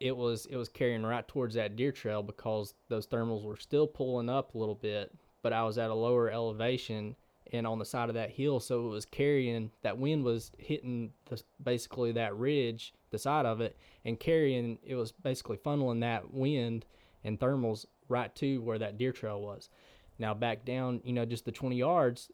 it 0.00 0.16
was 0.16 0.46
it 0.46 0.56
was 0.56 0.68
carrying 0.68 1.02
right 1.02 1.26
towards 1.26 1.54
that 1.54 1.76
deer 1.76 1.92
trail 1.92 2.22
because 2.22 2.74
those 2.88 3.06
thermals 3.06 3.44
were 3.44 3.56
still 3.56 3.86
pulling 3.86 4.28
up 4.28 4.54
a 4.54 4.58
little 4.58 4.74
bit, 4.74 5.14
but 5.42 5.52
I 5.52 5.64
was 5.64 5.78
at 5.78 5.90
a 5.90 5.94
lower 5.94 6.30
elevation 6.30 7.16
and 7.52 7.66
on 7.66 7.78
the 7.78 7.84
side 7.84 8.08
of 8.08 8.16
that 8.16 8.30
hill, 8.30 8.58
so 8.58 8.86
it 8.86 8.90
was 8.90 9.04
carrying 9.04 9.70
that 9.82 9.98
wind 9.98 10.24
was 10.24 10.50
hitting 10.58 11.12
the, 11.26 11.40
basically 11.62 12.12
that 12.12 12.36
ridge, 12.36 12.92
the 13.10 13.18
side 13.18 13.46
of 13.46 13.60
it, 13.60 13.76
and 14.04 14.18
carrying 14.18 14.78
it 14.82 14.96
was 14.96 15.12
basically 15.12 15.56
funneling 15.56 16.00
that 16.00 16.32
wind 16.32 16.84
and 17.24 17.38
thermals 17.38 17.86
right 18.08 18.34
to 18.36 18.60
where 18.62 18.78
that 18.78 18.98
deer 18.98 19.12
trail 19.12 19.40
was. 19.40 19.68
Now 20.18 20.34
back 20.34 20.64
down, 20.64 21.00
you 21.04 21.12
know, 21.12 21.24
just 21.24 21.44
the 21.44 21.52
20 21.52 21.76
yards, 21.76 22.30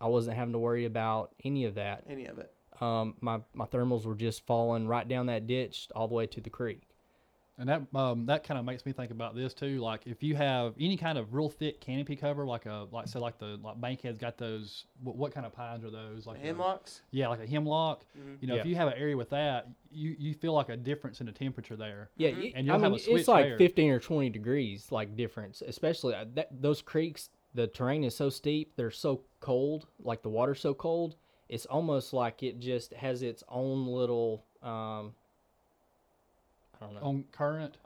I 0.00 0.06
wasn't 0.06 0.36
having 0.36 0.52
to 0.52 0.58
worry 0.58 0.84
about 0.84 1.34
any 1.44 1.64
of 1.64 1.74
that 1.74 2.04
Any 2.08 2.26
of 2.26 2.38
it. 2.38 2.51
Um, 2.82 3.14
my 3.20 3.40
my 3.54 3.66
thermals 3.66 4.04
were 4.04 4.14
just 4.14 4.44
falling 4.46 4.86
right 4.88 5.06
down 5.08 5.26
that 5.26 5.46
ditch 5.46 5.88
all 5.94 6.08
the 6.08 6.14
way 6.14 6.26
to 6.26 6.40
the 6.40 6.50
creek. 6.50 6.82
And 7.58 7.68
that 7.68 7.82
um, 7.94 8.26
that 8.26 8.44
kind 8.44 8.58
of 8.58 8.64
makes 8.64 8.84
me 8.86 8.92
think 8.92 9.10
about 9.12 9.36
this 9.36 9.52
too. 9.54 9.78
Like 9.78 10.06
if 10.06 10.22
you 10.22 10.34
have 10.34 10.74
any 10.80 10.96
kind 10.96 11.18
of 11.18 11.34
real 11.34 11.50
thick 11.50 11.80
canopy 11.80 12.16
cover, 12.16 12.46
like 12.46 12.64
a 12.66 12.88
like 12.90 13.06
say 13.06 13.18
like 13.20 13.38
the 13.38 13.58
like 13.62 13.78
Bankhead's 13.80 14.16
got 14.18 14.38
those. 14.38 14.86
What, 15.04 15.16
what 15.16 15.34
kind 15.34 15.44
of 15.46 15.52
pines 15.52 15.84
are 15.84 15.90
those? 15.90 16.26
Like 16.26 16.38
a- 16.38 16.46
Hemlocks. 16.46 17.02
yeah, 17.10 17.28
like 17.28 17.40
a 17.40 17.46
hemlock. 17.46 18.04
You 18.40 18.48
know, 18.48 18.56
if 18.56 18.64
you 18.66 18.74
have 18.74 18.88
an 18.88 18.94
area 18.96 19.16
with 19.16 19.30
that, 19.30 19.68
you 19.92 20.16
you 20.18 20.34
feel 20.34 20.54
like 20.54 20.70
a 20.70 20.76
difference 20.78 21.20
in 21.20 21.26
the 21.26 21.32
temperature 21.32 21.76
there. 21.76 22.08
Yeah, 22.16 22.30
Mhm. 22.30 22.52
And 22.56 22.66
you'll 22.66 22.80
have 22.80 22.90
mean, 22.90 23.00
a 23.00 23.04
switch 23.04 23.20
it's 23.20 23.28
like 23.28 23.44
there. 23.44 23.58
15 23.58 23.90
or 23.90 24.00
20 24.00 24.30
degrees 24.30 24.90
like 24.90 25.14
difference, 25.14 25.62
especially 25.64 26.14
uh, 26.14 26.24
that, 26.34 26.48
those 26.60 26.80
creeks. 26.82 27.28
The 27.54 27.66
terrain 27.66 28.02
is 28.02 28.16
so 28.16 28.30
steep; 28.30 28.72
they're 28.76 28.90
so 28.90 29.20
cold. 29.40 29.86
Like 30.02 30.22
the 30.22 30.30
water's 30.30 30.58
so 30.58 30.72
cold, 30.72 31.16
it's 31.52 31.66
almost 31.66 32.14
like 32.14 32.42
it 32.42 32.58
just 32.60 32.94
has 32.94 33.22
its 33.22 33.44
own 33.50 33.86
little. 33.86 34.42
Um, 34.62 35.12
I 36.80 36.86
don't 36.86 36.94
know. 36.94 37.00
On 37.02 37.24
current, 37.30 37.76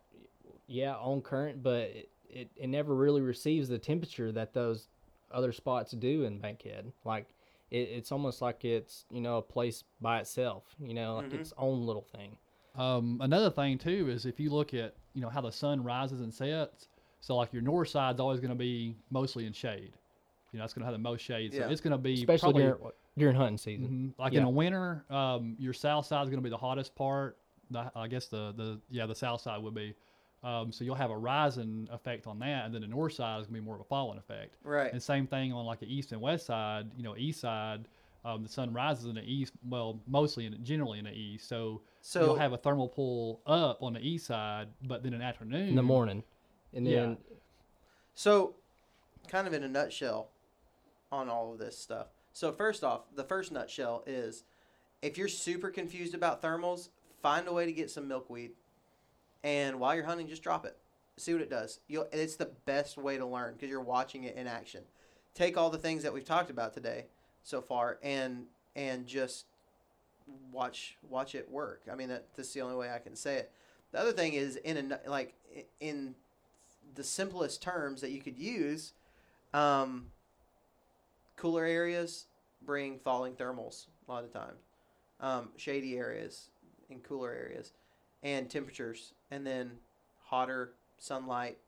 yeah, 0.69 0.95
on 0.95 1.21
current, 1.21 1.63
but 1.65 1.81
it, 1.91 2.09
it, 2.31 2.51
it 2.57 2.69
never 2.69 2.95
really 2.95 3.23
receives 3.23 3.69
the 3.69 3.79
temperature 3.79 4.31
that 4.31 4.55
those 4.55 4.89
other 5.33 5.51
spots 5.51 5.91
do 5.91 6.25
in 6.25 6.39
Bankhead. 6.39 6.93
Like 7.05 7.27
it, 7.73 7.89
it's 7.91 8.13
almost 8.13 8.41
like 8.41 8.65
it's 8.65 9.05
you 9.11 9.21
know 9.21 9.39
a 9.39 9.43
place 9.43 9.83
by 10.01 10.21
itself. 10.21 10.63
You 10.81 10.95
know, 10.95 11.17
like 11.17 11.31
Mhm. 11.31 11.41
its 11.41 11.53
own 11.59 11.85
little 11.85 12.07
thing. 12.17 12.37
Um, 12.77 13.19
another 13.21 13.51
thing 13.51 13.79
too 13.79 14.09
is 14.09 14.27
if 14.27 14.39
you 14.39 14.51
look 14.51 14.75
at 14.75 14.95
you 15.13 15.23
know 15.23 15.29
how 15.29 15.41
the 15.41 15.51
sun 15.53 15.83
rises 15.83 16.21
and 16.21 16.33
sets. 16.33 16.89
So 17.21 17.35
like 17.35 17.53
your 17.53 17.63
north 17.63 17.89
side's 17.89 18.21
always 18.21 18.39
going 18.39 18.51
to 18.51 18.55
be 18.55 18.95
mostly 19.11 19.47
in 19.47 19.53
shade. 19.53 19.93
You 20.53 20.59
know, 20.61 20.65
it's 20.65 20.73
going 20.75 20.83
to 20.83 20.87
have 20.87 20.95
the 20.95 20.99
most 20.99 21.23
shade. 21.23 21.53
So 21.53 21.61
Yeah. 21.61 21.71
it's 21.71 21.81
going 21.81 21.91
to 21.93 21.99
be 21.99 22.15
Especially 22.15 22.39
probably, 22.53 22.63
during 22.63 22.93
during 23.19 23.35
hunting 23.37 23.59
season. 23.59 24.15
Mhm. 24.17 24.19
Like 24.19 24.33
in 24.33 24.39
Yeah. 24.41 24.45
the 24.45 24.51
winter, 24.51 25.05
um, 25.11 25.57
your 25.59 25.73
south 25.73 26.07
side 26.07 26.23
is 26.25 26.29
going 26.31 26.39
to 26.41 26.45
be 26.45 26.51
the 26.51 26.57
hottest 26.57 26.95
part. 26.95 27.39
The, 27.71 27.91
I 27.97 28.07
guess 28.09 28.29
the 28.29 28.53
the 28.57 28.81
yeah 28.91 29.07
the 29.07 29.15
south 29.15 29.41
side 29.41 29.63
would 29.63 29.75
be. 29.75 29.95
Um, 30.45 30.71
so 30.71 30.85
you'll 30.85 30.95
have 30.95 31.11
a 31.11 31.17
rising 31.17 31.89
effect 31.91 32.27
on 32.29 32.39
that, 32.41 32.67
and 32.67 32.75
then 32.75 32.83
the 32.83 32.87
north 32.87 33.15
side 33.15 33.41
is 33.41 33.47
going 33.47 33.55
to 33.57 33.61
be 33.61 33.65
more 33.65 33.75
of 33.75 33.81
a 33.81 33.85
falling 33.85 34.19
effect. 34.19 34.57
Right. 34.63 34.93
And 34.93 35.03
same 35.03 35.27
thing 35.27 35.53
on 35.53 35.65
like 35.65 35.81
the 35.81 35.93
east 35.93 36.13
and 36.13 36.21
west 36.21 36.47
side. 36.47 36.91
You 36.97 37.03
know, 37.03 37.17
east 37.17 37.41
side, 37.41 37.89
um, 38.25 38.43
the 38.45 38.49
sun 38.49 38.73
rises 38.73 39.07
in 39.07 39.15
the 39.17 39.23
east. 39.25 39.55
Well, 39.65 40.01
mostly 40.07 40.47
in 40.47 40.63
generally 40.63 40.99
in 41.01 41.07
the 41.07 41.13
east. 41.13 41.49
So, 41.49 41.83
So 42.03 42.25
you'll 42.27 42.37
have 42.37 42.53
a 42.53 42.59
thermal 42.59 42.89
pull 42.89 43.41
up 43.47 43.83
on 43.83 43.95
the 43.95 44.01
east 44.07 44.27
side, 44.27 44.69
but 44.83 45.03
then 45.03 45.15
in 45.15 45.19
the 45.21 45.25
afternoon 45.25 45.71
in 45.71 45.75
the 45.75 45.83
morning, 45.83 46.23
and 46.73 46.87
Yeah. 46.87 47.01
then 47.01 47.19
So, 48.15 48.55
kind 49.27 49.47
of 49.49 49.53
in 49.55 49.65
a 49.65 49.69
nutshell 49.69 50.31
on 51.11 51.29
all 51.29 51.53
of 51.53 51.59
this 51.59 51.77
stuff. 51.77 52.09
So, 52.37 52.53
first 52.53 52.85
off, 52.85 53.01
the 53.15 53.25
first 53.25 53.51
nutshell 53.51 54.05
is 54.07 54.45
if 55.01 55.17
you're 55.17 55.27
super 55.27 55.71
confused 55.71 56.15
about 56.15 56.43
thermals, 56.43 56.91
find 57.23 57.49
a 57.49 57.53
way 57.55 57.65
to 57.65 57.73
get 57.73 57.91
some 57.91 58.07
milkweed. 58.07 58.51
And 59.43 59.81
while 59.81 59.95
you're 59.95 60.05
hunting, 60.05 60.29
just 60.29 60.43
drop 60.43 60.67
it. 60.67 60.77
See 61.17 61.33
what 61.33 61.41
it 61.41 61.49
does. 61.49 61.81
You'll, 61.89 62.07
it's 62.13 62.37
the 62.37 62.51
best 62.67 62.99
way 62.99 63.17
to 63.17 63.25
learn 63.25 63.55
because 63.55 63.71
you're 63.71 63.81
watching 63.81 64.25
it 64.25 64.37
in 64.37 64.47
action. 64.47 64.83
Take 65.33 65.57
all 65.57 65.71
the 65.71 65.79
things 65.79 66.03
that 66.03 66.13
we've 66.13 66.27
talked 66.27 66.51
about 66.51 66.75
today 66.75 67.07
so 67.43 67.63
far 67.63 67.99
and 68.03 68.45
and 68.75 69.07
just 69.07 69.47
watch 70.53 70.99
watch 71.09 71.35
it 71.35 71.51
work. 71.51 71.85
I 71.91 71.95
mean, 71.95 72.11
that, 72.11 72.27
that's 72.37 72.53
the 72.53 72.61
only 72.61 72.77
way 72.77 72.91
I 72.91 72.99
can 72.99 73.17
say 73.17 73.37
it. 73.37 73.51
The 73.93 74.01
other 74.01 74.13
thing 74.13 74.35
is 74.35 74.57
in 74.57 74.93
a 74.93 75.09
like 75.09 75.33
in 75.81 76.15
the 76.97 77.03
simplest 77.03 77.63
terms 77.63 78.03
that 78.03 78.11
you 78.11 78.21
could 78.21 78.37
use, 78.37 78.93
um, 79.55 80.09
cooler 81.37 81.65
areas 81.65 82.27
bring 82.65 82.99
falling 82.99 83.35
thermals 83.35 83.87
a 84.09 84.13
lot 84.13 84.25
of 84.25 84.33
times. 84.33 84.61
Um, 85.21 85.51
shady 85.57 85.97
areas 85.97 86.51
in 86.91 87.01
cooler 87.01 87.33
areas, 87.33 87.73
and 88.23 88.49
temperatures, 88.51 89.13
and 89.31 89.47
then 89.47 89.73
hotter 90.27 90.73
sunlight, 90.99 91.59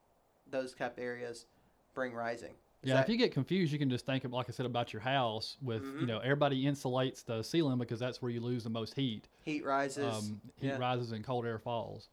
those 0.50 0.74
type 0.74 0.96
areas 0.98 1.46
bring 1.94 2.12
rising. 2.12 2.54
Is 2.82 2.88
Yeah, 2.90 2.94
that- 2.94 3.04
if 3.04 3.08
you 3.08 3.16
get 3.16 3.32
confused, 3.32 3.72
you 3.72 3.78
can 3.78 3.90
just 3.90 4.06
think 4.06 4.24
of 4.24 4.32
like 4.32 4.48
I 4.48 4.52
said 4.52 4.66
about 4.66 4.92
your 4.92 5.00
house. 5.02 5.56
With 5.62 5.82
Mhm. 5.82 6.00
you 6.00 6.06
know, 6.06 6.18
everybody 6.20 6.62
insulates 6.64 7.24
the 7.24 7.42
ceiling 7.42 7.78
because 7.78 7.98
that's 7.98 8.22
where 8.22 8.30
you 8.30 8.40
lose 8.40 8.64
the 8.64 8.70
most 8.70 8.94
heat. 8.94 9.28
heat 9.44 9.64
rises. 9.64 10.04
Um, 10.04 10.40
heat 10.56 10.68
yeah. 10.68 10.78
rises 10.78 11.10
and 11.12 11.24
cold 11.24 11.44
air 11.46 11.58
falls. 11.58 12.08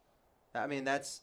I 0.54 0.68
mean, 0.68 0.84
that's 0.84 1.22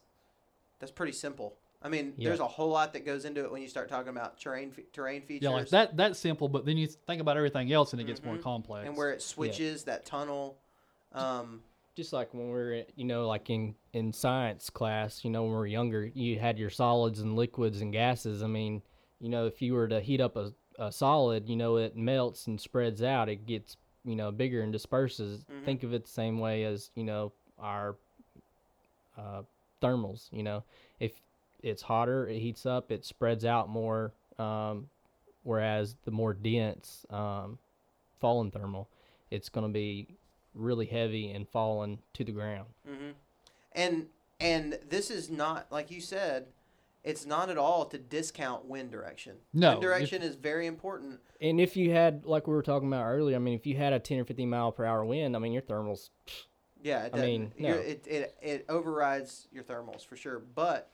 that's 0.79 0.93
pretty 0.93 1.13
simple. 1.13 1.57
I 1.85 1.89
mean, 1.89 2.15
Yeah. 2.17 2.29
there's 2.29 2.41
a 2.41 2.47
whole 2.47 2.69
lot 2.71 2.93
that 2.93 3.05
goes 3.05 3.25
into 3.25 3.43
it 3.45 3.51
when 3.51 3.61
you 3.63 3.69
start 3.69 3.89
talking 3.89 4.09
about 4.11 4.39
terrain 4.39 4.73
terrain 4.93 5.23
features. 5.23 5.43
Yeah, 5.45 5.51
like 5.51 5.69
that. 5.71 5.97
That's 5.97 6.19
simple, 6.19 6.49
but 6.49 6.65
then 6.65 6.77
you 6.77 6.87
think 6.87 7.21
about 7.21 7.37
everything 7.37 7.73
else, 7.73 7.93
and 7.93 8.01
it 8.01 8.05
gets 8.05 8.23
more 8.23 8.37
Mhm. 8.37 8.43
complex. 8.43 8.87
and 8.89 8.97
where 8.97 9.11
it 9.11 9.23
switches 9.23 9.85
that 9.85 10.05
tunnel. 10.05 10.59
Um, 11.13 11.63
just 11.95 12.13
like 12.13 12.33
when 12.33 12.47
we 12.47 12.53
were, 12.53 12.83
you 12.97 13.05
know, 13.05 13.27
like 13.29 13.51
in 13.51 13.75
in 13.93 14.13
science 14.13 14.71
class, 14.71 15.25
you 15.25 15.31
know, 15.31 15.43
when 15.43 15.51
we 15.53 15.57
were 15.59 15.67
younger, 15.67 16.07
you 16.07 16.39
had 16.39 16.59
your 16.59 16.71
solids 16.71 17.21
and 17.21 17.37
liquids 17.37 17.81
and 17.83 17.93
gases. 17.93 18.43
I 18.43 18.47
mean, 18.47 18.83
you 19.21 19.29
know, 19.29 19.47
if 19.47 19.61
you 19.61 19.75
were 19.75 19.89
to 19.89 20.01
heat 20.01 20.21
up 20.21 20.37
a, 20.37 20.53
a 20.79 20.91
solid, 20.91 21.49
you 21.49 21.57
know, 21.57 21.77
it 21.77 21.95
melts 21.97 22.47
and 22.47 22.59
spreads 22.61 23.03
out. 23.03 23.29
It 23.29 23.45
gets 23.47 23.77
you 24.05 24.17
know 24.17 24.31
bigger 24.33 24.63
and 24.63 24.73
disperses. 24.73 25.45
Think 25.65 25.83
of 25.83 25.93
it 25.93 26.05
the 26.05 26.11
same 26.11 26.39
way 26.39 26.65
as 26.65 26.91
you 26.95 27.05
know 27.05 27.33
our 27.59 27.97
uh, 29.19 29.43
thermals. 29.83 30.29
You 30.33 30.43
know, 30.45 30.65
if 31.01 31.13
it's 31.63 31.83
hotter, 31.83 32.27
it 32.27 32.39
heats 32.39 32.67
up, 32.67 32.91
it 32.91 33.05
spreads 33.05 33.45
out 33.45 33.69
more. 33.69 34.13
Um, 34.39 34.89
whereas 35.43 35.97
the 36.05 36.11
more 36.11 36.35
dense 36.35 37.05
um, 37.11 37.59
fallen 38.21 38.51
thermal, 38.51 38.89
it's 39.31 39.49
going 39.49 39.67
to 39.67 39.73
be 39.73 40.07
really 40.55 40.87
heavy 40.87 41.31
and 41.31 41.49
falling 41.49 41.99
to 42.15 42.25
the 42.25 42.33
ground. 42.33 42.69
Mm-hmm. 42.89 43.11
And 43.73 44.07
and 44.41 44.79
this 44.89 45.11
is 45.11 45.31
not 45.31 45.67
like 45.71 45.91
you 45.91 46.01
said, 46.01 46.47
it's 47.05 47.27
not 47.27 47.51
at 47.51 47.59
all 47.59 47.85
to 47.87 47.99
discount 47.99 48.67
wind 48.67 48.91
direction. 48.91 49.37
No, 49.53 49.71
wind 49.71 49.83
direction 49.83 50.23
is 50.23 50.37
very 50.37 50.67
important. 50.67 51.21
And 51.41 51.61
if 51.61 51.77
you 51.77 51.91
had, 51.91 52.25
like 52.25 52.47
we 52.47 52.55
were 52.55 52.63
talking 52.63 52.89
about 52.89 53.05
earlier, 53.05 53.37
I 53.37 53.39
mean, 53.41 53.55
if 53.55 53.67
you 53.67 53.77
had 53.77 53.93
a 53.93 53.99
10 53.99 54.21
or 54.21 54.25
15 54.25 54.49
mile 54.49 54.73
per 54.73 54.85
hour 54.85 55.05
wind, 55.05 55.35
I 55.35 55.39
mean, 55.39 55.53
your 55.53 55.63
thermals, 55.63 56.11
Yeah, 56.83 57.05
it 57.05 57.13
I 57.15 57.21
mean, 57.21 57.53
no. 57.59 57.71
it, 57.71 58.07
it 58.07 58.37
it 58.41 58.65
overrides 58.69 59.49
your 59.53 59.65
thermals 59.65 60.05
for 60.07 60.17
sure. 60.17 60.39
But 60.39 60.91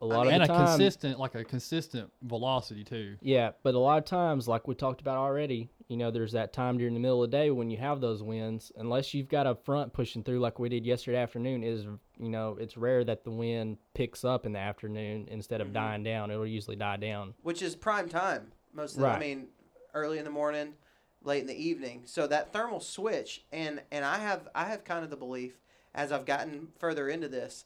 a 0.00 0.06
lot 0.06 0.26
and 0.28 0.42
of 0.42 0.42
a 0.42 0.52
the 0.52 0.58
time, 0.58 0.66
consistent, 0.66 1.18
like 1.18 1.34
a 1.34 1.44
consistent 1.44 2.10
velocity 2.22 2.84
too. 2.84 3.16
Yeah, 3.20 3.52
but 3.62 3.74
a 3.74 3.78
lot 3.78 3.98
of 3.98 4.04
times, 4.04 4.46
like 4.46 4.68
we 4.68 4.74
talked 4.74 5.00
about 5.00 5.16
already, 5.16 5.70
you 5.88 5.96
know, 5.96 6.10
there's 6.10 6.32
that 6.32 6.52
time 6.52 6.76
during 6.78 6.92
the 6.94 7.00
middle 7.00 7.22
of 7.24 7.30
the 7.30 7.36
day 7.36 7.50
when 7.50 7.70
you 7.70 7.78
have 7.78 8.00
those 8.00 8.22
winds. 8.22 8.70
Unless 8.76 9.14
you've 9.14 9.28
got 9.28 9.46
a 9.46 9.54
front 9.54 9.92
pushing 9.92 10.22
through, 10.22 10.40
like 10.40 10.58
we 10.58 10.68
did 10.68 10.84
yesterday 10.84 11.18
afternoon, 11.18 11.62
it 11.64 11.68
is 11.68 11.84
you 12.18 12.28
know 12.28 12.56
it's 12.60 12.76
rare 12.76 13.04
that 13.04 13.24
the 13.24 13.30
wind 13.30 13.78
picks 13.94 14.24
up 14.24 14.44
in 14.46 14.52
the 14.52 14.58
afternoon 14.58 15.28
instead 15.30 15.60
Mm-hmm. 15.60 15.68
of 15.68 15.74
dying 15.74 16.02
down. 16.04 16.30
It'll 16.30 16.46
usually 16.46 16.76
die 16.76 16.96
down. 16.98 17.34
which 17.42 17.62
is 17.62 17.74
prime 17.74 18.08
time 18.08 18.52
most 18.74 18.96
of 18.96 19.00
the, 19.00 19.08
I 19.08 19.18
mean, 19.18 19.46
early 19.94 20.18
in 20.18 20.24
the 20.24 20.30
morning, 20.30 20.74
late 21.22 21.40
in 21.40 21.46
the 21.46 21.56
evening. 21.56 22.02
So 22.04 22.26
that 22.26 22.52
thermal 22.52 22.80
switch, 22.80 23.44
and 23.50 23.80
and 23.90 24.04
I 24.04 24.18
have 24.18 24.48
I 24.54 24.64
have 24.66 24.84
kind 24.84 25.02
of 25.04 25.10
the 25.10 25.16
belief 25.16 25.54
as 25.94 26.12
I've 26.12 26.26
gotten 26.26 26.68
further 26.78 27.08
into 27.08 27.28
this 27.28 27.64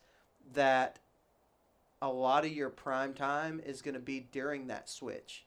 that 0.53 1.01
a 2.03 2.09
lot 2.09 2.45
of 2.45 2.53
your 2.53 2.71
prime 2.71 3.13
time 3.15 3.61
is 3.65 3.83
going 3.83 3.95
to 3.95 4.01
be 4.01 4.21
during 4.33 4.69
that 4.69 4.89
switch, 4.89 5.45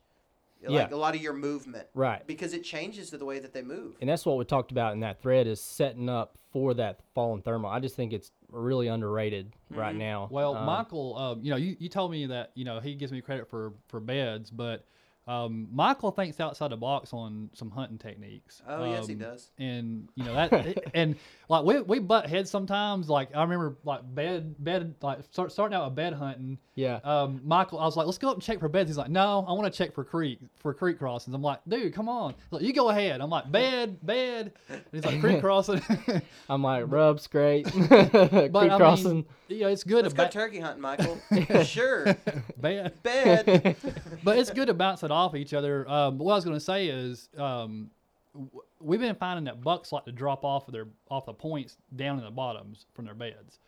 like 0.62 0.90
Yeah. 0.92 0.96
a 0.96 0.98
lot 0.98 1.16
of 1.16 1.22
your 1.22 1.34
movement, 1.34 1.88
Right. 1.96 2.26
because 2.28 2.54
it 2.54 2.64
changes 2.64 3.10
to 3.10 3.18
the 3.18 3.26
way 3.26 3.40
that 3.40 3.54
they 3.54 3.64
move. 3.64 3.96
And 4.02 4.10
that's 4.10 4.26
what 4.26 4.38
we 4.38 4.46
talked 4.46 4.72
about 4.72 4.94
in 4.94 5.00
that 5.00 5.20
thread 5.22 5.48
is 5.48 5.60
setting 5.60 6.10
up 6.10 6.38
for 6.52 6.76
that 6.76 7.00
fallen 7.16 7.42
thermal. 7.42 7.72
I 7.72 7.80
just 7.80 7.96
think 7.96 8.14
it's 8.14 8.32
really 8.50 8.88
underrated 8.88 9.52
right 9.72 9.96
now. 9.96 10.28
Well, 10.32 10.56
Um, 10.56 10.66
Michael, 10.68 11.18
um, 11.18 11.40
you 11.42 11.50
know, 11.50 11.58
you, 11.58 11.76
you 11.80 11.90
told 11.90 12.12
me 12.12 12.28
that 12.28 12.52
you 12.54 12.66
know 12.66 12.80
he 12.80 12.94
gives 12.94 13.12
me 13.12 13.20
credit 13.22 13.48
for 13.48 13.74
for 13.88 14.00
beds, 14.00 14.52
but 14.52 14.86
um, 15.28 15.68
Michael 15.72 16.12
thinks 16.12 16.40
outside 16.40 16.70
the 16.72 16.78
box 16.78 17.14
on 17.14 17.50
some 17.54 17.72
hunting 17.72 17.98
techniques. 17.98 18.62
Oh, 18.68 18.84
yes, 18.86 19.08
he 19.08 19.14
Um, 19.14 19.20
does. 19.20 19.52
And 19.58 20.10
you 20.16 20.24
know 20.26 20.34
that, 20.50 20.92
and 20.94 21.16
like 21.50 21.64
we 21.64 21.82
we 21.82 22.00
butt 22.00 22.28
heads 22.28 22.50
sometimes. 22.50 23.10
Like 23.10 23.36
I 23.36 23.42
remember 23.42 23.78
like 23.84 24.02
bed 24.14 24.56
bed 24.64 24.96
like 25.02 25.20
start, 25.32 25.52
starting 25.52 25.76
out 25.76 25.86
with 25.86 25.96
bed 25.96 26.14
hunting. 26.14 26.58
Yeah. 26.76 27.00
Um, 27.04 27.40
Michael, 27.44 27.80
I 27.80 27.86
was 27.86 27.96
like, 27.96 28.06
let's 28.08 28.18
go 28.18 28.30
up 28.30 28.34
and 28.36 28.44
check 28.44 28.60
for 28.60 28.68
beds. 28.68 28.90
He's 28.90 28.98
like, 28.98 29.10
no, 29.12 29.46
I 29.48 29.54
want 29.54 29.72
to 29.72 29.78
check 29.78 29.94
for 29.94 30.04
creek 30.04 30.40
for 30.56 30.74
creek 30.74 30.98
crossings. 31.00 31.34
I'm 31.36 31.42
like, 31.42 31.60
dude, 31.68 31.94
come 31.94 32.10
on, 32.10 32.32
He's 32.32 32.52
like, 32.52 32.62
you 32.64 32.74
go 32.74 32.90
ahead. 32.90 33.22
I'm 33.22 33.30
like, 33.30 33.52
bed, 33.52 34.04
bed. 34.06 34.54
And 34.70 34.82
he's 34.92 35.06
like, 35.06 35.20
creek 35.20 35.40
crossing. 35.42 35.82
I'm 36.50 36.64
like, 36.64 36.86
rub, 36.88 37.20
scrape, 37.20 37.66
but 37.90 38.12
creek 38.12 38.56
I 38.56 38.78
crossing. 38.78 39.14
mean, 39.14 39.26
you 39.50 39.60
know, 39.62 39.68
it's 39.68 39.84
good 39.84 40.04
Let's 40.04 40.14
to 40.16 40.18
go 40.18 40.28
turkey 40.30 40.60
hunting, 40.60 40.82
Michael. 40.82 41.20
sure, 41.64 42.16
bed. 42.58 42.94
bed. 43.04 43.76
but 44.24 44.38
it's 44.40 44.50
good 44.50 44.66
to 44.68 44.74
bounce 44.74 45.04
it 45.04 45.12
off 45.14 45.36
each 45.36 45.54
other. 45.54 45.90
Um, 45.90 46.18
but 46.18 46.26
what 46.26 46.34
I 46.34 46.36
was 46.36 46.46
going 46.46 46.58
to 46.58 46.64
say 46.64 46.88
is, 46.88 47.30
um, 47.38 47.90
w- 48.34 48.50
we've 48.82 49.00
been 49.00 49.16
finding 49.16 49.46
that 49.46 49.62
bucks 49.64 49.92
like 49.92 50.06
to 50.06 50.12
drop 50.12 50.44
off 50.44 50.68
of 50.68 50.74
their 50.74 50.88
off 51.10 51.26
the 51.26 51.34
points 51.34 51.78
down 51.96 52.18
in 52.18 52.26
the 52.26 52.32
bottoms 52.32 52.86
from 52.94 53.06
their 53.06 53.14
beds, 53.16 53.60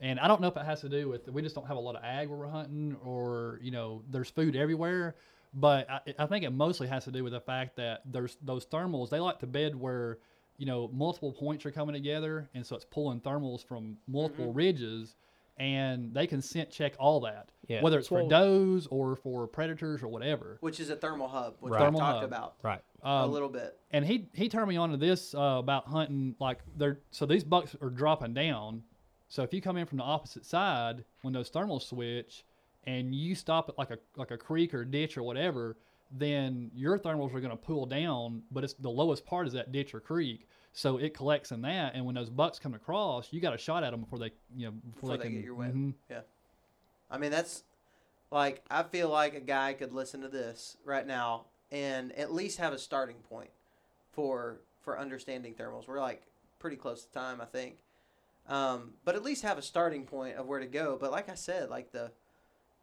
and 0.00 0.18
I 0.18 0.28
don't 0.28 0.40
know 0.40 0.48
if 0.48 0.56
it 0.56 0.64
has 0.64 0.80
to 0.82 0.88
do 0.88 1.08
with 1.08 1.28
we 1.28 1.42
just 1.42 1.54
don't 1.54 1.66
have 1.66 1.76
a 1.76 1.80
lot 1.80 1.96
of 1.96 2.04
ag 2.04 2.28
where 2.28 2.38
we're 2.38 2.48
hunting, 2.48 2.96
or 3.04 3.58
you 3.62 3.70
know, 3.70 4.02
there's 4.10 4.30
food 4.30 4.56
everywhere. 4.56 5.16
But 5.54 5.90
I, 5.90 6.00
I 6.18 6.26
think 6.26 6.44
it 6.44 6.50
mostly 6.50 6.88
has 6.88 7.04
to 7.04 7.10
do 7.10 7.22
with 7.24 7.34
the 7.34 7.40
fact 7.40 7.76
that 7.76 8.00
there's 8.10 8.38
those 8.42 8.64
thermals. 8.64 9.10
They 9.10 9.20
like 9.20 9.38
to 9.40 9.46
bed 9.46 9.78
where 9.78 10.18
you 10.56 10.66
know 10.66 10.88
multiple 10.92 11.32
points 11.32 11.66
are 11.66 11.70
coming 11.70 11.92
together, 11.94 12.48
and 12.54 12.64
so 12.64 12.74
it's 12.76 12.84
pulling 12.86 13.20
thermals 13.20 13.62
from 13.64 13.98
multiple 14.08 14.52
ridges, 14.52 15.14
and 15.58 16.12
they 16.14 16.26
can 16.26 16.40
scent 16.42 16.70
check 16.70 16.94
all 16.98 17.20
that, 17.20 17.50
Yeah, 17.68 17.82
whether 17.82 17.98
it's 17.98 18.08
that's 18.08 18.22
for 18.22 18.28
does 18.28 18.86
or 18.88 19.16
for 19.16 19.46
predators 19.46 20.02
or 20.02 20.08
whatever. 20.08 20.56
Which 20.60 20.80
is 20.80 20.90
a 20.90 20.96
thermal 20.96 21.28
hub, 21.28 21.56
which 21.60 21.72
Right. 21.72 21.92
we 21.92 21.98
talked 21.98 22.16
hub. 22.20 22.24
about 22.24 22.54
Right. 22.62 22.80
a 23.02 23.08
Um, 23.08 23.32
little 23.32 23.48
bit. 23.48 23.78
and 23.90 24.04
he 24.04 24.28
he 24.34 24.48
turned 24.48 24.68
me 24.68 24.76
on 24.76 24.90
to 24.90 24.96
this 24.96 25.34
uh, 25.34 25.56
about 25.58 25.86
hunting 25.86 26.34
like 26.40 26.58
they're 26.76 27.00
so 27.10 27.26
these 27.26 27.44
bucks 27.44 27.76
are 27.80 27.90
dropping 27.90 28.32
down 28.34 28.82
so 29.28 29.42
if 29.42 29.52
you 29.52 29.60
come 29.60 29.76
in 29.76 29.86
from 29.86 29.98
the 29.98 30.04
opposite 30.04 30.44
side 30.44 31.04
when 31.22 31.32
those 31.34 31.50
thermals 31.50 31.82
switch 31.82 32.44
and 32.84 33.14
you 33.14 33.34
stop 33.34 33.68
at 33.68 33.76
like 33.78 33.90
a 33.90 33.98
like 34.16 34.30
a 34.30 34.38
creek 34.38 34.72
or 34.74 34.84
ditch 34.84 35.16
or 35.16 35.22
whatever 35.22 35.76
then 36.10 36.70
your 36.74 36.98
thermals 36.98 37.34
are 37.34 37.40
going 37.40 37.50
to 37.50 37.56
pull 37.56 37.86
down 37.86 38.42
but 38.50 38.62
it's 38.64 38.74
the 38.74 38.90
lowest 38.90 39.24
part 39.26 39.46
is 39.46 39.52
that 39.52 39.72
ditch 39.72 39.94
or 39.94 40.00
creek 40.00 40.46
so 40.72 40.96
it 40.96 41.14
collects 41.14 41.52
in 41.52 41.62
that 41.62 41.94
and 41.94 42.04
when 42.06 42.14
those 42.14 42.30
bucks 42.30 42.58
come 42.58 42.74
across 42.74 43.32
you 43.32 43.40
got 43.40 43.54
a 43.54 43.58
shot 43.58 43.84
at 43.84 43.90
them 43.90 44.00
before 44.00 44.18
they 44.18 44.30
you 44.56 44.66
know 44.66 44.72
before, 44.72 45.10
Before 45.10 45.16
they 45.18 45.24
can 45.24 45.34
get 45.34 45.44
your 45.44 45.54
wind. 45.54 45.74
Mhm. 45.74 45.94
Yeah. 46.10 46.20
I 47.10 47.18
mean, 47.18 47.30
that's 47.30 47.64
like, 48.30 48.64
I 48.70 48.82
feel 48.84 49.10
like 49.10 49.34
a 49.34 49.40
guy 49.40 49.74
could 49.74 49.92
listen 49.92 50.22
to 50.22 50.28
this 50.28 50.78
right 50.84 51.06
now 51.06 51.44
and 51.70 52.10
at 52.12 52.32
least 52.32 52.56
have 52.58 52.72
a 52.72 52.78
starting 52.78 53.16
point 53.28 53.50
for 54.12 54.60
for 54.80 54.98
understanding 54.98 55.54
thermals. 55.54 55.86
We're 55.86 56.00
like 56.00 56.22
pretty 56.58 56.76
close 56.76 57.04
to 57.04 57.12
time, 57.12 57.40
I 57.40 57.44
think. 57.44 57.76
Um, 58.48 58.94
but 59.04 59.14
at 59.14 59.22
least 59.22 59.42
have 59.42 59.58
a 59.58 59.62
starting 59.62 60.04
point 60.06 60.36
of 60.36 60.46
where 60.46 60.58
to 60.58 60.66
go. 60.66 60.96
But 61.00 61.12
like 61.12 61.28
I 61.28 61.34
said, 61.34 61.68
like 61.68 61.92
the 61.92 62.10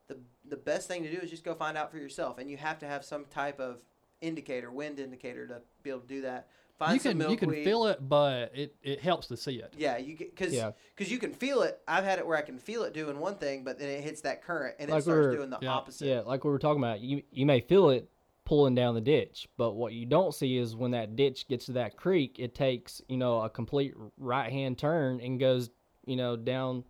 the 0.07 0.17
the 0.47 0.57
best 0.57 0.87
thing 0.87 1.03
to 1.03 1.11
do 1.11 1.17
is 1.17 1.29
just 1.29 1.43
go 1.43 1.55
find 1.55 1.75
out 1.77 1.91
for 1.91 1.97
yourself, 1.97 2.37
and 2.37 2.49
you 2.49 2.57
have 2.57 2.77
to 2.79 2.87
have 2.87 3.03
some 3.03 3.25
type 3.25 3.59
of 3.59 3.77
indicator, 4.21 4.71
wind 4.71 4.99
indicator, 4.99 5.47
to 5.47 5.61
be 5.83 5.89
able 5.89 6.01
to 6.01 6.07
do 6.07 6.21
that. 6.21 6.47
Find 6.79 6.93
you 6.93 6.99
can 7.11 7.29
you 7.29 7.35
can 7.37 7.51
feel 7.51 7.85
it 7.87 7.99
but 8.07 8.51
it, 8.55 8.73
it 8.81 9.01
helps 9.01 9.27
to 9.27 9.37
see 9.37 9.55
it 9.57 9.73
Yeah, 9.77 9.97
you 9.97 10.17
because 10.17 10.53
Yeah. 10.53 10.71
you 10.97 11.17
can 11.19 11.33
feel 11.33 11.61
it. 11.63 11.81
I've 11.87 12.05
had 12.05 12.17
it 12.19 12.25
where 12.25 12.37
I 12.37 12.41
can 12.41 12.57
feel 12.57 12.83
it 12.83 12.93
doing 12.93 13.19
one 13.19 13.35
thing, 13.35 13.63
but 13.65 13.77
then 13.77 13.89
it 13.89 14.01
hits 14.01 14.21
that 14.21 14.41
current 14.41 14.75
and 14.79 14.89
it 14.89 14.93
Like 14.93 15.03
starts 15.03 15.25
we're- 15.25 15.35
doing 15.35 15.49
the 15.49 15.59
yeah. 15.61 15.71
opposite. 15.73 16.07
Yeah, 16.07 16.21
like 16.21 16.43
we 16.45 16.49
were 16.51 16.57
talking 16.59 16.81
about, 16.81 17.01
you 17.01 17.21
you 17.31 17.45
may 17.45 17.59
feel 17.59 17.89
it 17.89 18.09
pulling 18.45 18.73
down 18.75 18.95
the 18.95 19.01
ditch, 19.01 19.47
but 19.57 19.73
what 19.73 19.93
you 19.93 20.05
don't 20.05 20.33
see 20.33 20.57
is 20.57 20.75
when 20.75 20.91
that 20.91 21.15
ditch 21.15 21.47
gets 21.49 21.65
to 21.67 21.73
that 21.73 21.97
creek, 21.97 22.37
it 22.39 22.55
takes 22.55 23.01
you 23.09 23.17
know 23.17 23.41
a 23.41 23.49
complete 23.49 23.93
right 24.17 24.51
hand 24.51 24.77
turn 24.77 25.19
and 25.19 25.39
goes 25.39 25.69
you 26.05 26.15
know 26.15 26.35
down 26.37 26.83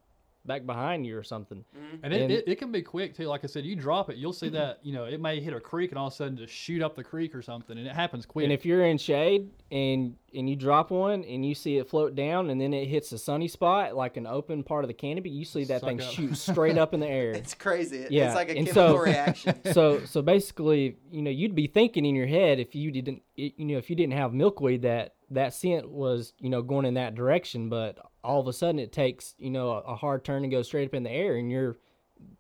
back 0.45 0.65
behind 0.65 1.05
you 1.05 1.17
or 1.17 1.23
something. 1.23 1.63
Mm-hmm. 1.77 1.95
And 2.03 2.13
it, 2.13 2.21
And- 2.21 2.31
it, 2.31 2.43
it 2.47 2.55
can 2.55 2.71
be 2.71 2.81
quick 2.81 3.15
too. 3.15 3.25
Like 3.25 3.43
I 3.43 3.47
said, 3.47 3.65
you 3.65 3.75
drop 3.75 4.09
it, 4.09 4.17
you'll 4.17 4.33
see 4.33 4.49
that, 4.49 4.79
you 4.83 4.93
know, 4.93 5.03
it 5.03 5.19
may 5.19 5.39
hit 5.39 5.53
a 5.53 5.59
creek 5.59 5.91
and 5.91 5.99
all 5.99 6.07
of 6.07 6.13
a 6.13 6.15
sudden 6.15 6.37
just 6.37 6.53
shoot 6.53 6.81
up 6.81 6.95
the 6.95 7.03
creek 7.03 7.35
or 7.35 7.41
something. 7.41 7.77
And 7.77 7.85
it 7.87 7.93
happens 7.93 8.25
quick. 8.25 8.43
And 8.45 8.53
if 8.53 8.65
you're 8.65 8.83
in 8.85 8.97
shade 8.97 9.49
and 9.71 10.15
and 10.33 10.47
you 10.47 10.55
drop 10.55 10.91
one 10.91 11.23
and 11.23 11.43
you 11.43 11.55
see 11.55 11.77
it 11.77 11.89
float 11.89 12.13
down 12.15 12.51
and 12.51 12.61
then 12.61 12.71
it 12.71 12.85
hits 12.87 13.11
a 13.11 13.17
sunny 13.17 13.47
spot 13.47 13.95
like 13.95 14.15
an 14.15 14.27
open 14.27 14.63
part 14.63 14.83
of 14.83 14.87
the 14.87 14.93
canopy, 14.93 15.29
you 15.31 15.43
see 15.43 15.63
that 15.65 15.81
Suck 15.81 15.89
thing 15.89 16.01
up. 16.01 16.11
shoot 16.11 16.37
straight 16.37 16.77
up 16.77 16.93
in 16.93 16.99
the 16.99 17.07
air. 17.07 17.31
It's 17.35 17.53
crazy. 17.53 17.97
It- 17.97 18.11
Yeah, 18.11 18.27
It's 18.27 18.35
like 18.35 18.49
a 18.49 18.57
and 18.57 18.67
chemical 18.67 18.97
so- 18.97 19.03
reaction. 19.03 19.55
so 19.73 20.05
so 20.05 20.21
basically, 20.21 20.97
you 21.11 21.21
know, 21.21 21.31
you'd 21.31 21.55
be 21.55 21.67
thinking 21.67 22.05
in 22.05 22.15
your 22.15 22.27
head 22.27 22.59
if 22.59 22.73
you 22.75 22.91
didn't, 22.91 23.21
you 23.35 23.51
know, 23.65 23.77
if 23.77 23.89
you 23.89 23.95
didn't 23.95 24.13
have 24.13 24.33
milkweed 24.33 24.83
that 24.83 25.15
that 25.31 25.53
scent 25.53 25.89
was, 25.89 26.33
you 26.39 26.49
know, 26.49 26.61
going 26.63 26.85
in 26.85 26.95
that 26.95 27.13
direction, 27.13 27.69
but 27.69 27.97
all 28.23 28.39
of 28.39 28.47
a 28.47 28.53
sudden 28.53 28.79
it 28.79 28.91
takes, 28.91 29.35
you 29.37 29.49
know, 29.49 29.71
a, 29.71 29.79
a 29.79 29.95
hard 29.95 30.23
turn 30.23 30.43
and 30.43 30.51
goes 30.51 30.67
straight 30.67 30.87
up 30.87 30.93
in 30.93 31.03
the 31.03 31.11
air, 31.11 31.35
and 31.35 31.51
you're 31.51 31.77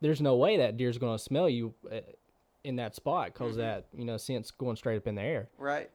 there's 0.01 0.21
no 0.21 0.35
way 0.35 0.57
that 0.57 0.77
deer's 0.77 0.97
going 0.97 1.17
to 1.17 1.23
smell 1.23 1.49
you 1.49 1.73
uh, 1.91 1.99
in 2.63 2.75
that 2.75 2.95
spot 2.95 3.33
because 3.33 3.55
that 3.55 3.85
you 3.93 4.05
know 4.05 4.17
scent's 4.17 4.51
going 4.51 4.75
straight 4.75 4.97
up 4.97 5.07
in 5.07 5.15
the 5.15 5.21
air. 5.21 5.49
Right. 5.57 5.89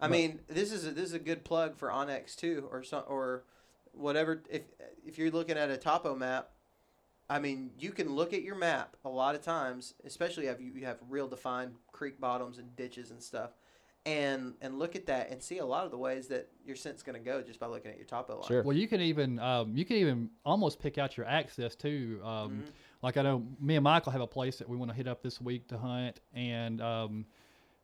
I 0.00 0.06
mean, 0.06 0.38
this 0.48 0.70
is 0.70 0.86
a, 0.86 0.92
this 0.92 1.06
is 1.06 1.14
a 1.14 1.18
good 1.18 1.44
plug 1.44 1.76
for 1.76 1.88
onX 1.88 2.36
too, 2.36 2.68
or 2.70 2.84
some 2.84 3.02
or 3.08 3.44
whatever. 3.92 4.42
If 4.48 4.62
if 5.04 5.18
you're 5.18 5.30
looking 5.30 5.56
at 5.56 5.70
a 5.70 5.76
topo 5.76 6.14
map, 6.14 6.50
I 7.28 7.38
mean, 7.40 7.70
you 7.78 7.90
can 7.90 8.14
look 8.14 8.32
at 8.32 8.42
your 8.42 8.54
map 8.54 8.96
a 9.04 9.08
lot 9.08 9.34
of 9.34 9.42
times, 9.42 9.94
especially 10.04 10.46
if 10.46 10.60
you, 10.60 10.72
you 10.72 10.86
have 10.86 10.98
real 11.08 11.26
defined 11.26 11.74
creek 11.90 12.20
bottoms 12.20 12.58
and 12.58 12.74
ditches 12.76 13.10
and 13.10 13.22
stuff, 13.22 13.50
and 14.08 14.54
and 14.62 14.78
look 14.78 14.96
at 14.96 15.06
that 15.06 15.30
and 15.30 15.42
see 15.42 15.58
a 15.58 15.66
lot 15.66 15.84
of 15.84 15.90
the 15.90 15.98
ways 15.98 16.28
that 16.28 16.48
your 16.64 16.76
scent's 16.76 17.02
going 17.02 17.14
to 17.14 17.24
go 17.24 17.42
just 17.42 17.60
by 17.60 17.66
looking 17.66 17.90
at 17.90 17.98
your 17.98 18.06
topo 18.06 18.36
line. 18.36 18.48
Sure. 18.48 18.62
well, 18.62 18.76
you 18.76 18.88
can 18.88 19.00
even, 19.02 19.38
um, 19.38 19.76
you 19.76 19.84
can 19.84 19.96
even 19.96 20.30
almost 20.44 20.80
pick 20.80 20.96
out 20.96 21.16
your 21.16 21.26
access 21.26 21.74
too. 21.74 22.20
Um, 22.24 22.48
Mm-hmm. 22.48 22.70
Like 23.02 23.16
I 23.16 23.22
know 23.22 23.44
me 23.60 23.76
and 23.76 23.84
Michael 23.84 24.10
have 24.10 24.20
a 24.20 24.26
place 24.26 24.58
that 24.58 24.68
we 24.68 24.76
want 24.76 24.90
to 24.90 24.96
hit 24.96 25.06
up 25.06 25.22
this 25.22 25.40
week 25.40 25.68
to 25.68 25.78
hunt. 25.78 26.20
And, 26.34 26.80
um, 26.80 27.26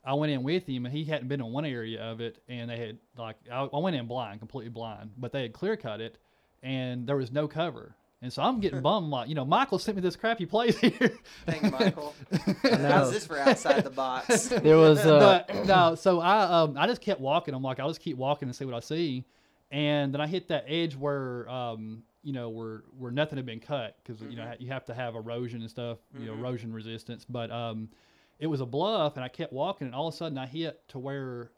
I 0.05 0.15
went 0.15 0.33
in 0.33 0.43
with 0.43 0.67
him 0.67 0.87
and 0.87 0.95
he 0.95 1.05
hadn't 1.05 1.29
been 1.29 1.41
in 1.41 1.53
one 1.53 1.65
area 1.65 2.03
of 2.03 2.21
it. 2.21 2.43
And 2.49 2.69
they 2.71 2.79
had 2.79 2.99
like, 3.17 3.37
I, 3.51 3.61
I 3.73 3.79
went 3.79 3.95
in 3.95 4.07
blind, 4.07 4.41
completely 4.41 4.71
blind, 4.71 5.11
but 5.17 5.31
they 5.33 5.43
had 5.43 5.53
clear 5.53 5.77
cut 5.77 6.01
it 6.01 6.19
and 6.63 7.07
there 7.07 7.17
was 7.17 7.31
no 7.31 7.47
cover. 7.47 7.95
And 8.25 8.33
so 8.33 8.43
I'm 8.43 8.59
getting 8.59 8.81
bummed. 8.81 9.11
Like, 9.11 9.29
you 9.29 9.35
know, 9.35 9.45
Michael 9.45 9.79
sent 9.79 9.99
me 9.99 10.01
this 10.01 10.17
crappy 10.17 10.47
place 10.47 10.79
here. 10.79 11.13
Thank 11.45 11.63
you, 11.63 11.71
Michael. 11.71 12.15
know. 12.65 12.89
How's 12.89 13.13
this 13.13 13.27
for 13.27 13.39
outside 13.39 13.85
the 13.85 13.91
box? 13.91 14.49
There 14.65 14.79
was 14.79 14.99
uh, 15.01 15.45
but 15.47 15.67
no, 15.67 15.95
so 15.95 16.21
I 16.21 16.63
um 16.63 16.79
I 16.79 16.87
just 16.87 17.03
kept 17.03 17.21
walking. 17.21 17.53
I'm 17.53 17.63
like, 17.63 17.81
I'll 17.81 17.89
just 17.89 18.01
keep 18.01 18.17
walking 18.17 18.49
and 18.49 18.57
see 18.57 18.65
what 18.65 18.75
I 18.75 18.81
see. 18.81 19.27
And 19.71 20.15
then 20.15 20.23
I 20.23 20.27
hit 20.27 20.49
that 20.49 20.65
edge 20.67 20.97
where 20.97 21.47
um 21.51 22.03
you 22.23 22.33
know 22.33 22.49
where 22.49 22.85
where 22.97 23.11
nothing 23.11 23.37
had 23.37 23.45
been 23.45 23.61
cut 23.61 23.99
because 24.03 24.23
you 24.23 24.37
know 24.37 24.55
you 24.59 24.69
have 24.69 24.87
to 24.87 24.95
have 24.95 25.17
erosion 25.17 25.61
and 25.61 25.69
stuff, 25.69 25.99
you 26.19 26.25
know 26.25 26.33
erosion 26.33 26.73
resistance. 26.73 27.27
But 27.27 27.51
um 27.51 27.91
it 28.39 28.47
was 28.47 28.63
a 28.63 28.67
bluff, 28.67 29.17
and 29.17 29.25
I 29.25 29.29
kept 29.29 29.53
walking, 29.53 29.87
and 29.87 29.95
all 29.95 30.09
of 30.09 30.15
a 30.15 30.17
sudden 30.17 30.39
I 30.39 30.47
hit 30.47 30.81
to 30.89 30.99
where 30.99 31.51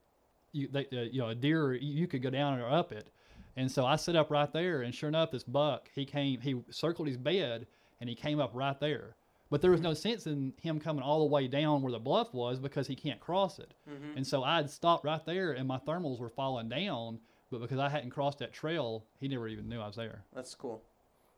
you 0.50 0.66
they, 0.66 0.86
uh, 0.92 1.02
you 1.02 1.20
know 1.20 1.28
a 1.28 1.34
deer 1.36 1.74
you 1.74 2.00
you 2.00 2.06
could 2.08 2.22
go 2.22 2.30
down 2.30 2.58
or 2.58 2.68
up 2.68 2.90
it. 2.90 3.08
And 3.56 3.70
so 3.70 3.86
I 3.86 3.96
sit 3.96 4.16
up 4.16 4.30
right 4.30 4.52
there, 4.52 4.82
and 4.82 4.94
sure 4.94 5.08
enough, 5.08 5.30
this 5.30 5.44
buck 5.44 5.90
he 5.94 6.04
came 6.04 6.40
he 6.40 6.62
circled 6.70 7.08
his 7.08 7.16
bed 7.16 7.66
and 8.00 8.08
he 8.08 8.14
came 8.14 8.40
up 8.40 8.50
right 8.52 8.78
there. 8.78 9.16
But 9.48 9.62
there 9.62 9.70
was 9.70 9.80
no 9.80 9.94
sense 9.94 10.26
in 10.26 10.52
him 10.60 10.80
coming 10.80 11.02
all 11.02 11.20
the 11.20 11.32
way 11.32 11.46
down 11.46 11.80
where 11.80 11.92
the 11.92 11.98
bluff 12.00 12.34
was 12.34 12.58
because 12.58 12.88
he 12.88 12.96
can't 12.96 13.20
cross 13.20 13.58
it. 13.58 13.74
Mm-hmm. 13.88 14.16
And 14.16 14.26
so 14.26 14.42
I'd 14.42 14.68
stopped 14.68 15.04
right 15.04 15.24
there, 15.24 15.52
and 15.52 15.68
my 15.68 15.78
thermals 15.78 16.18
were 16.18 16.28
falling 16.28 16.68
down. 16.68 17.20
But 17.50 17.60
because 17.60 17.78
I 17.78 17.88
hadn't 17.88 18.10
crossed 18.10 18.40
that 18.40 18.52
trail, 18.52 19.04
he 19.20 19.28
never 19.28 19.46
even 19.46 19.68
knew 19.68 19.80
I 19.80 19.86
was 19.86 19.94
there. 19.94 20.24
That's 20.34 20.52
cool. 20.54 20.82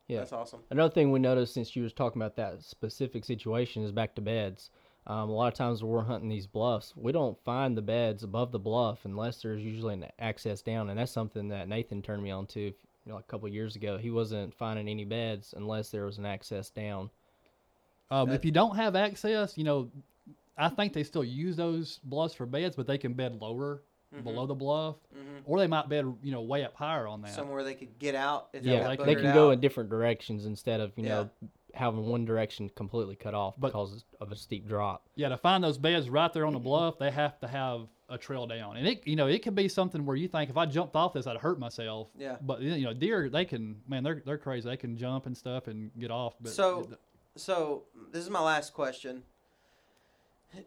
yeah. 0.08 0.20
That's 0.20 0.32
awesome. 0.32 0.60
Another 0.70 0.92
thing 0.92 1.12
we 1.12 1.18
noticed 1.18 1.52
since 1.52 1.76
you 1.76 1.82
was 1.82 1.92
talking 1.92 2.20
about 2.20 2.34
that 2.36 2.62
specific 2.62 3.26
situation 3.26 3.82
is 3.82 3.92
back 3.92 4.14
to 4.14 4.22
beds. 4.22 4.70
Um, 5.08 5.30
a 5.30 5.32
lot 5.32 5.48
of 5.50 5.54
times 5.54 5.82
when 5.82 5.90
we're 5.90 6.02
hunting 6.04 6.28
these 6.28 6.46
bluffs, 6.46 6.92
we 6.94 7.12
don't 7.12 7.42
find 7.42 7.74
the 7.76 7.82
beds 7.82 8.22
above 8.24 8.52
the 8.52 8.58
bluff 8.58 9.06
unless 9.06 9.40
there's 9.40 9.62
usually 9.62 9.94
an 9.94 10.04
access 10.18 10.60
down, 10.60 10.90
and 10.90 10.98
that's 10.98 11.10
something 11.12 11.48
that 11.48 11.66
Nathan 11.66 12.02
turned 12.02 12.22
me 12.22 12.30
on 12.30 12.46
to 12.48 12.60
you 12.60 12.74
know, 13.06 13.14
like 13.14 13.24
a 13.24 13.28
couple 13.28 13.48
of 13.48 13.54
years 13.54 13.74
ago. 13.74 13.96
He 13.96 14.10
wasn't 14.10 14.54
finding 14.54 14.86
any 14.86 15.06
beds 15.06 15.54
unless 15.56 15.88
there 15.88 16.04
was 16.04 16.18
an 16.18 16.26
access 16.26 16.68
down. 16.68 17.08
Um, 18.10 18.28
That- 18.28 18.34
if 18.34 18.44
you 18.44 18.50
don't 18.50 18.76
have 18.76 18.94
access, 18.96 19.56
you 19.56 19.64
know, 19.64 19.90
I 20.58 20.68
think 20.68 20.92
they 20.92 21.04
still 21.04 21.24
use 21.24 21.56
those 21.56 22.00
bluffs 22.04 22.34
for 22.34 22.44
beds, 22.44 22.76
but 22.76 22.86
they 22.86 22.98
can 22.98 23.14
bed 23.14 23.40
lower 23.40 23.82
below 24.24 24.44
the 24.46 24.54
bluff, 24.54 24.96
or 25.46 25.58
they 25.58 25.66
might 25.66 25.88
bed 25.88 26.04
you 26.22 26.32
know 26.32 26.40
way 26.42 26.64
up 26.64 26.74
higher 26.74 27.06
on 27.06 27.22
that. 27.22 27.30
Somewhere 27.34 27.62
they 27.62 27.74
could 27.74 27.98
get 27.98 28.14
out. 28.14 28.48
If 28.52 28.64
Yeah, 28.64 28.82
they, 28.82 28.88
they 28.90 28.96
got 28.96 29.06
they 29.06 29.14
boogered 29.14 29.20
can 29.20 29.34
go 29.34 29.50
in 29.52 29.60
different 29.60 29.88
directions 29.90 30.44
instead 30.46 30.80
of 30.80 30.92
you 30.96 31.04
Yeah. 31.04 31.08
know 31.08 31.30
having 31.74 32.06
one 32.06 32.24
direction 32.24 32.70
completely 32.70 33.16
cut 33.16 33.34
off 33.34 33.54
But- 33.58 33.68
because 33.68 34.04
of 34.20 34.32
a 34.32 34.36
steep 34.36 34.66
drop. 34.66 35.06
Yeah, 35.14 35.28
to 35.28 35.36
find 35.36 35.62
those 35.62 35.78
beds 35.78 36.08
right 36.08 36.32
there 36.32 36.46
on 36.46 36.52
the 36.54 36.58
bluff, 36.58 36.98
they 36.98 37.10
have 37.10 37.38
to 37.40 37.48
have 37.48 37.88
a 38.10 38.16
trail 38.16 38.46
down, 38.46 38.78
and 38.78 38.86
it 38.88 39.06
you 39.06 39.16
know 39.16 39.26
it 39.26 39.42
could 39.42 39.54
be 39.54 39.68
something 39.68 40.06
where 40.06 40.16
you 40.16 40.28
think 40.28 40.48
if 40.48 40.56
I 40.56 40.64
jumped 40.64 40.96
off 40.96 41.12
this, 41.12 41.26
I'd 41.26 41.36
hurt 41.36 41.58
myself. 41.58 42.10
Yeah. 42.16 42.36
But 42.40 42.62
you 42.62 42.84
know, 42.84 42.94
deer 42.94 43.28
they 43.28 43.44
can 43.44 43.82
man, 43.86 44.02
they're 44.02 44.22
they're 44.24 44.38
crazy. 44.38 44.68
They 44.68 44.78
can 44.78 44.96
jump 44.96 45.26
and 45.26 45.36
stuff 45.36 45.68
and 45.68 45.90
get 45.98 46.10
off. 46.10 46.34
But 46.40 46.52
So, 46.52 46.88
so 47.36 47.82
this 48.10 48.24
is 48.24 48.30
my 48.30 48.40
last 48.40 48.72
question. 48.72 49.24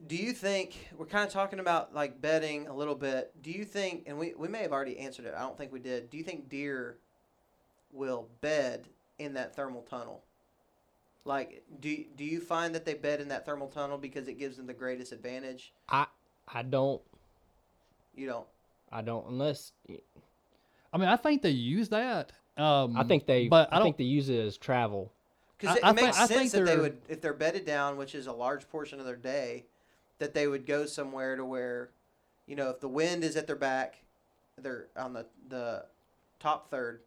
Do 0.05 0.15
you 0.15 0.33
think 0.33 0.89
we're 0.95 1.07
kind 1.07 1.25
of 1.25 1.33
talking 1.33 1.59
about 1.59 1.95
like 1.95 2.21
bedding 2.21 2.67
a 2.67 2.73
little 2.75 2.93
bit? 2.93 3.33
Do 3.41 3.49
you 3.49 3.65
think, 3.65 4.03
and 4.05 4.19
we, 4.19 4.35
we 4.37 4.47
may 4.47 4.59
have 4.61 4.71
already 4.71 4.99
answered 4.99 5.25
it. 5.25 5.33
I 5.35 5.39
don't 5.39 5.57
think 5.57 5.71
we 5.73 5.79
did. 5.79 6.11
Do 6.11 6.17
you 6.19 6.23
think 6.23 6.47
deer 6.49 6.99
will 7.91 8.27
bed 8.41 8.87
in 9.17 9.33
that 9.33 9.55
thermal 9.55 9.81
tunnel? 9.81 10.23
Like, 11.23 11.63
do 11.79 12.03
do 12.15 12.23
you 12.23 12.39
find 12.39 12.73
that 12.73 12.85
they 12.85 12.93
bed 12.95 13.21
in 13.21 13.27
that 13.29 13.45
thermal 13.45 13.67
tunnel 13.67 13.97
because 13.97 14.27
it 14.27 14.39
gives 14.39 14.57
them 14.57 14.67
the 14.67 14.73
greatest 14.73 15.11
advantage? 15.11 15.73
I 15.87 16.07
I 16.47 16.63
don't 16.63 17.01
You 18.15 18.27
don't. 18.27 18.47
I 18.91 19.01
don't 19.01 19.27
unless 19.27 19.71
I 20.93 20.97
mean, 20.97 21.07
I 21.07 21.15
think 21.15 21.41
they 21.41 21.51
use 21.51 21.89
that. 21.89 22.31
Um, 22.57 22.97
I 22.97 23.03
think 23.03 23.25
they 23.25 23.47
but 23.47 23.71
I, 23.71 23.75
I, 23.75 23.79
don't 23.79 23.87
think 23.87 23.97
they 23.97 24.03
use 24.03 24.29
it 24.29 24.39
as 24.39 24.57
travel. 24.57 25.11
Because 25.57 25.75
I- 25.75 25.77
it, 25.77 25.83
I 25.83 25.93
think- 25.93 26.05
makes 26.07 26.17
I 26.19 26.27
think 26.27 26.39
sense 26.41 26.51
that 26.53 26.65
they 26.65 26.77
would, 26.77 26.97
if 27.07 27.21
they're 27.21 27.33
bedded 27.33 27.65
down, 27.65 27.97
which 27.97 28.13
is 28.15 28.27
a 28.27 28.33
large 28.33 28.67
portion 28.69 28.99
of 28.99 29.05
their 29.05 29.15
day, 29.15 29.65
that 30.19 30.33
they 30.33 30.47
would 30.47 30.65
go 30.65 30.85
somewhere 30.85 31.35
to 31.35 31.45
where, 31.45 31.91
you 32.47 32.55
know, 32.55 32.69
if 32.69 32.79
the 32.79 32.87
wind 32.89 33.23
is 33.23 33.35
at 33.37 33.47
their 33.47 33.55
back, 33.55 34.03
they're 34.57 34.87
on 34.97 35.13
the 35.13 35.25
the 35.47 35.85
top 36.39 36.69
third, 36.69 37.01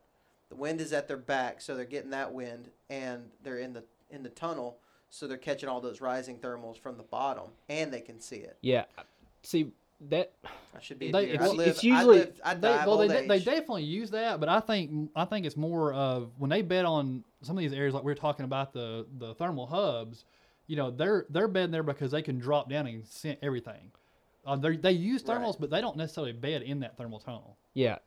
the 0.49 0.57
wind 0.57 0.81
is 0.81 0.93
at 0.93 1.09
their 1.09 1.17
back, 1.17 1.61
so 1.61 1.75
they're 1.75 1.85
getting 1.85 2.11
that 2.11 2.33
wind, 2.33 2.71
and 2.89 3.31
they're 3.43 3.59
in 3.59 3.73
the 3.75 3.85
in 4.11 4.23
the 4.23 4.29
tunnel, 4.31 4.79
so 5.11 5.27
they're 5.27 5.37
catching 5.37 5.69
all 5.69 5.81
those 5.81 6.01
rising 6.01 6.39
thermals 6.39 6.79
from 6.79 6.97
the 6.97 7.03
bottom, 7.05 7.45
and 7.69 7.93
they 7.93 8.01
can 8.01 8.21
see 8.21 8.37
it. 8.37 8.57
Yeah. 8.61 8.85
See 9.43 9.73
that 10.09 10.33
I 10.77 10.81
should 10.81 10.99
be. 10.99 11.11
They- 11.13 11.31
it's- 11.31 11.49
I 11.49 11.53
live, 11.53 11.69
it's 11.69 11.85
usually- 11.85 12.17
I 12.19 12.21
live, 12.25 12.41
I 12.45 12.55
they, 12.55 12.69
well, 12.87 12.99
they, 12.99 13.09
de- 13.09 13.29
they 13.29 13.39
definitely 13.39 13.85
use 13.85 14.11
that, 14.11 14.41
but 14.41 14.49
I 14.49 14.61
think 14.61 15.11
I 15.15 15.25
think 15.25 15.47
it's 15.47 15.57
more 15.57 15.93
of 15.93 16.31
when 16.39 16.51
they 16.51 16.63
bet 16.63 16.85
on 16.85 17.25
some 17.43 17.57
of 17.57 17.63
these 17.63 17.73
areas 17.73 17.95
like 17.95 18.05
we 18.05 18.13
are 18.13 18.17
talking 18.17 18.45
about 18.45 18.73
the 18.73 19.07
the 19.19 19.35
thermal 19.35 19.67
hubs. 19.67 20.25
You 20.67 20.77
know, 20.77 20.91
they're 20.91 21.27
they're 21.31 21.49
bedding 21.49 21.71
there 21.71 21.83
because 21.83 22.11
they 22.11 22.23
can 22.23 22.39
drop 22.39 22.69
down 22.71 22.87
and 22.87 23.07
scent 23.07 23.39
everything. 23.43 23.93
Uh, 24.47 24.57
they 24.57 24.77
they 24.77 24.93
use 24.93 25.23
Right. 25.25 25.39
thermals, 25.39 25.59
but 25.61 25.71
they 25.71 25.81
don't 25.81 25.97
necessarily 25.97 26.33
bed 26.33 26.63
in 26.63 26.81
that 26.81 26.97
thermal 26.99 27.19
tunnel. 27.21 27.57
yeah. 27.75 27.99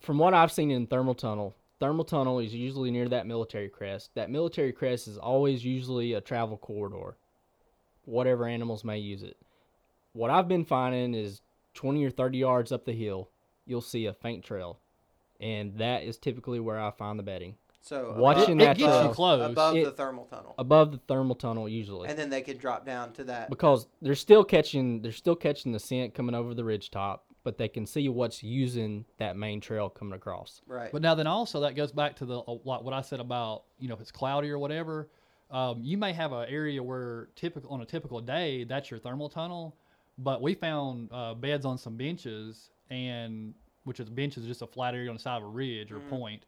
From 0.00 0.16
what 0.18 0.32
I've 0.32 0.50
seen 0.52 0.70
in 0.70 0.86
thermal 0.86 1.14
tunnel, 1.14 1.54
thermal 1.80 2.04
tunnel 2.04 2.38
is 2.38 2.54
usually 2.54 2.90
near 2.90 3.08
that 3.08 3.26
military 3.26 3.68
crest. 3.68 4.10
That 4.14 4.30
military 4.30 4.72
crest 4.72 5.08
is 5.08 5.18
always 5.18 5.64
usually 5.64 6.12
a 6.12 6.20
travel 6.20 6.56
corridor. 6.58 7.16
Whatever 8.04 8.46
animals 8.46 8.84
may 8.84 8.98
use 8.98 9.22
it. 9.22 9.36
What 10.12 10.30
I've 10.30 10.48
been 10.48 10.64
finding 10.64 11.14
is 11.14 11.40
20 11.74 12.04
or 12.04 12.10
30 12.10 12.38
yards 12.38 12.72
up 12.72 12.84
the 12.84 12.92
hill, 12.92 13.30
you'll 13.66 13.80
see 13.80 14.06
a 14.06 14.12
faint 14.12 14.44
trail. 14.44 14.78
And 15.40 15.78
that 15.78 16.02
is 16.02 16.18
typically 16.18 16.60
where 16.60 16.78
I 16.78 16.90
find 16.90 17.18
the 17.18 17.22
bedding. 17.22 17.54
so 17.80 18.12
uh, 18.14 18.18
watching 18.20 18.60
It, 18.60 18.64
that 18.64 18.76
it 18.76 18.80
gets 18.80 18.92
trail. 18.92 19.08
you 19.08 19.14
close. 19.14 19.50
above 19.50 19.76
It- 19.76 19.84
the 19.84 19.92
thermal 19.92 20.24
tunnel, 20.26 20.54
Above 20.58 20.92
the 20.92 20.98
thermal 20.98 21.34
tunnel 21.36 21.68
usually. 21.68 22.08
and 22.08 22.18
then 22.18 22.28
they 22.30 22.42
could 22.42 22.58
drop 22.58 22.84
down 22.84 23.12
to 23.14 23.24
that. 23.24 23.48
because 23.48 23.86
they're 24.02 24.14
still 24.14 24.44
catching 24.44 25.00
they're 25.02 25.12
still 25.12 25.36
catching 25.36 25.72
the 25.72 25.78
scent 25.78 26.14
coming 26.14 26.34
over 26.34 26.52
the 26.52 26.64
ridge 26.64 26.90
top, 26.90 27.24
but 27.42 27.58
they 27.58 27.68
can 27.68 27.86
see 27.86 28.08
what's 28.08 28.42
using 28.42 29.04
that 29.18 29.36
main 29.36 29.60
trail 29.60 29.88
coming 29.88 30.14
across. 30.14 30.60
Right. 30.66 30.92
But 30.92 31.02
now 31.02 31.14
then 31.14 31.26
also 31.26 31.60
that 31.60 31.74
goes 31.74 31.92
back 31.92 32.16
to 32.16 32.26
the 32.26 32.40
uh, 32.40 32.56
like 32.64 32.82
what 32.82 32.94
I 32.94 33.00
said 33.00 33.20
about 33.20 33.64
you 33.78 33.88
know 33.88 33.94
if 33.94 34.00
it's 34.00 34.12
cloudy 34.12 34.50
or 34.50 34.58
whatever, 34.58 35.08
um, 35.50 35.80
you 35.82 35.96
may 35.96 36.12
have 36.12 36.32
an 36.32 36.46
area 36.48 36.82
where 36.82 37.28
typical 37.36 37.70
on 37.70 37.80
a 37.80 37.86
typical 37.86 38.20
day 38.20 38.64
that's 38.64 38.90
your 38.90 39.00
thermal 39.00 39.28
tunnel, 39.28 39.76
but 40.18 40.42
we 40.42 40.54
found 40.54 41.08
uh, 41.12 41.34
beds 41.34 41.64
on 41.64 41.78
some 41.78 41.96
benches 41.96 42.70
and 42.90 43.54
which 43.84 44.00
is 44.00 44.10
benches 44.10 44.46
just 44.46 44.62
a 44.62 44.66
flat 44.66 44.94
area 44.94 45.08
on 45.08 45.16
the 45.16 45.22
side 45.22 45.38
of 45.38 45.42
a 45.42 45.46
ridge 45.46 45.90
or 45.90 46.00
point. 46.00 46.10
point, 46.10 46.46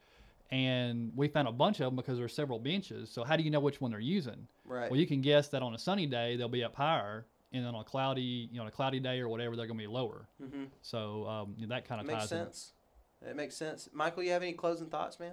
and 0.51 1.10
we 1.16 1.28
found 1.28 1.48
a 1.48 1.52
bunch 1.52 1.81
of 1.81 1.86
them 1.86 1.97
because 1.97 2.19
there's 2.19 2.35
several 2.35 2.59
benches. 2.59 3.10
So 3.10 3.24
how 3.24 3.36
do 3.36 3.43
you 3.43 3.51
know 3.51 3.60
which 3.60 3.81
one 3.81 3.90
they're 3.90 4.01
using? 4.01 4.47
right. 4.66 4.90
Well, 4.90 5.01
you 5.01 5.06
can 5.06 5.20
guess 5.23 5.48
that 5.48 5.62
on 5.62 5.74
a 5.74 5.78
sunny 5.78 6.06
day 6.06 6.36
they'll 6.36 6.48
be 6.48 6.62
up 6.62 6.77
higher, 6.77 7.27
and 7.53 7.65
then 7.65 7.74
on 7.74 7.81
a 7.81 7.85
cloudy 7.85 8.49
you 8.51 8.57
know 8.57 8.62
on 8.62 8.69
a 8.69 8.73
cloudy 8.73 9.01
day 9.01 9.20
or 9.20 9.29
whatever 9.29 9.57
they're 9.57 9.66
going 9.66 9.79
to 9.79 9.83
be 9.83 9.89
lower. 9.89 10.27
Mhm. 10.43 10.69
So 10.83 11.27
um, 11.27 11.55
that 11.69 11.87
kind 11.87 12.01
of 12.01 12.07
makes 12.07 12.20
ties 12.20 12.33
in. 12.33 12.39
sense. 12.39 12.73
It 13.24 13.37
makes 13.37 13.57
sense. 13.57 13.89
Michael, 13.93 14.23
you 14.24 14.31
have 14.33 14.43
any 14.43 14.53
closing 14.53 14.89
thoughts, 14.89 15.20
man? 15.20 15.33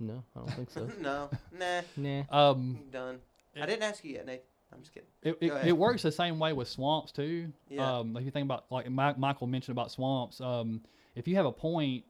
No, 0.00 0.22
I 0.34 0.38
don't 0.40 0.50
think 0.52 0.70
so. 0.70 0.88
no, 1.00 1.30
nah, 1.56 1.80
nah. 1.96 2.22
Um, 2.30 2.78
I'm 2.82 2.90
done. 2.90 3.18
I 3.60 3.66
didn't 3.66 3.84
ask 3.84 4.04
you 4.04 4.14
yet, 4.14 4.26
Nate. 4.26 4.42
I'm 4.72 4.80
just 4.80 4.92
kidding. 4.92 5.08
It, 5.22 5.38
it, 5.40 5.68
it 5.68 5.72
works 5.72 6.02
the 6.02 6.10
same 6.10 6.40
way 6.40 6.52
with 6.52 6.66
swamps 6.68 7.12
too. 7.12 7.52
Yeah. 7.68 7.98
Um, 7.98 8.12
like 8.12 8.22
if 8.22 8.26
you 8.26 8.30
think 8.32 8.44
about 8.46 8.64
like 8.70 8.90
Mi- 8.90 9.14
Michael 9.16 9.46
mentioned 9.46 9.74
about 9.78 9.92
swamps. 9.92 10.40
Um, 10.40 10.80
if 11.14 11.28
you 11.28 11.36
have 11.36 11.46
a 11.46 11.52
point 11.52 12.02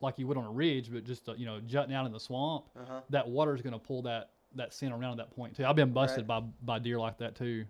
like 0.00 0.18
you 0.20 0.28
would 0.28 0.36
on 0.36 0.44
a 0.44 0.50
ridge, 0.50 0.92
but 0.92 1.02
just 1.04 1.28
uh, 1.28 1.34
you 1.34 1.46
know 1.46 1.58
jutting 1.66 1.92
out 1.94 2.06
in 2.06 2.12
the 2.12 2.20
swamp, 2.20 2.66
Uh 2.76 2.84
huh. 2.88 3.00
that 3.10 3.28
water 3.28 3.56
is 3.56 3.62
going 3.62 3.72
to 3.72 3.78
pull 3.80 4.02
that 4.02 4.30
that 4.54 4.72
scent 4.72 4.92
around 4.92 5.16
that 5.16 5.34
point 5.34 5.56
too. 5.56 5.64
I've 5.66 5.74
been 5.74 5.92
busted 5.92 6.26
by 6.28 6.40
by 6.62 6.78
deer 6.78 7.00
like 7.00 7.18
that 7.18 7.34
too. 7.34 7.64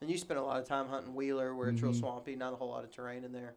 And 0.00 0.10
you 0.10 0.16
spend 0.18 0.38
a 0.38 0.42
lot 0.42 0.60
of 0.60 0.66
time 0.66 0.88
hunting 0.88 1.14
Wheeler, 1.14 1.54
where 1.54 1.68
it's 1.68 1.82
real 1.82 1.92
Mhm. 1.92 1.98
swampy, 1.98 2.36
not 2.36 2.52
a 2.52 2.56
whole 2.56 2.68
lot 2.68 2.84
of 2.84 2.90
terrain 2.92 3.24
in 3.24 3.32
there. 3.32 3.54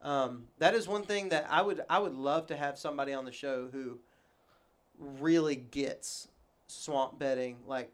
Um, 0.00 0.46
that 0.58 0.74
is 0.74 0.88
one 0.88 1.02
thing 1.02 1.28
that 1.30 1.46
I 1.50 1.60
would 1.60 1.82
I 1.90 1.98
would 1.98 2.14
love 2.14 2.46
to 2.46 2.56
have 2.56 2.78
somebody 2.78 3.12
on 3.12 3.24
the 3.24 3.32
show 3.32 3.68
who 3.68 3.98
really 4.98 5.56
gets 5.56 6.28
swamp 6.68 7.18
bedding 7.18 7.56
like 7.66 7.90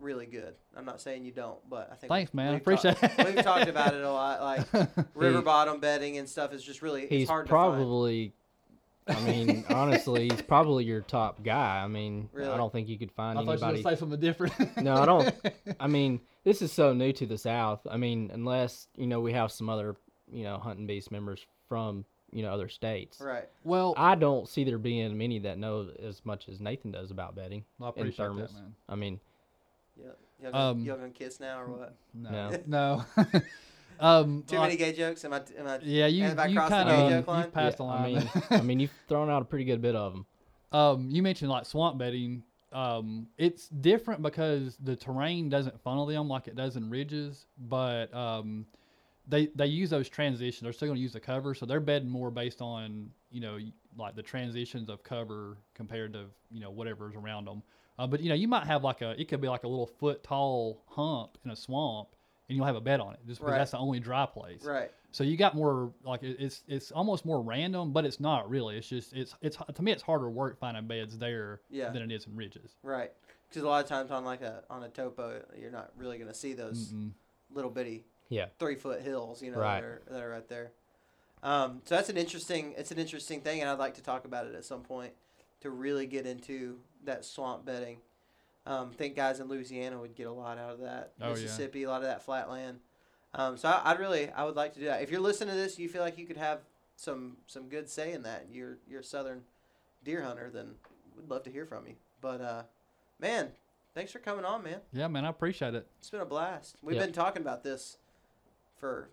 really 0.00 0.26
good. 0.26 0.54
I'm 0.76 0.84
not 0.84 1.00
saying 1.00 1.24
you 1.24 1.30
don't, 1.32 1.58
but 1.68 1.90
I 1.92 1.94
think 1.94 2.08
Thanks, 2.10 2.34
man. 2.34 2.48
I 2.48 2.50
we've 2.52 2.60
appreciate 2.62 2.96
talked- 2.96 3.18
it. 3.20 3.34
we've 3.34 3.44
talked 3.44 3.68
about 3.68 3.94
it 3.94 4.02
a 4.02 4.10
lot. 4.10 4.40
Like 4.42 4.88
river 5.14 5.42
bottom 5.42 5.78
bedding 5.78 6.18
and 6.18 6.28
stuff 6.28 6.52
is 6.52 6.62
just 6.64 6.82
really 6.82 7.02
it's 7.02 7.10
He's 7.10 7.28
hard 7.28 7.46
to 7.46 7.50
find. 7.50 7.74
probably 7.74 8.32
I 9.06 9.20
mean, 9.24 9.64
honestly, 9.68 10.28
he's 10.30 10.42
probably 10.42 10.84
your 10.84 11.00
top 11.02 11.42
guy. 11.42 11.82
I 11.82 11.88
mean, 11.88 12.28
Really? 12.32 12.50
I 12.50 12.56
don't 12.56 12.72
think 12.72 12.88
you 12.88 12.96
could 12.98 13.10
find 13.12 13.36
I 13.38 13.44
thought 13.44 13.58
you 13.58 13.64
were 13.66 13.72
anybody. 13.72 13.94
say 13.96 13.98
something 14.00 14.20
different. 14.20 14.76
no, 14.82 14.94
I 14.94 15.06
don't. 15.06 15.34
I 15.80 15.86
mean, 15.88 16.20
this 16.44 16.62
is 16.62 16.72
so 16.72 16.92
new 16.92 17.12
to 17.12 17.26
the 17.26 17.38
South. 17.38 17.80
I 17.90 17.96
mean, 17.96 18.30
unless 18.32 18.88
you 18.96 19.06
know 19.06 19.20
we 19.20 19.32
have 19.32 19.52
some 19.52 19.68
other 19.68 19.96
you 20.30 20.44
know 20.44 20.58
hunting 20.58 20.86
beast 20.86 21.10
members 21.10 21.44
from 21.68 22.04
you 22.32 22.42
know 22.42 22.52
other 22.52 22.68
states. 22.68 23.20
Right. 23.20 23.48
well, 23.64 23.94
I 23.96 24.14
don't 24.14 24.48
see 24.48 24.64
there 24.64 24.78
being 24.78 25.16
many 25.18 25.38
that 25.40 25.58
know 25.58 25.90
as 26.02 26.24
much 26.24 26.48
as 26.48 26.60
Nathan 26.60 26.90
does 26.90 27.10
about 27.10 27.34
bedding. 27.34 27.64
I 27.80 27.88
and 27.88 27.96
appreciate 27.98 28.26
thermals. 28.26 28.48
that, 28.48 28.54
man. 28.54 28.74
I 28.88 28.94
mean, 28.94 29.20
Yeah. 29.96 30.06
Y'all 30.42 30.52
gonna, 30.52 30.70
Um, 30.70 30.80
y'all 30.84 30.96
gonna 30.96 31.10
kiss 31.10 31.38
now 31.38 31.60
or 31.60 31.68
what? 31.68 31.94
No, 32.14 32.50
No. 32.66 33.04
no. 33.16 33.24
um, 34.00 34.42
Too 34.46 34.56
like- 34.56 34.64
many 34.64 34.76
gay 34.76 34.92
jokes? 34.92 35.24
Am 35.24 35.32
I? 35.34 35.42
Am 35.58 35.66
I? 35.66 35.78
Yeah, 35.82 36.06
you 36.06 36.24
have 36.24 36.38
I 36.38 36.46
you 36.46 36.56
crossed 36.56 36.70
the 36.70 36.76
kind 36.76 36.88
gay 36.88 37.04
of 37.06 37.10
joke 37.10 37.28
line? 37.28 37.42
you've 37.44 37.54
passed 37.54 37.78
yeah, 37.80 37.86
the 37.86 37.92
I 37.92 38.06
mean, 38.06 38.30
I 38.50 38.60
mean, 38.62 38.80
you've 38.80 38.92
thrown 39.08 39.30
out 39.30 39.42
a 39.42 39.44
pretty 39.44 39.64
good 39.64 39.80
bit 39.82 39.94
of 39.94 40.12
them. 40.12 40.26
Um, 40.72 41.10
you 41.10 41.22
mentioned 41.22 41.50
like 41.50 41.66
swamp 41.66 41.98
bedding. 41.98 42.44
Um, 42.72 43.26
it's 43.38 43.68
different 43.68 44.22
because 44.22 44.76
the 44.82 44.96
terrain 44.96 45.48
doesn't 45.48 45.80
funnel 45.82 46.06
them 46.06 46.28
like 46.28 46.48
it 46.48 46.56
does 46.56 46.76
in 46.76 46.88
ridges, 46.90 47.46
but 47.68 48.12
um, 48.14 48.66
they 49.28 49.46
they 49.54 49.66
use 49.66 49.90
those 49.90 50.08
transitions. 50.08 50.62
They're 50.62 50.72
still 50.72 50.88
going 50.88 50.96
to 50.96 51.02
use 51.02 51.12
the 51.12 51.20
cover, 51.20 51.54
so 51.54 51.66
they're 51.66 51.80
bedding 51.80 52.08
more 52.08 52.30
based 52.30 52.60
on 52.60 53.10
you 53.30 53.40
know 53.40 53.58
like 53.96 54.16
the 54.16 54.22
transitions 54.22 54.88
of 54.88 55.02
cover 55.02 55.58
compared 55.74 56.12
to 56.14 56.26
you 56.50 56.60
know 56.60 56.70
whatever's 56.70 57.14
around 57.14 57.46
them. 57.46 57.62
Uh, 57.98 58.06
but 58.06 58.20
you 58.20 58.28
know 58.28 58.34
you 58.34 58.48
might 58.48 58.66
have 58.66 58.82
like 58.82 59.02
a 59.02 59.20
it 59.20 59.28
could 59.28 59.40
be 59.40 59.48
like 59.48 59.64
a 59.64 59.68
little 59.68 59.86
foot 59.86 60.22
tall 60.22 60.82
hump 60.88 61.38
in 61.44 61.50
a 61.50 61.56
swamp, 61.56 62.08
and 62.48 62.56
you'll 62.56 62.66
have 62.66 62.76
a 62.76 62.80
bed 62.80 63.00
on 63.00 63.14
it 63.14 63.20
just 63.26 63.40
because 63.40 63.52
Right. 63.52 63.58
that's 63.58 63.72
the 63.72 63.78
only 63.78 64.00
dry 64.00 64.26
place. 64.26 64.64
Right. 64.64 64.90
So 65.12 65.24
you 65.24 65.36
got 65.36 65.54
more 65.54 65.92
like 66.04 66.22
it- 66.22 66.36
it's 66.40 66.64
it's 66.66 66.90
almost 66.90 67.24
more 67.24 67.40
random, 67.40 67.92
but 67.92 68.04
it's 68.04 68.18
not 68.18 68.48
really. 68.48 68.76
It's 68.78 68.88
just 68.88 69.12
it's 69.12 69.34
it's 69.42 69.56
to 69.74 69.82
me 69.82 69.92
it's 69.92 70.02
harder 70.02 70.28
work 70.30 70.58
finding 70.58 70.86
beds 70.86 71.18
there 71.18 71.60
Yeah. 71.70 71.90
than 71.90 72.02
it 72.02 72.10
is 72.14 72.26
in 72.26 72.34
ridges. 72.34 72.74
Right. 72.82 73.12
Because 73.48 73.62
a 73.62 73.68
lot 73.68 73.82
of 73.84 73.88
times 73.88 74.10
on 74.10 74.24
like 74.24 74.40
a 74.42 74.64
on 74.70 74.82
a 74.82 74.88
topo, 74.88 75.42
you're 75.58 75.70
not 75.70 75.92
really 75.96 76.16
going 76.16 76.28
to 76.28 76.34
see 76.34 76.54
those 76.54 76.92
Mm-mm. 76.92 77.10
little 77.52 77.70
bitty 77.70 78.04
Yeah. 78.30 78.46
three 78.58 78.74
foot 78.76 79.02
hills, 79.02 79.42
you 79.42 79.50
know, 79.52 79.58
Right. 79.58 79.80
that, 79.82 79.86
are, 79.86 80.02
that 80.10 80.22
are 80.22 80.30
right 80.30 80.48
there. 80.48 80.72
Um, 81.42 81.82
so 81.84 81.96
that's 81.96 82.08
an 82.08 82.16
interesting 82.16 82.72
it's 82.78 82.90
an 82.90 82.98
interesting 82.98 83.42
thing, 83.42 83.60
and 83.60 83.68
I'd 83.68 83.78
like 83.78 83.94
to 83.94 84.02
talk 84.02 84.24
about 84.24 84.46
it 84.46 84.54
at 84.54 84.64
some 84.64 84.80
point 84.82 85.12
to 85.60 85.70
really 85.70 86.06
get 86.06 86.26
into 86.26 86.78
that 87.04 87.24
swamp 87.24 87.64
bedding. 87.66 87.98
Um, 88.64 88.90
I 88.92 88.96
think 88.96 89.16
guys 89.16 89.40
in 89.40 89.48
Louisiana 89.48 89.98
would 90.00 90.14
get 90.14 90.28
a 90.28 90.32
lot 90.32 90.56
out 90.56 90.70
of 90.70 90.80
that. 90.80 91.12
Oh, 91.20 91.26
yeah. 91.28 91.32
Mississippi, 91.34 91.82
a 91.82 91.88
lot 91.90 91.96
of 92.02 92.06
that 92.06 92.22
flatland. 92.22 92.78
Um, 93.34 93.56
so 93.56 93.68
I, 93.68 93.90
I'd 93.92 93.98
really 93.98 94.30
I 94.30 94.44
would 94.44 94.56
like 94.56 94.74
to 94.74 94.80
do 94.80 94.86
that. 94.86 95.02
If 95.02 95.10
you're 95.10 95.20
listening 95.20 95.54
to 95.54 95.60
this, 95.60 95.78
you 95.78 95.88
feel 95.88 96.02
like 96.02 96.18
you 96.18 96.26
could 96.26 96.36
have 96.36 96.60
some 96.96 97.36
some 97.46 97.68
good 97.68 97.88
say 97.88 98.12
in 98.12 98.22
that. 98.24 98.46
You're 98.50 98.78
you're 98.88 99.00
a 99.00 99.04
southern 99.04 99.42
deer 100.04 100.22
hunter, 100.22 100.50
then 100.52 100.74
we'd 101.16 101.28
love 101.28 101.42
to 101.44 101.50
hear 101.50 101.64
from 101.66 101.86
you. 101.86 101.94
But 102.20 102.40
uh, 102.40 102.62
man, 103.18 103.48
thanks 103.94 104.12
for 104.12 104.18
coming 104.18 104.44
on, 104.44 104.62
man. 104.62 104.80
Yeah, 104.92 105.08
man, 105.08 105.24
I 105.24 105.28
appreciate 105.30 105.74
it. 105.74 105.86
It's 105.98 106.10
been 106.10 106.20
a 106.20 106.26
blast. 106.26 106.76
We've 106.82 106.96
Yep. 106.96 107.04
been 107.06 107.12
talking 107.14 107.42
about 107.42 107.62
this 107.64 107.96
for 108.78 109.08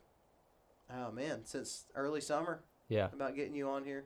oh 0.93 1.11
man, 1.11 1.45
since 1.45 1.85
early 1.95 2.21
summer 2.21 2.61
Yeah. 2.89 3.07
about 3.13 3.35
getting 3.35 3.55
you 3.55 3.69
on 3.69 3.83
here. 3.85 4.05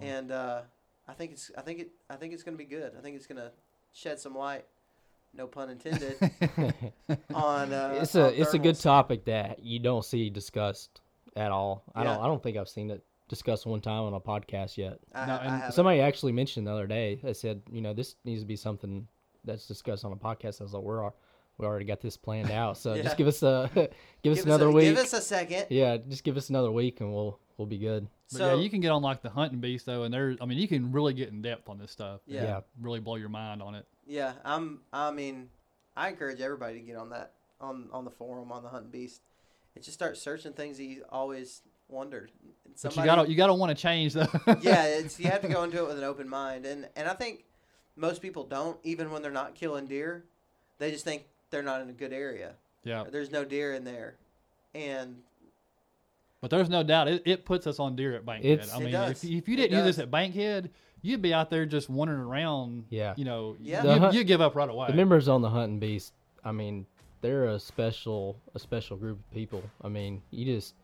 And 0.00 0.30
uh, 0.30 0.62
I 1.08 1.12
think 1.14 1.32
it's 1.32 1.50
I 1.56 1.62
think 1.62 1.80
it 1.80 1.90
I 2.08 2.16
think 2.16 2.32
it's 2.34 2.42
gonna 2.42 2.56
be 2.56 2.64
good. 2.64 2.92
I 2.96 3.00
think 3.00 3.16
it's 3.16 3.26
gonna 3.26 3.52
shed 3.92 4.18
some 4.20 4.34
light, 4.36 4.66
no 5.34 5.46
pun 5.46 5.70
intended, 5.70 6.16
on 7.34 7.72
uh, 7.72 7.98
it's 8.00 8.14
a 8.14 8.26
on 8.28 8.34
it's 8.34 8.54
a 8.54 8.58
good 8.58 8.78
topic 8.78 9.24
that 9.26 9.62
you 9.62 9.78
don't 9.78 10.04
see 10.04 10.30
discussed 10.30 11.00
at 11.36 11.50
all. 11.50 11.84
I 11.94 12.02
Yeah. 12.02 12.14
don't 12.14 12.24
I 12.24 12.26
don't 12.26 12.42
think 12.42 12.56
I've 12.56 12.68
seen 12.68 12.90
it 12.90 13.04
discussed 13.28 13.64
one 13.66 13.80
time 13.80 14.02
on 14.02 14.14
a 14.14 14.20
podcast 14.20 14.76
yet. 14.76 14.98
I, 15.14 15.26
No, 15.26 15.32
I 15.34 15.36
and 15.38 15.50
haven't. 15.50 15.72
Somebody 15.72 16.00
actually 16.00 16.32
mentioned 16.32 16.66
the 16.66 16.72
other 16.72 16.86
day. 16.88 17.20
They 17.22 17.32
said, 17.32 17.62
you 17.70 17.80
know, 17.80 17.94
this 17.94 18.16
needs 18.24 18.40
to 18.42 18.46
be 18.46 18.56
something 18.56 19.06
that's 19.44 19.66
discussed 19.66 20.04
on 20.04 20.12
a 20.12 20.16
podcast. 20.16 20.60
I 20.60 20.64
was 20.64 20.72
like, 20.74 20.82
we're 20.82 21.04
al- 21.04 21.16
we 21.58 21.64
already 21.66 21.84
got 21.84 22.00
this 22.00 22.16
planned 22.16 22.50
out. 22.50 22.76
So 22.76 22.94
Yeah. 22.94 23.02
just 23.02 23.16
give 23.16 23.28
us 23.28 23.42
a 23.42 23.70
give 24.22 24.32
us 24.32 24.38
give 24.38 24.46
another 24.46 24.66
a, 24.66 24.72
week. 24.72 24.86
Give 24.86 24.98
us 24.98 25.12
a 25.12 25.20
second. 25.20 25.66
yeah, 25.70 25.96
just 26.08 26.24
give 26.24 26.36
us 26.36 26.50
another 26.50 26.72
week 26.72 27.00
and 27.00 27.12
we'll 27.12 27.38
we'll 27.56 27.66
be 27.66 27.78
good. 27.78 28.08
But 28.32 28.38
So 28.38 28.54
yeah, 28.56 28.60
you 28.62 28.68
can 28.70 28.80
get 28.80 28.90
on 28.90 29.02
like 29.02 29.22
the 29.22 29.30
hunting 29.30 29.60
beast 29.60 29.86
though, 29.86 30.02
and 30.02 30.12
there's 30.12 30.36
I 30.40 30.46
mean 30.46 30.58
you 30.58 30.66
can 30.66 30.90
really 30.90 31.14
get 31.14 31.28
in 31.28 31.40
depth 31.42 31.68
on 31.68 31.78
this 31.78 31.92
stuff. 31.92 32.20
Yeah. 32.26 32.42
Yeah. 32.42 32.60
Really 32.80 32.98
blow 33.00 33.14
your 33.16 33.28
mind 33.28 33.62
on 33.62 33.74
it. 33.76 33.86
Yeah, 34.10 34.32
I'm. 34.44 34.80
I 34.92 35.12
mean, 35.12 35.48
I 35.96 36.08
encourage 36.08 36.40
everybody 36.40 36.80
to 36.80 36.84
get 36.84 36.96
on 36.96 37.10
that 37.10 37.32
on 37.60 37.88
on 37.92 38.04
the 38.04 38.10
forum 38.10 38.50
on 38.50 38.62
the 38.64 38.68
Hunting 38.68 38.90
Beast, 38.90 39.22
and 39.76 39.84
just 39.84 39.94
start 39.96 40.16
searching 40.18 40.52
things 40.52 40.78
that 40.78 40.84
you 40.84 41.04
always 41.10 41.62
wondered. 41.88 42.32
And 42.64 42.74
But 42.82 42.96
you 42.96 43.04
gotta 43.04 43.30
you 43.30 43.36
gotta 43.36 43.54
want 43.54 43.70
to 43.70 43.80
change 43.80 44.14
though. 44.14 44.26
yeah, 44.62 44.84
it's 44.98 45.20
you 45.20 45.30
have 45.30 45.42
to 45.42 45.48
go 45.48 45.62
into 45.62 45.78
it 45.78 45.86
with 45.86 45.96
an 45.98 46.04
open 46.04 46.28
mind, 46.28 46.66
and 46.66 46.88
and 46.96 47.08
I 47.08 47.14
think 47.14 47.44
most 47.94 48.20
people 48.20 48.42
don't, 48.44 48.78
even 48.82 49.12
when 49.12 49.22
they're 49.22 49.30
not 49.30 49.54
killing 49.54 49.86
deer, 49.86 50.24
they 50.78 50.90
just 50.90 51.04
think 51.04 51.22
they're 51.50 51.62
not 51.62 51.80
in 51.80 51.88
a 51.88 51.92
good 51.92 52.12
area. 52.12 52.54
yeah. 52.82 53.04
There's 53.10 53.30
no 53.30 53.44
deer 53.44 53.74
in 53.74 53.84
there, 53.84 54.16
and 54.74 55.22
But 56.40 56.50
there's 56.50 56.68
no 56.70 56.82
doubt 56.82 57.06
it, 57.08 57.22
it 57.26 57.44
puts 57.44 57.66
us 57.68 57.78
on 57.78 57.94
deer 57.94 58.14
at 58.16 58.24
Bankhead. 58.26 58.50
It's- 58.52 58.72
I 58.74 58.78
It 58.78 58.82
mean, 58.84 58.92
does. 58.92 59.22
if, 59.22 59.30
if 59.30 59.48
you 59.48 59.56
didn't 59.56 59.78
do 59.78 59.84
this 59.84 59.98
at 59.98 60.10
Bankhead, 60.10 60.70
you'd 61.02 61.22
be 61.22 61.32
out 61.34 61.50
there 61.50 61.66
just 61.66 61.88
wandering 61.88 62.20
around. 62.20 62.84
Yeah. 62.90 63.14
You 63.16 63.24
know, 63.24 63.56
Yeah. 63.60 63.82
You, 63.84 64.00
hunt- 64.00 64.14
you 64.14 64.24
give 64.24 64.40
up 64.40 64.54
right 64.54 64.68
away. 64.68 64.88
The 64.88 64.94
members 64.94 65.28
on 65.28 65.42
the 65.42 65.50
hunting 65.50 65.78
beast, 65.78 66.12
I 66.44 66.52
mean, 66.52 66.86
they're 67.20 67.46
a 67.46 67.58
special 67.60 68.36
a 68.54 68.58
special 68.58 68.96
group 68.96 69.18
of 69.18 69.30
people. 69.34 69.62
I 69.82 69.88
mean, 69.88 70.22
you 70.30 70.44
just 70.44 70.74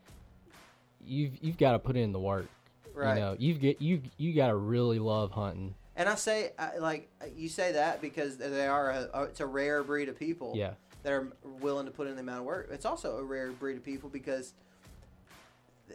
you've 1.05 1.33
you've 1.43 1.59
got 1.59 1.73
to 1.73 1.79
put 1.79 1.97
in 1.97 2.13
the 2.13 2.21
work. 2.21 2.47
right. 2.95 3.15
You 3.15 3.21
know, 3.21 3.37
you've 3.39 3.61
get 3.61 3.81
you 3.81 4.03
you 4.19 4.35
got 4.35 4.49
to 4.49 4.57
really 4.57 4.99
love 4.99 5.31
hunting. 5.33 5.75
And 5.97 6.09
I 6.11 6.15
say 6.15 6.53
I, 6.59 6.77
like 6.77 7.09
you 7.35 7.49
say 7.49 7.73
that 7.73 8.03
because 8.03 8.37
they 8.37 8.67
are 8.67 8.91
a, 8.91 9.09
a 9.15 9.23
it's 9.25 9.41
a 9.41 9.47
rare 9.47 9.83
breed 9.83 10.09
of 10.11 10.19
people. 10.19 10.53
Yeah. 10.55 10.73
that 11.05 11.13
are 11.13 11.29
willing 11.61 11.87
to 11.87 11.93
put 11.93 12.07
in 12.07 12.17
the 12.17 12.21
amount 12.21 12.41
of 12.41 12.45
work. 12.45 12.69
It's 12.71 12.85
also 12.85 13.17
a 13.17 13.25
rare 13.25 13.51
breed 13.53 13.77
of 13.79 13.85
people 13.85 14.11
because 14.11 14.53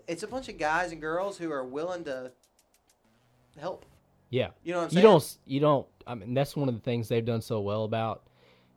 it's 0.07 0.23
a 0.23 0.27
bunch 0.27 0.47
of 0.49 0.57
guys 0.57 0.91
and 0.91 1.01
girls 1.01 1.37
who 1.37 1.51
are 1.51 1.63
willing 1.65 2.03
to 2.05 2.31
help. 3.59 3.85
Yeah. 4.31 4.47
You 4.63 4.73
know 4.73 4.79
what 4.79 4.83
I'm 4.85 4.89
You 4.89 4.93
saying? 4.95 5.03
don't 5.05 5.37
you 5.45 5.59
don't 5.59 5.87
I 6.07 6.15
mean 6.15 6.33
that's 6.33 6.55
one 6.55 6.67
of 6.67 6.73
the 6.73 6.81
things 6.81 7.07
they've 7.07 7.23
done 7.23 7.41
so 7.41 7.61
well 7.61 7.83
about 7.83 8.23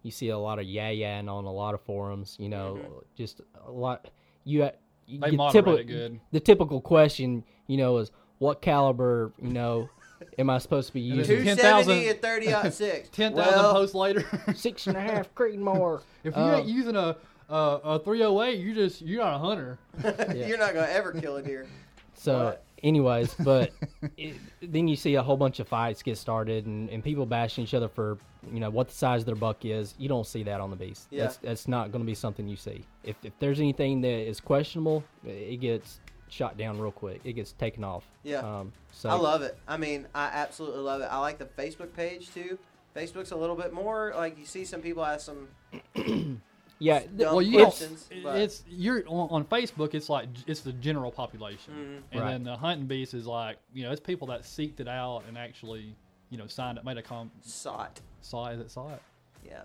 you 0.03 0.11
see 0.11 0.29
a 0.29 0.37
lot 0.39 0.59
of 0.59 0.67
yeah 0.67 0.91
yeah 0.91 1.19
on 1.21 1.29
a 1.29 1.53
lot 1.53 1.73
of 1.75 1.81
forums, 1.81 2.37
you 2.39 2.51
know, 2.51 2.79
Mm-hmm. 2.83 2.93
just 3.17 3.41
a 3.67 3.71
lot 3.71 4.11
you, 4.45 4.69
you 5.07 5.21
They 5.21 5.31
get 5.31 5.37
moderate 5.37 5.65
typical- 5.65 5.79
it 5.79 5.85
good. 5.87 6.21
The 6.33 6.41
typical 6.41 6.81
question, 6.83 7.45
you 7.67 7.79
know, 7.79 7.97
is 7.99 8.11
what 8.39 8.61
caliber, 8.61 9.33
you 9.41 9.53
know, 9.53 9.89
am 10.39 10.51
I 10.51 10.59
supposed 10.59 10.89
to 10.89 10.95
be 10.95 11.01
using? 11.01 11.25
two- 11.39 11.45
270 11.45 11.63
10,000 11.95 12.11
and 12.11 12.21
30 12.23 12.53
out 12.53 12.75
six. 12.75 13.09
Ten 13.09 13.35
thousand 13.35 13.55
well, 13.63 13.73
posts 13.73 13.95
later. 13.95 14.25
Six 14.55 14.87
and 14.89 14.97
a 14.97 15.01
half 15.01 15.35
Creedmoor. 15.35 16.03
if 16.25 16.37
you 16.37 16.43
Uh, 16.43 16.57
ain't 16.59 16.67
using 16.69 16.97
a 16.97 17.17
a, 17.49 17.55
a 17.85 17.99
308, 18.01 18.59
you 18.59 18.75
just 18.75 19.01
you're 19.03 19.23
not 19.23 19.35
a 19.35 19.39
hunter. 19.39 19.79
You're 20.03 20.59
not 20.59 20.73
going 20.75 20.87
to 20.87 20.93
ever 20.93 21.13
kill 21.13 21.37
a 21.37 21.43
deer. 21.43 21.67
So, 22.15 22.45
What? 22.47 22.65
Anyways, 22.85 23.35
but 23.35 23.73
it, 24.17 24.37
then 24.63 24.87
you 24.87 24.95
see 24.95 25.17
a 25.17 25.23
whole 25.23 25.37
bunch 25.37 25.59
of 25.59 25.67
fights 25.67 26.03
get 26.03 26.19
started 26.19 26.67
and, 26.67 26.89
and 26.91 27.03
people 27.03 27.27
bashing 27.27 27.65
each 27.65 27.75
other 27.75 27.89
for 27.89 28.19
you 28.53 28.61
know 28.61 28.71
what 28.71 28.89
the 28.89 28.95
size 28.95 29.23
of 29.23 29.27
their 29.27 29.35
buck 29.35 29.65
is. 29.65 29.95
You 29.99 30.09
don't 30.09 30.27
see 30.27 30.45
that 30.45 30.61
on 30.61 30.71
the 30.71 30.77
beast. 30.77 31.09
Yeah. 31.11 31.25
That's 31.25 31.37
that's 31.39 31.69
not 31.69 31.91
going 31.91 32.05
to 32.05 32.07
be 32.07 32.15
something 32.15 32.47
you 32.47 32.57
see. 32.57 32.85
If 33.03 33.17
if 33.25 33.33
there's 33.41 33.59
anything 33.59 34.03
that 34.03 34.29
is 34.29 34.41
questionable, 34.41 35.03
it 35.27 35.61
gets 35.61 36.01
shot 36.29 36.57
down 36.57 36.79
real 36.79 36.93
quick. 36.93 37.21
It 37.25 37.33
gets 37.33 37.53
taken 37.53 37.83
off. 37.83 38.05
Yeah. 38.23 38.39
Um, 38.39 38.73
so 38.93 39.09
I 39.09 39.15
love 39.15 39.43
it. 39.43 39.59
I 39.67 39.77
mean, 39.77 40.07
I 40.15 40.27
absolutely 40.27 40.83
love 40.83 41.01
it. 41.01 41.07
I 41.07 41.19
like 41.19 41.39
the 41.39 41.47
Facebook 41.47 41.95
page 41.95 42.33
too. 42.33 42.59
Facebook's 42.95 43.33
a 43.33 43.37
little 43.37 43.57
bit 43.57 43.73
more 43.73 44.13
like 44.17 44.39
you 44.39 44.45
see 44.45 44.65
some 44.65 44.81
people 44.81 45.05
ask 45.05 45.27
some 45.27 45.49
yeah. 46.85 47.01
dumb 47.17 47.35
well, 47.35 47.43
you 47.43 47.53
don't. 47.59 47.65
questions. 47.67 48.09
but- 48.23 48.41
It's 48.41 48.63
you're 48.69 49.03
on, 49.09 49.29
on 49.31 49.45
Facebook. 49.45 49.95
It's 49.95 50.09
like 50.09 50.29
it's 50.47 50.61
the 50.61 50.73
general 50.73 51.11
population, 51.11 51.73
Mhm. 51.75 52.03
and 52.13 52.21
Right. 52.21 52.31
then 52.33 52.45
the 52.45 52.57
hunting 52.57 52.87
beast 52.87 53.15
is 53.15 53.27
like 53.27 53.57
you 53.73 53.83
know 53.85 53.91
it's 53.93 54.01
people 54.01 54.27
that 54.29 54.43
seeked 54.43 54.81
it 54.81 54.89
out 54.89 55.23
and 55.29 55.37
actually 55.39 55.95
you 56.31 56.39
know 56.39 56.47
signed 56.47 56.79
up, 56.79 56.85
made 56.85 56.99
a 56.99 57.03
com. 57.03 57.31
saw 57.43 57.85
it. 57.85 58.01
Saw 58.21 58.49
is 58.49 58.61
it 58.61 58.71
saw 58.71 58.93
it? 58.93 59.03
Yeah. 59.45 59.63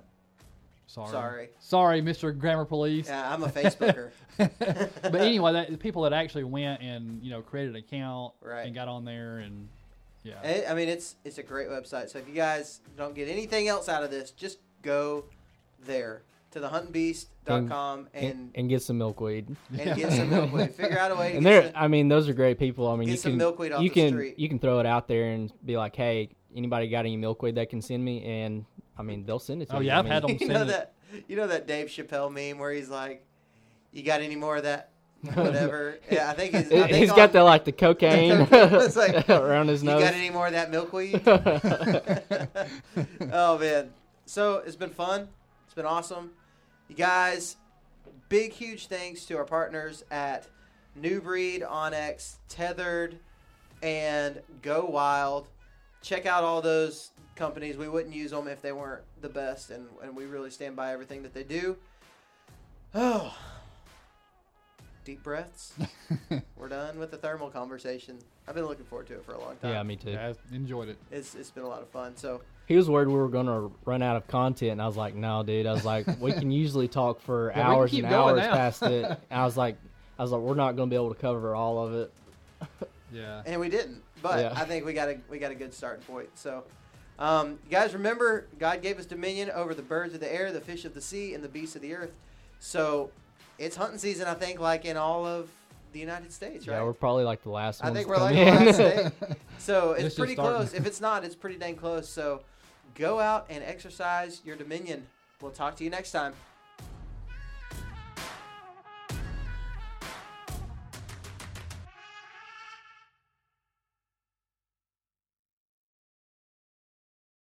Sorry. 0.87 1.11
Sorry. 1.11 1.49
Sorry, 1.59 2.01
Mr. 2.01 2.35
Grammar 2.37 2.65
Police. 2.65 3.07
Yeah, 3.09 3.31
I'm 3.31 3.43
a 3.43 3.47
Facebooker. 3.49 4.09
but 4.37 5.15
anyway, 5.15 5.53
that, 5.53 5.69
the 5.69 5.77
people 5.77 6.01
that 6.01 6.13
actually 6.13 6.45
went 6.45 6.81
and 6.81 7.21
you 7.23 7.29
know 7.29 7.41
created 7.43 7.75
an 7.75 7.83
account 7.83 8.33
Right. 8.41 8.65
and 8.65 8.73
got 8.73 8.87
on 8.87 9.05
there 9.05 9.37
and 9.37 9.67
yeah, 10.23 10.41
It- 10.41 10.69
I 10.69 10.73
mean, 10.73 10.89
it's 10.89 11.15
it's 11.23 11.37
a 11.37 11.43
great 11.43 11.69
website. 11.69 12.09
So 12.09 12.17
if 12.19 12.27
you 12.27 12.33
guys 12.33 12.81
don't 12.97 13.13
get 13.13 13.27
anything 13.29 13.67
else 13.67 13.87
out 13.87 14.03
of 14.03 14.09
this, 14.11 14.31
just 14.31 14.57
go 14.81 15.25
there 15.85 16.23
to 16.51 16.59
thehuntingbeast.com 16.59 18.07
and 18.13 18.25
and, 18.25 18.51
and 18.55 18.69
get 18.69 18.81
some 18.81 18.97
milkweed. 18.97 19.55
and 19.77 19.95
get 19.97 20.11
some 20.13 20.29
milkweed. 20.29 20.73
Figure 20.75 20.97
out 20.99 21.11
a 21.11 21.15
way 21.15 21.31
to 21.31 21.35
And 21.37 21.43
get 21.45 21.49
they're, 21.49 21.63
some, 21.71 21.71
I 21.83 21.87
mean, 21.87 22.07
those 22.07 22.27
are 22.29 22.33
great 22.33 22.57
people. 22.59 22.87
I 22.87 22.95
mean, 22.95 23.07
Get 23.07 23.11
you 23.13 23.17
some 23.17 23.31
can 23.33 23.37
milkweed 23.37 23.71
off 23.71 23.81
you 23.83 23.89
the 23.89 23.95
can 23.95 24.09
street. 24.09 24.39
you 24.39 24.49
can 24.49 24.59
throw 24.59 24.79
it 24.79 24.85
out 24.85 25.07
there 25.07 25.25
and 25.31 25.51
be 25.65 25.77
like, 25.77 25.95
hey, 25.95 26.29
anybody 26.55 26.87
got 26.89 26.99
any 27.01 27.17
milkweed 27.17 27.55
that 27.55 27.69
can 27.69 27.81
send 27.81 28.03
me? 28.03 28.23
And 28.23 28.65
I 28.97 29.01
mean, 29.03 29.25
they'll 29.25 29.39
send 29.39 29.61
it 29.61 29.69
to 29.69 29.77
Oh, 29.77 29.79
you. 29.79 29.87
yeah, 29.87 29.97
I 29.97 29.99
I've 29.99 30.05
mean, 30.05 30.21
them 30.21 30.31
you 30.33 30.37
send 30.39 30.53
know 30.53 30.61
it. 30.63 30.67
that 30.67 30.93
you 31.27 31.35
know 31.35 31.47
that 31.47 31.67
Dave 31.67 31.87
Chappelle 31.87 32.31
meme 32.31 32.59
where 32.59 32.71
he's 32.71 32.89
like, 32.89 33.25
"You 33.91 34.03
got 34.03 34.21
any 34.21 34.35
more 34.35 34.57
of 34.57 34.63
that? 34.63 34.89
Whatever." 35.33 35.97
yeah, 36.11 36.29
I 36.29 36.33
think 36.33 36.53
he's, 36.55 36.67
I 36.71 36.87
think 36.87 36.95
He's 36.95 37.09
on- 37.09 37.15
got 37.17 37.31
the 37.33 37.43
like 37.43 37.63
the 37.65 37.71
cocaine 37.71 38.47
It's 38.51 38.95
like, 38.95 39.27
around 39.29 39.67
his 39.69 39.81
You 39.83 39.89
nose. 39.91 40.03
got 40.03 40.13
any 40.13 40.29
more 40.29 40.47
of 40.47 40.53
that 40.53 40.69
milkweed? 40.71 41.21
oh 43.31 43.57
man. 43.57 43.89
So 44.25 44.57
it's 44.57 44.75
been 44.75 44.91
fun. 44.91 45.29
It's 45.79 45.85
been 45.85 45.95
awesome. 45.95 46.31
You 46.89 46.95
guys, 46.97 47.55
big 48.27 48.51
huge 48.51 48.87
thanks 48.87 49.23
to 49.27 49.37
our 49.37 49.45
partners 49.45 50.03
at 50.11 50.45
New 50.93 51.21
Breed, 51.21 51.61
onX, 51.61 52.35
Tethered, 52.49 53.17
and 53.81 54.41
Go 54.61 54.83
Wild. 54.83 55.47
Check 56.01 56.25
out 56.25 56.43
all 56.43 56.61
those 56.61 57.11
companies. 57.37 57.77
We 57.77 57.87
wouldn't 57.87 58.13
use 58.13 58.31
them 58.31 58.49
if 58.49 58.61
they 58.61 58.73
weren't 58.73 59.03
the 59.21 59.29
best, 59.29 59.69
and, 59.69 59.87
and 60.03 60.13
we 60.17 60.25
really 60.25 60.49
stand 60.49 60.75
by 60.75 60.91
everything 60.91 61.23
that 61.23 61.33
they 61.33 61.43
do. 61.43 61.77
Oh, 62.93 63.33
deep 65.05 65.23
breaths. 65.23 65.75
We're 66.57 66.67
done 66.67 66.99
with 66.99 67.09
the 67.09 67.17
thermal 67.17 67.51
conversation. 67.51 68.19
I've 68.49 68.55
been 68.55 68.65
looking 68.65 68.83
forward 68.83 69.07
to 69.07 69.13
it 69.13 69.23
for 69.23 69.31
a 69.31 69.39
long 69.39 69.55
time. 69.61 69.71
Yeah, 69.71 69.83
me 69.83 69.95
too. 69.95 70.11
Yeah, 70.11 70.33
I 70.51 70.53
enjoyed 70.53 70.89
it. 70.89 70.97
It's 71.09 71.35
it's 71.35 71.51
been 71.51 71.63
a 71.63 71.69
lot 71.69 71.81
of 71.81 71.87
fun. 71.87 72.17
So 72.17 72.41
He 72.69 72.75
was 72.75 72.87
worried 72.87 73.07
we 73.07 73.15
were 73.15 73.27
gonna 73.29 73.69
run 73.83 74.01
out 74.03 74.15
of 74.15 74.27
content, 74.27 74.73
and 74.73 74.81
I 74.81 74.85
was 74.85 74.95
like, 74.95 75.15
"No, 75.15 75.41
dude." 75.43 75.65
I 75.65 75.73
was 75.73 75.83
like, 75.83 76.05
"We 76.21 76.31
can 76.41 76.51
usually 76.51 76.87
talk 76.87 77.19
for 77.19 77.51
Yeah, 77.55 77.67
hours 77.67 77.91
and 77.93 78.05
hours 78.05 78.37
now. 78.37 78.53
past 78.53 78.83
it." 78.83 79.05
And 79.31 79.41
I 79.41 79.43
was 79.43 79.57
like, 79.57 79.75
"I 80.19 80.21
was 80.21 80.31
like, 80.31 80.41
we're 80.41 80.53
not 80.53 80.75
gonna 80.75 80.87
be 80.89 80.95
able 80.95 81.09
to 81.13 81.19
cover 81.19 81.55
all 81.55 81.83
of 81.85 81.95
it." 81.95 82.13
Yeah. 83.11 83.41
and 83.47 83.59
we 83.59 83.69
didn't, 83.69 84.03
but 84.21 84.39
Yeah. 84.39 84.53
I 84.55 84.65
think 84.65 84.85
we 84.85 84.93
got 84.93 85.09
a 85.09 85.17
we 85.29 85.39
got 85.39 85.51
a 85.51 85.55
good 85.55 85.73
starting 85.73 86.03
point. 86.05 86.29
So. 86.35 86.63
Um, 87.17 87.59
you 87.65 87.71
guys 87.71 87.93
remember 87.93 88.47
God 88.59 88.81
gave 88.81 88.97
us 88.97 89.05
dominion 89.05 89.51
over 89.51 89.73
the 89.73 89.81
birds 89.81 90.13
of 90.13 90.21
the 90.21 90.33
air, 90.33 90.53
the 90.53 90.61
fish 90.61 90.85
of 90.85 90.93
the 90.93 91.01
sea, 91.01 91.33
and 91.33 91.43
the 91.43 91.49
beasts 91.49 91.75
of 91.75 91.81
the 91.81 91.93
earth. 91.93 92.13
So 92.61 93.09
it's 93.57 93.75
hunting 93.75 93.97
season, 93.97 94.25
I 94.27 94.35
think, 94.35 94.61
like 94.61 94.85
in 94.85 94.95
all 94.95 95.25
of 95.25 95.49
the 95.91 95.99
United 95.99 96.31
States, 96.31 96.65
right? 96.65 96.75
Yeah, 96.77 96.83
we're 96.85 96.93
probably 96.93 97.25
like 97.25 97.43
the 97.43 97.49
last 97.49 97.83
I 97.83 97.87
ones 97.87 97.97
think 97.97 98.07
we're 98.07 98.15
come 98.15 98.23
like 98.23 98.35
the 98.35 98.41
in. 98.47 98.65
last 98.67 98.75
state. 98.75 99.37
So 99.57 99.91
it's 99.97 100.03
This 100.03 100.15
pretty 100.15 100.35
close. 100.35 100.73
If 100.73 100.85
it's 100.85 101.01
not, 101.01 101.25
it's 101.25 101.35
pretty 101.35 101.57
dang 101.57 101.75
close. 101.75 102.07
So 102.07 102.39
go 102.95 103.19
out 103.19 103.45
and 103.49 103.63
exercise 103.63 104.41
your 104.45 104.55
dominion. 104.55 105.07
We'll 105.41 105.51
talk 105.51 105.75
to 105.77 105.83
you 105.83 105.89
next 105.89 106.11
time. 106.11 106.33